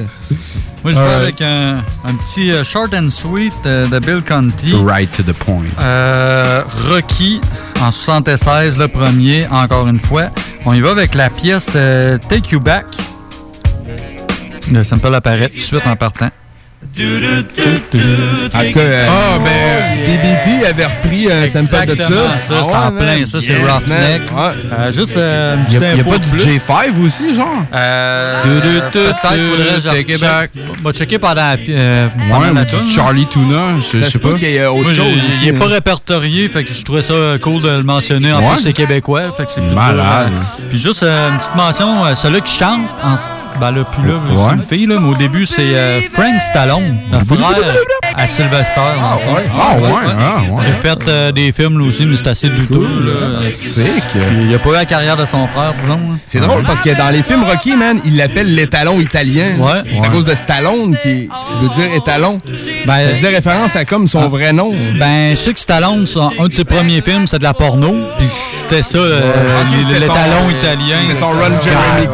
Moi, 0.84 0.92
je 0.92 0.98
vais 1.00 1.14
avec 1.14 1.40
un, 1.42 1.76
un 2.04 2.14
petit 2.14 2.52
euh, 2.52 2.62
short 2.62 2.94
and 2.94 3.10
sweet 3.10 3.52
euh, 3.66 3.88
de 3.88 3.98
Bill 3.98 4.22
Conti. 4.26 4.72
Right 4.84 5.10
to 5.16 5.22
the 5.24 5.32
point. 5.34 5.64
Euh, 5.80 6.62
Rocky, 6.88 7.40
en 7.80 7.90
76, 7.90 8.78
le 8.78 8.86
premier, 8.86 9.46
encore 9.50 9.88
une 9.88 9.98
fois. 9.98 10.26
On 10.64 10.74
y 10.74 10.80
va 10.80 10.90
avec 10.90 11.14
la 11.14 11.28
pièce 11.30 11.70
euh, 11.74 12.18
Take 12.28 12.50
You 12.52 12.60
Back. 12.60 12.86
Le 14.72 14.84
sample 14.84 15.14
apparaît 15.14 15.48
tout 15.48 15.56
de 15.56 15.60
suite 15.60 15.86
en 15.86 15.96
partant. 15.96 16.30
En 16.94 16.98
tout 18.64 18.72
cas, 18.72 18.80
euh, 18.80 19.08
avait 20.68 20.84
repris 20.86 21.28
un 21.30 21.46
sample 21.48 21.86
de 21.86 21.96
ça. 21.96 22.38
ça, 22.38 22.54
c'est 22.64 22.74
en 22.74 22.92
plein. 22.92 23.24
Ça, 23.26 23.40
c'est 23.40 23.52
Yes, 23.54 23.66
Roughneck. 23.66 24.22
juste 24.92 25.16
euh, 25.16 25.54
une 25.56 25.60
Il 25.62 25.64
petite 25.66 25.80
n'y 25.80 25.86
a, 25.86 25.90
a 25.90 26.04
pas 26.04 26.18
de 26.18 26.24
du 26.24 26.30
plus. 26.30 26.40
J5 26.46 27.06
aussi, 27.06 27.34
genre? 27.34 27.48
Peut-être 27.72 29.20
faudrait 29.22 30.04
que 30.04 30.12
je 30.12 30.18
back. 30.20 30.50
Va 30.84 30.92
checker 30.92 31.18
pendant, 31.18 31.34
la- 31.36 31.56
Ouais, 31.56 32.54
la 32.54 32.64
ou. 32.64 32.90
Charlie 32.94 33.26
Tuna, 33.26 33.80
je 33.80 34.04
sais 34.04 34.18
pas. 34.18 34.34
qu'il 34.34 34.48
y 34.50 34.56
ait 34.56 34.66
autre 34.66 34.92
chose 34.92 35.06
il 35.42 35.52
n'est 35.52 35.58
pas 35.58 35.66
répertorié, 35.66 36.48
fait 36.48 36.64
que 36.64 36.72
je 36.72 36.82
trouvais 36.84 37.02
ça 37.02 37.14
cool 37.42 37.62
de 37.62 37.68
le 37.70 37.82
mentionner. 37.82 38.32
En 38.32 38.42
plus, 38.52 38.62
c'est 38.62 38.72
québécois, 38.72 39.32
fait 39.36 39.44
que 39.46 39.50
c'est 39.50 39.60
plus 39.62 39.74
Malade. 39.74 40.32
Puis 40.68 40.78
juste 40.78 41.02
une 41.02 41.38
petite 41.38 41.54
mention, 41.56 42.14
celui 42.14 42.42
qui 42.42 42.56
chante, 42.56 42.80
ben 43.60 43.70
là, 43.72 43.84
puis 43.90 44.02
là, 44.08 44.14
Ouais. 44.14 44.42
c'est 44.48 44.54
une 44.54 44.62
fille, 44.62 44.86
là, 44.86 44.96
mais 45.00 45.08
au 45.08 45.14
début, 45.14 45.46
c'est 45.46 45.74
euh, 45.74 46.00
Frank 46.12 46.40
Stallone, 46.40 46.98
le 47.12 47.24
frère 47.24 47.74
à 48.16 48.26
Sylvester. 48.26 48.74
dans 48.76 49.14
le 49.14 49.18
fond. 49.18 49.50
Ah, 49.58 49.76
ouais, 49.78 49.88
ah, 50.18 50.54
ouais. 50.54 50.62
Il 50.66 50.72
a 50.72 50.74
fait 50.74 51.08
euh, 51.08 51.32
des 51.32 51.52
films, 51.52 51.78
là 51.78 51.84
aussi, 51.86 52.06
mais 52.06 52.16
c'est 52.16 52.28
assez 52.28 52.48
douteux. 52.48 52.86
là. 53.04 53.46
Sick. 53.46 53.84
Il 54.48 54.54
a 54.54 54.58
pas 54.58 54.70
eu 54.70 54.72
la 54.72 54.84
carrière 54.84 55.16
de 55.16 55.24
son 55.24 55.46
frère, 55.46 55.72
disons. 55.78 55.94
hein. 55.94 56.18
C'est 56.26 56.40
drôle 56.40 56.62
parce 56.64 56.80
que 56.80 56.90
dans 56.96 57.10
les 57.10 57.22
films 57.22 57.44
Rocky, 57.44 57.74
man, 57.76 57.98
il 58.04 58.16
l'appelle 58.16 58.54
l'étalon 58.54 59.00
italien. 59.00 59.56
Ouais. 59.58 59.82
C'est 59.94 60.04
à 60.04 60.08
cause 60.08 60.24
de 60.24 60.34
Stallone 60.34 60.96
qui, 61.02 61.28
qui 61.28 61.56
veut 61.62 61.68
dire 61.70 61.94
étalon. 61.94 62.38
Ben, 62.86 63.08
Ça 63.08 63.14
faisait 63.16 63.28
référence 63.28 63.76
à 63.76 63.84
comme 63.84 64.06
son 64.06 64.28
vrai 64.28 64.52
nom. 64.52 64.72
Ben, 64.98 65.30
je 65.30 65.36
sais 65.36 65.52
que 65.52 65.60
Stallone, 65.60 66.06
son- 66.06 66.30
un 66.38 66.48
de 66.48 66.52
ses 66.54 66.64
premiers 66.64 67.00
films, 67.02 67.26
c'était 67.26 67.38
de 67.38 67.44
la 67.44 67.54
porno. 67.54 67.94
Puis 68.18 68.26
c'était 68.26 68.82
ça, 68.82 68.98
euh, 68.98 69.20
l'étalon 69.92 70.50
italien. 70.50 70.96
c'était 71.08 71.20
son 71.20 71.26
Ron 71.26 71.52
Jeremy 71.64 72.06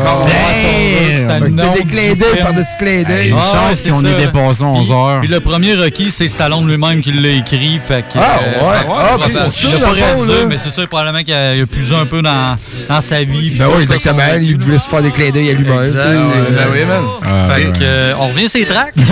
Nom 1.40 1.72
C'était 1.74 1.84
des 1.84 1.94
clins 1.94 2.14
d'œil 2.14 2.42
par-dessus 2.42 2.70
clins 2.78 3.02
d'œil. 3.02 3.28
Une 3.28 3.36
Ah, 3.38 3.52
chance 3.70 3.82
qu'on 3.88 4.00
ça. 4.00 4.08
ait 4.08 4.14
dépassé 4.26 4.62
11 4.64 4.86
Puis- 4.86 4.94
heures. 4.94 5.20
Puis 5.20 5.28
le 5.30 5.40
premier 5.40 5.74
Rocky, 5.74 6.10
c'est 6.10 6.28
Stallone 6.28 6.66
lui-même 6.68 7.00
qui 7.00 7.12
l'a 7.12 7.28
écrit. 7.30 7.80
Fait 7.86 8.02
que, 8.02 8.18
Ah, 8.18 8.38
euh, 8.42 8.68
ouais. 8.70 8.78
fait 8.78 8.84
que, 8.84 9.38
Ah, 9.38 9.44
pour 9.44 9.52
il 9.54 9.68
ça, 9.68 9.78
l'a 9.78 9.86
pas 9.86 9.92
réalisé, 9.92 10.32
mais 10.48 10.58
c'est 10.58 10.70
ça, 10.70 10.86
probablement 10.86 11.22
qu'il 11.24 11.34
a, 11.34 11.50
a 11.50 11.66
puisé 11.66 11.94
un 11.94 12.06
peu 12.06 12.22
dans, 12.22 12.56
dans 12.88 13.00
sa 13.00 13.22
vie. 13.24 13.54
Ben 13.56 13.66
oui, 13.68 13.86
ça, 13.86 13.94
exactement. 13.94 14.22
Il 14.40 14.56
voulait 14.58 14.78
se 14.78 14.88
faire 14.88 15.02
des 15.02 15.10
clins 15.10 15.30
d'œil 15.30 15.50
à 15.50 15.54
lui-même. 15.54 15.78
Ouais. 15.78 15.90
Ben 15.92 16.66
oui, 16.72 16.84
man. 16.84 17.02
Ah, 17.24 17.44
fait 17.54 17.66
ouais. 17.66 17.72
que, 17.72 17.78
euh, 17.82 18.14
on 18.18 18.28
revient 18.28 18.48
sur 18.48 18.60
les 18.60 18.66
tracks. 18.66 18.94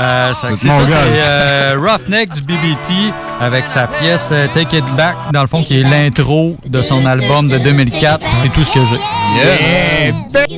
Euh, 0.00 0.32
ça- 0.32 0.50
c'est 0.54 0.68
mon 0.68 0.86
ça, 0.86 0.92
gars. 0.92 0.96
c'est 1.12 1.20
euh, 1.20 1.74
Roughneck 1.76 2.30
du 2.30 2.42
BBT 2.42 3.12
avec 3.40 3.68
sa 3.68 3.88
pièce 3.88 4.28
euh, 4.30 4.46
Take 4.54 4.76
It 4.76 4.84
Back, 4.96 5.16
dans 5.32 5.40
le 5.40 5.48
fond, 5.48 5.60
qui 5.64 5.80
est 5.80 5.82
l'intro 5.82 6.56
de 6.68 6.82
son 6.82 7.04
album 7.04 7.48
de 7.48 7.58
2004. 7.58 8.20
C'est 8.40 8.52
tout 8.52 8.62
ce 8.62 8.70
que 8.70 8.78
j'ai. 8.78 10.12
Back. 10.32 10.48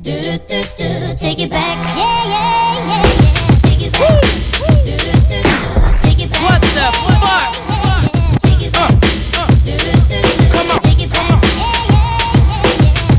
Do, 0.00 0.12
do, 0.14 0.38
do, 0.46 0.62
do. 0.76 0.88
Take 1.16 1.40
it 1.40 1.50
back. 1.50 1.76
Yeah, 1.96 2.22
yeah, 2.28 2.78
yeah, 2.78 2.88
yeah. 2.88 3.02
Take 3.66 3.82
it 3.82 3.92
back. 3.98 4.22
Do, 4.54 4.86
do, 4.86 4.94
do, 4.94 5.12
do. 5.26 5.42
Take 5.98 6.22
it 6.22 6.30
back. 6.30 6.42
What 6.44 6.62
the 6.62 6.86
fuck? 7.18 7.50
Take 8.42 8.62
it 8.62 8.72
back. 8.72 8.94
Do, 9.64 9.74
do, 9.74 9.90
do, 10.06 10.22
do. 10.30 10.78
Take 10.78 11.02
it 11.02 11.10
back. 11.10 11.36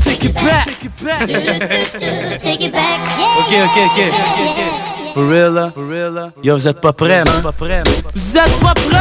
Take 0.00 0.24
it 0.24 0.32
back. 0.32 1.26
Do, 1.26 1.34
do, 1.34 1.52
do, 1.52 1.68
do. 2.00 2.38
Take 2.38 2.62
it 2.62 2.72
back. 2.72 2.98
Yeah, 3.20 3.66
yeah, 3.66 3.96
yeah, 3.96 4.16
yeah. 4.56 4.89
For 5.14 5.26
real. 5.26 6.32
Yo, 6.42 6.56
vous 6.56 6.68
êtes 6.68 6.80
pas 6.80 6.92
prêts, 6.92 7.22
vous 7.24 7.30
êtes 7.30 7.42
pas 7.42 7.52
prêts. 7.52 7.82
Vous 8.14 8.36
êtes 8.36 8.60
pas 8.60 8.74
prêts! 8.74 8.98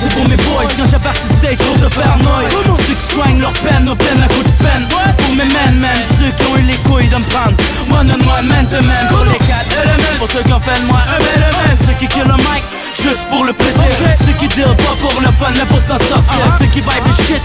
C'est 0.00 0.12
pour 0.14 0.28
mes 0.28 0.36
boys 0.36 0.68
quand 0.76 0.88
j'apparais 0.90 1.16
sur 1.16 1.36
stage 1.38 1.56
pour 1.56 1.80
te 1.80 1.94
faire 1.94 2.16
noise. 2.18 2.52
Pour 2.66 2.76
ceux 2.86 2.94
qui 2.94 3.14
soignent 3.14 3.40
leur 3.40 3.52
peine, 3.52 3.84
nos 3.84 3.94
peines 3.94 4.22
à 4.22 4.28
coups 4.28 4.44
de 4.44 4.62
peine. 4.62 4.84
Pour 4.90 5.34
mes 5.34 5.44
men, 5.44 5.80
man, 5.80 5.96
ceux 6.18 6.30
qui 6.30 6.52
ont 6.52 6.56
eu 6.58 6.62
les 6.68 6.76
couilles 6.84 7.08
de 7.08 7.16
me 7.16 7.24
prendre. 7.32 7.56
One 7.88 8.10
on 8.12 8.20
one, 8.28 8.46
man 8.46 8.66
to 8.66 8.82
man. 8.84 9.08
Pour 9.08 9.24
les 9.24 9.38
4 9.38 9.48
elements, 9.80 10.18
pour 10.18 10.28
ceux 10.28 10.42
qui 10.42 10.52
en 10.52 10.60
font 10.60 10.82
moins 10.88 11.06
un 11.08 11.20
element. 11.20 11.72
Ceux 11.86 11.96
qui 11.98 12.06
kill 12.06 12.28
le 12.28 12.36
mic, 12.36 12.62
juste 13.00 13.24
pour 13.30 13.44
le 13.44 13.52
plaisir. 13.52 13.88
Ceux 14.20 14.36
qui 14.38 14.48
deal 14.48 14.76
pas 14.76 14.96
pour 15.00 15.16
le 15.20 15.28
fun, 15.40 15.52
mais 15.56 15.66
pour 15.72 15.80
s'en 15.80 15.98
sortir. 16.04 16.20
Uh-huh. 16.20 16.58
Ceux 16.58 16.66
qui 16.66 16.80
vibe 16.80 17.06
le 17.06 17.12
shit, 17.24 17.42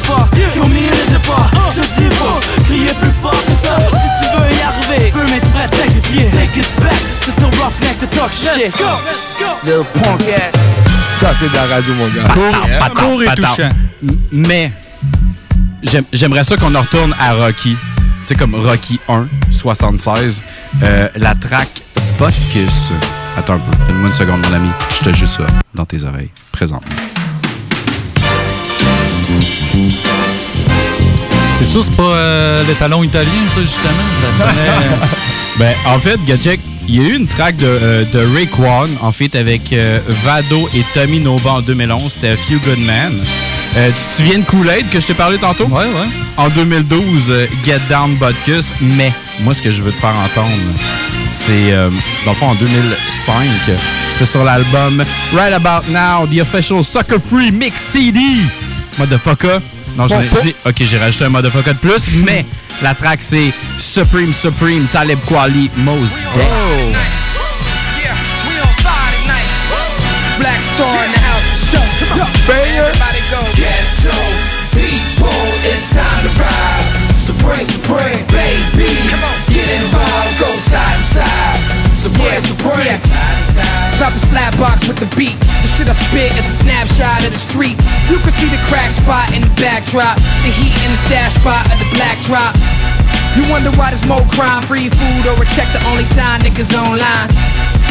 Fort, 0.00 0.28
qui 0.52 0.60
ont 0.60 0.68
mis 0.68 0.80
les 0.82 1.14
efforts 1.16 1.50
Je 1.74 1.80
dis 1.80 2.08
pas, 2.16 2.40
crier 2.64 2.90
plus 3.00 3.10
fort 3.22 3.30
que 3.32 3.52
ça 3.66 3.76
Si 3.78 4.08
tu 4.20 4.36
veux 4.36 4.50
y 4.52 4.62
arriver, 4.62 5.06
tu 5.10 5.12
peux 5.18 5.24
mais 5.24 5.40
tu 5.40 5.46
prêt 5.46 5.64
à 5.64 5.68
sacrifier 5.68 6.24
Take 6.30 6.60
it 6.60 6.80
back, 6.80 6.94
c'est 7.20 7.34
sur 7.34 7.48
Roughneck 7.62 7.98
to 8.00 8.06
talk 8.06 8.30
shit 8.32 8.50
Let's 8.56 8.78
go, 8.78 9.46
Little 9.64 9.84
punk 10.02 10.22
ass 10.28 10.60
Ça, 11.20 11.30
c'est 11.40 11.48
de 11.50 11.54
la 11.54 11.66
radio, 11.74 11.94
mon 11.94 12.08
gars. 12.08 12.78
Patard, 12.78 13.16
patard. 13.26 13.56
M- 14.02 14.16
Mais 14.32 14.70
j'aime- 15.82 16.04
j'aimerais 16.12 16.44
ça 16.44 16.56
qu'on 16.56 16.74
en 16.74 16.80
retourne 16.82 17.14
à 17.18 17.32
Rocky. 17.32 17.74
Tu 17.74 18.26
sais, 18.26 18.34
comme 18.34 18.54
Rocky 18.54 19.00
1, 19.08 19.26
76. 19.50 20.42
Euh, 20.82 21.08
la 21.16 21.34
track 21.34 21.68
Butkus. 22.18 22.92
Attends 23.38 23.54
un 23.54 23.58
peu. 23.58 23.76
Donne-moi 23.88 24.08
une 24.10 24.14
seconde, 24.14 24.46
mon 24.46 24.54
ami. 24.54 24.68
Je 24.98 25.04
te 25.10 25.12
juste 25.16 25.38
ça 25.38 25.46
dans 25.74 25.86
tes 25.86 26.04
oreilles. 26.04 26.30
Présentement. 26.52 26.86
C'est 31.58 31.64
sûr, 31.64 31.84
c'est 31.84 31.96
pas 31.96 32.02
euh, 32.02 32.64
le 32.66 32.74
talon 32.74 33.02
italien, 33.02 33.30
ça, 33.48 33.60
justement. 33.60 33.92
Ça 34.14 34.46
sonnait. 34.46 34.70
Ben, 35.58 35.74
en 35.86 35.98
fait, 35.98 36.22
Gajek, 36.26 36.60
il 36.86 36.96
y 36.96 37.00
a 37.00 37.08
eu 37.08 37.16
une 37.16 37.26
track 37.26 37.56
de, 37.56 37.66
euh, 37.66 38.04
de 38.12 39.02
en 39.02 39.10
fait, 39.10 39.34
avec 39.34 39.72
euh, 39.72 40.00
Vado 40.22 40.68
et 40.74 40.84
Tommy 40.92 41.18
Nova 41.18 41.52
en 41.54 41.60
2011. 41.62 42.12
C'était 42.12 42.28
A 42.28 42.36
Few 42.36 42.58
Good 42.58 42.78
Men. 42.80 43.12
Euh, 43.76 43.88
tu 43.88 43.94
te 43.94 44.16
souviens 44.16 44.38
de 44.38 44.44
Kool-Aid 44.44 44.90
que 44.90 45.00
je 45.00 45.06
t'ai 45.06 45.14
parlé 45.14 45.38
tantôt? 45.38 45.64
Ouais, 45.64 45.84
ouais. 45.84 46.08
En 46.36 46.50
2012, 46.50 47.02
euh, 47.30 47.46
Get 47.64 47.80
Down 47.88 48.16
Butkus. 48.16 48.70
Mais, 48.80 49.12
moi, 49.40 49.54
ce 49.54 49.62
que 49.62 49.72
je 49.72 49.82
veux 49.82 49.92
te 49.92 49.98
faire 49.98 50.14
entendre, 50.14 50.52
c'est, 51.30 51.72
euh, 51.72 51.90
dans 52.26 52.32
le 52.32 52.36
fond, 52.36 52.48
en 52.48 52.54
2005, 52.54 53.34
c'était 54.10 54.26
sur 54.30 54.44
l'album 54.44 55.04
Right 55.34 55.54
About 55.54 55.90
Now, 55.90 56.26
The 56.26 56.40
Official 56.42 56.84
Sucker 56.84 57.18
Free 57.18 57.50
Mix 57.50 57.80
CD. 57.80 58.20
Motherfucker. 58.98 59.60
Non, 59.96 60.08
j'en 60.08 60.20
ai- 60.20 60.26
Bon, 60.28 60.36
je 60.40 60.46
l'ai- 60.48 60.56
ok, 60.66 60.74
j'ai 60.80 60.98
rajouté 60.98 61.24
un 61.24 61.28
motherfucker 61.30 61.72
de 61.74 61.78
plus, 61.78 62.02
mais 62.24 62.44
la 62.82 62.94
track 62.94 63.20
c'est 63.22 63.52
Supreme 63.78 64.32
Supreme 64.32 64.86
Talib 64.92 65.18
Kweli 65.26 65.70
Mos 65.76 66.06
Def. 66.34 66.44
Yeah, 67.96 68.12
we 68.46 68.56
on 68.62 68.82
fire 68.82 69.12
tonight. 69.22 69.48
Black 70.38 70.60
Star 70.60 70.88
in 71.04 71.12
the 71.12 71.20
house. 71.24 71.70
Show. 71.70 71.82
Come 72.10 72.20
on. 72.22 72.28
Everybody 72.48 73.20
go. 73.30 73.40
Ghetto 73.56 74.16
people, 74.72 75.42
it's 75.64 75.90
time 75.94 76.22
to 76.24 76.30
ride. 76.38 77.14
Supreme, 77.16 77.64
supreme, 77.64 78.24
baby. 78.28 78.86
Come 79.10 79.24
on. 79.24 79.36
Get 79.52 79.68
involved, 79.80 80.38
go 80.38 80.46
side 80.58 80.96
to 80.96 81.02
side. 81.02 81.60
Supreme, 81.94 82.40
supreme. 82.40 83.00
About 83.96 84.12
to 84.12 84.18
slap 84.18 84.56
box 84.58 84.86
with 84.86 84.98
the 85.00 85.06
beat. 85.16 85.36
Shit 85.76 85.92
I 85.92 85.96
spit 86.08 86.32
is 86.40 86.48
a 86.48 86.56
snapshot 86.64 87.20
of 87.28 87.36
the 87.36 87.36
street. 87.36 87.76
You 88.08 88.16
can 88.24 88.32
see 88.32 88.48
the 88.48 88.56
crack 88.64 88.88
spot 88.96 89.28
in 89.36 89.44
the 89.44 89.52
backdrop. 89.60 90.16
The 90.40 90.48
heat 90.48 90.72
in 90.80 90.88
the 90.88 90.96
stash 91.04 91.36
spot 91.36 91.68
of 91.68 91.76
the 91.76 91.84
black 91.92 92.16
drop. 92.24 92.56
You 93.36 93.44
wonder 93.52 93.68
why 93.76 93.92
there's 93.92 94.08
more 94.08 94.24
crime, 94.32 94.64
free 94.64 94.88
food, 94.88 95.22
or 95.28 95.36
a 95.36 95.44
check 95.52 95.68
the 95.76 95.82
only 95.92 96.08
time 96.16 96.40
niggas 96.40 96.72
online. 96.72 97.28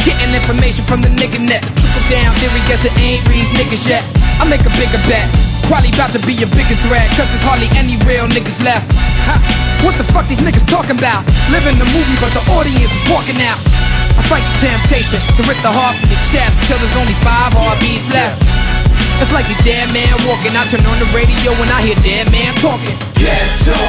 Getting 0.02 0.34
information 0.34 0.82
from 0.82 0.98
the 0.98 1.14
nigga 1.14 1.38
net. 1.38 1.62
Trickle 1.62 2.02
down 2.10 2.34
theory, 2.42 2.58
get 2.66 2.82
to 2.82 2.90
ain't 2.98 3.22
reads 3.30 3.54
niggas 3.54 3.86
yet. 3.86 4.02
I 4.42 4.50
make 4.50 4.66
a 4.66 4.72
bigger 4.74 4.98
bet. 5.06 5.22
Quality 5.70 5.94
about 5.94 6.10
to 6.10 6.18
be 6.26 6.34
a 6.42 6.48
bigger 6.58 6.74
threat, 6.90 7.06
cause 7.14 7.30
there's 7.30 7.46
hardly 7.46 7.70
any 7.78 7.94
real 8.02 8.26
niggas 8.26 8.58
left. 8.66 8.90
Ha, 9.30 9.38
what 9.86 9.94
the 9.94 10.02
fuck 10.10 10.26
these 10.26 10.42
niggas 10.42 10.66
talking 10.66 10.98
about? 10.98 11.22
Living 11.54 11.78
the 11.78 11.86
movie, 11.94 12.18
but 12.18 12.34
the 12.34 12.42
audience 12.50 12.90
is 12.90 13.04
walking 13.06 13.38
out. 13.46 13.75
I 14.16 14.22
fight 14.26 14.44
the 14.44 14.72
temptation 14.72 15.20
to 15.36 15.42
rip 15.44 15.60
the 15.60 15.72
heart 15.72 15.94
from 16.00 16.08
your 16.08 16.22
chest 16.32 16.64
till 16.64 16.80
there's 16.80 16.96
only 16.96 17.14
five 17.20 17.52
heartbeats 17.52 18.08
left. 18.10 18.40
It's 19.20 19.32
like 19.32 19.48
a 19.48 19.56
dead 19.64 19.88
man 19.96 20.12
walking. 20.28 20.52
I 20.52 20.64
turn 20.68 20.84
on 20.84 20.98
the 21.00 21.08
radio 21.16 21.52
when 21.56 21.68
I 21.72 21.80
hear 21.80 21.96
dead 22.04 22.28
man 22.32 22.52
talking. 22.60 22.96
Ghetto 23.16 23.80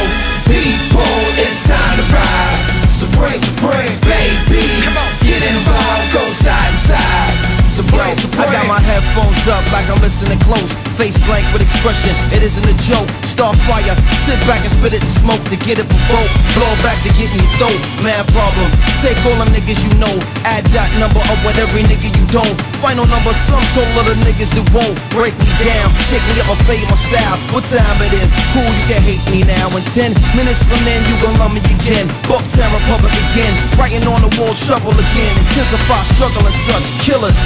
people, 0.48 1.20
it's 1.36 1.68
time 1.68 2.00
to 2.00 2.06
ride. 2.16 2.88
Supreme, 2.88 3.36
supreme, 3.36 3.96
baby. 4.08 4.64
Come 4.88 4.96
on. 4.96 5.12
Get 5.28 5.44
involved, 5.44 6.16
go 6.16 6.24
side 6.32 6.72
to 6.72 6.80
side. 6.96 7.36
Supreme, 7.68 8.16
supreme. 8.16 8.48
I 8.48 8.56
got 8.56 8.66
my 8.72 8.80
headphones 8.80 9.44
up 9.52 9.64
like 9.76 9.88
I'm 9.92 10.00
listening 10.00 10.40
close. 10.40 10.87
Face 10.98 11.14
blank 11.30 11.46
with 11.54 11.62
expression, 11.62 12.10
it 12.34 12.42
isn't 12.42 12.66
a 12.66 12.74
joke. 12.82 13.06
Start 13.22 13.54
fire, 13.70 13.94
sit 14.26 14.34
back 14.50 14.66
and 14.66 14.74
spit 14.74 14.98
it 14.98 15.06
smoke 15.06 15.38
to 15.54 15.58
get 15.62 15.78
it 15.78 15.86
provoked. 15.86 16.34
Blow 16.58 16.74
back 16.82 16.98
to 17.06 17.14
get 17.14 17.30
me 17.38 17.46
throat. 17.62 17.78
Mad 18.02 18.26
problem. 18.34 18.66
Take 19.06 19.14
all 19.30 19.38
them 19.38 19.54
niggas 19.54 19.78
you 19.86 19.94
know. 20.02 20.10
Add 20.50 20.66
that 20.74 20.90
number 20.98 21.22
up 21.30 21.38
with 21.46 21.62
every 21.62 21.86
nigga 21.86 22.10
you 22.10 22.26
don't. 22.34 22.58
Final 22.82 23.06
number, 23.14 23.30
some 23.46 23.62
total 23.78 23.94
of 23.94 24.06
the 24.10 24.18
niggas 24.26 24.58
that 24.58 24.66
won't 24.74 24.98
break 25.14 25.38
me 25.38 25.46
down. 25.62 25.86
Shake 26.10 26.26
me 26.34 26.42
up, 26.42 26.50
I 26.50 26.58
fade 26.66 26.90
my 26.90 26.98
style. 26.98 27.38
What 27.54 27.62
time 27.70 28.02
it 28.02 28.18
is? 28.18 28.34
Cool, 28.58 28.66
you 28.66 28.86
can 28.90 29.02
hate 29.06 29.22
me 29.30 29.46
now. 29.46 29.70
In 29.78 29.86
10 29.94 30.18
minutes 30.34 30.66
from 30.66 30.82
then, 30.82 31.06
you 31.06 31.14
gon' 31.22 31.38
love 31.38 31.54
me 31.54 31.62
again. 31.62 32.10
Bucktown 32.26 32.74
Republic 32.74 33.14
again. 33.30 33.54
Writing 33.78 34.02
on 34.10 34.26
the 34.26 34.34
wall, 34.42 34.58
trouble 34.58 34.98
again. 34.98 35.34
Intensify, 35.46 36.02
struggle 36.10 36.42
and 36.42 36.58
such. 36.66 36.90
Killers. 37.06 37.38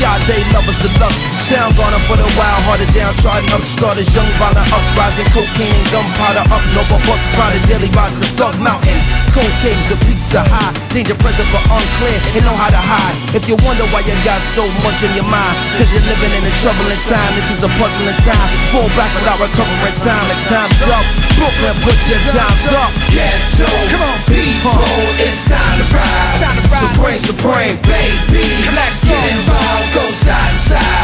Sade 0.00 0.46
lovers 0.52 0.78
deluxe. 0.78 1.18
Sound 1.48 1.76
gone 1.76 1.92
for 2.08 2.16
the 2.16 2.28
wild 2.38 2.60
hearted 2.68 2.89
downtrodden 2.94 3.50
upstarters. 3.54 4.08
Young 4.14 4.28
violent 4.38 4.66
uprising. 4.70 5.28
Cocaine 5.34 5.72
and 5.72 5.88
gunpowder 5.90 6.44
up. 6.50 6.64
No 6.74 6.82
but 6.90 7.00
bus 7.06 7.24
crowded. 7.36 7.62
Daily 7.66 7.90
rises 7.94 8.22
of 8.22 8.30
Thug 8.36 8.56
Mountain. 8.62 8.98
Cold 9.34 9.54
caves 9.62 9.90
of 9.94 9.98
pizza 10.06 10.42
high. 10.42 10.74
Danger 10.90 11.16
present 11.18 11.48
but 11.54 11.64
unclear. 11.70 12.18
And 12.36 12.42
know 12.46 12.56
how 12.56 12.70
to 12.70 12.82
hide. 12.82 13.16
If 13.36 13.46
you 13.46 13.56
wonder 13.62 13.86
why 13.94 14.02
you 14.06 14.16
got 14.26 14.40
so 14.42 14.66
much 14.82 15.02
in 15.06 15.12
your 15.14 15.28
mind. 15.28 15.56
Cause 15.78 15.90
you're 15.94 16.06
living 16.06 16.32
in 16.34 16.42
a 16.46 16.52
troubling 16.62 17.02
time. 17.06 17.32
This 17.38 17.50
is 17.54 17.62
a 17.62 17.70
puzzling 17.78 18.18
time. 18.26 18.48
Fall 18.74 18.90
back 18.98 19.10
without 19.14 19.38
recovering 19.38 19.96
time. 20.02 20.26
It's 20.34 20.46
time's 20.50 20.82
up. 20.90 21.06
Brooklyn, 21.38 21.76
put 21.86 21.96
your 22.10 22.20
dimes 22.34 22.68
up. 22.76 22.90
Ghetto. 23.08 23.70
Come 23.94 24.04
on, 24.04 24.18
people. 24.28 24.74
Uh-huh. 24.76 25.24
It's 25.24 25.48
time 25.48 25.78
to 25.80 25.86
rise 25.94 26.10
ride. 26.40 26.60
Supreme, 26.80 27.20
supreme, 27.20 27.76
baby. 27.84 28.44
Let's 28.74 29.00
get 29.00 29.22
involved. 29.32 29.94
Go 29.94 30.04
side 30.12 30.52
to 30.52 30.58
side. 30.58 30.99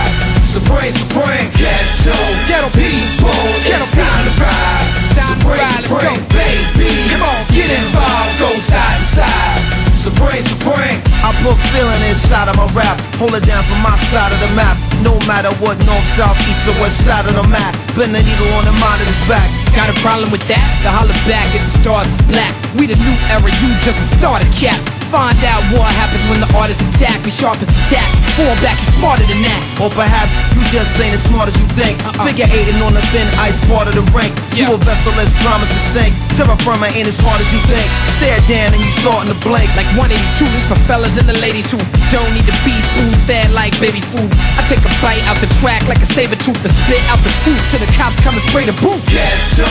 Supreme, 0.56 0.88
supreme, 0.88 1.48
ghetto. 1.52 2.16
Ghetto 2.48 2.72
people. 2.72 3.44
It's 3.60 3.92
time 3.92 4.24
to 4.24 4.32
ride. 4.40 4.88
Supreme, 5.12 5.60
supreme, 5.84 6.24
baby. 6.32 6.88
Come 7.12 7.28
on, 7.28 7.44
get 7.52 7.68
involved. 7.68 8.40
Go 8.40 8.48
side 8.56 8.96
to 8.96 9.04
side. 9.20 9.60
Supreme, 9.92 10.40
supreme. 10.40 10.96
I 11.20 11.36
put 11.44 11.60
feeling 11.76 12.00
inside 12.08 12.48
of 12.48 12.56
my 12.56 12.64
rap. 12.72 12.96
Hold 13.20 13.36
it 13.36 13.44
down 13.44 13.60
from 13.68 13.84
my 13.84 14.00
side 14.08 14.32
of 14.32 14.40
the 14.40 14.48
map. 14.56 14.80
No 15.04 15.20
matter 15.28 15.52
what, 15.60 15.76
north, 15.84 16.08
south, 16.16 16.40
east, 16.48 16.64
or 16.72 16.76
west 16.80 17.04
side 17.04 17.28
of 17.28 17.36
the 17.36 17.44
map. 17.52 17.76
Bend 17.92 18.16
the 18.16 18.24
needle 18.24 18.48
on 18.56 18.64
the 18.64 18.72
monitor's 18.80 19.20
back. 19.28 19.52
Got 19.76 19.92
a 19.92 19.96
problem 20.00 20.32
with 20.32 20.48
that? 20.48 20.64
The 20.80 20.88
holler 20.88 21.20
back 21.28 21.52
and 21.52 21.60
the 21.60 21.72
stars 21.84 22.08
is 22.08 22.24
black. 22.32 22.56
We 22.80 22.88
the 22.88 22.96
new 22.96 23.16
era, 23.28 23.52
you 23.60 23.68
just 23.84 24.00
a 24.00 24.08
starter 24.08 24.48
cap. 24.56 24.80
Find 25.10 25.38
out 25.46 25.62
what 25.70 25.86
happens 25.86 26.24
when 26.26 26.42
the 26.42 26.50
artist 26.58 26.82
attack. 26.82 27.14
Be 27.22 27.30
sharp 27.30 27.62
as 27.62 27.70
attack. 27.70 28.06
Fall 28.34 28.52
back, 28.60 28.76
you 28.76 28.88
smarter 28.98 29.24
than 29.24 29.40
that. 29.46 29.60
Or 29.78 29.88
perhaps 29.88 30.34
you 30.52 30.62
just 30.68 30.98
ain't 30.98 31.14
as 31.14 31.22
smart 31.22 31.46
as 31.46 31.56
you 31.56 31.66
think. 31.78 31.94
Uh-uh. 32.02 32.26
Figure 32.26 32.48
eighting 32.50 32.80
on 32.82 32.92
the 32.92 33.04
thin 33.14 33.26
ice 33.40 33.56
part 33.70 33.86
of 33.86 33.94
the 33.94 34.04
rink. 34.10 34.34
You 34.58 34.66
a 34.66 34.76
vessel 34.82 35.14
that's 35.14 35.32
promised 35.40 35.72
to 35.72 35.80
sink. 35.80 36.12
Terra 36.34 36.58
firma 36.66 36.90
ain't 36.92 37.08
as 37.08 37.16
hard 37.22 37.40
as 37.40 37.48
you 37.54 37.60
think. 37.70 37.86
Stare 38.18 38.40
down 38.50 38.74
and 38.74 38.82
you 38.82 38.90
starting 39.00 39.30
to 39.32 39.38
blink. 39.40 39.68
Like 39.78 39.88
182 39.96 40.44
is 40.52 40.64
for 40.68 40.76
fellas 40.84 41.16
and 41.16 41.28
the 41.30 41.38
ladies 41.40 41.70
who 41.70 41.78
don't 42.12 42.28
need 42.36 42.44
to 42.44 42.56
be 42.66 42.74
spoon 42.74 43.12
fed 43.24 43.54
like 43.56 43.72
baby 43.80 44.02
food. 44.02 44.28
I 44.58 44.62
take 44.68 44.82
a 44.84 44.92
bite 45.00 45.22
out 45.30 45.38
the 45.40 45.48
track 45.62 45.86
like 45.88 46.02
a 46.02 46.08
saber 46.08 46.36
tooth 46.36 46.60
and 46.60 46.72
spit 46.72 47.00
out 47.08 47.20
the 47.22 47.32
truth 47.46 47.60
till 47.70 47.80
the 47.80 47.90
cops 47.96 48.18
come 48.20 48.34
and 48.34 48.44
spray 48.44 48.66
the 48.66 48.76
booth. 48.82 49.00
Ghetto 49.08 49.68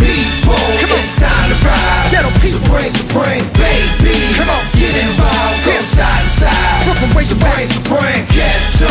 people, 0.00 0.56
come 0.80 0.92
on. 0.92 1.00
it's 1.00 1.20
time 1.20 1.48
to 1.50 1.56
ride. 1.66 2.08
Ghetto 2.12 2.30
people. 2.40 2.62
Supreme, 2.62 2.92
supreme, 2.92 3.44
baby. 3.56 4.16
Come 4.36 4.48
on, 4.52 4.64
get 4.78 4.94
involved, 4.94 5.58
go 5.66 5.74
side 5.82 6.22
to 6.22 6.30
side. 6.46 6.82
Brooklyn, 6.86 7.10
Supreme, 7.26 7.66
supreme, 7.66 8.22
ghetto 8.30 8.90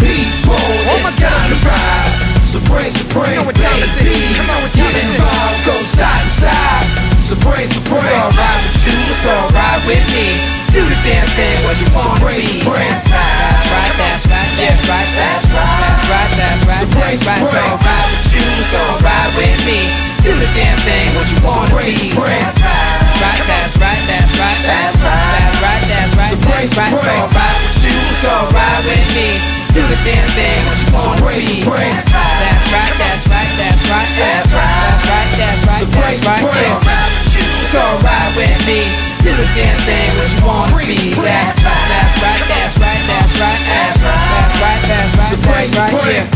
people, 0.00 0.56
it's 0.56 1.20
time 1.20 1.52
to 1.52 1.58
ride. 1.68 2.12
Supreme, 2.40 2.88
supreme, 2.88 3.36
You 3.36 3.44
know 3.44 3.52
what 3.52 3.60
time 3.60 3.76
is 3.84 3.92
it? 4.00 4.08
Come 4.40 4.48
on, 4.48 4.58
what 4.64 4.72
time 4.72 4.88
get 4.88 4.96
is 4.96 5.04
it? 5.04 5.20
involved, 5.20 5.60
go 5.68 5.76
side 5.84 6.24
to 6.24 6.32
side. 6.32 6.86
Supreme, 7.20 7.68
supreme. 7.68 8.00
It's 8.00 8.16
alright 8.16 8.56
with 8.64 8.88
you, 8.88 8.96
it's 9.04 9.24
alright 9.28 9.80
with 9.84 10.04
me. 10.16 10.26
Do 10.72 10.80
the 10.80 10.96
damn 11.04 11.28
thing, 11.36 11.56
what 11.68 11.76
you 11.76 11.88
wanna 11.92 12.24
be. 12.24 12.40
supreme. 12.64 12.88
That's 12.88 13.12
right, 13.12 13.92
that's 14.00 14.24
right, 14.32 14.48
that's 14.56 14.84
right, 14.88 15.08
that's 15.12 15.44
right, 15.52 15.72
that's 15.76 16.04
right, 16.08 16.30
that's 16.40 16.62
right, 16.64 16.80
Supreme, 16.80 17.20
that's 17.20 17.20
right. 17.20 17.44
It's 17.44 17.52
alright 17.52 18.06
with 18.16 18.32
you, 18.32 18.44
it's 18.48 18.72
alright 18.72 19.30
with 19.36 19.58
me. 19.68 19.80
Do 20.24 20.32
the 20.40 20.48
damn 20.56 20.78
thing, 20.88 21.12
what 21.12 21.28
you 21.28 21.36
wanna 21.44 21.68
be. 21.84 22.16
Supreme, 22.16 22.16
be 22.16 22.87
right, 23.20 23.42
that's 23.46 23.74
right, 23.78 24.02
that's 24.06 24.32
right, 24.38 24.60
that's 24.62 24.98
right, 25.02 25.22
that's 25.34 25.58
right, 25.62 25.82
that's 25.88 26.14
right, 26.14 26.62
that's 26.66 26.76
right. 26.78 26.98
So 26.98 27.28
ride 27.34 27.58
with 27.62 27.84
you, 27.84 27.94
so 28.22 28.32
ride 28.54 28.82
with 28.86 29.08
me. 29.14 29.28
Do 29.74 29.82
the 29.84 29.98
damn 30.02 30.26
thing 30.34 30.58
what 30.66 30.78
you 30.80 30.88
wanna 30.90 31.22
be. 31.38 31.62
That's 31.62 32.10
right, 32.10 32.34
that's 32.40 32.66
right, 32.72 32.94
that's 32.98 33.24
right, 33.28 33.52
that's 33.58 33.82
right, 33.86 34.10
that's 34.18 34.50
right, 34.50 34.72
that's 34.82 35.04
right, 35.04 35.30
that's 35.38 35.62
right, 35.62 35.62
that's 35.62 35.62
right. 35.66 36.16
So 36.18 36.26
ride 36.26 36.42
with 36.42 37.34
you, 37.34 37.44
so 37.68 37.82
ride 38.02 38.32
with 38.34 38.58
me. 38.66 38.80
Do 39.22 39.30
the 39.34 39.46
damn 39.54 39.78
thing 39.86 40.08
what 40.18 40.28
you 40.32 40.40
wanna 40.42 40.78
be. 40.82 41.14
That's 41.14 41.58
right, 41.62 41.86
that's 41.90 42.16
right, 42.22 42.42
that's 42.48 42.74
right, 42.78 43.02
that's 43.06 43.34
right, 43.38 43.60
that's 43.66 43.98
right, 43.98 44.22
that's 44.28 44.58
right, 44.62 44.82
that's 44.88 45.14
right, 45.46 45.68
that's 45.68 45.94
right. 45.94 46.26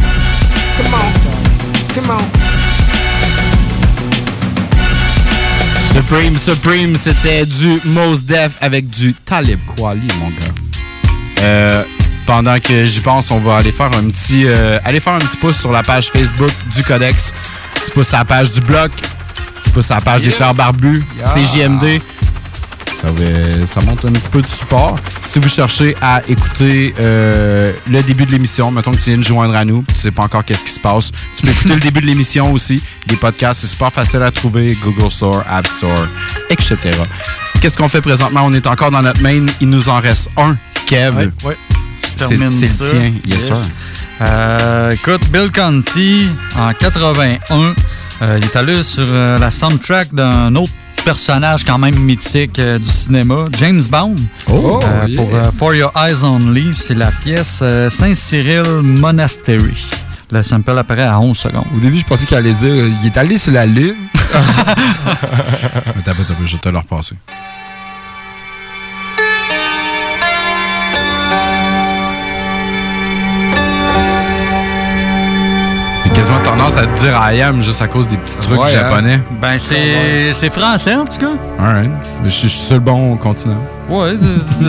Come 0.79 0.95
on, 0.95 1.09
come 1.95 2.11
on. 2.11 2.52
Supreme, 5.93 6.37
Supreme, 6.37 6.97
c'était 6.97 7.45
du 7.45 7.79
Mos 7.87 8.17
Def 8.23 8.53
avec 8.61 8.89
du 8.89 9.15
Talib 9.15 9.59
Kweli, 9.77 10.09
mon 10.21 10.29
gars. 10.29 10.55
Euh, 11.41 11.85
pendant 12.27 12.59
que 12.59 12.85
j'y 12.87 13.01
pense, 13.01 13.31
on 13.31 13.39
va 13.39 13.57
aller 13.59 13.73
faire 13.73 13.91
un 13.95 14.09
petit, 14.09 14.45
euh, 14.47 14.79
aller 14.85 15.01
faire 15.01 15.15
un 15.15 15.19
petit 15.19 15.37
pouce 15.37 15.59
sur 15.59 15.71
la 15.71 15.83
page 15.83 16.09
Facebook 16.11 16.51
du 16.75 16.83
Codex, 16.83 17.35
petit 17.75 17.91
pouce 17.91 18.15
à 18.15 18.19
la 18.19 18.25
page 18.25 18.51
du 18.53 18.61
bloc, 18.61 18.91
petit 19.63 19.71
pouce 19.71 19.91
à 19.91 19.97
la 19.97 20.01
page 20.01 20.23
des 20.23 20.31
Frères 20.31 20.55
Barbus, 20.55 21.03
Yeah. 21.19 21.35
CJMD. 21.35 22.01
Ça, 23.67 23.81
monte 23.81 24.05
un 24.05 24.13
petit 24.13 24.29
peu 24.29 24.43
de 24.43 24.47
support. 24.47 24.97
Si 25.21 25.39
vous 25.41 25.49
cherchez 25.49 25.97
à 26.01 26.23
écouter 26.29 26.95
euh, 27.01 27.73
le 27.91 28.03
début 28.03 28.27
de 28.27 28.31
l'émission, 28.31 28.71
mettons 28.71 28.93
que 28.93 28.99
tu 28.99 29.11
viens 29.11 29.19
de 29.19 29.25
joindre 29.25 29.57
à 29.57 29.65
nous, 29.65 29.85
tu 29.89 29.97
sais 29.97 30.13
pas 30.13 30.23
encore 30.23 30.45
qu'est-ce 30.45 30.65
qui 30.65 30.71
se 30.71 30.79
passe, 30.81 31.11
tu 31.37 31.43
peux 31.43 31.51
écouter 31.51 31.75
le 31.75 31.81
début 31.81 32.01
de 32.01 32.07
l'émission 32.07 32.53
aussi. 32.53 32.83
Des 33.09 33.17
podcasts, 33.17 33.63
c'est 33.63 33.67
super 33.67 33.93
facile 33.93 34.23
à 34.23 34.31
trouver. 34.31 34.77
Google 34.83 35.11
Store, 35.11 35.43
App 35.51 35.67
Store, 35.67 36.07
etc. 36.49 36.77
Qu'est-ce 37.61 37.77
qu'on 37.77 37.89
fait 37.89 38.01
présentement? 38.01 38.43
On 38.45 38.53
est 38.53 38.67
encore 38.67 38.91
dans 38.91 39.03
notre 39.03 39.23
main. 39.23 39.47
Il 39.61 39.69
nous 39.69 39.89
en 39.89 40.01
reste 40.01 40.31
un. 40.37 40.57
Kev. 40.87 41.31
Ouais. 41.45 41.57
Je 42.19 42.25
C'est 42.25 42.35
le 42.37 42.51
tien. 42.51 43.13
Yes, 43.27 43.47
sir. 43.47 43.57
Euh, 44.21 44.91
écoute, 44.93 45.23
Bill 45.33 45.51
Conti, 45.53 46.29
en 46.57 46.73
81, 46.73 47.75
euh, 48.23 48.39
il 48.39 48.45
est 48.45 48.57
allé 48.57 48.83
sur 48.83 49.05
euh, 49.09 49.39
la 49.39 49.51
soundtrack 49.51 50.15
d'un 50.15 50.55
autre 50.55 50.73
personnage 51.05 51.65
quand 51.65 51.79
même 51.79 51.97
mythique 51.99 52.59
euh, 52.59 52.79
du 52.79 52.87
cinéma, 52.87 53.45
James 53.59 53.83
Bond. 53.91 54.15
Oh, 54.49 54.81
Euh, 54.83 55.07
yeah. 55.09 55.17
Pour 55.23 55.35
euh, 55.35 55.51
For 55.53 55.75
Your 55.75 55.93
Eyes 55.97 56.23
Only, 56.25 56.73
c'est 56.75 56.95
la 56.95 57.11
pièce 57.11 57.61
euh, 57.63 57.91
Saint-Cyril 57.91 58.63
Monastery. 58.83 59.75
Le 60.31 60.43
sample 60.43 60.79
apparaît 60.79 61.03
à 61.03 61.21
11 61.21 61.37
secondes. 61.37 61.65
Au 61.77 61.81
début, 61.81 61.99
je 61.99 62.05
pensais 62.05 62.25
qu'il 62.25 62.37
allait 62.37 62.55
dire 62.55 62.75
il 62.75 63.07
est 63.07 63.17
allé 63.17 63.37
sur 63.37 63.53
la 63.53 63.67
lune. 63.67 63.95
Attends, 64.33 64.41
attends, 65.99 66.23
attends, 66.23 66.35
je 66.47 66.53
vais 66.53 66.59
te 66.59 66.69
le 66.69 66.79
repasser. 66.79 67.17
Quasiment 76.15 76.41
tendance 76.43 76.77
à 76.77 76.87
te 76.87 76.99
dire 77.01 77.19
I 77.21 77.43
am 77.43 77.61
juste 77.61 77.81
à 77.83 77.89
cause 77.89 78.09
des 78.09 78.17
petits 78.17 78.37
trucs 78.39 78.59
Ouais, 78.59 78.67
hein. 78.75 78.89
japonais. 78.89 79.21
Ben, 79.41 79.59
c'est 79.59 80.33
c'est 80.33 80.51
français 80.53 80.95
en 80.95 81.05
tout 81.05 81.19
cas. 81.19 81.33
Alright. 81.59 81.91
Je 82.23 82.29
suis 82.29 82.49
je 82.49 82.55
suis 82.55 82.67
sur 82.67 82.75
le 82.75 82.81
bon 82.81 83.17
continent. 83.17 83.57
Ouais, 83.89 84.13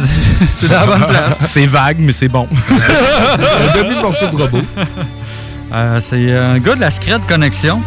c'est 0.59 0.69
la 0.69 0.85
bonne 0.85 1.05
place. 1.07 1.39
c'est 1.45 1.65
vague, 1.65 1.97
mais 1.99 2.11
c'est 2.11 2.27
bon. 2.27 2.47
Un 2.69 3.77
demi-morceau 3.81 4.27
de 4.27 4.35
robot. 4.35 4.61
Euh, 5.73 5.99
c'est 5.99 6.31
un 6.35 6.59
gars 6.59 6.75
de 6.75 6.81
la 6.81 6.91
Secret 6.91 7.19
Connexion. 7.27 7.81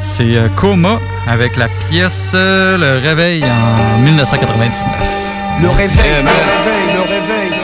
C'est 0.00 0.36
euh, 0.36 0.48
Coma 0.54 0.98
avec 1.26 1.56
la 1.56 1.68
pièce 1.88 2.32
euh, 2.34 2.76
Le 2.76 3.02
Réveil 3.06 3.42
en 3.44 3.98
1999. 4.02 4.86
Le 5.62 5.68
réveil, 5.68 5.88
le 5.96 6.28
réveil, 6.28 6.94
le 6.94 7.00
réveil. 7.00 7.58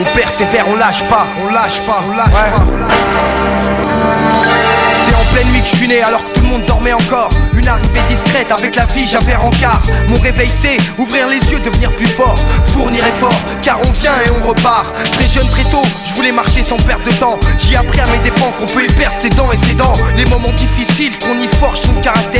On 0.00 0.04
persévère, 0.16 0.64
on 0.68 0.76
lâche 0.76 1.02
pas, 1.08 1.26
on 1.42 1.52
lâche 1.52 1.80
pas, 1.86 2.02
on 2.10 2.16
lâche 2.16 2.30
pas. 2.30 2.64
C'est 2.64 3.61
en 3.61 3.61
pleine 5.32 5.48
nuit 5.48 5.60
que 5.60 5.66
je 5.66 5.76
suis 5.76 5.88
né 5.88 6.02
alors 6.02 6.24
que 6.24 6.34
tout 6.34 6.42
le 6.42 6.48
monde 6.48 6.64
dormait 6.66 6.92
encore. 6.92 7.30
Une 7.54 7.66
arrivée 7.66 8.00
discrète 8.08 8.50
avec 8.52 8.76
la 8.76 8.84
vie, 8.86 9.06
j'avais 9.06 9.34
rencard. 9.34 9.82
Mon 10.08 10.18
réveil 10.20 10.50
c'est 10.60 10.76
ouvrir 10.98 11.28
les 11.28 11.38
yeux, 11.50 11.60
devenir 11.60 11.90
plus 11.96 12.06
fort, 12.06 12.36
fournir 12.68 13.04
effort, 13.06 13.40
car 13.62 13.78
on 13.80 13.90
vient 13.92 14.14
et 14.24 14.30
on 14.30 14.48
repart. 14.48 14.92
Très 15.12 15.28
jeune, 15.28 15.48
très 15.48 15.64
tôt, 15.64 15.84
je 16.04 16.14
voulais 16.14 16.32
marcher 16.32 16.62
sans 16.62 16.76
perdre 16.76 17.04
de 17.04 17.12
temps. 17.12 17.38
J'ai 17.58 17.76
appris 17.76 18.00
à 18.00 18.06
mes 18.06 18.18
dépens 18.18 18.52
qu'on 18.58 18.66
peut 18.66 18.84
y 18.84 18.92
perdre 18.92 19.16
ses 19.20 19.30
dents 19.30 19.50
et 19.52 19.66
ses 19.66 19.74
dents. 19.74 19.94
Les 20.16 20.24
moments 20.26 20.52
difficiles 20.52 21.18
qu'on 21.18 21.38
y 21.40 21.48
forge 21.58 21.80
son 21.80 21.94
caractère. 22.02 22.31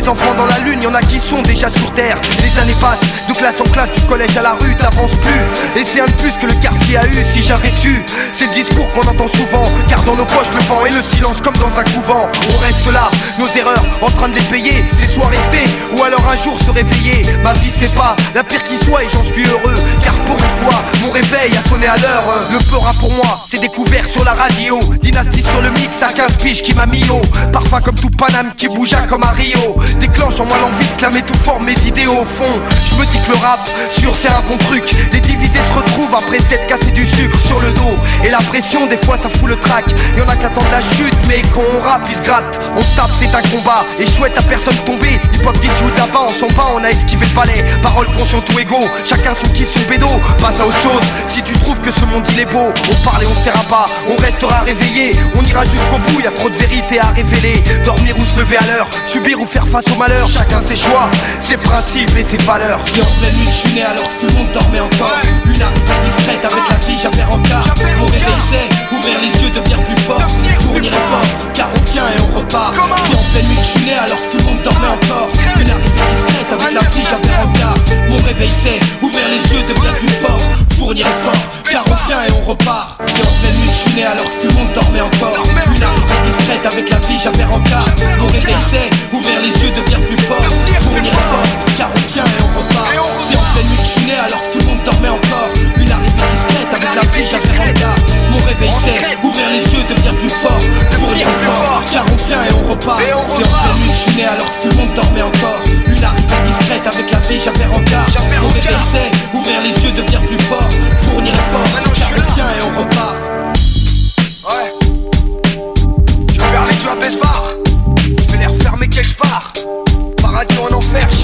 Des 0.00 0.08
enfants 0.08 0.34
dans 0.34 0.46
la 0.46 0.58
lune, 0.60 0.80
y 0.82 0.86
en 0.86 0.94
a 0.94 1.02
qui 1.02 1.20
sont 1.20 1.42
déjà 1.42 1.68
sur 1.68 1.92
terre. 1.92 2.16
Les 2.42 2.58
années 2.58 2.76
passent, 2.80 3.04
de 3.28 3.34
classe 3.34 3.60
en 3.60 3.70
classe, 3.70 3.92
du 3.92 4.00
collège 4.08 4.34
à 4.34 4.40
la 4.40 4.52
rue, 4.54 4.74
t'avances 4.76 5.12
plus. 5.16 5.78
Et 5.78 5.84
c'est 5.84 6.00
un 6.00 6.06
de 6.06 6.12
plus 6.12 6.32
que 6.38 6.46
le 6.46 6.54
quartier 6.54 6.96
a 6.96 7.04
eu 7.04 7.24
si 7.34 7.42
j'avais 7.42 7.70
su. 7.70 8.02
C'est 8.32 8.46
le 8.46 8.52
discours 8.52 8.90
qu'on 8.92 9.06
entend 9.06 9.28
souvent, 9.28 9.64
car 9.90 10.02
dans 10.04 10.16
nos 10.16 10.24
poches 10.24 10.48
le 10.54 10.62
vent 10.64 10.86
et 10.86 10.90
le 10.90 11.02
silence 11.02 11.42
comme 11.42 11.56
dans 11.56 11.78
un 11.78 11.84
couvent. 11.84 12.26
On 12.54 12.58
reste 12.64 12.90
là, 12.90 13.10
nos 13.38 13.46
erreurs, 13.48 13.84
en 14.00 14.06
train 14.06 14.30
de 14.30 14.36
les 14.36 14.40
payer. 14.40 14.82
C'est 14.98 15.12
soit 15.12 15.26
rester, 15.26 15.68
ou 15.94 16.02
alors 16.02 16.24
un 16.32 16.36
jour 16.42 16.58
se 16.58 16.70
réveiller. 16.70 17.26
Ma 17.44 17.52
vie 17.52 17.70
c'est 17.78 17.94
pas 17.94 18.16
la 18.34 18.42
pire 18.42 18.64
qui 18.64 18.78
soit 18.82 19.04
et 19.04 19.08
j'en 19.12 19.22
suis 19.22 19.44
heureux. 19.44 19.76
Car 20.02 20.14
pour 20.24 20.38
une 20.38 20.64
fois, 20.64 20.82
mon 21.02 21.10
réveil 21.10 21.52
a 21.58 21.68
sonné 21.68 21.86
à 21.86 21.98
l'heure. 21.98 22.24
Le 22.50 22.58
peur 22.70 22.90
pour 22.98 23.12
moi, 23.12 23.44
c'est 23.50 23.60
découvert 23.60 24.06
sur 24.08 24.24
la 24.24 24.32
radio. 24.32 24.80
Dynastie 25.02 25.42
sur 25.42 25.60
le 25.60 25.70
mix 25.72 26.02
à 26.02 26.10
15 26.10 26.36
piges 26.38 26.62
qui 26.62 26.72
m'a 26.72 26.86
mis 26.86 27.04
haut. 27.10 27.26
Parfum 27.52 27.82
comme 27.82 27.96
tout 27.96 28.08
Paname 28.08 28.54
qui 28.56 28.66
bougea 28.68 29.02
comme 29.06 29.24
un 29.24 29.32
Rio. 29.32 29.76
Déclenche 29.98 30.40
en 30.40 30.46
moi 30.46 30.56
l'envie 30.58 30.86
de 30.86 30.92
clamer 30.96 31.22
tout 31.22 31.34
fort 31.34 31.60
mes 31.60 31.76
idées 31.86 32.06
au 32.06 32.24
fond. 32.24 32.60
Je 32.88 32.94
me 32.94 33.04
dis 33.06 33.18
que 33.20 33.32
le 33.32 33.38
rap, 33.38 33.60
sûr 33.90 34.14
c'est 34.20 34.28
un 34.28 34.42
bon 34.48 34.56
truc. 34.58 34.84
Les 35.12 35.20
divisés 35.20 35.60
se 35.70 35.78
retrouvent 35.78 36.14
après 36.14 36.38
s'être 36.40 36.66
cassé 36.66 36.90
du 36.90 37.06
sucre 37.06 37.38
sur 37.46 37.60
le 37.60 37.70
dos. 37.72 37.96
Et 38.24 38.30
la 38.30 38.38
pression, 38.38 38.86
des 38.86 38.96
fois 38.96 39.18
ça 39.22 39.28
fout 39.28 39.48
le 39.48 39.56
trac. 39.56 39.84
Y'en 40.16 40.28
a 40.28 40.36
qui 40.36 40.44
attendent 40.44 40.70
la 40.70 40.80
chute, 40.80 41.16
mais 41.28 41.42
quand 41.54 41.62
on 41.76 41.80
rappe, 41.80 42.02
ils 42.10 42.16
se 42.16 42.22
grattent. 42.22 42.58
On 42.76 42.82
tape, 42.96 43.10
c'est 43.18 43.34
un 43.34 43.42
combat. 43.50 43.84
Et 43.98 44.06
chouette 44.06 44.36
à 44.38 44.42
personne 44.42 44.76
tomber. 44.86 45.20
Hip 45.34 45.46
hop 45.46 45.58
d'ici 45.58 45.70
là-bas, 45.96 46.26
on 46.28 46.32
s'en 46.32 46.48
bat, 46.54 46.68
on 46.74 46.84
a 46.84 46.90
esquivé 46.90 47.26
le 47.26 47.34
palais. 47.34 47.64
Parole 47.82 48.06
consciente 48.12 48.48
ou 48.54 48.58
égaux, 48.58 48.88
chacun 49.04 49.32
son 49.34 49.50
kiff, 49.52 49.68
son 49.74 49.88
bédo. 49.88 50.08
Passe 50.40 50.60
à 50.60 50.66
autre 50.66 50.80
chose. 50.80 51.02
Si 51.28 51.42
tu 51.42 51.54
trouves 51.54 51.80
que 51.80 51.90
ce 51.90 52.04
monde 52.04 52.24
il 52.32 52.40
est 52.40 52.46
beau, 52.46 52.72
on 52.90 53.04
parle 53.04 53.24
et 53.24 53.26
on 53.26 53.34
se 53.34 53.44
taira 53.44 53.64
pas. 53.64 53.86
On 54.10 54.16
restera 54.16 54.60
réveillé, 54.60 55.16
on 55.34 55.42
ira 55.42 55.64
jusqu'au 55.64 55.98
bout. 55.98 56.20
Y 56.20 56.26
a 56.26 56.30
trop 56.30 56.48
de 56.48 56.56
vérité 56.56 57.00
à 57.00 57.06
révéler. 57.06 57.62
Dormir 57.84 58.14
ou 58.18 58.24
se 58.24 58.38
lever 58.40 58.56
à 58.56 58.66
l'heure, 58.66 58.88
subir 59.06 59.40
ou 59.40 59.46
faire 59.46 59.66
face 59.66 59.79
au 59.88 59.96
malheur. 59.96 60.28
Chacun 60.28 60.60
ses 60.68 60.76
choix, 60.76 61.10
ses 61.40 61.56
principes 61.56 62.16
et 62.16 62.24
ses 62.24 62.38
valeurs. 62.44 62.80
C'est 62.86 63.02
en 63.02 63.12
pleine 63.20 63.36
nuit 63.36 63.46
que 63.46 63.52
je 63.52 63.68
suis 63.68 63.74
né 63.74 63.82
alors 63.82 64.04
que 64.04 64.20
tout 64.20 64.26
le 64.26 64.32
monde 64.34 64.52
dormait 64.52 64.80
encore. 64.80 65.20
Une 65.46 65.62
arrivée 65.62 65.98
discrète 66.04 66.44
avec 66.44 66.64
la 66.68 66.78
vie, 66.86 66.98
j'avais 67.00 67.24
rencard. 67.24 67.66
Mon 67.98 68.06
réveil 68.06 68.40
c'est 68.50 68.96
ouvrir 68.96 69.20
les 69.20 69.32
yeux, 69.42 69.50
devenir 69.50 69.78
plus 69.84 70.02
fort. 70.04 70.22
Fournir 70.60 70.92
effort, 70.92 71.28
car 71.54 71.68
on 71.74 71.92
vient 71.92 72.08
et 72.08 72.20
on 72.20 72.38
repart. 72.38 72.74
C'est 72.74 73.16
en 73.16 73.24
pleine 73.32 73.48
nuit 73.48 73.56
que 73.56 73.62
je 73.62 73.78
suis 73.78 73.86
né 73.86 73.94
alors 73.94 74.20
que 74.20 74.28
tout 74.32 74.38
le 74.38 74.44
monde 74.44 74.62
dormait 74.62 74.88
encore. 74.88 75.28
Une 75.60 75.70
arrivée 75.70 76.04
discrète 76.12 76.50
avec 76.52 76.72
la 76.74 76.86
vie, 76.90 77.06
j'avais 77.08 77.34
rencard. 77.36 77.78
Mon 78.08 78.16
réveil 78.26 78.52
c'est 78.62 78.80
ouvrir 79.02 79.26
les 79.28 79.42
yeux, 79.54 79.62
devenir 79.66 79.94
plus 79.96 80.16
fort. 80.20 80.40
Fournir 80.78 81.06
effort, 81.06 81.42
car 81.70 81.84
on 81.86 82.08
vient 82.08 82.22
et 82.24 82.32
on 82.32 82.44
repart. 82.48 83.00
C'est 83.06 83.26
en 83.26 83.32
pleine 83.40 83.56
nuit 83.60 83.68
que 83.68 83.74
je 83.74 83.90
suis 83.90 83.94
né 83.96 84.04
alors 84.04 84.24
que 84.24 84.38
tout 84.42 84.48
le 84.48 84.54
monde 84.54 84.72
dormait 84.74 85.00
encore. 85.00 85.36
Une 85.74 85.82
arrivée 85.82 86.20
avec 86.50 86.90
la 86.90 86.98
vie, 87.06 87.18
j'avais 87.22 87.44
rencard. 87.44 87.86
Mon 88.18 88.26
réveil 88.26 88.56
c'est 88.70 88.90
ouvrir 89.14 89.40
les 89.40 89.54
yeux, 89.62 89.70
devenir 89.70 90.00
plus 90.02 90.18
fort. 90.26 90.42
Fournir 90.82 91.12
effort, 91.12 91.46
car 91.78 91.90
on 91.94 92.12
vient 92.12 92.24
et 92.24 92.42
on 92.42 92.58
repart. 92.58 92.90
C'est 93.28 93.36
en 93.36 93.46
pleine 93.54 93.68
nuit 93.70 93.78
que 93.78 93.84
je 93.84 93.90
suis 93.90 94.06
né 94.06 94.16
alors 94.18 94.42
que 94.42 94.52
tout 94.52 94.58
le 94.58 94.66
monde 94.66 94.82
dormait 94.84 95.14
encore. 95.14 95.50
Une 95.78 95.90
arrivée 95.90 96.26
discrète 96.34 96.72
avec 96.74 96.90
la 96.94 97.06
vie, 97.14 97.26
j'avais 97.30 97.54
rencard. 97.54 97.98
Mon 98.30 98.38
réveil 98.42 98.72
c'est 98.82 99.00
ouvrir 99.22 99.46
les 99.54 99.62
yeux, 99.62 99.84
devenir 99.86 100.14
plus 100.18 100.34
fort. 100.42 100.62
Fournir 100.98 101.26
effort, 101.28 101.82
car 101.92 102.04
on 102.10 102.18
vient 102.26 102.42
et 102.42 102.52
on 102.52 102.70
repart. 102.70 102.98
C'est 102.98 103.46
en 103.46 103.54
pleine 103.54 103.78
nuit 103.86 103.94
que 103.94 103.94
je 103.94 104.02
suis 104.10 104.16
né 104.18 104.26
alors 104.26 104.50
que 104.50 104.58
tout 104.62 104.70
le 104.74 104.76
monde 104.82 104.94
dormait 104.94 105.22
encore. 105.22 105.60
Une 105.86 106.02
arrivée 106.02 106.40
discrète 106.50 106.86
avec 106.86 107.06
la 107.14 107.20
vie, 107.30 107.38
j'avais 107.38 107.68
rencard. 107.70 108.10
Mon 108.42 108.50
réveil 108.50 108.82
c'est 108.90 109.38
ouvrir 109.38 109.58
les 109.62 109.74
yeux, 109.86 109.92
devenir 109.94 110.20
plus 110.26 110.42
fort. 110.50 110.70
Fournir 111.06 111.30
effort, 111.30 111.70
car 111.94 112.10
on 112.10 112.34
vient 112.34 112.50
et 112.50 112.62
on 112.66 112.72
repart. 112.82 113.16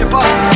Goodbye. 0.08 0.55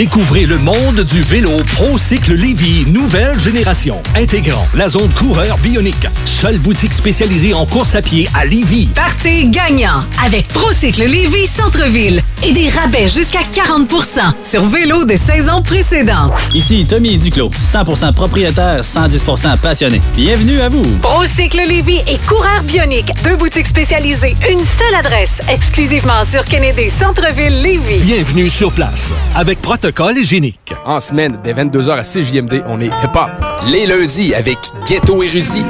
Découvrez 0.00 0.46
le 0.46 0.56
monde 0.56 1.02
du 1.02 1.20
vélo 1.20 1.62
ProCycle 1.74 2.32
Lévy, 2.32 2.90
nouvelle 2.90 3.38
génération, 3.38 4.02
intégrant 4.16 4.66
la 4.74 4.88
zone 4.88 5.12
coureur 5.12 5.58
bionique. 5.58 6.06
Seule 6.24 6.56
boutique 6.56 6.94
spécialisée 6.94 7.52
en 7.52 7.66
course 7.66 7.94
à 7.94 8.00
pied 8.00 8.26
à 8.32 8.46
Lévy. 8.46 8.88
Partez 8.94 9.48
gagnant 9.48 10.02
avec 10.24 10.48
Procycle 10.48 11.04
Lévis 11.04 11.48
Centre-Ville 11.48 12.22
et 12.42 12.54
des 12.54 12.70
rabais 12.70 13.08
jusqu'à 13.08 13.40
40% 13.40 14.32
sur 14.42 14.64
vélo 14.64 15.04
de 15.04 15.16
saison 15.16 15.60
précédente. 15.60 16.32
Ici 16.54 16.86
Tommy 16.88 17.18
Duclos, 17.18 17.50
100% 17.50 18.14
propriétaire, 18.14 18.80
110% 18.80 19.58
passionné. 19.58 20.00
Bienvenue 20.16 20.62
à 20.62 20.70
vous. 20.70 20.84
Procycle 21.02 21.60
Lévis 21.68 22.00
et 22.08 22.16
Coureur 22.26 22.62
Bionique, 22.62 23.12
deux 23.22 23.36
boutiques 23.36 23.66
spécialisées, 23.66 24.34
une 24.50 24.64
seule 24.64 24.94
adresse, 24.94 25.42
exclusivement 25.50 26.24
sur 26.24 26.42
Kennedy 26.46 26.88
Centre-Ville 26.88 27.60
Lévis. 27.60 27.98
Bienvenue 27.98 28.48
sur 28.48 28.72
place 28.72 29.12
avec 29.34 29.60
protocole 29.92 30.18
hygiénique. 30.18 30.74
En 30.84 31.00
semaine, 31.00 31.38
dès 31.42 31.52
22h 31.52 31.98
à 31.98 32.02
CJMD, 32.02 32.62
on 32.66 32.80
est 32.80 32.86
hip-hop. 32.86 33.30
Les 33.70 33.86
lundis 33.86 34.34
avec 34.34 34.58
Ghetto 34.86 35.22
Érudit. 35.22 35.64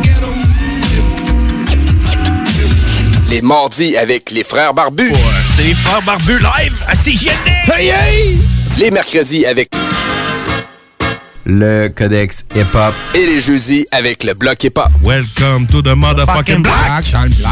Les 3.31 3.43
mardis 3.43 3.97
avec 3.97 4.31
les 4.31 4.45
frères 4.45 4.75
barbus. 4.75 5.13
C'est 5.57 5.63
les 5.63 5.75
frères 5.75 6.03
barbus 6.03 6.39
live 6.39 6.85
à 6.87 6.97
CJMD! 6.97 7.79
Hey, 7.79 7.89
hey! 7.89 8.39
Les 8.79 8.91
mercredis 8.91 9.47
avec 9.47 9.71
le 11.51 11.89
codex 11.89 12.45
hip-hop. 12.55 12.95
Et 13.15 13.27
les 13.27 13.41
jeudis 13.41 13.87
avec 13.91 14.23
le 14.25 14.35
bloc 14.35 14.63
hip-hop. 14.63 14.89
Welcome 15.03 15.67
to 15.67 15.81
the 15.83 15.95
motherfucking 15.97 16.63
block! 16.63 16.77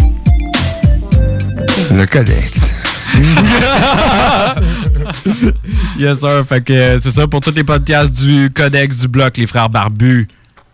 Le 1.91 2.05
codex. 2.07 2.51
yes, 5.99 6.19
sir. 6.19 6.43
Fait 6.49 6.63
que 6.63 6.73
euh, 6.73 6.97
c'est 6.99 7.11
ça 7.11 7.27
pour 7.27 7.41
tous 7.41 7.53
les 7.53 7.63
podcasts 7.63 8.13
du 8.13 8.49
Codex 8.51 8.97
du 8.97 9.07
Bloc, 9.07 9.37
les 9.37 9.45
frères 9.45 9.69
barbus. 9.69 10.27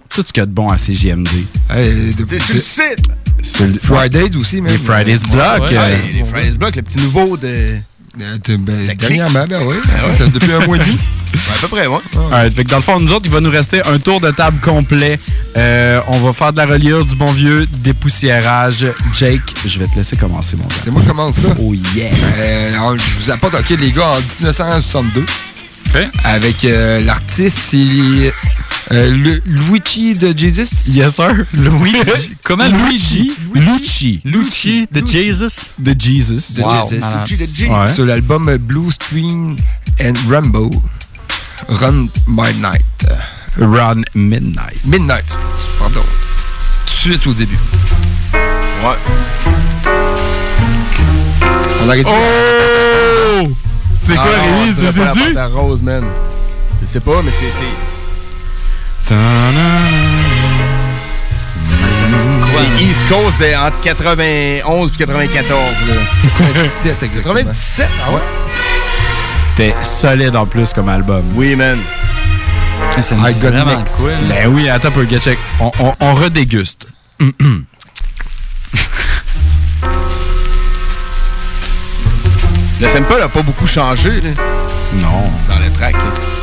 Tout 0.07 0.23
ce 0.25 0.31
qu'il 0.31 0.39
y 0.39 0.43
a 0.43 0.45
de 0.45 0.51
bon 0.51 0.69
à 0.69 0.77
CGMD. 0.77 1.27
C'est 1.69 2.39
sur 2.39 2.55
le 2.55 2.61
site! 2.61 3.09
Sur 3.41 3.67
le 3.67 3.77
Fridays 3.77 4.37
aussi, 4.37 4.61
même. 4.61 4.71
Les 4.71 4.77
Fridays 4.77 5.19
Block. 5.29 5.69
Ouais, 5.69 5.77
euh, 5.77 5.97
les 6.13 6.23
Fridays 6.23 6.57
Block, 6.57 6.77
le 6.77 6.81
petit 6.81 6.99
nouveau 6.99 7.35
de. 7.35 7.79
Ben, 8.15 8.39
dernièrement, 8.95 9.45
ben 9.47 9.63
oui. 9.65 9.75
C'est 10.17 10.31
Depuis 10.31 10.51
un 10.51 10.59
mois 10.67 10.75
et 10.75 10.79
demi. 10.79 10.97
à 11.51 11.57
peu 11.59 11.67
près, 11.67 11.87
ouais. 11.87 11.97
Alright, 12.15 12.53
fait 12.53 12.63
que 12.63 12.69
dans 12.69 12.77
le 12.77 12.83
fond, 12.83 12.99
nous 12.99 13.11
autres, 13.11 13.25
il 13.25 13.31
va 13.31 13.39
nous 13.41 13.49
rester 13.49 13.81
un 13.87 13.97
tour 13.97 14.21
de 14.21 14.29
table 14.29 14.59
complet. 14.59 15.17
Euh, 15.57 15.99
on 16.07 16.19
va 16.19 16.31
faire 16.31 16.53
de 16.53 16.57
la 16.57 16.67
reliure, 16.67 17.05
du 17.05 17.15
bon 17.15 17.31
vieux 17.31 17.65
dépoussiérage. 17.65 18.85
Jake, 19.13 19.41
je 19.65 19.79
vais 19.79 19.87
te 19.87 19.95
laisser 19.95 20.15
commencer, 20.15 20.55
mon 20.55 20.65
gars. 20.65 20.75
C'est 20.83 20.91
moi 20.91 21.01
qui 21.01 21.07
commence 21.07 21.37
ça. 21.37 21.47
Oh 21.59 21.73
yeah! 21.73 22.11
Euh, 22.37 22.73
alors, 22.75 22.95
je 22.97 23.19
vous 23.19 23.31
apporte, 23.31 23.55
OK, 23.55 23.69
les 23.71 23.91
gars, 23.91 24.09
en 24.11 24.17
1962. 24.17 25.25
Avec 26.23 26.65
euh, 26.65 26.99
l'artiste, 27.03 27.57
c'est 27.71 28.31
euh, 28.91 29.09
le- 29.11 29.41
Luigi 29.45 30.15
de 30.15 30.33
Jesus? 30.37 30.91
Yes, 30.93 31.15
sir. 31.15 31.45
Luigi. 31.53 32.35
Comment 32.43 32.67
Luigi? 32.67 33.31
Luigi? 33.53 34.21
Luigi 34.25 34.87
de 34.91 35.05
Jesus? 35.07 35.71
De 35.79 35.95
Jesus. 35.97 36.53
De 36.57 36.61
Wow. 36.63 36.69
Jesus. 36.89 36.99
Malade. 36.99 37.27
Luigi 37.29 37.37
de 37.37 37.45
Jesus. 37.45 37.69
Ouais. 37.71 37.93
Sur 37.93 38.05
l'album 38.05 38.57
Blue 38.57 38.91
Screen 38.91 39.55
and 40.01 40.13
Rambo. 40.29 40.69
Run 41.69 42.07
Midnight. 42.27 42.83
Run 43.57 44.01
Midnight. 44.15 44.83
Midnight. 44.85 45.37
Pardon. 45.79 46.01
Tout 46.85 46.93
de 47.09 47.13
suite 47.13 47.27
au 47.27 47.33
début. 47.33 47.57
Ouais. 48.83 48.97
On 51.85 51.89
arrête 51.89 52.05
Oh! 52.07 53.43
C'est 54.01 54.15
quoi, 54.15 54.23
Rémi? 54.23 54.73
C'est 54.75 54.87
Tu 54.87 54.93
sais-tu? 54.93 55.33
la 55.33 55.47
rose, 55.47 55.81
man. 55.81 56.03
Je 56.81 56.87
sais 56.87 56.99
pas, 56.99 57.21
mais 57.23 57.31
c'est. 57.31 57.47
C'est- 62.19 62.83
East 62.83 63.07
Coast 63.07 63.39
de- 63.39 63.55
entre 63.55 63.81
91 63.81 64.91
et 64.93 64.97
94. 64.97 65.59
Là. 65.87 65.95
97 66.37 67.03
exactement. 67.03 67.33
97, 67.35 67.87
ah 68.05 68.11
ouais? 68.11 68.21
C'était 69.55 69.75
solide 69.83 70.35
en 70.35 70.45
plus 70.45 70.73
comme 70.73 70.89
album. 70.89 71.23
Oui, 71.35 71.55
man. 71.55 71.79
C'est 73.01 73.15
I 73.15 73.33
got 73.41 73.49
vraiment 73.49 73.83
cool. 73.97 74.11
Ben 74.27 74.47
oui, 74.47 74.69
attends 74.69 74.89
un 74.89 74.91
peu, 74.91 75.07
get 75.07 75.19
check. 75.19 75.37
On, 75.59 75.71
on, 75.79 75.93
on 75.99 76.13
redéguste. 76.13 76.87
Le 82.81 82.87
sample 82.89 83.21
a 83.23 83.29
pas 83.29 83.41
beaucoup 83.41 83.67
changé, 83.67 84.09
là. 84.21 84.29
Non. 84.95 85.23
Dans 85.47 85.59
le 85.63 85.71
track. 85.71 85.93
là. 85.93 86.42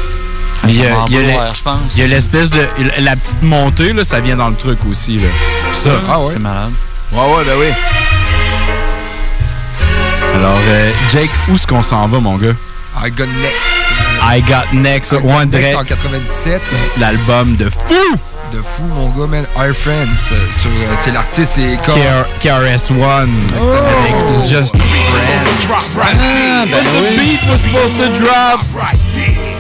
Il 0.69 0.77
y 0.81 0.87
a, 0.87 0.91
il 1.09 1.99
y 1.99 2.03
a 2.03 2.07
l'espèce 2.07 2.51
de. 2.51 2.61
La 2.99 3.16
petite 3.16 3.43
montée, 3.43 3.93
là, 3.93 4.05
ça 4.05 4.20
vient 4.20 4.37
dans 4.37 4.49
le 4.49 4.57
truc 4.57 4.78
aussi. 4.91 5.19
Là. 5.19 5.28
Ça, 5.73 5.91
Ah 6.09 6.20
ouais? 6.20 6.32
C'est 6.35 6.39
malade. 6.43 6.70
Ouais, 7.12 7.19
ouais, 7.37 7.45
ben 7.45 7.55
oui. 7.59 7.66
Alors, 10.37 10.59
euh, 10.69 10.91
Jake, 11.11 11.31
où 11.49 11.55
est-ce 11.55 11.66
qu'on 11.66 11.82
s'en 11.82 12.07
va, 12.07 12.20
mon 12.20 12.37
gars? 12.37 12.53
I 13.03 13.11
got 13.11 13.27
next. 13.27 13.57
I 14.23 14.43
Got 14.43 14.74
Next, 14.74 15.12
I 15.12 15.16
got 15.16 15.24
One 15.24 15.49
next 15.51 15.77
en 15.77 15.82
Direct, 15.85 15.89
97. 15.89 16.62
l'album 16.99 17.57
de 17.57 17.70
fou! 17.70 18.16
De 18.53 18.61
fou, 18.61 18.82
mon 18.95 19.09
gars, 19.11 19.27
man. 19.27 19.47
Our 19.57 19.73
Friends. 19.73 20.31
euh, 20.32 20.47
sur, 20.61 20.69
euh, 20.69 20.95
c'est 21.03 21.12
l'artiste, 21.12 21.53
c'est 21.55 21.78
comme. 21.87 21.99
KRS-One, 22.41 23.31
avec 23.55 24.45
Just 24.47 24.77
Friends. 24.77 26.19
Ah, 26.20 26.65
ben 26.66 26.85
the 26.85 27.19
beat 27.19 27.41
was 27.49 27.59
supposed 27.59 27.97
to 27.97 28.09
drop. 28.23 28.61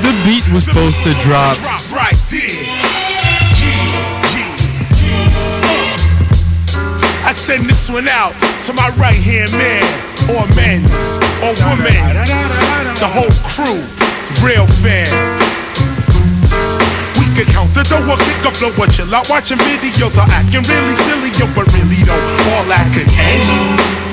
The 0.00 0.12
beat 0.24 0.48
was 0.52 0.64
supposed 0.64 1.02
to 1.04 1.12
drop. 1.20 1.60
Right 1.92 2.16
uh. 2.16 2.90
I 7.28 7.32
send 7.32 7.66
this 7.66 7.90
one 7.90 8.08
out 8.08 8.32
to 8.64 8.72
my 8.72 8.88
right 8.96 9.14
hand 9.14 9.52
man, 9.52 9.84
or 10.32 10.42
men's, 10.56 10.90
or 11.44 11.52
women's, 11.68 12.32
the 12.98 13.06
whole 13.06 13.30
crew, 13.44 13.84
real 14.42 14.66
fan. 14.80 15.06
We 17.20 17.28
could 17.36 17.52
count 17.52 17.70
the 17.76 17.84
dough 17.84 18.02
or 18.08 18.16
kick 18.18 18.40
up 18.48 18.56
blow 18.58 18.72
or 18.82 18.88
chill 18.88 19.14
out 19.14 19.28
watching 19.28 19.58
videos 19.58 20.16
or 20.16 20.26
acting 20.32 20.64
really 20.64 20.96
silly, 21.06 21.30
yo, 21.38 21.46
but 21.54 21.70
really 21.76 22.02
though, 22.02 22.56
all 22.56 22.64
that 22.72 22.88
could 22.96 23.06
end. 23.14 24.09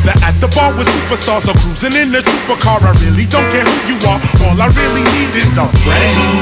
Whether 0.00 0.16
at 0.24 0.32
the 0.40 0.48
bar 0.56 0.72
with 0.80 0.88
superstars 0.88 1.44
or 1.44 1.56
cruising 1.60 1.92
in 1.92 2.08
the 2.08 2.22
trooper 2.24 2.56
car, 2.56 2.80
I 2.80 2.96
really 3.04 3.28
don't 3.28 3.44
care 3.52 3.64
who 3.68 3.92
you 3.92 3.98
are. 4.08 4.16
All 4.48 4.56
I 4.56 4.72
really 4.72 5.04
need 5.12 5.28
is 5.36 5.52
a 5.60 5.68
friend. 5.84 6.40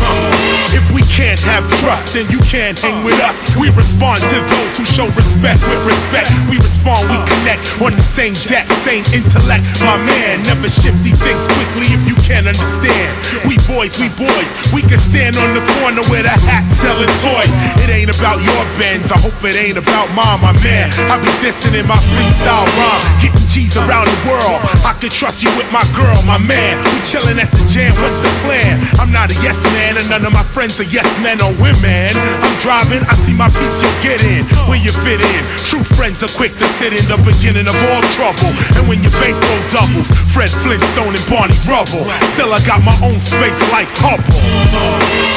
Uh, 0.00 0.72
if 0.72 0.88
we 0.96 1.04
can't 1.04 1.40
have 1.44 1.68
trust, 1.84 2.16
then 2.16 2.24
you 2.32 2.40
can't 2.48 2.80
hang 2.80 3.04
with 3.04 3.20
us. 3.20 3.60
We 3.60 3.68
respond 3.76 4.24
to 4.32 4.40
those 4.40 4.80
who 4.80 4.88
show 4.88 5.04
respect 5.12 5.60
with 5.60 5.84
respect. 5.84 6.32
We 6.48 6.56
respond, 6.64 7.04
we 7.12 7.20
connect 7.28 7.68
on 7.84 7.92
the 7.92 8.00
same 8.00 8.32
deck, 8.48 8.72
same 8.80 9.04
intellect. 9.12 9.68
My 9.84 10.00
man, 10.00 10.40
never 10.48 10.72
shifty 10.72 11.12
things 11.12 11.44
quickly 11.44 11.92
if 11.92 12.00
you 12.08 12.16
can't 12.24 12.48
understand. 12.48 13.12
We 13.44 13.57
boys, 13.68 13.92
we 14.00 14.08
boys, 14.16 14.48
we 14.72 14.80
can 14.80 14.96
stand 14.96 15.36
on 15.36 15.52
the 15.52 15.60
corner 15.78 16.00
with 16.08 16.24
a 16.24 16.36
hat 16.48 16.64
selling 16.72 17.12
toys. 17.20 17.52
It 17.84 17.92
ain't 17.92 18.08
about 18.08 18.40
your 18.40 18.62
bends, 18.80 19.12
I 19.12 19.20
hope 19.20 19.36
it 19.44 19.54
ain't 19.60 19.76
about 19.76 20.08
mine, 20.16 20.40
my 20.40 20.56
man. 20.64 20.88
I 21.12 21.20
be 21.20 21.28
dissing 21.44 21.76
in 21.76 21.84
my 21.84 22.00
freestyle 22.16 22.64
rhyme, 22.80 23.04
getting 23.20 23.44
G's 23.52 23.76
around 23.76 24.08
the 24.08 24.18
world. 24.24 24.58
I 24.82 24.96
can 24.96 25.12
trust 25.12 25.44
you 25.44 25.52
with 25.60 25.68
my 25.68 25.84
girl, 25.92 26.16
my 26.24 26.40
man. 26.40 26.80
We 26.96 26.98
chillin' 27.04 27.36
at 27.36 27.52
the 27.52 27.62
jam, 27.68 27.92
what's 28.00 28.16
the 28.24 28.32
plan? 28.48 28.80
I'm 28.96 29.12
not 29.12 29.28
a 29.28 29.36
yes 29.44 29.60
man, 29.76 30.00
and 30.00 30.08
none 30.08 30.24
of 30.24 30.32
my 30.32 30.42
friends 30.42 30.80
are 30.80 30.88
yes 30.88 31.06
men 31.20 31.38
or 31.44 31.52
women. 31.60 32.16
I'm 32.16 32.56
driving, 32.64 33.04
I 33.04 33.14
see 33.14 33.36
my 33.36 33.52
peeps, 33.52 33.84
you 33.84 33.92
get 34.00 34.24
in, 34.24 34.48
where 34.64 34.80
you 34.80 34.90
fit 35.04 35.20
in. 35.20 35.42
True 35.68 35.84
friends 35.84 36.24
are 36.24 36.32
quick 36.40 36.56
to 36.56 36.66
sit 36.80 36.96
in 36.96 37.04
the 37.04 37.20
beginning 37.20 37.68
of 37.68 37.76
all 37.92 38.02
trouble. 38.16 38.48
And 38.80 38.88
when 38.88 39.04
your 39.04 39.12
bankroll 39.20 39.62
doubles, 39.68 40.08
Fred 40.32 40.48
Flintstone 40.64 41.12
and 41.12 41.26
Barney 41.28 41.58
Rubble. 41.68 42.08
Still, 42.32 42.56
I 42.56 42.64
got 42.64 42.80
my 42.80 42.96
own 43.04 43.20
space 43.20 43.57
like 43.70 43.90
Hubble. 43.98 44.42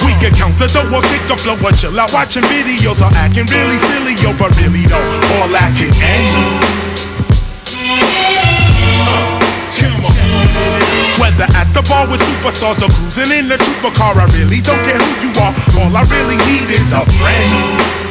We 0.05 0.13
can 0.21 0.33
count 0.35 0.57
the 0.59 0.67
dough 0.67 0.89
or 0.93 1.01
kick 1.01 1.25
a 1.29 1.37
flow 1.37 1.57
or 1.57 1.73
chill 1.73 1.97
out 1.99 2.13
watching 2.13 2.43
videos 2.45 3.01
or 3.01 3.11
acting 3.17 3.47
really 3.49 3.77
silly, 3.89 4.15
yo, 4.21 4.33
but 4.37 4.53
really 4.57 4.85
though, 4.85 5.07
all 5.41 5.49
that 5.49 5.71
can 5.77 5.91
end. 5.97 6.81
Whether 11.19 11.47
at 11.55 11.69
the 11.73 11.81
bar 11.87 12.05
with 12.09 12.21
superstars 12.21 12.81
or 12.81 12.89
cruising 12.89 13.31
in 13.37 13.47
the 13.47 13.57
trooper 13.57 13.93
car, 13.97 14.17
I 14.17 14.25
really 14.37 14.61
don't 14.61 14.81
care 14.85 14.97
who 14.97 15.27
you 15.27 15.31
are. 15.41 15.53
All 15.79 15.95
I 15.95 16.03
really 16.09 16.37
need 16.45 16.69
is 16.69 16.93
a 16.93 17.05
friend. 17.17 18.01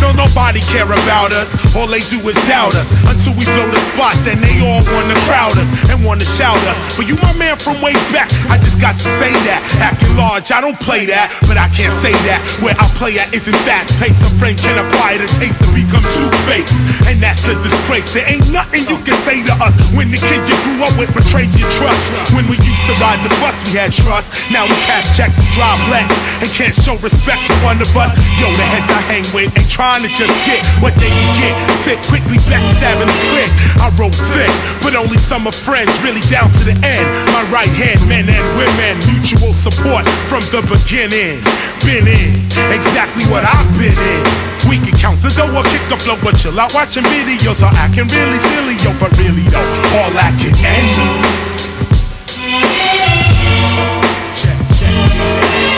Don't 0.00 0.16
nobody 0.16 0.60
care 0.72 0.88
about 0.88 1.30
us. 1.30 1.54
All 1.76 1.86
they 1.86 2.00
do 2.08 2.18
is 2.24 2.36
doubt 2.48 2.74
us. 2.74 2.90
Until 3.04 3.36
we 3.36 3.44
blow 3.44 3.68
the 3.68 3.80
spot, 3.92 4.16
then 4.24 4.40
they 4.40 4.56
all 4.64 4.80
wanna 4.80 5.16
crowd 5.28 5.56
us 5.60 5.88
and 5.92 6.00
wanna 6.04 6.24
shout 6.24 6.58
us. 6.66 6.80
But 6.96 7.06
you 7.06 7.20
my 7.20 7.36
man 7.36 7.56
from 7.60 7.76
way 7.84 7.92
back. 8.10 8.32
I 8.48 8.56
just 8.56 8.80
got 8.80 8.96
to 8.96 9.06
say 9.20 9.32
that. 9.48 9.60
Acting 9.78 10.16
large, 10.16 10.50
I 10.52 10.60
don't 10.60 10.78
play 10.80 11.04
that, 11.12 11.28
but 11.44 11.60
I 11.60 11.68
can't 11.76 11.92
say 12.00 12.16
that. 12.26 12.40
Where 12.64 12.74
I 12.74 12.86
play 12.96 13.20
at 13.20 13.28
isn't 13.36 13.56
fast 13.68 13.92
paced. 14.00 14.24
A 14.24 14.30
friend 14.40 14.56
can 14.56 14.80
acquire 14.80 15.20
the 15.20 15.28
taste 15.36 15.60
to 15.64 15.70
become 15.76 16.04
two 16.16 16.28
faced. 16.48 16.72
And 17.08 17.20
that's 17.20 17.44
a 17.46 17.54
disgrace. 17.60 18.08
There 18.16 18.24
ain't 18.24 18.48
nothing 18.48 18.88
you 18.88 18.96
can 19.04 19.16
say 19.20 19.44
to 19.44 19.54
us 19.60 19.76
when 19.92 20.08
the 20.08 20.18
kid 20.18 20.40
you 20.48 20.56
grew 20.64 20.80
up 20.86 20.94
with 20.96 21.12
betrays 21.12 21.52
your 21.60 21.68
trust. 21.76 22.08
When 22.32 22.48
we 22.48 22.56
used 22.64 22.86
to 22.88 22.94
ride 23.02 23.20
the 23.20 23.32
bus, 23.42 23.60
we 23.68 23.76
had 23.76 23.92
trust. 23.92 24.32
Now 24.48 24.64
we 24.64 24.76
cash 24.88 25.12
checks 25.12 25.36
and 25.36 25.50
drive 25.52 25.80
Lex 25.92 26.08
and 26.40 26.48
can't 26.56 26.74
show 26.74 26.96
respect 27.02 27.44
to 27.50 27.54
one 27.66 27.82
of 27.82 27.90
us. 27.96 28.14
Yo, 28.38 28.48
the 28.54 28.64
heads 28.64 28.88
I 28.88 29.00
hang 29.10 29.26
with 29.34 29.50
ain't 29.58 29.70
trying 29.70 29.89
just 29.98 30.30
get 30.46 30.62
what 30.78 30.94
they 31.02 31.10
can 31.10 31.30
get. 31.34 31.54
Sit 31.82 31.98
quickly 32.06 32.38
backstabbing 32.46 33.10
the 33.10 33.18
click. 33.34 33.50
I 33.82 33.90
roll 33.98 34.14
thick, 34.30 34.52
but 34.86 34.94
only 34.94 35.18
some 35.18 35.50
of 35.50 35.54
friends 35.54 35.90
really 36.06 36.22
down 36.30 36.46
to 36.46 36.62
the 36.62 36.76
end. 36.86 37.06
My 37.34 37.42
right 37.50 37.70
hand, 37.74 37.98
men 38.06 38.30
and 38.30 38.46
women, 38.54 38.94
mutual 39.10 39.50
support 39.50 40.06
from 40.30 40.46
the 40.54 40.62
beginning. 40.70 41.42
Been 41.82 42.06
in 42.06 42.38
exactly 42.70 43.26
what 43.26 43.42
I've 43.42 43.66
been 43.74 43.90
in. 43.90 44.22
We 44.70 44.78
can 44.78 44.94
count 44.94 45.18
the 45.22 45.34
dough 45.34 45.50
or 45.50 45.64
kick 45.66 45.82
the 45.90 45.98
flow 45.98 46.14
or 46.22 46.34
chill 46.38 46.54
out 46.60 46.70
watching 46.70 47.02
videos 47.10 47.58
or 47.58 47.72
acting 47.74 48.06
really 48.14 48.38
silly, 48.38 48.78
yo, 48.86 48.94
but 49.02 49.10
really 49.18 49.42
though, 49.50 49.66
all 49.98 50.12
I 50.14 50.30
can 50.38 50.54
end. 50.62 51.99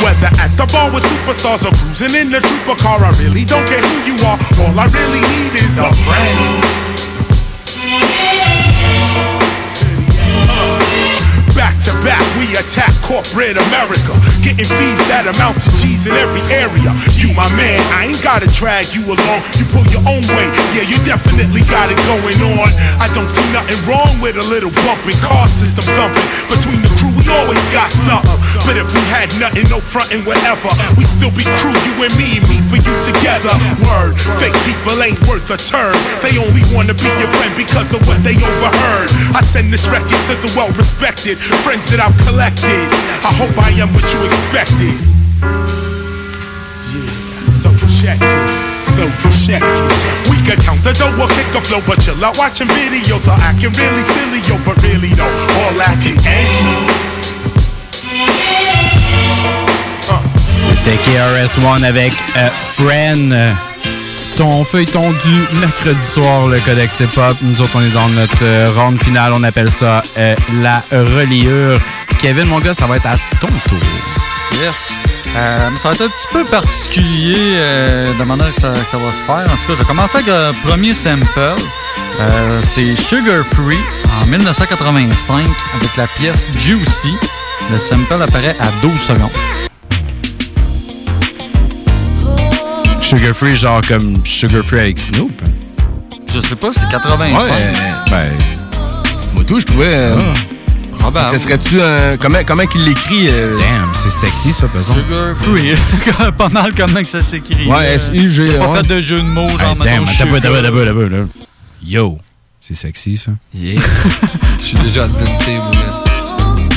Whether 0.02 0.34
at 0.42 0.50
the 0.58 0.66
bar 0.72 0.90
with 0.90 1.04
superstars 1.04 1.62
or 1.62 1.70
cruising 1.78 2.18
in 2.18 2.30
the 2.30 2.40
trooper 2.40 2.74
car, 2.82 2.98
I 3.04 3.14
really 3.22 3.44
don't 3.44 3.64
care 3.70 3.78
who 3.78 4.02
you 4.02 4.16
are. 4.26 4.38
All 4.58 4.74
I 4.74 4.86
really 4.90 5.22
need 5.22 5.54
is 5.54 5.78
a 5.78 5.86
friend. 6.02 6.82
Back 11.54 11.78
to 11.88 11.92
back, 12.06 12.22
we 12.38 12.46
attack 12.54 12.94
corporate 13.02 13.58
America. 13.58 14.14
Getting 14.38 14.70
fees 14.70 15.02
that 15.10 15.26
amount 15.26 15.58
to 15.66 15.70
G's 15.82 16.06
in 16.06 16.14
every 16.14 16.42
area. 16.54 16.94
You 17.18 17.34
my 17.34 17.48
man, 17.58 17.80
I 17.90 18.06
ain't 18.06 18.22
gotta 18.22 18.46
drag 18.54 18.94
you 18.94 19.02
along. 19.02 19.40
You 19.58 19.66
pull 19.74 19.82
your 19.90 20.04
own 20.06 20.22
way, 20.38 20.46
yeah, 20.78 20.86
you 20.86 20.94
definitely 21.02 21.66
got 21.66 21.90
it 21.90 21.98
going 22.06 22.38
on. 22.54 22.70
I 23.02 23.10
don't 23.18 23.26
see 23.26 23.42
nothing 23.50 23.78
wrong 23.90 24.14
with 24.22 24.38
a 24.38 24.46
little 24.46 24.70
bumping, 24.86 25.18
car 25.26 25.50
system 25.50 25.82
thumping. 25.98 26.26
Between 26.46 26.78
the 26.86 26.90
crew, 27.02 27.10
we 27.18 27.26
always 27.42 27.62
got 27.74 27.90
something. 27.90 28.38
But 28.62 28.78
if 28.78 28.86
we 28.94 29.02
had 29.10 29.34
nothing, 29.42 29.66
no 29.66 29.82
frontin', 29.82 30.22
whatever, 30.22 30.70
we 30.94 31.02
still 31.02 31.34
be 31.34 31.42
crew, 31.58 31.74
you 31.82 31.94
and 32.06 32.14
me, 32.14 32.38
me 32.46 32.62
for 32.70 32.78
you 32.78 32.94
together. 33.02 33.50
Word, 33.82 34.14
fake 34.38 34.54
people 34.62 34.94
ain't 35.02 35.18
worth 35.26 35.50
a 35.50 35.58
turn. 35.58 35.98
They 36.22 36.38
only 36.38 36.62
wanna 36.70 36.94
be 36.94 37.10
your 37.18 37.30
friend 37.34 37.50
because 37.58 37.90
of 37.90 38.06
what 38.06 38.22
they 38.22 38.38
overheard. 38.38 39.10
I 39.34 39.42
send 39.42 39.74
this 39.74 39.90
record 39.90 40.22
to 40.30 40.38
the 40.38 40.50
well 40.54 40.70
respected 40.78 41.42
friends 41.72 41.88
that 41.88 42.04
I've 42.04 42.16
collected. 42.28 42.84
I 43.24 43.32
hope 43.40 43.56
I 43.56 43.72
am 43.80 43.88
what 43.96 44.04
you 44.12 44.20
expected. 44.28 44.92
Yeah, 46.92 47.08
so 47.48 47.72
check 47.88 48.20
it. 48.20 48.40
So 48.84 49.08
check 49.32 49.64
it. 49.64 49.92
We 50.28 50.36
can 50.44 50.60
count 50.60 50.84
the 50.84 50.92
dough 50.92 51.16
or 51.16 51.32
kick 51.32 51.48
a 51.56 51.64
flow, 51.64 51.80
but 51.88 51.96
chill 52.04 52.20
out 52.20 52.36
watching 52.36 52.68
videos 52.76 53.24
or 53.24 53.40
acting 53.40 53.72
really 53.72 54.04
silly, 54.04 54.44
yo, 54.44 54.60
but 54.68 54.76
really 54.84 55.16
though, 55.16 55.32
all 55.64 55.80
can 56.04 56.16
end. 56.28 56.92
C'était 60.84 60.98
KRS-One 61.04 61.84
avec 61.84 62.12
euh, 62.36 62.48
Fren. 62.76 63.71
Ton 64.36 64.64
feuilleton 64.64 65.12
du 65.12 65.58
mercredi 65.60 66.04
soir, 66.04 66.46
le 66.46 66.58
Codex 66.60 67.00
Hip-Hop. 67.00 67.36
Nous 67.42 67.60
autres, 67.60 67.72
on 67.74 67.82
est 67.82 67.90
dans 67.90 68.08
notre 68.08 68.42
euh, 68.42 68.72
round 68.74 68.98
finale. 69.02 69.32
On 69.34 69.42
appelle 69.42 69.70
ça 69.70 70.02
euh, 70.16 70.34
la 70.62 70.82
reliure. 70.90 71.78
Kevin, 72.18 72.46
mon 72.46 72.58
gars, 72.60 72.72
ça 72.72 72.86
va 72.86 72.96
être 72.96 73.06
à 73.06 73.16
ton 73.40 73.48
tour. 73.68 73.78
Yes. 74.60 74.98
Euh, 75.36 75.76
ça 75.76 75.88
va 75.88 75.94
être 75.94 76.02
un 76.02 76.08
petit 76.08 76.28
peu 76.32 76.44
particulier 76.44 77.56
euh, 77.56 78.14
de 78.18 78.24
manière 78.24 78.52
que 78.52 78.60
ça, 78.60 78.72
que 78.72 78.86
ça 78.86 78.96
va 78.96 79.12
se 79.12 79.22
faire. 79.22 79.44
En 79.52 79.56
tout 79.56 79.66
cas, 79.66 79.74
je 79.74 79.78
vais 79.78 79.84
commencer 79.84 80.18
avec 80.18 80.28
un 80.28 80.54
premier 80.66 80.94
sample. 80.94 81.54
C'est 82.62 82.96
Sugar 82.96 83.44
Free 83.44 83.78
en 84.22 84.26
1985 84.26 85.44
avec 85.74 85.96
la 85.96 86.06
pièce 86.06 86.46
Juicy. 86.56 87.14
Le 87.70 87.78
sample 87.78 88.22
apparaît 88.22 88.56
à 88.60 88.70
12 88.82 88.98
secondes. 89.00 89.30
Sugar 93.12 93.34
Free, 93.34 93.56
genre 93.56 93.82
comme 93.86 94.24
Sugar 94.24 94.64
Free 94.64 94.80
avec 94.80 94.98
Snoop. 94.98 95.32
Je 96.32 96.40
sais 96.40 96.56
pas, 96.56 96.72
c'est 96.72 96.88
85. 96.88 97.42
Ouais, 97.52 97.72
ben. 98.10 98.30
Moi, 99.34 99.44
tout, 99.44 99.60
je 99.60 99.66
trouvais. 99.66 99.84
euh, 99.94 100.18
Probable. 100.98 101.30
Ça 101.30 101.38
serait-tu 101.38 101.82
un. 101.82 102.16
Comment, 102.16 102.38
comment 102.46 102.64
qu'il 102.64 102.84
l'écrit 102.86 103.26
euh, 103.28 103.58
Damn, 103.58 103.90
c'est 103.94 104.08
sexy, 104.08 104.54
ça, 104.54 104.66
par 104.68 104.80
exemple. 104.80 105.00
Sugar 105.02 105.36
Free. 105.36 106.32
pas 106.38 106.48
mal 106.48 106.72
comment 106.74 107.02
que 107.02 107.08
ça 107.08 107.20
s'écrit. 107.22 107.66
Ouais, 107.66 107.86
Euh, 107.88 107.94
S-U-G, 107.96 108.52
pas 108.56 108.68
ouais. 108.68 108.78
fait 108.80 108.86
de 108.88 109.00
jeu 109.02 109.18
de 109.20 109.26
mots, 109.26 109.46
genre, 109.58 109.60
Hey, 109.60 109.78
damn, 109.84 110.04
un 110.04 110.40
peu, 110.40 110.88
un 110.88 110.94
peu, 110.94 111.08
là. 111.08 111.24
Yo, 111.84 112.18
c'est 112.62 112.74
sexy, 112.74 113.18
ça. 113.18 113.32
Yeah. 113.54 113.78
Je 114.58 114.64
suis 114.64 114.78
déjà 114.78 115.06
denté, 115.06 115.56
moi, 115.56 115.70
man. 115.74 116.68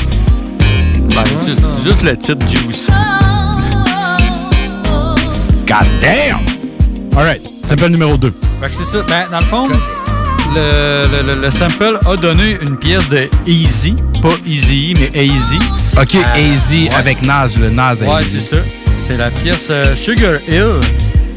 Ben, 1.14 1.24
juste, 1.46 1.62
juste 1.86 2.02
le 2.02 2.14
titre 2.18 2.46
Juice. 2.46 2.88
God 5.66 5.86
damn! 6.00 6.40
Alright, 7.16 7.40
sample 7.64 7.88
numéro 7.88 8.16
2. 8.16 8.32
Fait 8.60 8.68
que 8.68 8.74
c'est 8.74 8.84
ça. 8.84 9.02
Ben, 9.08 9.26
dans 9.30 9.40
le 9.40 9.46
fond, 9.46 9.68
le, 10.54 11.06
le- 11.10 11.34
le- 11.34 11.40
le 11.40 11.50
sample 11.50 11.98
a 12.06 12.16
donné 12.16 12.56
une 12.62 12.76
pièce 12.76 13.08
de 13.08 13.28
Easy. 13.46 13.94
Pas 14.22 14.28
Easy, 14.46 14.94
mais 14.98 15.10
Easy. 15.26 15.58
Ok, 16.00 16.16
Easy 16.38 16.88
avec 16.96 17.22
Nas, 17.22 17.48
le 17.58 17.70
Nas 17.70 17.94
Ouais, 18.02 18.22
c'est 18.26 18.40
ça. 18.40 18.56
C'est 18.98 19.16
la 19.16 19.30
pièce 19.30 19.68
euh, 19.70 19.94
Sugar 19.96 20.34
Hill 20.48 20.80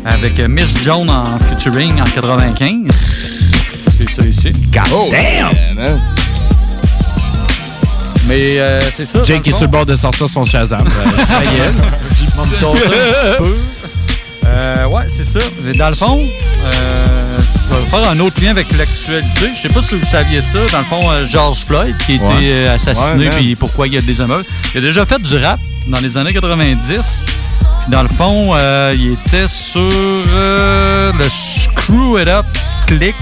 avec 0.05 0.39
euh, 0.39 0.47
Miss 0.47 0.73
Jones 0.83 1.09
en 1.09 1.25
featuring 1.39 1.99
en 2.01 2.05
95. 2.05 2.87
C'est 3.97 4.09
ça 4.09 4.21
ici. 4.27 4.51
God 4.71 4.83
Oh, 4.93 5.09
damn! 5.11 5.49
Mais 8.27 8.59
euh, 8.59 8.81
c'est 8.91 9.05
ça. 9.07 9.23
Jake 9.23 9.47
est 9.47 9.51
sur 9.51 9.61
le 9.61 9.67
bord 9.67 9.85
de 9.87 9.95
sortir 9.95 10.29
son 10.29 10.45
Shazam. 10.45 10.85
Euh, 10.87 11.25
ça 11.27 11.43
y 11.51 11.57
est, 11.57 11.73
Euh, 14.49 14.85
ouais, 14.87 15.03
c'est 15.07 15.23
ça. 15.25 15.39
Mais 15.63 15.73
dans 15.73 15.89
le 15.89 15.95
fond, 15.95 16.19
euh, 16.63 17.37
je 17.69 17.75
vais 17.75 17.85
faire 17.85 18.09
un 18.09 18.19
autre 18.19 18.41
lien 18.41 18.51
avec 18.51 18.67
l'actualité. 18.77 19.49
Je 19.55 19.59
sais 19.67 19.69
pas 19.73 19.81
si 19.81 19.95
vous 19.97 20.05
saviez 20.05 20.41
ça. 20.41 20.59
Dans 20.71 20.79
le 20.79 20.85
fond, 20.85 21.09
euh, 21.11 21.25
George 21.25 21.59
Floyd, 21.65 21.95
qui 22.05 22.13
a 22.13 22.15
été 22.15 22.23
Ouais. 22.25 22.33
euh, 22.43 22.75
assassiné, 22.75 23.29
puis 23.29 23.55
pourquoi 23.55 23.87
il 23.87 23.93
y 23.93 23.97
a 23.97 24.01
des 24.01 24.21
émeutes. 24.21 24.47
Il 24.73 24.79
a 24.79 24.81
déjà 24.81 25.05
fait 25.05 25.21
du 25.21 25.37
rap 25.37 25.59
dans 25.87 25.99
les 25.99 26.17
années 26.17 26.33
90. 26.33 27.23
Puis 27.27 27.91
dans 27.91 28.01
le 28.01 28.09
fond, 28.09 28.51
euh, 28.55 28.95
il 28.97 29.13
était 29.13 29.47
sur 29.47 29.81
le 29.81 31.11
Screw 31.29 32.19
It 32.21 32.27
Up 32.27 32.45
Click. 32.87 33.15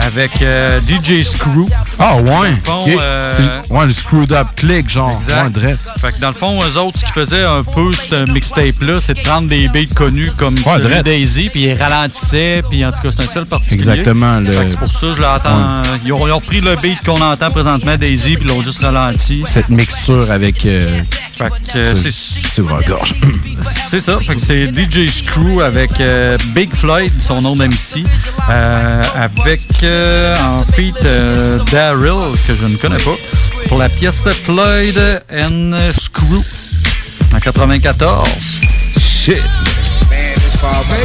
Avec 0.00 0.42
euh, 0.42 0.80
DJ 0.80 1.22
Screw. 1.22 1.66
Ah, 1.98 2.16
ouais. 2.16 2.50
Le 2.52 2.56
fond, 2.56 2.84
euh, 2.88 3.30
C'est- 3.34 3.72
Ouais, 3.72 3.86
le 3.86 3.92
screwed 3.92 4.32
up 4.32 4.48
click, 4.56 4.88
genre. 4.88 5.16
Exact. 5.20 5.56
Ouais. 5.56 5.76
Fait 5.98 6.12
que 6.12 6.20
dans 6.20 6.28
le 6.28 6.34
fond, 6.34 6.60
eux 6.62 6.78
autres, 6.78 6.98
ce 6.98 7.04
qu'ils 7.04 7.12
faisaient 7.14 7.44
un 7.44 7.62
peu, 7.62 7.92
ce 7.92 8.30
mixtape-là, 8.30 9.00
c'est 9.00 9.14
de 9.14 9.20
prendre 9.20 9.48
des 9.48 9.68
beats 9.68 9.92
connus 9.94 10.30
comme 10.36 10.54
Ouais. 10.54 11.02
Daisy, 11.02 11.48
puis 11.50 11.64
ils 11.64 11.74
ralentissaient, 11.74 12.62
puis 12.68 12.84
en 12.84 12.92
tout 12.92 13.02
cas, 13.02 13.10
c'est 13.10 13.22
un 13.22 13.26
style 13.28 13.44
particulier. 13.46 13.80
Exactement, 13.80 14.40
le- 14.40 14.52
Fait 14.52 14.64
que 14.64 14.70
c'est 14.70 14.76
pour 14.78 14.88
ça 14.88 15.00
que 15.00 15.14
je 15.14 15.20
l'entends. 15.20 15.82
Ils, 16.04 16.12
ont, 16.12 16.26
ils 16.26 16.32
ont 16.32 16.36
repris 16.36 16.60
le 16.60 16.76
beat 16.76 17.02
qu'on 17.04 17.20
entend 17.20 17.50
présentement, 17.50 17.96
Daisy, 17.96 18.34
puis 18.36 18.44
ils 18.46 18.48
l'ont 18.54 18.62
juste 18.62 18.80
ralenti. 18.82 19.42
Cette 19.46 19.68
mixture 19.70 20.30
avec. 20.30 20.64
euh, 20.66 21.02
Fait 21.36 21.50
que 21.72 21.78
euh, 21.78 21.94
c'est- 21.94 22.10
c'est 22.12 22.62
gorge. 22.86 23.14
C'est 23.90 24.00
ça. 24.00 24.18
Fait 24.20 24.34
que 24.34 24.40
c'est 24.40 24.66
DJ 24.72 25.08
Screw 25.10 25.62
avec 25.62 26.00
euh, 26.00 26.36
Big 26.54 26.72
Floyd, 26.74 27.10
son 27.10 27.40
nom 27.40 27.56
d'MC, 27.56 28.04
avec 29.14 29.60
euh, 29.84 30.36
en 30.36 30.64
feat 30.72 30.96
euh, 31.04 31.58
Daryl, 31.70 32.32
que 32.46 32.54
je 32.54 32.66
ne 32.66 32.76
connais 32.76 32.98
pas, 32.98 33.16
pour 33.68 33.78
la 33.78 33.88
pièce 33.88 34.24
de 34.24 34.30
Floyd 34.32 34.98
and 35.32 35.72
Screw 35.90 36.42
en 37.34 37.40
94. 37.40 38.28
Shit. 38.98 39.42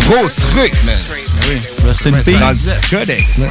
Gros 0.08 0.30
truc, 0.30 0.74
man. 0.86 0.96
Oui, 1.50 1.58
rest 1.86 2.08
in 2.08 2.12
peace. 2.24 2.66
le 2.92 2.98
codex, 2.98 3.38
man. 3.38 3.50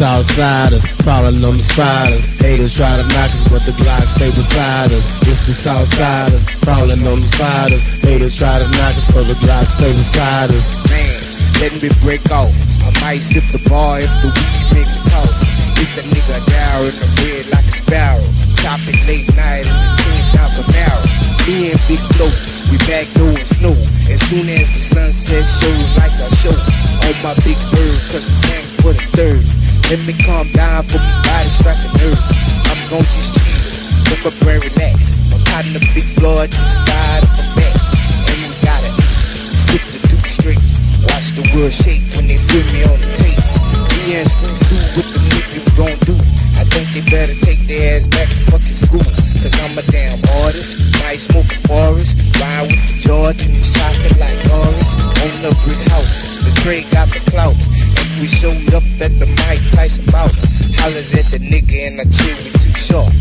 Southsiders, 0.00 0.88
crawling 1.04 1.44
on 1.44 1.60
the 1.60 1.66
spiders. 1.66 2.24
Haters 2.40 2.72
try 2.72 2.88
to 2.96 3.04
knock 3.12 3.36
us, 3.36 3.44
but 3.52 3.60
the 3.68 3.76
Glock 3.76 4.00
stay 4.08 4.32
beside 4.32 4.88
us. 4.96 5.04
It's 5.28 5.44
the 5.44 5.52
Southsiders, 5.52 6.40
crawling 6.64 7.04
on 7.04 7.20
the 7.20 7.28
spiders. 7.28 7.84
Haters 8.00 8.32
try 8.32 8.56
to 8.64 8.68
knock 8.80 8.96
us, 8.96 9.12
but 9.12 9.28
the 9.28 9.36
Glock 9.44 9.68
stay 9.68 9.92
beside 9.92 10.56
us. 10.56 10.72
Man, 10.88 11.20
let 11.60 11.72
me 11.84 11.92
break 12.00 12.24
off. 12.32 12.48
I 12.80 12.88
might 13.04 13.20
sip 13.20 13.44
the 13.52 13.60
bar 13.68 14.00
if 14.00 14.08
the 14.24 14.32
weed 14.32 14.64
make 14.72 14.88
me 14.88 15.00
cough. 15.12 15.36
It's 15.76 15.92
the 15.92 16.04
nigga 16.08 16.48
down 16.48 16.80
in 16.88 16.96
the 16.96 17.08
red 17.20 17.44
like 17.52 17.68
a 17.68 17.74
sparrow. 17.76 18.24
Chopping 18.64 18.96
late 19.04 19.28
night 19.36 19.68
in 19.68 19.76
the 19.76 19.92
tin 20.00 20.20
down 20.32 20.48
Camaro. 20.56 21.00
Me 21.44 21.76
and 21.76 21.80
Big 21.92 22.00
Flow, 22.16 22.32
we 22.72 22.80
back 22.88 23.04
doing 23.20 23.44
snow. 23.44 23.76
As 24.08 24.24
soon 24.24 24.48
as 24.48 24.64
the 24.64 24.80
sunset 24.80 25.44
shows, 25.44 25.84
lights 26.00 26.24
are 26.24 26.32
show. 26.40 26.56
On 27.04 27.16
my 27.20 27.36
big 27.44 27.60
bird, 27.68 28.00
cause 28.08 28.48
I'm 28.48 28.64
for 28.80 28.92
the 28.96 29.04
third. 29.12 29.69
Let 29.90 30.06
me 30.06 30.14
calm 30.22 30.46
down 30.54 30.84
for 30.84 31.02
my 31.02 31.18
body 31.26 31.50
strike 31.50 31.82
a. 31.82 31.90
I'm 31.90 32.78
gon' 32.86 33.02
just 33.10 33.34
chill, 33.34 34.06
let 34.06 34.22
my 34.22 34.30
brain 34.38 34.62
relax. 34.62 35.18
Caught 35.50 35.66
the 35.74 35.82
big 35.90 36.06
blood, 36.14 36.46
just 36.46 36.78
fired 36.86 37.26
up 37.26 37.34
my 37.34 37.42
back. 37.58 37.74
And 38.30 38.38
we 38.38 38.54
gotta 38.62 38.86
sip 39.02 39.82
the 39.82 39.98
dude 40.06 40.30
straight. 40.30 40.62
Watch 41.10 41.34
the 41.34 41.42
world 41.58 41.74
shake 41.74 42.06
when 42.14 42.30
they 42.30 42.38
feel 42.38 42.62
me 42.70 42.86
on 42.86 43.02
the 43.02 43.10
tape. 43.18 43.42
Me 44.06 44.14
and 44.14 44.30
Spoon 44.30 44.79
what 44.96 45.06
the 45.06 45.20
niggas 45.30 45.70
gon' 45.78 45.98
do. 46.02 46.16
I 46.58 46.66
think 46.66 46.86
they 46.90 47.04
better 47.14 47.36
take 47.46 47.62
their 47.70 47.94
ass 47.94 48.10
back 48.10 48.26
to 48.26 48.40
fucking 48.50 48.74
school. 48.74 49.06
Cause 49.40 49.54
I'm 49.62 49.78
a 49.78 49.84
damn 49.86 50.18
artist. 50.42 50.98
Might 51.06 51.22
smoke 51.22 51.46
a 51.46 51.58
forest. 51.68 52.18
Ride 52.42 52.66
with 52.66 52.82
the 52.90 52.96
George 52.98 53.40
and 53.46 53.54
his 53.54 53.70
chocolate 53.70 54.18
like 54.18 54.40
orange. 54.50 54.90
On 55.22 55.32
the 55.46 55.52
brick 55.62 55.78
house. 55.94 56.42
The 56.42 56.52
Trey 56.64 56.82
got 56.90 57.06
the 57.14 57.22
clout. 57.30 57.54
And 57.54 58.08
we 58.18 58.26
showed 58.26 58.58
up 58.74 58.82
at 58.98 59.14
the 59.22 59.30
Mike 59.46 59.62
Tyson 59.70 60.02
bout. 60.10 60.32
Hollered 60.82 61.06
at 61.14 61.26
the 61.30 61.38
nigga 61.38 61.86
and 61.86 62.02
I 62.02 62.06
chill 62.10 62.34
with 62.34 62.58
too 62.58 62.74
short. 62.74 63.12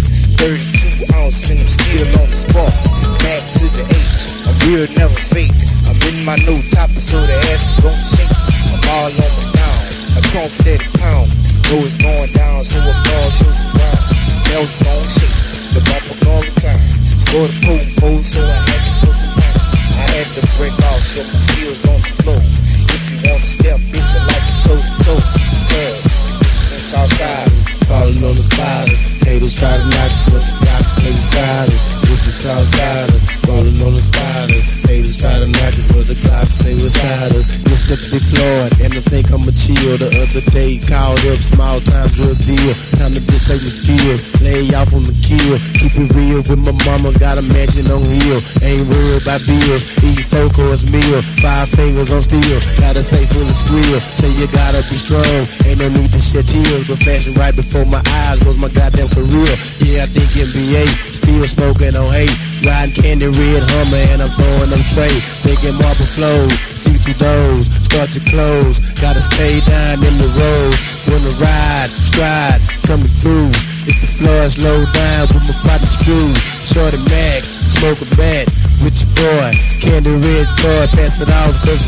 32 0.41 1.05
ounce 1.21 1.53
and 1.53 1.61
I'm 1.61 1.69
still 1.69 2.09
on 2.17 2.27
the 2.33 2.39
spot. 2.39 2.73
Back 3.21 3.43
to 3.45 3.65
the 3.77 3.83
H. 3.85 4.49
I'm 4.49 4.57
real, 4.65 4.87
never 4.97 5.21
fake. 5.21 5.53
I'm 5.85 5.99
in 6.09 6.25
my 6.25 6.37
new 6.49 6.57
topper 6.73 6.97
so 6.97 7.21
the 7.21 7.37
ass 7.53 7.69
gon' 7.77 7.93
shake. 7.93 8.33
I'm 8.73 8.81
all 8.89 9.11
on 9.13 9.33
the 9.37 9.45
down. 9.53 9.77
A 10.17 10.21
trunk 10.33 10.49
steady 10.49 10.87
pound. 10.97 11.58
Know 11.69 11.85
it's 11.85 12.01
going 12.01 12.33
down, 12.33 12.65
so 12.65 12.81
a 12.81 12.93
ball 13.05 13.29
shows 13.29 13.61
some 13.61 13.69
ground. 13.77 14.01
Bells 14.49 14.73
gon' 14.81 15.05
shake. 15.05 15.37
The 15.77 15.81
bumper 15.85 16.17
gon' 16.25 16.41
recline. 16.41 16.81
Score 17.21 17.45
the 17.45 17.57
pole 17.61 17.85
pole, 18.01 18.23
so 18.25 18.41
I 18.41 18.57
had 18.57 18.81
to 18.81 18.91
score 18.97 19.13
some 19.13 19.29
time. 19.37 19.53
I 20.01 20.05
had 20.17 20.25
to 20.33 20.41
break 20.57 20.73
off, 20.73 20.97
show 20.97 21.21
my 21.21 21.37
skills 21.37 21.85
on 21.85 22.01
the 22.01 22.09
floor. 22.25 22.41
If 22.41 23.13
you 23.13 23.17
wanna 23.21 23.45
step, 23.45 23.77
bitch, 23.85 24.01
I 24.01 24.21
like 24.25 24.45
it 24.49 24.57
toe 24.65 24.81
to 24.81 24.93
toe. 25.05 25.21
Cause 25.69 26.73
it's 26.73 26.89
Southsiders, 26.89 27.61
Falling 27.85 28.17
on 28.25 28.33
the 28.33 28.41
spiders. 28.49 29.21
Haters 29.21 29.53
try 29.53 29.69
to 29.69 29.85
knock 29.93 30.09
us, 30.09 30.25
but 30.33 30.41
the 30.41 30.53
Glock 30.65 30.81
stay 30.89 31.13
beside 31.13 31.69
us. 31.69 31.77
It's 32.01 32.25
the 32.25 32.49
Southsiders, 32.49 33.38
falling 33.49 33.81
on 33.81 33.93
the 33.97 34.03
spiders. 34.03 34.85
Haters 34.85 35.17
try 35.17 35.33
to 35.41 35.49
knock 35.49 35.73
us, 35.73 35.89
but 35.89 36.05
the 36.05 36.13
Glock 36.21 36.45
stay 36.45 36.77
beside 36.77 37.33
us. 37.33 37.57
Mr. 37.65 37.97
Big 38.13 38.25
Floyd, 38.29 38.71
and 38.85 38.91
I 38.93 39.01
think 39.01 39.25
I'ma 39.33 39.49
chill. 39.49 39.97
The 39.97 40.09
other 40.21 40.43
day, 40.53 40.77
called 40.77 41.17
up, 41.33 41.41
small 41.41 41.81
time 41.81 42.09
drug 42.13 42.37
deal. 42.45 42.73
Time 43.01 43.13
to 43.17 43.21
display 43.21 43.57
my 43.57 43.73
skills, 43.73 44.21
lay 44.45 44.69
off 44.77 44.93
on 44.93 45.01
the 45.01 45.15
kill. 45.25 45.57
Keep 45.81 45.93
it 45.97 46.09
real 46.13 46.41
with 46.45 46.61
my 46.61 46.73
mama, 46.85 47.09
got 47.17 47.41
a 47.41 47.45
mansion 47.49 47.89
on 47.89 48.05
hill. 48.05 48.39
Ain't 48.61 48.85
worried 48.85 49.21
about 49.25 49.41
bills, 49.41 49.83
eat 50.05 50.21
four 50.29 50.47
course 50.53 50.85
meal. 50.93 51.19
Five 51.41 51.73
fingers 51.73 52.13
on 52.13 52.21
steel, 52.21 52.59
got 52.77 52.93
a 52.93 53.01
safe 53.01 53.29
full 53.33 53.41
of 53.41 53.57
skrill. 53.57 53.97
Say 53.97 54.29
you 54.37 54.45
gotta 54.53 54.81
be 54.85 54.97
strong, 55.01 55.41
ain't 55.65 55.81
no 55.81 55.89
need 55.97 56.13
to 56.13 56.21
shed 56.21 56.45
tears. 56.45 56.85
But 56.85 57.01
fashion 57.01 57.33
right 57.41 57.55
before 57.55 57.85
my 57.89 58.03
eyes 58.29 58.37
was 58.45 58.61
my 58.61 58.69
goddamn 58.69 59.09
career. 59.09 59.53
Yeah, 59.81 60.05
I 60.05 60.07
think 60.13 60.29
NBA, 60.37 60.85
still 61.17 61.45
smoking 61.49 61.97
on 61.97 62.13
hate. 62.13 62.58
Riding 62.65 62.95
candy 62.95 63.27
red 63.31 63.63
Hummer 63.75 64.03
and 64.11 64.19
I'm 64.21 64.31
throwing 64.35 64.69
them 64.69 64.83
tray. 64.91 65.11
Thinking 65.47 65.79
marble 65.79 66.09
flows, 66.11 66.51
see 66.59 66.97
through 66.99 67.19
those, 67.19 67.71
start 67.87 68.11
to 68.15 68.21
close. 68.27 68.79
Gotta 68.99 69.21
stay 69.23 69.63
down 69.63 70.03
in 70.03 70.15
the 70.19 70.27
road. 70.27 70.73
Wanna 71.07 71.33
ride, 71.39 71.89
stride, 71.89 72.59
coming 72.83 73.11
through. 73.23 73.51
If 73.87 73.95
the 74.03 74.11
floor 74.11 74.43
is 74.43 74.59
low 74.59 74.83
down, 74.91 75.31
with 75.31 75.47
my 75.47 75.55
partner 75.63 75.87
screw. 75.87 76.35
Shorty 76.67 76.99
Mac, 77.07 77.41
smoke 77.41 78.01
a 78.03 78.07
bat 78.19 78.45
with 78.83 78.95
your 78.99 79.11
boy. 79.15 79.49
Candy 79.79 80.11
red 80.19 80.47
toy, 80.59 80.85
pass 80.99 81.21
it 81.21 81.31
off 81.31 81.55
cause 81.63 81.87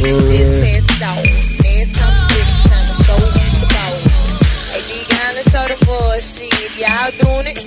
it's 0.00 0.28
Just 0.28 0.60
pass 0.60 0.84
it 0.84 1.02
out. 1.02 1.24
Next 1.64 1.96
time 1.96 2.12
it, 2.36 2.48
time 2.68 2.92
show 2.94 3.37
but 6.18 6.24
shit, 6.24 6.50
y'all 6.76 7.12
doing 7.22 7.46
it. 7.46 7.62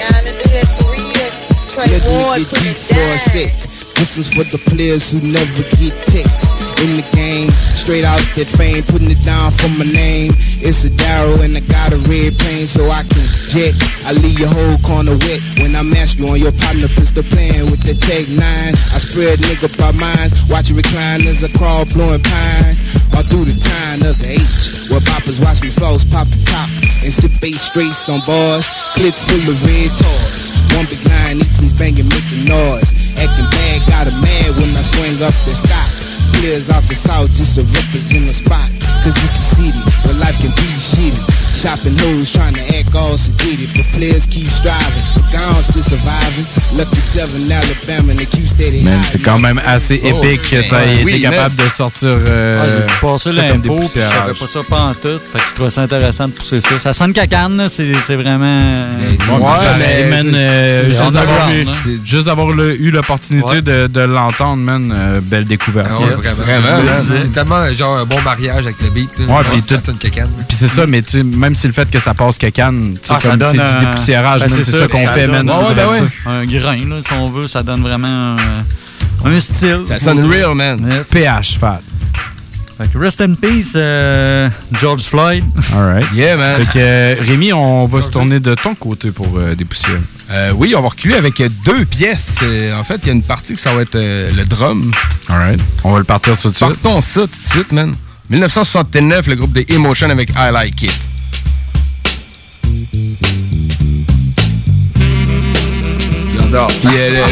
Y'all 0.00 0.24
done 0.24 0.32
do 0.40 0.48
that 0.56 0.64
for 0.72 0.88
real. 0.88 1.28
Trey 1.68 1.84
Ward 2.08 2.40
put 2.48 2.64
it 2.64 3.60
down. 3.60 3.69
This 4.00 4.16
is 4.16 4.32
for 4.32 4.48
the 4.48 4.56
players 4.72 5.12
who 5.12 5.20
never 5.20 5.60
get 5.76 5.92
ticks 6.08 6.56
in 6.80 6.96
the 6.96 7.04
game. 7.12 7.52
Straight 7.52 8.00
out 8.08 8.16
that 8.32 8.48
fame, 8.48 8.80
putting 8.88 9.12
it 9.12 9.20
down 9.28 9.52
for 9.52 9.68
my 9.76 9.84
name. 9.84 10.32
It's 10.64 10.88
a 10.88 10.90
Darrow 10.90 11.44
and 11.44 11.52
I 11.52 11.60
got 11.68 11.92
a 11.92 12.00
red 12.08 12.32
plane 12.40 12.64
so 12.64 12.88
I 12.88 13.04
can 13.04 13.20
jet. 13.52 13.76
I 14.08 14.16
leave 14.16 14.40
your 14.40 14.48
whole 14.48 14.80
corner 14.80 15.20
wet 15.28 15.44
when 15.60 15.76
I 15.76 15.84
mash 15.84 16.16
you 16.16 16.24
on 16.32 16.40
your 16.40 16.56
partner 16.56 16.88
pistol 16.88 17.20
playing 17.28 17.68
with 17.68 17.84
the 17.84 17.92
Tech 17.92 18.24
9. 18.24 18.40
I 18.40 18.98
spread 19.04 19.36
nigga 19.44 19.68
by 19.76 19.92
mines, 20.00 20.32
watch 20.48 20.72
you 20.72 20.80
recline 20.80 21.20
as 21.28 21.44
I 21.44 21.52
crawl 21.52 21.84
blowing 21.92 22.24
pine. 22.24 22.80
All 23.12 23.20
through 23.28 23.52
the 23.52 23.58
time 23.60 24.00
of 24.08 24.16
the 24.16 24.32
H, 24.32 24.88
where 24.88 25.04
boppers 25.04 25.44
watch 25.44 25.60
me 25.60 25.68
flows 25.68 26.08
pop 26.08 26.24
the 26.32 26.40
top 26.48 26.72
and 27.04 27.12
sip 27.12 27.36
eight 27.44 27.60
straights 27.60 28.08
on 28.08 28.24
bars. 28.24 28.64
Clip 28.96 29.12
full 29.12 29.44
of 29.44 29.60
red 29.60 29.92
toys. 29.92 30.56
One 30.72 30.86
big 30.88 31.04
line, 31.04 31.36
eating 31.36 31.68
banging, 31.76 32.08
making 32.08 32.48
noise. 32.48 32.96
Acting 33.20 33.50
bad, 33.52 33.89
got 33.90 34.06
a 34.06 34.14
mad 34.22 34.50
when 34.62 34.70
I 34.78 34.82
swing 34.86 35.18
up 35.26 35.34
the 35.44 35.54
stock. 35.58 35.90
Players 36.38 36.70
off 36.70 36.86
the 36.86 36.94
south 36.94 37.28
just 37.34 37.58
to 37.58 37.62
represent 37.74 38.24
the 38.30 38.34
spot. 38.34 38.70
Cause 39.02 39.18
it's 39.18 39.34
the 39.34 39.46
city 39.58 39.82
where 40.06 40.16
life 40.22 40.38
can 40.38 40.54
be 40.54 40.68
shitty. 40.78 41.39
Shopping 41.60 41.92
hoes 41.98 42.30
trying 42.32 42.54
to 42.54 42.60
act 42.78 42.94
all 42.94 43.16
sedated. 43.18 43.68
But 43.76 43.84
players 43.92 44.26
keep 44.26 44.46
striving. 44.48 45.04
But 45.14 45.30
gone 45.32 45.62
still 45.62 45.82
surviving. 45.82 46.46
Lucky 46.76 46.96
7 46.96 47.52
Alabama 47.52 48.12
and 48.12 48.18
the 48.18 48.24
Q 48.26 48.46
steady 48.46 48.82
Man, 48.82 48.94
high. 48.94 49.04
c'est 49.12 49.18
quand 49.22 49.38
même 49.38 49.60
assez 49.66 50.00
Oh, 50.04 50.22
épique 50.22 50.42
que 50.50 50.68
t'as 50.70 50.86
man. 50.86 50.98
été 51.08 51.20
capable 51.20 51.56
de 51.56 51.68
sortir 51.68 52.08
euh, 52.08 52.58
Ah, 52.62 52.66
j'ai 52.70 53.06
passé 53.06 53.32
l'info, 53.32 53.78
je 53.94 54.00
savais 54.00 54.32
pas 54.32 54.46
ça 54.46 54.60
pas 54.68 54.80
en 54.80 54.94
tout. 54.94 55.20
Fait 55.32 55.38
que 55.38 55.44
je 55.50 55.54
trouvais 55.54 55.70
ça 55.70 55.82
intéressant 55.82 56.28
de 56.28 56.32
pousser 56.32 56.60
ça. 56.62 56.78
Ça 56.78 56.92
sonne 56.94 57.12
cacane, 57.12 57.56
là, 57.58 57.68
c'est 57.68 57.92
c'est 58.06 58.16
vraiment. 58.16 58.86
Ouais, 59.28 59.76
mais 59.78 60.10
man, 60.22 60.32
euh, 60.34 60.82
c'est 60.86 60.94
juste 60.94 61.12
d'avoir 61.12 61.50
eu, 61.50 61.60
hein. 61.62 61.72
c'est- 61.84 62.06
juste 62.06 62.24
d'avoir 62.26 62.48
le- 62.52 62.80
eu 62.80 62.90
l'opportunité 62.90 63.46
Ouais. 63.46 63.62
de, 63.62 63.86
de 63.86 64.00
l'entendre, 64.00 64.62
man, 64.62 64.90
euh, 64.96 65.20
belle 65.20 65.44
découverte. 65.44 65.88
Ah 65.90 65.98
ouais, 66.00 66.14
vraiment, 66.14 66.42
vraiment, 66.42 66.82
là, 66.84 66.96
c'est 66.96 67.32
tellement 67.32 67.66
genre 67.74 67.98
un 67.98 68.06
bon 68.06 68.20
mariage 68.22 68.64
avec 68.64 68.80
le 68.82 68.90
beat. 68.90 69.10
Ouais, 69.18 69.42
puis 69.52 69.60
ça 69.62 69.78
sonne 69.80 69.98
cacane. 69.98 70.30
Puis 70.48 70.56
c'est 70.58 70.68
ça, 70.68 70.86
mais 70.86 71.02
tu 71.02 71.22
même 71.50 71.56
si 71.56 71.66
le 71.66 71.72
fait 71.72 71.90
que 71.90 71.98
ça 71.98 72.14
passe 72.14 72.38
tu 72.38 72.46
sais, 72.46 72.52
Ah, 72.56 73.20
ça 73.20 73.30
comme 73.30 73.38
donne 73.38 73.50
c'est 73.52 73.58
un- 73.60 73.80
du 73.80 73.86
dépoussiérage, 73.86 74.40
Ben, 74.42 74.50
c'est 74.50 74.62
ça 74.64 74.86
qu'on 74.86 74.98
fait, 74.98 75.26
donne- 75.26 75.44
man. 75.44 75.50
Ouais, 75.50 75.54
c'est 75.58 75.64
ouais, 75.66 75.74
vrai 75.74 75.86
ben 75.86 76.08
ça. 76.24 76.30
ouais. 76.30 76.36
Un 76.36 76.46
grain, 76.46 76.88
là, 76.88 76.96
si 77.04 77.12
on 77.12 77.28
veut, 77.28 77.48
ça 77.48 77.62
donne 77.64 77.82
vraiment 77.82 78.36
un, 78.36 79.28
un 79.28 79.40
style. 79.40 79.80
Ça 79.88 79.98
sonne 79.98 80.24
real, 80.30 80.54
man. 80.54 81.02
PH, 81.10 81.58
fat. 81.58 81.80
Fait 82.78 82.88
que 82.92 82.98
rest 82.98 83.20
in 83.20 83.34
peace, 83.34 83.72
euh, 83.74 84.48
George 84.80 85.02
Floyd. 85.02 85.44
All 85.74 85.92
right. 85.94 86.06
Yeah, 86.14 86.36
man. 86.36 86.56
Fait 86.64 86.72
que, 86.72 86.78
euh, 86.78 87.14
Rémi, 87.20 87.52
on 87.52 87.84
va 87.86 88.00
se 88.00 88.08
tourner 88.08 88.38
de 88.40 88.54
ton 88.54 88.74
côté 88.76 89.10
pour 89.10 89.28
euh, 89.36 89.54
des 89.56 89.64
poussières. 89.66 89.98
Euh, 90.30 90.52
oui, 90.56 90.72
on 90.76 90.80
va 90.80 90.88
reculer 90.88 91.16
avec 91.16 91.42
deux 91.66 91.84
pièces. 91.84 92.36
Euh, 92.44 92.74
en 92.78 92.84
fait, 92.84 93.00
il 93.02 93.06
y 93.08 93.10
a 93.10 93.12
une 93.14 93.22
partie 93.24 93.54
que 93.54 93.60
ça 93.60 93.74
va 93.74 93.82
être 93.82 93.96
euh, 93.96 94.30
le 94.34 94.44
drum. 94.46 94.90
All 95.28 95.36
right. 95.36 95.60
On 95.84 95.90
va 95.92 95.98
le 95.98 96.04
partir 96.04 96.38
tout 96.38 96.48
de 96.50 96.56
suite. 96.56 96.68
Partons 96.80 97.00
ça 97.00 97.22
tout 97.22 97.26
de 97.26 97.50
suite, 97.50 97.72
man. 97.72 97.96
1969, 98.30 99.26
le 99.26 99.34
groupe 99.34 99.52
des 99.52 99.66
Emotion 99.68 100.08
avec 100.08 100.30
I 100.30 100.50
Like 100.52 100.80
It. 100.82 100.98
J'adore. 106.36 106.68
Puis, 106.68 106.88
euh, 106.92 107.26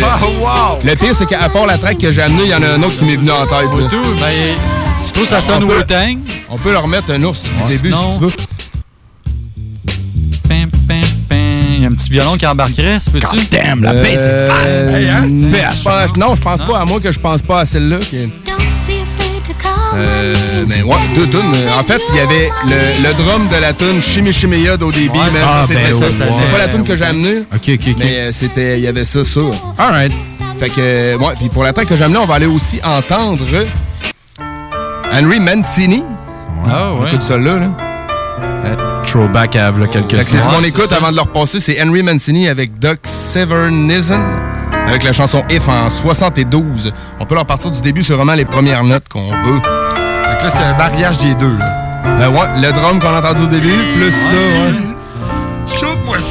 le, 0.82 0.86
le 0.90 0.96
pire, 0.96 1.14
c'est 1.14 1.26
qu'à 1.26 1.48
part 1.48 1.66
la 1.66 1.78
track 1.78 1.98
que 1.98 2.12
j'ai 2.12 2.22
amenée, 2.22 2.44
il 2.44 2.50
y 2.50 2.54
en 2.54 2.62
a 2.62 2.68
un 2.68 2.82
autre 2.82 2.96
qui 2.96 3.04
m'est 3.04 3.16
venu 3.16 3.30
en 3.30 3.46
tête. 3.46 3.68
Tout, 3.90 3.96
ben, 4.20 4.32
tu 5.04 5.12
trouves 5.12 5.26
ça 5.26 5.40
sonne 5.40 5.64
Wu-Tang? 5.64 6.18
On 6.50 6.56
peut 6.58 6.72
leur 6.72 6.82
remettre 6.82 7.10
un 7.12 7.22
ours 7.24 7.42
du 7.42 7.76
début 7.76 7.94
si 7.94 8.18
tu 8.18 8.24
veux. 8.24 8.30
Pim, 10.48 10.66
pim, 10.88 11.00
pim. 11.28 11.36
Il 11.76 11.82
y 11.82 11.84
a 11.84 11.88
un 11.88 11.92
petit 11.92 12.10
violon 12.10 12.36
qui 12.36 12.46
embarquerait, 12.46 12.98
ça 12.98 13.10
peut-tu? 13.10 13.44
damn, 13.50 13.82
la 13.84 13.92
bass 13.94 14.04
est 14.12 14.16
Euh, 14.18 14.48
fan. 14.48 14.94
Hey, 14.94 15.08
hein? 15.08 15.22
je 15.74 15.82
pense- 15.82 16.16
non, 16.16 16.34
je 16.34 16.40
pense 16.40 16.62
pas, 16.62 16.80
à 16.80 16.84
moi 16.84 16.98
que 17.00 17.12
je 17.12 17.20
pense 17.20 17.42
pas 17.42 17.60
à 17.60 17.64
celle-là. 17.64 17.98
Euh, 19.98 20.64
mais 20.66 20.82
ouais, 20.82 20.96
deux 21.14 21.28
tunes. 21.28 21.40
En 21.78 21.82
fait, 21.82 22.00
il 22.10 22.16
y 22.16 22.20
avait 22.20 22.50
le, 22.66 23.08
le 23.08 23.14
drum 23.14 23.48
de 23.48 23.56
la 23.56 23.72
tune 23.72 24.00
Shimmy 24.00 24.32
Shimmy 24.32 24.60
Ya 24.60 24.76
d'ODB. 24.76 24.96
Ouais, 25.12 25.20
ah, 25.44 25.64
ben 25.68 25.76
C'est 25.92 26.04
ouais. 26.22 26.52
pas 26.52 26.58
la 26.58 26.68
tune 26.68 26.84
que 26.84 26.96
j'ai 26.96 27.04
amenée. 27.04 27.38
OK, 27.54 27.70
OK, 27.74 27.80
OK. 27.88 27.96
Mais 27.98 28.16
euh, 28.18 28.30
c'était, 28.32 28.78
il 28.78 28.84
y 28.84 28.86
avait 28.86 29.04
ça, 29.04 29.24
ça. 29.24 29.40
All 29.78 29.90
right. 29.92 30.12
Fait 30.58 30.68
que, 30.68 30.74
euh, 30.78 31.16
ouais, 31.18 31.34
puis 31.38 31.48
pour 31.48 31.64
la 31.64 31.72
track 31.72 31.88
que 31.88 31.96
j'ai 31.96 32.04
amenée, 32.04 32.18
on 32.18 32.26
va 32.26 32.34
aller 32.34 32.46
aussi 32.46 32.80
entendre 32.84 33.44
Henry 35.12 35.40
Mancini. 35.40 36.02
Ah 36.68 36.92
On 36.92 37.02
ouais. 37.02 37.08
écoute 37.08 37.22
ça 37.22 37.36
là. 37.38 37.56
là. 37.58 37.68
Throwback 39.04 39.56
à 39.56 39.72
quelques 39.90 40.08
que 40.08 40.22
c'est 40.22 40.38
ce 40.40 40.48
qu'on 40.48 40.60
Ouais, 40.60 40.68
écoute 40.68 40.92
avant 40.92 41.10
de 41.10 41.16
le 41.16 41.22
repasser, 41.22 41.60
c'est 41.60 41.80
Henry 41.82 42.02
Mancini 42.02 42.48
avec 42.48 42.78
Doc 42.78 42.98
Severnizan 43.04 44.22
avec 44.88 45.04
la 45.04 45.12
chanson 45.12 45.44
If 45.50 45.68
en 45.68 45.88
72. 45.88 46.92
On 47.20 47.26
peut 47.26 47.34
leur 47.34 47.46
partir 47.46 47.70
du 47.70 47.80
début, 47.80 48.02
c'est 48.02 48.14
vraiment 48.14 48.34
les 48.34 48.44
premières 48.44 48.84
notes 48.84 49.08
qu'on 49.08 49.30
veut. 49.30 49.60
Fait 50.40 50.42
que 50.42 50.44
là, 50.44 50.52
c'est 50.56 50.64
un 50.64 50.76
mariage 50.76 51.18
des 51.18 51.34
deux, 51.34 51.56
là. 51.58 51.84
Ben 52.18 52.28
ouais, 52.28 52.60
le 52.60 52.72
drum 52.72 53.00
qu'on 53.00 53.08
a 53.08 53.18
entendu 53.18 53.42
au 53.42 53.46
début, 53.46 53.68
plus 53.96 54.10
ça, 54.12 54.36
ouais. 54.36 54.72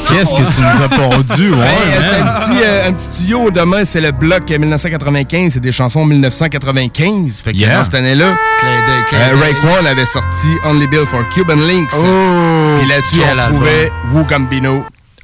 Qu'est-ce 0.10 0.32
que 0.32 0.56
tu 0.56 0.62
nous 0.62 0.84
as 0.84 0.90
pondu? 0.90 1.52
Ouais, 1.54 1.66
Hey, 1.66 1.98
euh, 1.98 2.02
c'est 2.02 2.20
man. 2.24 2.28
un 2.28 2.40
petit, 2.42 2.64
euh, 2.64 2.88
un 2.90 2.94
petit 2.94 3.10
tuyau. 3.10 3.52
Demain, 3.52 3.86
c'est 3.86 4.02
le 4.02 4.12
bloc 4.12 4.50
euh, 4.50 4.58
1995. 4.60 5.54
C'est 5.54 5.60
des 5.60 5.72
chansons 5.72 6.06
1995. 6.06 7.42
Fait 7.44 7.52
que 7.54 7.58
Yeah. 7.58 7.78
dans 7.78 7.84
cette 7.84 7.94
année-là, 7.96 8.36
euh. 8.66 9.36
Raekwon 9.40 9.86
avait 9.86 10.06
sorti 10.06 10.48
Only 10.66 10.88
Bill 10.88 11.06
for 11.06 11.22
Cuban 11.34 11.56
Links. 11.56 11.92
Oh, 11.96 12.80
Et 12.82 12.86
là-dessus, 12.88 13.22
on 13.22 13.50
trouvait 13.54 13.92
Wu 14.14 14.24
Gambino. 14.30 14.84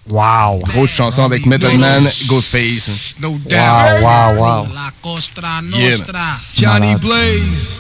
Wow. 0.10 0.60
Grosse 0.68 0.92
chanson 0.92 1.26
avec 1.26 1.46
Method 1.46 1.78
Man, 1.80 2.04
Ghostface. 2.28 3.16
No 3.22 3.38
doubt. 3.50 4.02
Wow, 4.02 4.04
wow, 4.04 4.36
wow. 4.38 4.68
La 4.74 4.92
Costa 5.02 5.42
Yeah, 5.74 5.90
Nostra. 5.90 6.14
man. 6.14 6.24
Johnny. 6.58 6.96
Blaze. 6.96 7.74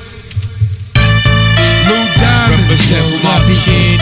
Represent 2.64 3.04
for 3.12 3.20
my 3.28 3.44
kid. 3.60 4.00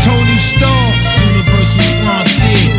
Tony 0.00 0.38
Stark. 0.40 0.96
Universal 1.20 1.84
Frontier. 2.00 2.72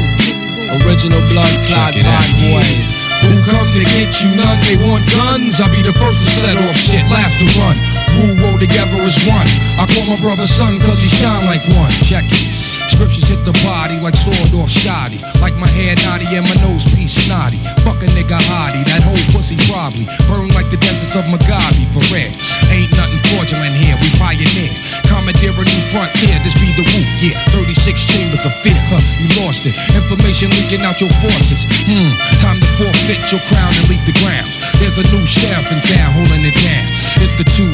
Original 0.81 1.22
blood 1.30 1.53
clot 1.69 1.93
bad 1.93 2.30
boys. 2.41 2.89
Who 3.22 3.30
come 3.45 3.69
to 3.69 3.85
get 3.93 4.18
you 4.26 4.34
none? 4.34 4.57
They 4.65 4.81
want 4.81 5.06
guns. 5.14 5.61
I'll 5.61 5.69
be 5.69 5.85
the 5.85 5.93
first 5.93 6.26
to 6.26 6.30
set 6.41 6.57
off 6.57 6.73
shit, 6.73 7.06
last 7.06 7.38
to 7.38 7.45
run. 7.53 7.77
Who 8.17 8.35
roll 8.43 8.59
together 8.59 8.99
as 9.03 9.17
one. 9.25 9.47
I 9.79 9.88
call 9.88 10.05
my 10.05 10.19
brother 10.19 10.47
son 10.47 10.79
cause 10.81 10.99
he 10.99 11.07
shine 11.07 11.45
like 11.45 11.63
one. 11.75 11.91
Check 12.03 12.25
it. 12.27 12.51
Scriptures 12.91 13.25
hit 13.25 13.41
the 13.47 13.55
body 13.63 13.97
like 14.03 14.15
sword 14.19 14.53
off 14.53 14.69
shoddy. 14.69 15.17
Like 15.39 15.55
my 15.55 15.65
hair 15.65 15.95
naughty 16.03 16.27
and 16.35 16.45
my 16.45 16.57
nose 16.61 16.85
piece 16.93 17.17
snotty. 17.17 17.57
Fuck 17.88 18.03
a 18.03 18.07
nigga 18.11 18.38
hottie, 18.51 18.83
that 18.85 19.01
whole 19.01 19.25
pussy 19.31 19.57
probably. 19.65 20.05
Burn 20.27 20.51
like 20.51 20.69
the 20.69 20.77
deserts 20.77 21.15
of 21.15 21.25
Mugabe 21.31 21.88
for 21.95 22.03
real. 22.13 22.29
Ain't 22.69 22.91
nothing 22.93 23.17
fraudulent 23.31 23.73
here, 23.73 23.95
we 24.03 24.11
pioneer. 24.19 24.75
Commandeer 25.07 25.55
a 25.55 25.63
new 25.65 25.81
frontier, 25.89 26.35
this 26.43 26.53
be 26.59 26.75
the 26.75 26.85
whoop, 26.93 27.07
yeah. 27.23 27.35
36 27.55 27.95
chambers 28.05 28.43
of 28.45 28.53
fear, 28.61 28.77
huh, 28.91 29.01
you 29.17 29.27
lost 29.39 29.63
it. 29.65 29.73
Information 29.95 30.51
leaking 30.55 30.83
out 30.83 30.99
your 30.99 31.11
forces. 31.23 31.65
Hmm, 31.88 32.11
time 32.43 32.59
to 32.59 32.69
forfeit 32.75 33.23
your 33.31 33.41
crown 33.47 33.71
and 33.75 33.88
leave 33.88 34.03
the 34.03 34.15
grounds. 34.19 34.59
There's 34.77 34.99
a 34.99 35.07
new 35.09 35.25
sheriff 35.25 35.67
in 35.71 35.79
town 35.81 36.11
holding 36.15 36.43
it 36.45 36.57
down. 36.59 36.85
It's 37.23 37.35
the 37.39 37.47
two 37.55 37.71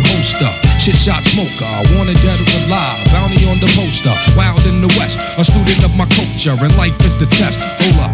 shit 0.79 0.95
shot 0.95 1.23
smoker. 1.23 1.65
I 1.65 1.83
wanted 1.95 2.19
dead 2.19 2.39
or 2.39 2.47
alive, 2.65 2.99
bounty 3.11 3.43
on 3.47 3.59
the 3.59 3.67
poster. 3.75 4.13
Wild 4.35 4.65
in 4.67 4.81
the 4.81 4.91
west, 4.99 5.19
a 5.37 5.43
student 5.43 5.83
of 5.83 5.95
my 5.95 6.05
culture, 6.15 6.55
and 6.55 6.75
life 6.75 6.95
is 7.01 7.17
the 7.17 7.27
test. 7.27 7.59
Hold 7.59 7.99
up. 8.03 8.13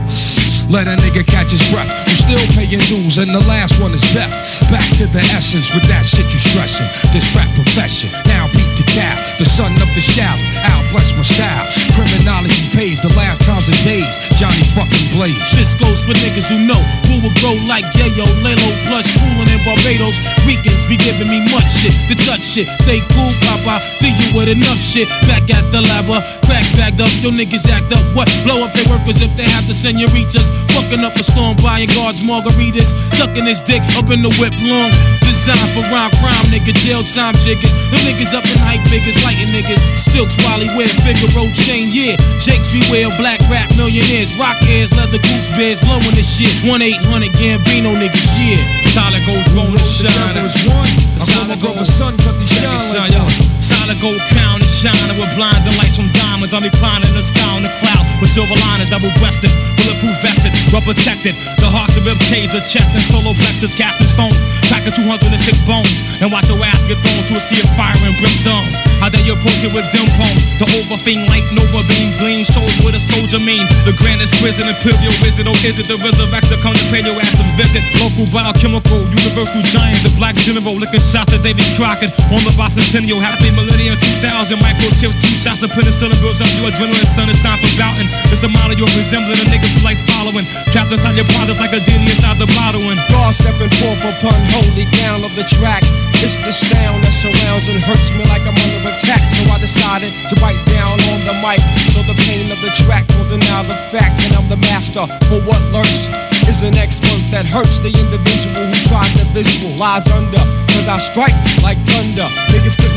Let 0.69 0.87
a 0.87 0.95
nigga 0.95 1.25
catch 1.27 1.51
his 1.51 1.61
breath. 1.69 1.89
I'm 2.07 2.15
still 2.15 2.41
paying 2.55 2.81
dues, 2.87 3.17
and 3.17 3.29
the 3.29 3.43
last 3.45 3.79
one 3.79 3.91
is 3.91 4.01
death. 4.13 4.33
Back 4.71 4.89
to 4.97 5.05
the 5.05 5.21
essence 5.35 5.69
with 5.73 5.85
that 5.91 6.05
shit 6.05 6.25
you 6.31 6.39
stressing. 6.39 6.87
This 7.11 7.27
rap 7.35 7.49
profession, 7.53 8.09
now 8.25 8.47
beat 8.53 8.71
the 8.77 8.82
cow. 8.93 9.17
The 9.41 9.49
son 9.49 9.73
of 9.81 9.89
the 9.97 10.01
shout, 10.01 10.37
I'll 10.69 10.85
bless 10.93 11.09
my 11.17 11.25
style. 11.25 11.65
Criminology 11.97 12.69
pays 12.71 13.01
the 13.01 13.09
last 13.17 13.41
times 13.41 13.65
and 13.65 13.81
days. 13.81 14.13
Johnny 14.37 14.63
fucking 14.77 15.09
Blaze. 15.17 15.41
This 15.57 15.73
goes 15.73 15.99
for 16.05 16.13
niggas 16.13 16.47
who 16.47 16.61
know 16.61 16.79
who 17.09 17.17
will 17.25 17.33
grow 17.41 17.57
like 17.65 17.83
Yayo, 17.97 18.29
Lalo, 18.45 18.69
plus 18.85 19.09
coolin' 19.09 19.49
in 19.49 19.59
Barbados. 19.65 20.21
Ricans 20.45 20.85
be 20.85 20.95
giving 20.95 21.27
me 21.27 21.41
much 21.49 21.67
shit, 21.81 21.93
the 22.07 22.15
touch 22.23 22.45
shit. 22.45 22.69
Stay 22.85 23.01
cool, 23.17 23.33
Papa. 23.41 23.81
See 23.97 24.13
you 24.13 24.37
with 24.37 24.47
enough 24.47 24.79
shit. 24.79 25.09
Back 25.25 25.49
at 25.49 25.65
the 25.73 25.81
lava, 25.81 26.21
cracks 26.45 26.71
bagged 26.77 27.01
up. 27.01 27.11
Your 27.25 27.33
niggas 27.33 27.65
act 27.67 27.89
up. 27.91 28.05
What? 28.13 28.29
Blow 28.45 28.61
up 28.61 28.71
their 28.77 28.85
workers 28.87 29.17
if 29.19 29.33
they 29.35 29.49
have 29.49 29.65
the 29.65 29.73
senoritas. 29.73 30.47
Fucking 30.77 31.01
up 31.01 31.17
a 31.17 31.23
storm, 31.25 31.57
buying 31.57 31.89
guards 31.89 32.21
margaritas. 32.21 32.93
Sucking 33.17 33.45
his 33.49 33.61
dick 33.61 33.81
up 33.97 34.13
in 34.13 34.21
the 34.21 34.29
whip 34.37 34.53
long. 34.61 34.93
Designed 35.25 35.73
for 35.73 35.81
round 35.89 36.13
crime, 36.21 36.53
nigga. 36.53 36.73
Jail 36.85 37.03
time 37.03 37.33
jiggers. 37.41 37.73
Them 37.89 38.05
niggas 38.05 38.33
up 38.33 38.45
in 38.45 38.57
hype 38.59 38.82
figures, 38.89 39.17
lighting 39.23 39.49
niggas. 39.49 39.81
Silks, 39.97 40.37
Wally, 40.43 40.67
wear 40.75 40.87
Figaro 41.03 41.49
chain, 41.53 41.89
yeah. 41.91 42.15
Jakes 42.39 42.69
beware, 42.71 43.09
black 43.17 43.39
rap 43.51 43.69
millionaires. 43.75 44.35
Rock 44.37 44.57
ears, 44.63 44.93
leather 44.93 45.19
goose 45.19 45.51
bears, 45.51 45.79
blowing 45.79 46.15
this 46.15 46.27
shit. 46.27 46.53
1 46.63 46.81
800 46.81 47.31
Gambino 47.33 47.95
niggas, 47.95 48.27
yeah. 48.39 48.61
Solid 48.93 49.25
gold 49.25 49.45
throne 49.49 49.73
and 49.73 49.87
shine. 49.89 50.13
Together 50.13 50.45
as 50.45 50.57
one. 50.69 50.91
I 51.17 51.25
call 51.25 51.45
my 51.49 51.57
brother 51.57 51.85
son 51.85 52.13
cause 52.21 52.37
he 52.37 52.45
shine 52.45 52.77
like 52.93 53.15
one. 53.17 53.53
Solid 53.63 53.97
gold 53.97 54.21
crown 54.29 54.61
and 54.61 54.69
shining 54.69 55.17
with 55.17 55.33
blinding 55.33 55.73
lights 55.79 55.95
from 55.97 56.11
diamonds. 56.11 56.53
I'm 56.53 56.61
reclining 56.61 57.09
in 57.09 57.15
the 57.15 57.23
sky 57.23 57.47
on 57.55 57.63
the 57.63 57.73
cloud 57.79 58.03
with 58.21 58.29
silver 58.29 58.55
liners, 58.59 58.89
double 58.89 59.09
breasted, 59.17 59.49
bulletproof 59.79 60.15
vested, 60.21 60.51
well 60.71 60.83
protected. 60.83 61.33
The 61.57 61.69
heart, 61.69 61.89
of 61.95 62.03
the 62.03 62.11
rib 62.11 62.19
cage, 62.27 62.51
the 62.51 62.61
chest, 62.61 62.95
and 62.95 63.03
solo 63.03 63.33
plexus, 63.33 63.73
casting 63.73 64.07
stones, 64.07 64.41
packing 64.67 64.93
206 64.93 65.31
bones, 65.65 65.97
and 66.21 66.31
watch 66.31 66.49
your 66.49 66.59
ass 66.63 66.85
get 66.85 66.99
thrown 67.01 67.23
to 67.29 67.33
a 67.37 67.41
sea 67.41 67.61
of 67.61 67.69
fire 67.79 67.97
and 67.97 68.15
brimstone. 68.19 68.72
How 69.03 69.11
they 69.11 69.19
approach 69.27 69.59
it 69.59 69.75
with 69.75 69.83
dim 69.91 70.07
poems, 70.15 70.39
the 70.59 70.67
overfiend 70.79 71.27
light, 71.27 71.43
nova 71.51 71.83
beam, 71.91 72.15
gleam, 72.17 72.47
soul 72.47 72.63
with 72.87 72.95
a 72.95 73.03
soldier 73.03 73.39
mean. 73.39 73.67
The 73.83 73.91
grandest 73.99 74.39
prison, 74.39 74.71
imperial 74.71 75.11
wizard, 75.19 75.47
or 75.51 75.57
is 75.67 75.75
it 75.75 75.91
the 75.91 75.99
resurrector? 75.99 76.55
Come 76.63 76.71
to 76.71 76.85
pay 76.87 77.03
your 77.03 77.19
ass 77.19 77.35
a 77.39 77.45
visit. 77.59 77.83
Local 77.99 78.23
biochemical, 78.31 79.03
universal 79.11 79.59
giant, 79.67 79.99
the 80.07 80.13
black 80.15 80.39
general, 80.39 80.79
licking 80.79 81.03
shots 81.03 81.35
to 81.35 81.37
David 81.43 81.67
Crockett 81.75 82.15
on 82.31 82.47
the 82.47 82.55
bicentennial. 82.55 83.19
Happy 83.19 83.51
millennium 83.51 83.99
2000, 83.99 84.55
microchips, 84.55 85.19
two 85.19 85.35
shots 85.35 85.59
of 85.63 85.75
penicillin 85.75 86.15
builds 86.23 86.39
up 86.39 86.47
your 86.55 86.71
adrenaline. 86.71 87.03
Son, 87.11 87.27
it's 87.27 87.43
time 87.43 87.59
for 87.59 87.71
bouting. 87.75 88.07
It's 88.31 88.43
a 88.43 88.49
model 88.49 88.79
you're 88.79 88.91
resembling, 88.95 89.35
the 89.35 89.47
niggas 89.51 89.75
who 89.75 89.83
like 89.83 89.99
following. 90.07 90.47
Trapped 90.71 90.95
inside 90.95 91.19
your 91.19 91.27
product 91.35 91.59
like 91.59 91.75
a 91.75 91.83
genius 91.83 92.23
out 92.23 92.39
the 92.39 92.47
bottle. 92.55 92.87
And 92.87 93.03
God 93.11 93.35
stepping 93.35 93.71
forth 93.83 93.99
upon 93.99 94.39
holy 94.55 94.87
ground 94.95 95.27
of 95.27 95.35
the 95.35 95.43
track. 95.43 95.83
It's 96.23 96.39
the 96.39 96.55
sound 96.55 97.03
that 97.03 97.11
surrounds 97.11 97.67
and 97.67 97.83
hurts 97.83 98.07
me 98.15 98.23
like 98.31 98.47
I'm 98.47 98.55
under 98.63 98.87
attack. 98.87 99.21
So 99.35 99.43
I 99.51 99.59
decided 99.59 100.11
to 100.29 100.35
bite 100.39 100.59
down 100.65 100.95
on 101.11 101.19
the 101.27 101.35
mic. 101.43 101.59
So 101.91 101.99
the 102.07 102.15
pain 102.23 102.47
of 102.51 102.59
the 102.63 102.71
track 102.71 103.07
will 103.15 103.27
deny 103.27 103.63
the 103.67 103.77
fact 103.91 104.15
that 104.23 104.31
I'm 104.39 104.47
the 104.47 104.57
master. 104.57 105.03
For 105.27 105.43
what 105.43 105.59
lurks 105.75 106.07
is 106.47 106.63
an 106.63 106.75
expert 106.75 107.19
that 107.31 107.45
hurts 107.45 107.79
the 107.79 107.91
individual 107.91 108.63
who 108.63 108.77
tried 108.87 109.11
the 109.19 109.25
visual. 109.35 109.75
Lies 109.75 110.07
under, 110.07 110.43
cause 110.71 110.87
I 110.87 110.97
strike 110.97 111.35
like 111.61 111.79
thunder. 111.91 112.27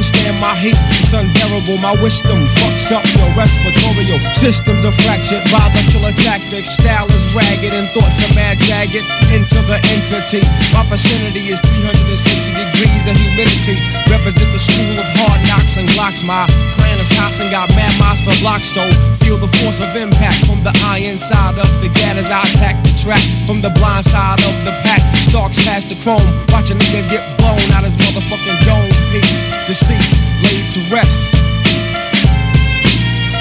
Stand 0.07 0.39
my 0.39 0.55
heat. 0.55 0.79
It's 1.03 1.13
unbearable. 1.13 1.79
My 1.79 1.95
wisdom 2.01 2.47
fucks 2.63 2.95
up 2.95 3.05
your 3.19 3.31
respiratory 3.35 4.07
systems 4.37 4.85
are 4.85 4.95
fractured 5.03 5.43
by 5.51 5.67
the 5.75 5.83
killer 5.91 6.13
tactics. 6.23 6.79
Style 6.79 7.11
is 7.11 7.25
ragged 7.35 7.75
and 7.75 7.89
thoughts 7.91 8.23
are 8.23 8.33
mad 8.35 8.59
jagged 8.63 9.03
into 9.35 9.59
the 9.67 9.79
entity. 9.91 10.45
My 10.71 10.87
vicinity 10.87 11.51
is 11.51 11.61
360 11.61 12.55
degrees 12.55 13.05
of 13.11 13.17
humidity. 13.17 13.81
Represent 14.07 14.53
the 14.53 14.63
school 14.63 14.95
of 14.95 15.09
hard 15.19 15.41
knocks 15.49 15.77
and 15.77 15.89
glocks. 15.91 16.23
My 16.23 16.47
clan 16.79 16.99
is 17.01 17.11
house 17.11 17.41
and 17.41 17.51
got 17.51 17.69
mad 17.71 17.99
miles 17.99 18.21
for 18.21 18.37
blocks. 18.39 18.69
So 18.69 18.85
feel 19.19 19.39
the 19.39 19.51
force 19.59 19.81
of 19.81 19.91
impact 19.97 20.47
from 20.47 20.63
the 20.63 20.75
iron 20.85 21.19
side 21.19 21.59
of 21.59 21.71
the 21.83 21.89
gat 21.97 22.17
as 22.17 22.31
I 22.31 22.47
attack 22.47 22.83
the 22.85 22.93
track. 22.95 23.25
From 23.47 23.61
the 23.61 23.71
blind 23.71 24.05
side 24.05 24.43
of 24.45 24.55
the 24.65 24.75
pack, 24.87 25.03
stalks 25.19 25.59
past 25.65 25.89
the 25.89 25.97
chrome. 26.05 26.27
Watch 26.53 26.71
a 26.71 26.75
nigga 26.75 27.09
get 27.11 27.25
blown 27.39 27.71
out 27.73 27.85
his 27.85 27.97
motherfucking 27.97 28.59
dome 28.69 28.93
piece 29.11 29.46
deceased, 29.67 30.15
laid 30.47 30.71
to 30.71 30.81
rest. 30.95 31.19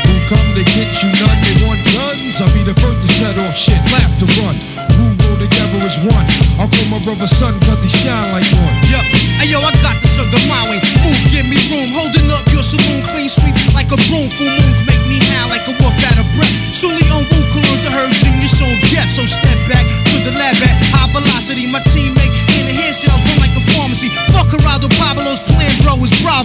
Who 0.09 0.15
come 0.25 0.49
to 0.57 0.63
get 0.73 0.89
you 1.05 1.09
none? 1.21 1.37
They 1.45 1.55
want 1.61 1.85
guns. 1.93 2.41
I'll 2.41 2.49
be 2.49 2.65
the 2.65 2.73
first 2.81 2.97
to 3.05 3.09
shut 3.13 3.37
off 3.37 3.53
shit, 3.53 3.77
laugh 3.93 4.09
to 4.19 4.25
run. 4.41 4.57
Who 4.97 5.05
roll 5.21 5.37
together 5.37 5.85
as 5.85 6.01
one? 6.01 6.25
I'll 6.57 6.67
call 6.67 6.89
my 6.89 6.97
brother 7.05 7.27
son, 7.29 7.53
cause 7.61 7.77
he 7.85 7.89
shine 7.89 8.33
like 8.33 8.49
one. 8.57 8.75
Yup. 8.89 9.05
Yeah. 9.05 9.37
Hey 9.37 9.53
yo, 9.53 9.61
I 9.61 9.71
got 9.85 10.01
the 10.01 10.09
sugar 10.09 10.41
mowing. 10.49 10.81
Move, 11.05 11.21
give 11.29 11.45
me 11.45 11.61
room. 11.69 11.93
Holding 11.93 12.33
up 12.33 12.45
your 12.49 12.65
saloon 12.65 13.05
clean 13.13 13.29
sweep 13.29 13.53
like 13.77 13.93
a 13.93 13.99
broom 14.09 14.29
full 14.33 14.49
moon 14.49 14.64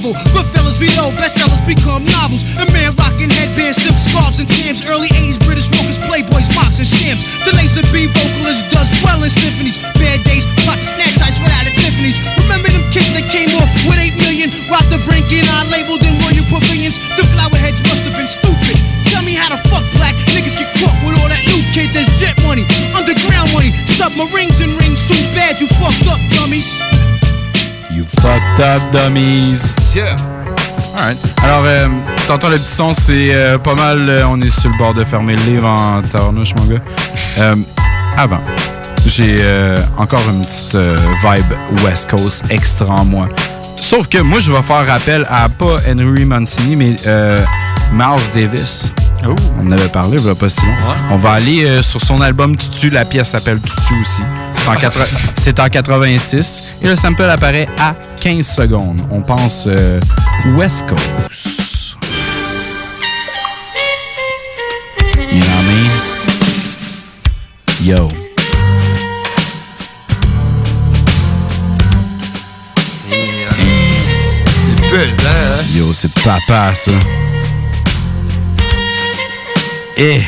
is 0.01 0.13
Bravo. 0.13 0.19
Goodfellas 0.33 0.79
Vito, 0.79 1.13
bestsellers 1.17 1.61
become 1.67 2.05
novels. 2.05 2.45
The 2.57 2.67
man 2.73 2.95
rocking 2.97 3.31
headbands, 3.31 3.77
silk 3.83 3.97
scarves, 3.97 4.39
and 4.41 4.49
cams. 4.49 4.85
Early 4.85 5.09
80s 5.09 5.39
British 5.45 5.69
rockers, 5.71 5.99
playboys, 5.99 6.49
mocks, 6.55 6.79
and 6.79 6.89
shams. 6.89 7.23
The 7.45 7.53
laser 7.57 7.85
B 7.93 8.07
vocalist 8.09 8.69
does 8.71 8.91
well 9.05 9.23
in 9.23 9.31
symphonies. 9.31 9.79
Bad 9.97 10.25
days, 10.25 10.45
to 10.45 10.87
snatch 10.87 11.19
ice 11.21 11.39
right 11.41 11.53
out 11.53 11.67
of 11.67 11.75
Tiffany's. 11.77 12.17
Remember 12.39 12.69
them 12.69 12.85
kids 12.93 13.13
that 13.13 13.29
came 13.29 13.53
off 13.57 13.69
with 13.85 13.99
8 13.99 14.17
million? 14.17 14.49
Rock 14.71 14.87
the 14.89 15.01
brink 15.05 15.29
and 15.33 15.49
I 15.49 15.67
labeled 15.69 16.03
in 16.03 16.17
royal 16.25 16.47
pavilions. 16.49 16.97
The 17.19 17.27
flower 17.35 17.57
heads 17.57 17.83
must 17.85 18.07
have 18.07 18.17
been 18.17 18.31
stupid. 18.31 18.77
Tell 19.11 19.23
me 19.23 19.35
how 19.35 19.51
the 19.51 19.61
fuck 19.69 19.85
black 19.99 20.15
niggas 20.33 20.57
get 20.57 20.71
caught 20.81 20.97
with 21.05 21.19
all 21.19 21.29
that 21.29 21.45
new 21.45 21.61
kid. 21.75 21.93
There's 21.93 22.09
jet 22.17 22.39
money, 22.47 22.65
underground 22.95 23.53
money, 23.53 23.75
submarines 23.99 24.61
and 24.63 24.73
rings. 24.79 25.03
Too 25.05 25.21
bad 25.37 25.61
you 25.61 25.69
fucked 25.77 26.07
up, 26.09 26.21
dummies. 26.33 26.71
Fucked 28.31 28.61
up, 28.61 28.81
dummies. 28.93 29.75
Yeah. 29.93 30.15
Alright. 30.97 31.19
Alors, 31.43 31.65
euh, 31.65 31.89
t'entends 32.29 32.49
le 32.49 32.59
petit 32.59 32.71
son, 32.71 32.93
c'est 32.95 33.35
euh, 33.35 33.59
pas 33.59 33.75
mal. 33.75 34.09
euh, 34.09 34.23
on 34.31 34.41
est 34.41 34.51
sur 34.51 34.71
le 34.71 34.79
bord 34.79 34.95
de 34.95 35.03
fermer 35.03 35.35
le 35.35 35.43
livre 35.43 35.67
en 35.67 36.01
tarnouche, 36.01 36.55
mon 36.55 36.67
gars. 36.67 36.81
Avant, 38.17 38.39
j'ai 39.05 39.43
encore 39.99 40.23
une 40.31 40.43
petite 40.43 40.77
vibe 40.77 41.83
West 41.85 42.09
Coast 42.09 42.45
extra 42.51 42.95
en 42.95 43.05
moi. 43.05 43.27
Sauf 43.75 44.07
que 44.07 44.19
moi, 44.19 44.39
je 44.39 44.53
vais 44.53 44.63
faire 44.63 44.89
appel 44.89 45.27
à 45.29 45.49
pas 45.49 45.79
Henry 45.89 46.25
Mancini, 46.25 46.77
mais 46.77 46.97
Miles 47.93 48.31
Davis. 48.33 48.93
On 49.25 49.67
en 49.67 49.73
avait 49.73 49.89
parlé, 49.89 50.19
il 50.25 50.35
pas 50.37 50.49
si 50.49 50.61
long. 50.61 50.95
On 51.11 51.17
va 51.17 51.33
aller 51.33 51.83
sur 51.83 52.01
son 52.01 52.21
album 52.21 52.57
Tutu. 52.57 52.91
La 52.91 53.05
pièce 53.05 53.31
s'appelle 53.31 53.59
Tutu 53.61 53.95
aussi. 54.01 54.23
C'est 54.79 54.87
en, 54.87 54.91
quatre- 54.91 55.09
c'est 55.37 55.61
en 55.61 55.69
86. 55.69 56.63
Et 56.83 56.87
le 56.89 56.97
sample 56.97 57.25
apparaît 57.25 57.69
à 57.81 57.95
15 58.21 58.47
secondes. 58.47 59.01
On 59.11 59.21
pense 59.23 59.65
euh, 59.67 60.01
West 60.57 60.85
Coast. 60.89 61.97
You 65.33 65.41
know 65.41 65.47
what 65.47 65.63
I 65.63 65.67
mean? 65.67 65.91
Yo. 67.99 68.09
Hein? 74.93 75.65
Yo, 75.75 75.93
c'est 75.93 76.13
papa, 76.23 76.73
ça. 76.75 76.91
Eh! 79.97 80.23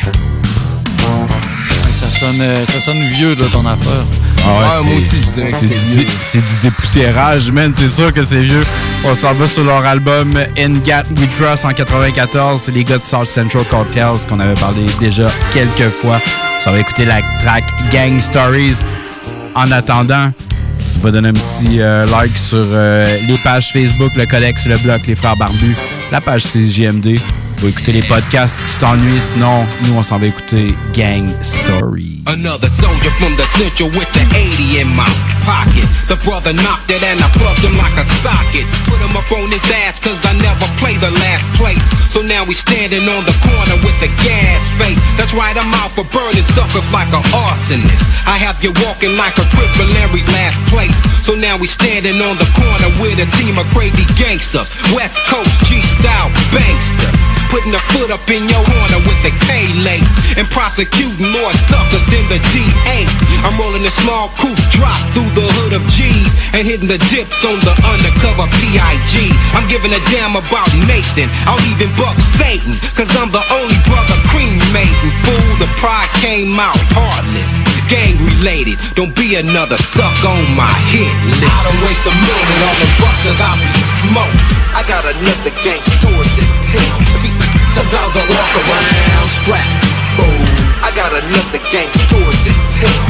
Ça 1.93 2.09
sonne, 2.19 2.41
euh, 2.41 2.65
ça 2.65 2.79
sonne 2.81 3.01
vieux, 3.13 3.35
là, 3.35 3.45
ton 3.51 3.65
affaire. 3.65 4.05
Ah 4.45 4.81
ouais, 4.81 4.87
c'est- 5.01 5.51
c'est 5.51 5.67
du- 5.97 6.07
C'est 6.31 6.39
du 6.39 6.53
dépoussiérage, 6.63 7.51
man. 7.51 7.73
C'est 7.77 7.87
sûr 7.87 8.11
que 8.13 8.23
c'est 8.23 8.41
vieux. 8.41 8.63
On 9.05 9.15
s'en 9.15 9.33
va 9.33 9.47
sur 9.47 9.63
leur 9.63 9.85
album 9.85 10.31
In 10.57 10.73
Gat 10.83 11.03
We 11.17 11.27
Trust 11.37 11.65
en 11.65 11.73
94. 11.73 12.61
C'est 12.65 12.71
les 12.71 12.83
gars 12.83 12.97
de 12.97 13.03
South 13.03 13.27
Central 13.29 13.63
Cocktails 13.69 14.19
qu'on 14.27 14.39
avait 14.39 14.53
parlé 14.55 14.81
déjà 14.99 15.27
quelques 15.53 15.89
fois. 16.01 16.19
Ça 16.59 16.71
va 16.71 16.79
écouter 16.79 17.05
la 17.05 17.21
track 17.43 17.63
Gang 17.91 18.19
Stories. 18.19 18.77
En 19.55 19.71
attendant, 19.71 20.31
on 20.97 21.03
va 21.03 21.11
donner 21.11 21.29
un 21.29 21.33
petit 21.33 21.79
euh, 21.79 22.05
like 22.07 22.37
sur 22.37 22.57
euh, 22.59 23.05
les 23.27 23.37
pages 23.43 23.71
Facebook, 23.71 24.11
le 24.17 24.25
Codex, 24.25 24.65
le 24.65 24.77
Bloc, 24.77 25.01
les 25.07 25.15
Frères 25.15 25.37
Barbus, 25.37 25.75
la 26.11 26.19
page 26.21 26.43
CJMD. 26.43 27.19
Va 27.63 27.69
écouter 27.69 27.93
les 27.93 28.03
podcasts 28.03 28.59
si 28.59 28.73
tu 28.75 28.79
t'ennuies. 28.83 29.23
Sinon, 29.23 29.63
nous, 29.87 29.95
on 29.95 30.03
s'en 30.03 30.19
va 30.19 30.27
écouter 30.27 30.75
Gang 30.91 31.31
Stories. 31.39 32.19
Another 32.27 32.67
soldier 32.67 33.07
from 33.15 33.31
the 33.39 33.47
central 33.55 33.87
with 33.95 34.11
the 34.11 34.23
80 34.35 34.83
in 34.83 34.91
my 34.91 35.07
pocket. 35.47 35.87
The 36.11 36.19
brother 36.27 36.51
knocked 36.51 36.91
it 36.91 36.99
and 36.99 37.23
I 37.23 37.31
plugged 37.39 37.63
him 37.63 37.71
like 37.79 37.95
a 37.95 38.03
socket. 38.19 38.67
Put 38.91 38.99
him 38.99 39.15
up 39.15 39.23
on 39.31 39.47
his 39.47 39.63
ass 39.87 39.95
cause 40.03 40.19
I 40.27 40.35
never 40.43 40.67
play 40.75 40.99
the 40.99 41.11
last 41.23 41.47
place. 41.55 41.79
So 42.11 42.19
now 42.19 42.43
we 42.43 42.51
standing 42.51 43.07
on 43.07 43.23
the 43.23 43.35
corner 43.39 43.79
with 43.79 43.95
the 44.03 44.11
gas 44.19 44.59
face. 44.75 44.99
That's 45.15 45.31
right, 45.31 45.55
I'm 45.55 45.71
out 45.79 45.95
for 45.95 46.03
burning 46.11 46.43
suckers 46.51 46.91
like 46.91 47.15
an 47.15 47.23
arsonist. 47.31 48.03
I 48.27 48.43
have 48.43 48.59
you 48.59 48.75
walking 48.83 49.15
like 49.15 49.39
a 49.39 49.47
cripple 49.55 49.87
every 50.03 50.23
last 50.35 50.59
place. 50.67 50.99
So 51.23 51.31
now 51.31 51.55
we 51.55 51.71
standing 51.71 52.19
on 52.27 52.35
the 52.35 52.49
corner 52.59 52.91
with 52.99 53.23
a 53.23 53.27
team 53.39 53.55
of 53.55 53.63
crazy 53.71 54.03
gangsters. 54.19 54.67
West 54.91 55.15
Coast 55.31 55.55
G-style 55.63 56.27
banksters. 56.51 57.32
Putting 57.53 57.77
a 57.77 57.83
foot 57.93 58.09
up 58.09 58.25
in 58.33 58.49
your 58.49 58.65
corner 58.65 58.97
with 59.05 59.21
the 59.21 59.29
K-late 59.45 60.01
and 60.41 60.49
prosecuting 60.49 61.29
more 61.29 61.53
suckers 61.69 62.01
than 62.09 62.25
the 62.25 62.41
DA. 62.49 63.05
I'm 63.45 63.53
rolling 63.61 63.85
a 63.85 63.93
small 63.93 64.33
coupe 64.41 64.57
drop 64.73 64.97
through 65.13 65.29
the 65.37 65.45
hood 65.61 65.77
of 65.77 65.85
G's 65.93 66.33
and 66.57 66.65
hitting 66.65 66.89
the 66.89 66.97
dips 67.13 67.45
on 67.45 67.61
the 67.61 67.77
undercover 67.85 68.49
PIG. 68.57 69.29
I'm 69.53 69.69
giving 69.69 69.93
a 69.93 70.01
damn 70.09 70.33
about 70.33 70.65
Nathan. 70.89 71.29
I'll 71.45 71.61
even 71.69 71.93
buck 71.93 72.17
Satan, 72.41 72.73
cause 72.97 73.13
I'm 73.21 73.29
the 73.29 73.45
only 73.53 73.77
brother 73.85 74.17
cremating. 74.33 75.13
Fool, 75.21 75.53
the 75.61 75.69
pride 75.77 76.09
came 76.25 76.57
out 76.57 76.73
heartless. 76.97 77.53
Gang 77.85 78.17
related, 78.33 78.81
don't 78.97 79.13
be 79.13 79.37
another 79.37 79.77
suck 79.77 80.17
on 80.25 80.41
my 80.57 80.73
hit 80.89 81.13
list. 81.37 81.53
I 81.53 81.61
don't 81.69 81.81
waste 81.85 82.01
a 82.09 82.13
minute 82.17 82.61
on 82.65 82.75
the 82.81 82.89
busters, 82.97 83.37
I'll 83.37 83.61
be 83.61 83.83
smoke. 84.01 84.37
I 84.73 84.81
got 84.89 85.05
another 85.05 85.53
gang 85.61 85.85
story 86.01 86.25
to 86.33 86.45
tell. 86.73 87.32
Sometimes 87.73 88.13
I 88.13 88.23
walk 88.29 88.53
around 88.53 89.27
strapped. 89.33 89.89
Boom. 90.13 90.45
I 90.85 90.93
got 90.93 91.09
another 91.09 91.57
gang 91.73 91.89
story 92.05 92.37
to 92.45 92.53
tell. 92.77 93.01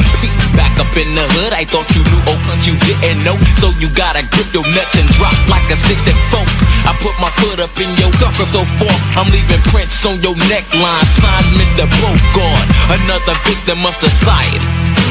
Back 0.56 0.72
up 0.80 0.88
in 0.96 1.10
the 1.12 1.26
hood, 1.36 1.52
I 1.52 1.68
thought 1.68 1.84
you 1.92 2.00
knew, 2.00 2.22
oh, 2.32 2.38
you 2.64 2.72
didn't 2.80 3.20
know. 3.28 3.36
So 3.60 3.76
you 3.76 3.92
gotta 3.92 4.24
grip 4.32 4.48
your 4.56 4.64
nuts 4.72 4.96
and 4.96 5.04
drop 5.20 5.36
like 5.52 5.68
a 5.68 5.76
64. 5.76 6.40
I 6.88 6.96
put 7.04 7.12
my 7.20 7.28
foot 7.44 7.60
up 7.60 7.76
in 7.76 7.92
your 8.00 8.08
sucker 8.16 8.48
so 8.48 8.64
far, 8.80 8.96
I'm 9.20 9.28
leaving 9.28 9.60
prints 9.68 10.00
on 10.08 10.16
your 10.24 10.38
neckline. 10.48 11.04
Signed 11.12 11.50
Mr. 11.60 11.84
Bogart, 12.00 12.64
another 12.88 13.36
victim 13.44 13.84
of 13.84 13.92
society. 14.00 14.64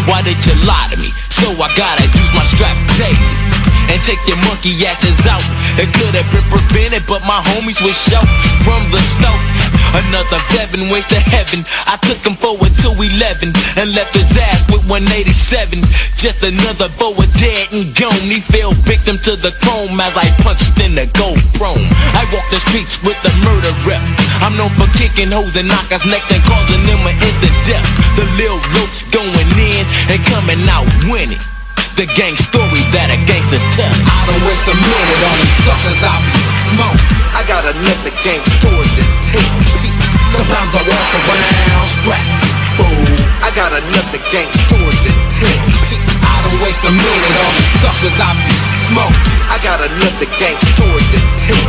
Why 0.09 0.25
did 0.25 0.39
you 0.49 0.57
lie 0.65 0.89
to 0.89 0.97
me? 0.97 1.13
So 1.29 1.53
I 1.61 1.69
gotta 1.77 2.09
use 2.09 2.31
my 2.33 2.45
strap 2.49 2.73
and 2.79 3.62
take 4.03 4.19
your 4.27 4.39
monkey 4.43 4.75
asses 4.83 5.15
out. 5.27 5.43
It 5.79 5.87
could 5.95 6.11
have 6.11 6.27
been 6.31 6.43
prevented, 6.51 7.07
but 7.07 7.23
my 7.23 7.39
homies 7.55 7.79
was 7.79 7.95
shout 7.95 8.27
from 8.67 8.83
the 8.91 8.99
stove. 9.15 9.43
Another 9.95 10.41
Devin 10.51 10.91
ways 10.91 11.07
to 11.13 11.19
heaven. 11.31 11.63
I 11.87 11.95
took 12.03 12.19
him 12.25 12.35
forward 12.35 12.73
to 12.83 12.89
11 12.91 13.53
and 13.79 13.93
left 13.95 14.11
his 14.17 14.27
ass 14.35 14.65
with 14.67 14.83
187. 14.89 15.79
Just 16.19 16.43
another 16.43 16.89
forward 16.99 17.31
dead 17.39 17.71
and 17.71 17.93
gone. 17.95 18.25
He 18.27 18.43
fell 18.43 18.75
victim 18.83 19.21
to 19.23 19.37
the 19.39 19.55
chrome 19.63 19.95
as 19.95 20.13
I 20.17 20.27
punched 20.43 20.75
in 20.83 20.97
the 20.99 21.07
gold 21.15 21.39
chrome. 21.55 21.87
I 22.17 22.27
walk 22.33 22.47
the 22.51 22.59
streets 22.59 22.99
with 23.05 23.17
the 23.23 23.31
murder 23.45 23.73
rep. 23.87 24.03
I'm 24.43 24.57
known 24.59 24.73
for 24.75 24.89
kicking 24.99 25.31
hoes 25.31 25.55
and 25.55 25.69
knockers 25.69 26.03
necks 26.09 26.27
and 26.33 26.43
causing 26.43 26.83
them 26.89 27.01
an 27.07 27.15
instant 27.21 27.55
death. 27.69 27.87
The 28.19 28.25
lil 28.35 28.57
ropes 28.75 29.05
going 29.13 29.49
in 29.55 29.83
and 30.09 30.19
coming 30.27 30.59
out 30.67 30.89
winning. 31.07 31.52
The 31.93 32.09
gang 32.17 32.33
story 32.33 32.81
that 32.89 33.13
a 33.13 33.21
gangster's 33.29 33.61
tell. 33.77 33.85
I 33.85 34.17
don't 34.25 34.41
waste 34.49 34.65
a 34.65 34.73
minute 34.73 35.21
on 35.29 35.37
them 35.37 35.51
suckers, 35.61 36.01
I'll 36.01 36.25
be 36.25 36.41
smoke. 36.73 36.97
I 37.37 37.45
got 37.45 37.61
another 37.69 38.09
gang 38.25 38.41
story 38.57 38.89
to 38.97 39.03
tell. 39.29 39.53
Sometimes 40.33 40.73
I 40.73 40.81
walk 40.89 41.09
around 41.21 41.85
strapped. 41.85 42.49
Boom. 42.81 43.13
I 43.45 43.53
got 43.53 43.69
another 43.77 44.21
gang 44.33 44.49
story 44.65 44.97
to 45.05 45.11
tell. 45.37 45.61
I 46.17 46.33
don't 46.41 46.59
waste 46.65 46.81
a 46.81 46.89
minute 46.89 47.37
on 47.45 47.53
them 47.61 47.69
suckers, 47.77 48.17
I'll 48.17 48.41
be 48.41 48.57
smoke. 48.89 49.17
I 49.53 49.61
got 49.61 49.77
another 49.77 50.29
gang 50.41 50.57
story 50.73 50.97
to 50.97 51.19
tell. 51.45 51.67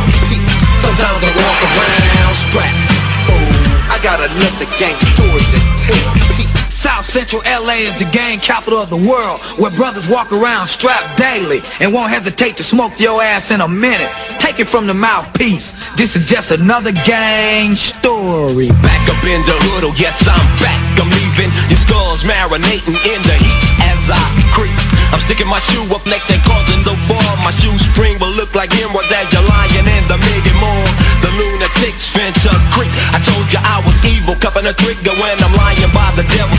Sometimes 0.81 1.21
I 1.21 1.31
walk 1.37 1.59
around 1.69 2.33
strapped. 2.33 2.81
Boom. 3.29 3.53
I 3.93 4.01
got 4.01 4.17
another 4.17 4.67
gang 4.81 4.97
story 5.05 5.45
to 5.53 5.59
tell. 5.85 6.64
South 6.85 7.09
Central 7.09 7.41
LA 7.49 7.89
is 7.89 7.97
the 7.97 8.05
gang 8.13 8.37
capital 8.37 8.77
of 8.77 8.93
the 8.93 9.01
world, 9.09 9.41
where 9.57 9.73
brothers 9.73 10.05
walk 10.05 10.29
around 10.29 10.69
strapped 10.69 11.17
daily 11.17 11.57
and 11.81 11.89
won't 11.89 12.13
hesitate 12.13 12.61
to 12.61 12.63
smoke 12.63 12.93
your 13.01 13.25
ass 13.25 13.49
in 13.49 13.65
a 13.65 13.67
minute. 13.67 14.05
Take 14.37 14.61
it 14.61 14.69
from 14.69 14.85
the 14.85 14.93
mouthpiece. 14.93 15.73
This 15.97 16.13
is 16.13 16.29
just 16.29 16.53
another 16.53 16.93
gang 17.01 17.73
story. 17.73 18.69
Back 18.85 19.01
up 19.09 19.17
in 19.25 19.41
the 19.49 19.57
hood, 19.65 19.89
oh 19.89 19.97
yes 19.97 20.21
I'm 20.29 20.45
back. 20.61 20.77
I'm 21.01 21.09
leaving 21.09 21.49
your 21.73 21.81
skulls 21.81 22.21
marinating 22.21 23.01
in 23.01 23.19
the 23.25 23.33
heat 23.33 23.65
as 23.97 24.05
I 24.13 24.21
creep. 24.53 24.77
I'm 25.09 25.21
sticking 25.25 25.49
my 25.49 25.57
shoe 25.65 25.89
up 25.89 26.05
next 26.05 26.29
and 26.29 26.41
causing 26.45 26.85
so 26.85 26.93
far. 27.09 27.25
My 27.41 27.49
shoestring 27.49 28.21
will 28.21 28.37
look 28.37 28.53
like 28.53 28.69
emeralds 28.77 29.09
as 29.09 29.25
you're 29.33 29.41
lying 29.41 29.89
in 29.89 30.03
the 30.05 30.21
Mickey 30.21 30.53
Moon. 30.61 30.85
The 31.25 31.33
lunatics 31.33 32.13
venture 32.13 32.53
creep. 32.77 32.93
I 33.09 33.17
told 33.25 33.49
you 33.49 33.57
I 33.57 33.81
was 33.81 33.97
evil, 34.05 34.37
cupping 34.37 34.69
a 34.69 34.75
trigger 34.77 35.17
when 35.17 35.33
I'm 35.41 35.57
lying 35.57 35.89
by 35.89 36.13
the 36.13 36.25
let 36.45 36.54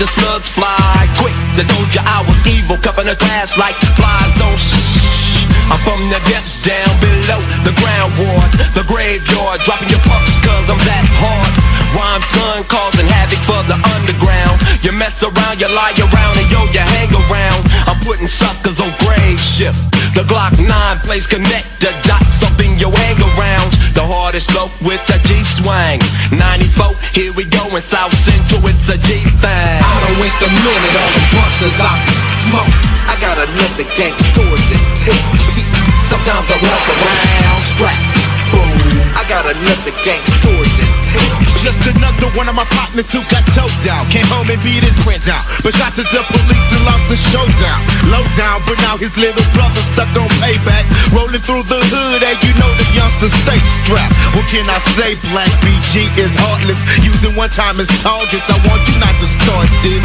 the 0.00 0.08
slugs 0.08 0.48
fly 0.48 1.04
quick. 1.20 1.36
The 1.60 1.68
you 1.92 2.00
I 2.00 2.24
was 2.24 2.40
evil, 2.48 2.80
cupping 2.80 3.04
the 3.04 3.20
glass 3.20 3.60
like 3.60 3.76
flies 4.00 4.40
on 4.40 4.56
shh. 4.56 5.44
I'm 5.68 5.76
from 5.84 6.00
the 6.08 6.16
depths 6.24 6.56
down 6.64 6.96
below 7.04 7.38
the 7.68 7.76
ground 7.76 8.10
ward, 8.16 8.48
the 8.72 8.82
graveyard, 8.88 9.60
dropping 9.62 9.92
your 9.92 10.00
pucks 10.08 10.34
cause 10.40 10.66
I'm 10.72 10.80
that 10.88 11.04
hard. 11.20 11.52
Rhyme 11.92 12.24
son 12.32 12.64
causing 12.64 13.06
havoc 13.06 13.44
for 13.44 13.60
the 13.68 13.76
underground. 13.76 14.56
You 14.80 14.96
mess 14.96 15.20
around, 15.20 15.60
you 15.60 15.68
lie 15.68 15.92
around, 16.00 16.34
and 16.40 16.48
yo, 16.48 16.64
you 16.72 16.80
hang 16.80 17.12
around. 17.12 17.68
I'm 17.84 18.00
putting 18.00 18.26
suckers 18.26 18.80
on 18.80 18.88
grave 19.04 19.36
shift. 19.36 19.84
The 20.16 20.24
Glock 20.24 20.56
9 20.56 20.70
plays 21.04 21.26
connect 21.26 21.68
the 21.78 21.92
dots 22.08 22.40
up 22.42 22.56
in 22.62 22.78
your 22.80 22.90
hang 22.90 23.20
around. 23.20 23.68
The 23.92 24.02
hardest 24.02 24.48
bloke 24.50 24.72
with 24.80 25.02
the 25.06 25.20
G-swang. 25.28 26.00
94, 26.32 26.94
here 27.12 27.32
we 27.36 27.44
go 27.44 27.62
in 27.76 27.82
South 27.82 28.14
Central, 28.16 28.64
it's 28.66 28.88
a 28.88 28.98
G-thing. 28.98 29.79
Waste 30.20 30.42
a 30.42 30.48
minute 30.52 30.96
on 31.00 31.10
the 31.16 31.24
busters 31.32 31.80
I 31.80 31.96
smoke. 32.44 32.68
I 33.08 33.16
got 33.24 33.40
another 33.40 33.88
gangsters 33.96 34.60
that 34.68 34.84
take. 35.00 35.24
Sometimes 36.04 36.44
I 36.52 36.60
walk 36.60 36.84
around 36.92 37.62
strapped. 37.64 38.20
Boom. 38.52 39.00
I 39.16 39.24
got 39.32 39.48
another 39.48 39.96
that 40.04 40.44
take. 40.44 40.79
Just 41.60 41.76
another 41.92 42.32
one 42.40 42.48
of 42.48 42.56
my 42.56 42.64
partners 42.72 43.04
who 43.12 43.20
got 43.28 43.44
choked 43.52 43.84
out. 43.92 44.08
Came 44.08 44.24
home 44.32 44.48
and 44.48 44.56
beat 44.64 44.80
his 44.80 44.96
print 45.04 45.20
out. 45.28 45.44
But 45.60 45.76
shot 45.76 45.92
to 45.92 46.04
the 46.08 46.22
police 46.32 46.68
and 46.72 46.84
lost 46.88 47.04
the 47.12 47.20
showdown. 47.20 47.80
Low 48.08 48.24
down, 48.32 48.64
but 48.64 48.80
now 48.80 48.96
his 48.96 49.12
little 49.20 49.44
brother 49.52 49.84
stuck 49.92 50.08
on 50.16 50.28
payback. 50.40 50.88
Rolling 51.12 51.44
through 51.44 51.68
the 51.68 51.76
hood, 51.76 52.20
and 52.24 52.38
you 52.40 52.56
know 52.56 52.70
the 52.80 52.88
youngsters 52.96 53.34
stay 53.44 53.60
strapped. 53.84 54.16
What 54.32 54.48
can 54.48 54.64
I 54.72 54.80
say? 54.96 55.20
Black 55.36 55.52
BG 55.60 56.08
is 56.16 56.32
heartless. 56.48 56.80
Using 57.04 57.36
one 57.36 57.52
time 57.52 57.76
as 57.76 57.92
targets. 58.00 58.48
I 58.48 58.56
want 58.64 58.80
you 58.88 58.96
not 58.96 59.12
to 59.20 59.28
start 59.28 59.68
this. 59.84 60.00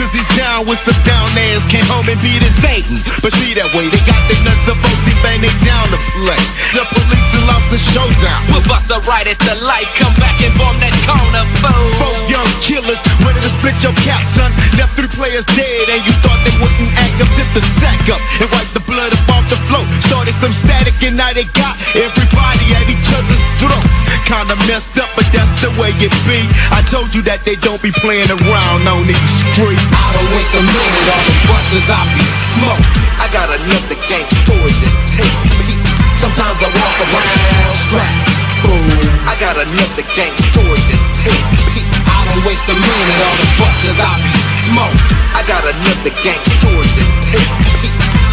Cause 0.00 0.08
he's 0.16 0.28
down 0.32 0.64
with 0.64 0.80
some 0.80 0.96
down 1.04 1.28
ass. 1.36 1.60
Came 1.68 1.84
home 1.92 2.08
and 2.08 2.16
beat 2.24 2.40
his 2.40 2.56
Satan. 2.64 2.96
But 3.20 3.36
see 3.36 3.52
that 3.52 3.68
way, 3.76 3.84
they 3.92 4.00
got 4.08 4.20
their 4.32 4.40
nuts 4.48 4.64
up, 4.72 4.80
they 5.04 5.16
bang 5.20 5.44
they 5.44 5.52
down 5.60 5.92
to 5.92 6.00
play. 6.24 6.40
The 6.72 6.84
police 6.88 7.26
lost 7.44 7.68
the 7.68 7.80
showdown. 7.80 8.40
We're 8.52 8.64
about 8.64 8.84
to 8.90 8.98
right 9.08 9.26
at 9.28 9.38
the 9.44 9.54
light, 9.64 9.88
come 10.00 10.14
back 10.18 10.36
and 10.40 10.52
bomb 10.58 10.76
that 10.80 10.85
corner, 11.06 11.44
fool. 11.62 11.86
Four 11.98 12.16
young 12.30 12.50
killers 12.62 13.00
ready 13.24 13.40
to 13.40 13.50
split 13.58 13.76
your 13.82 13.94
cap, 14.06 14.22
son. 14.34 14.50
Left 14.78 14.92
three 14.94 15.10
players 15.10 15.46
dead, 15.56 15.86
and 15.90 16.02
you 16.04 16.14
thought 16.22 16.38
they 16.46 16.54
wouldn't 16.60 16.92
act 16.98 17.16
up. 17.22 17.30
Just 17.38 17.56
a 17.58 17.62
sack 17.80 18.02
up 18.12 18.20
and 18.42 18.48
wipe 18.52 18.70
the 18.76 18.84
blood 18.84 19.12
up 19.12 19.24
off 19.36 19.46
the 19.48 19.58
floor. 19.70 19.84
Started 20.06 20.34
some 20.42 20.54
static, 20.54 20.94
and 21.02 21.16
now 21.16 21.32
they 21.32 21.46
got 21.56 21.74
everybody 21.96 22.66
at 22.76 22.86
each 22.86 23.10
other's 23.14 23.44
throats. 23.58 24.06
Kinda 24.26 24.58
messed 24.66 24.98
up, 24.98 25.06
but 25.14 25.22
that's 25.30 25.54
the 25.62 25.70
way 25.78 25.94
it 26.02 26.10
be. 26.26 26.42
I 26.74 26.82
told 26.90 27.14
you 27.14 27.22
that 27.30 27.46
they 27.46 27.54
don't 27.54 27.78
be 27.78 27.94
playing 28.02 28.26
around 28.26 28.82
on 28.90 29.06
these 29.06 29.30
streets. 29.54 29.78
I 29.86 30.02
don't 30.18 30.30
waste 30.34 30.50
a 30.50 30.62
minute 30.66 31.06
on 31.14 31.22
the 31.30 31.36
busters 31.46 31.86
I 31.86 32.02
be 32.10 32.26
smoke. 32.26 32.86
I 33.22 33.30
got 33.30 33.46
another 33.54 33.94
gangsters 34.10 34.74
that 34.82 34.94
take 35.14 35.40
me. 35.46 35.78
Sometimes 36.18 36.58
I 36.58 36.68
walk 36.74 36.96
around 37.06 37.74
strapped. 37.86 38.35
Boom. 38.66 38.82
I 39.30 39.38
got 39.38 39.54
another 39.54 40.02
gangsters 40.18 40.82
that 40.90 41.02
take 41.14 41.46
me. 41.54 41.86
I 42.02 42.18
don't 42.26 42.42
waste 42.42 42.66
a 42.66 42.74
minute 42.74 43.20
on 43.22 43.36
the 43.38 43.46
busters 43.62 43.98
I 44.02 44.10
be 44.26 44.34
smoke. 44.66 44.98
I 45.38 45.46
got 45.46 45.62
another 45.62 46.10
gangsters 46.18 46.90
that 46.98 47.10
take 47.30 47.54
me. 47.62 47.70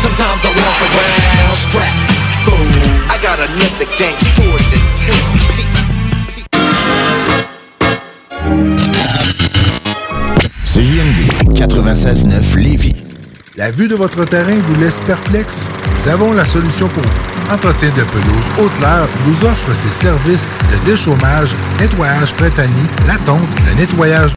Sometimes 0.02 0.42
I 0.42 0.52
walk 0.58 0.80
around 0.90 1.54
strapped. 1.54 2.18
Boom. 2.50 2.66
I 3.14 3.22
got 3.22 3.38
another 3.38 3.86
gangsters 3.94 4.66
that 4.74 4.86
take 4.98 5.30
me. 5.38 5.54
CJMD 10.66 11.30
96.9 11.54 12.58
Lévis. 12.58 13.03
La 13.56 13.70
vue 13.70 13.88
de 13.88 13.94
votre 13.94 14.26
terrain 14.26 14.58
vous 14.68 14.82
laisse 14.82 15.00
perplexe? 15.02 15.68
Nous 15.96 16.08
avons 16.08 16.34
la 16.34 16.44
solution 16.44 16.88
pour 16.88 17.04
vous. 17.04 17.54
Entretien 17.54 17.90
de 17.90 18.02
pelouse 18.02 18.50
Haute-Lair 18.60 19.08
vous 19.26 19.46
offre 19.46 19.72
ses 19.76 19.94
services 19.94 20.48
de 20.72 20.86
déchômage, 20.86 21.54
nettoyage 21.80 22.34
printanier, 22.34 22.88
la 23.06 23.16
tonte, 23.20 23.48
le 23.68 23.76
nettoyage 23.76 24.32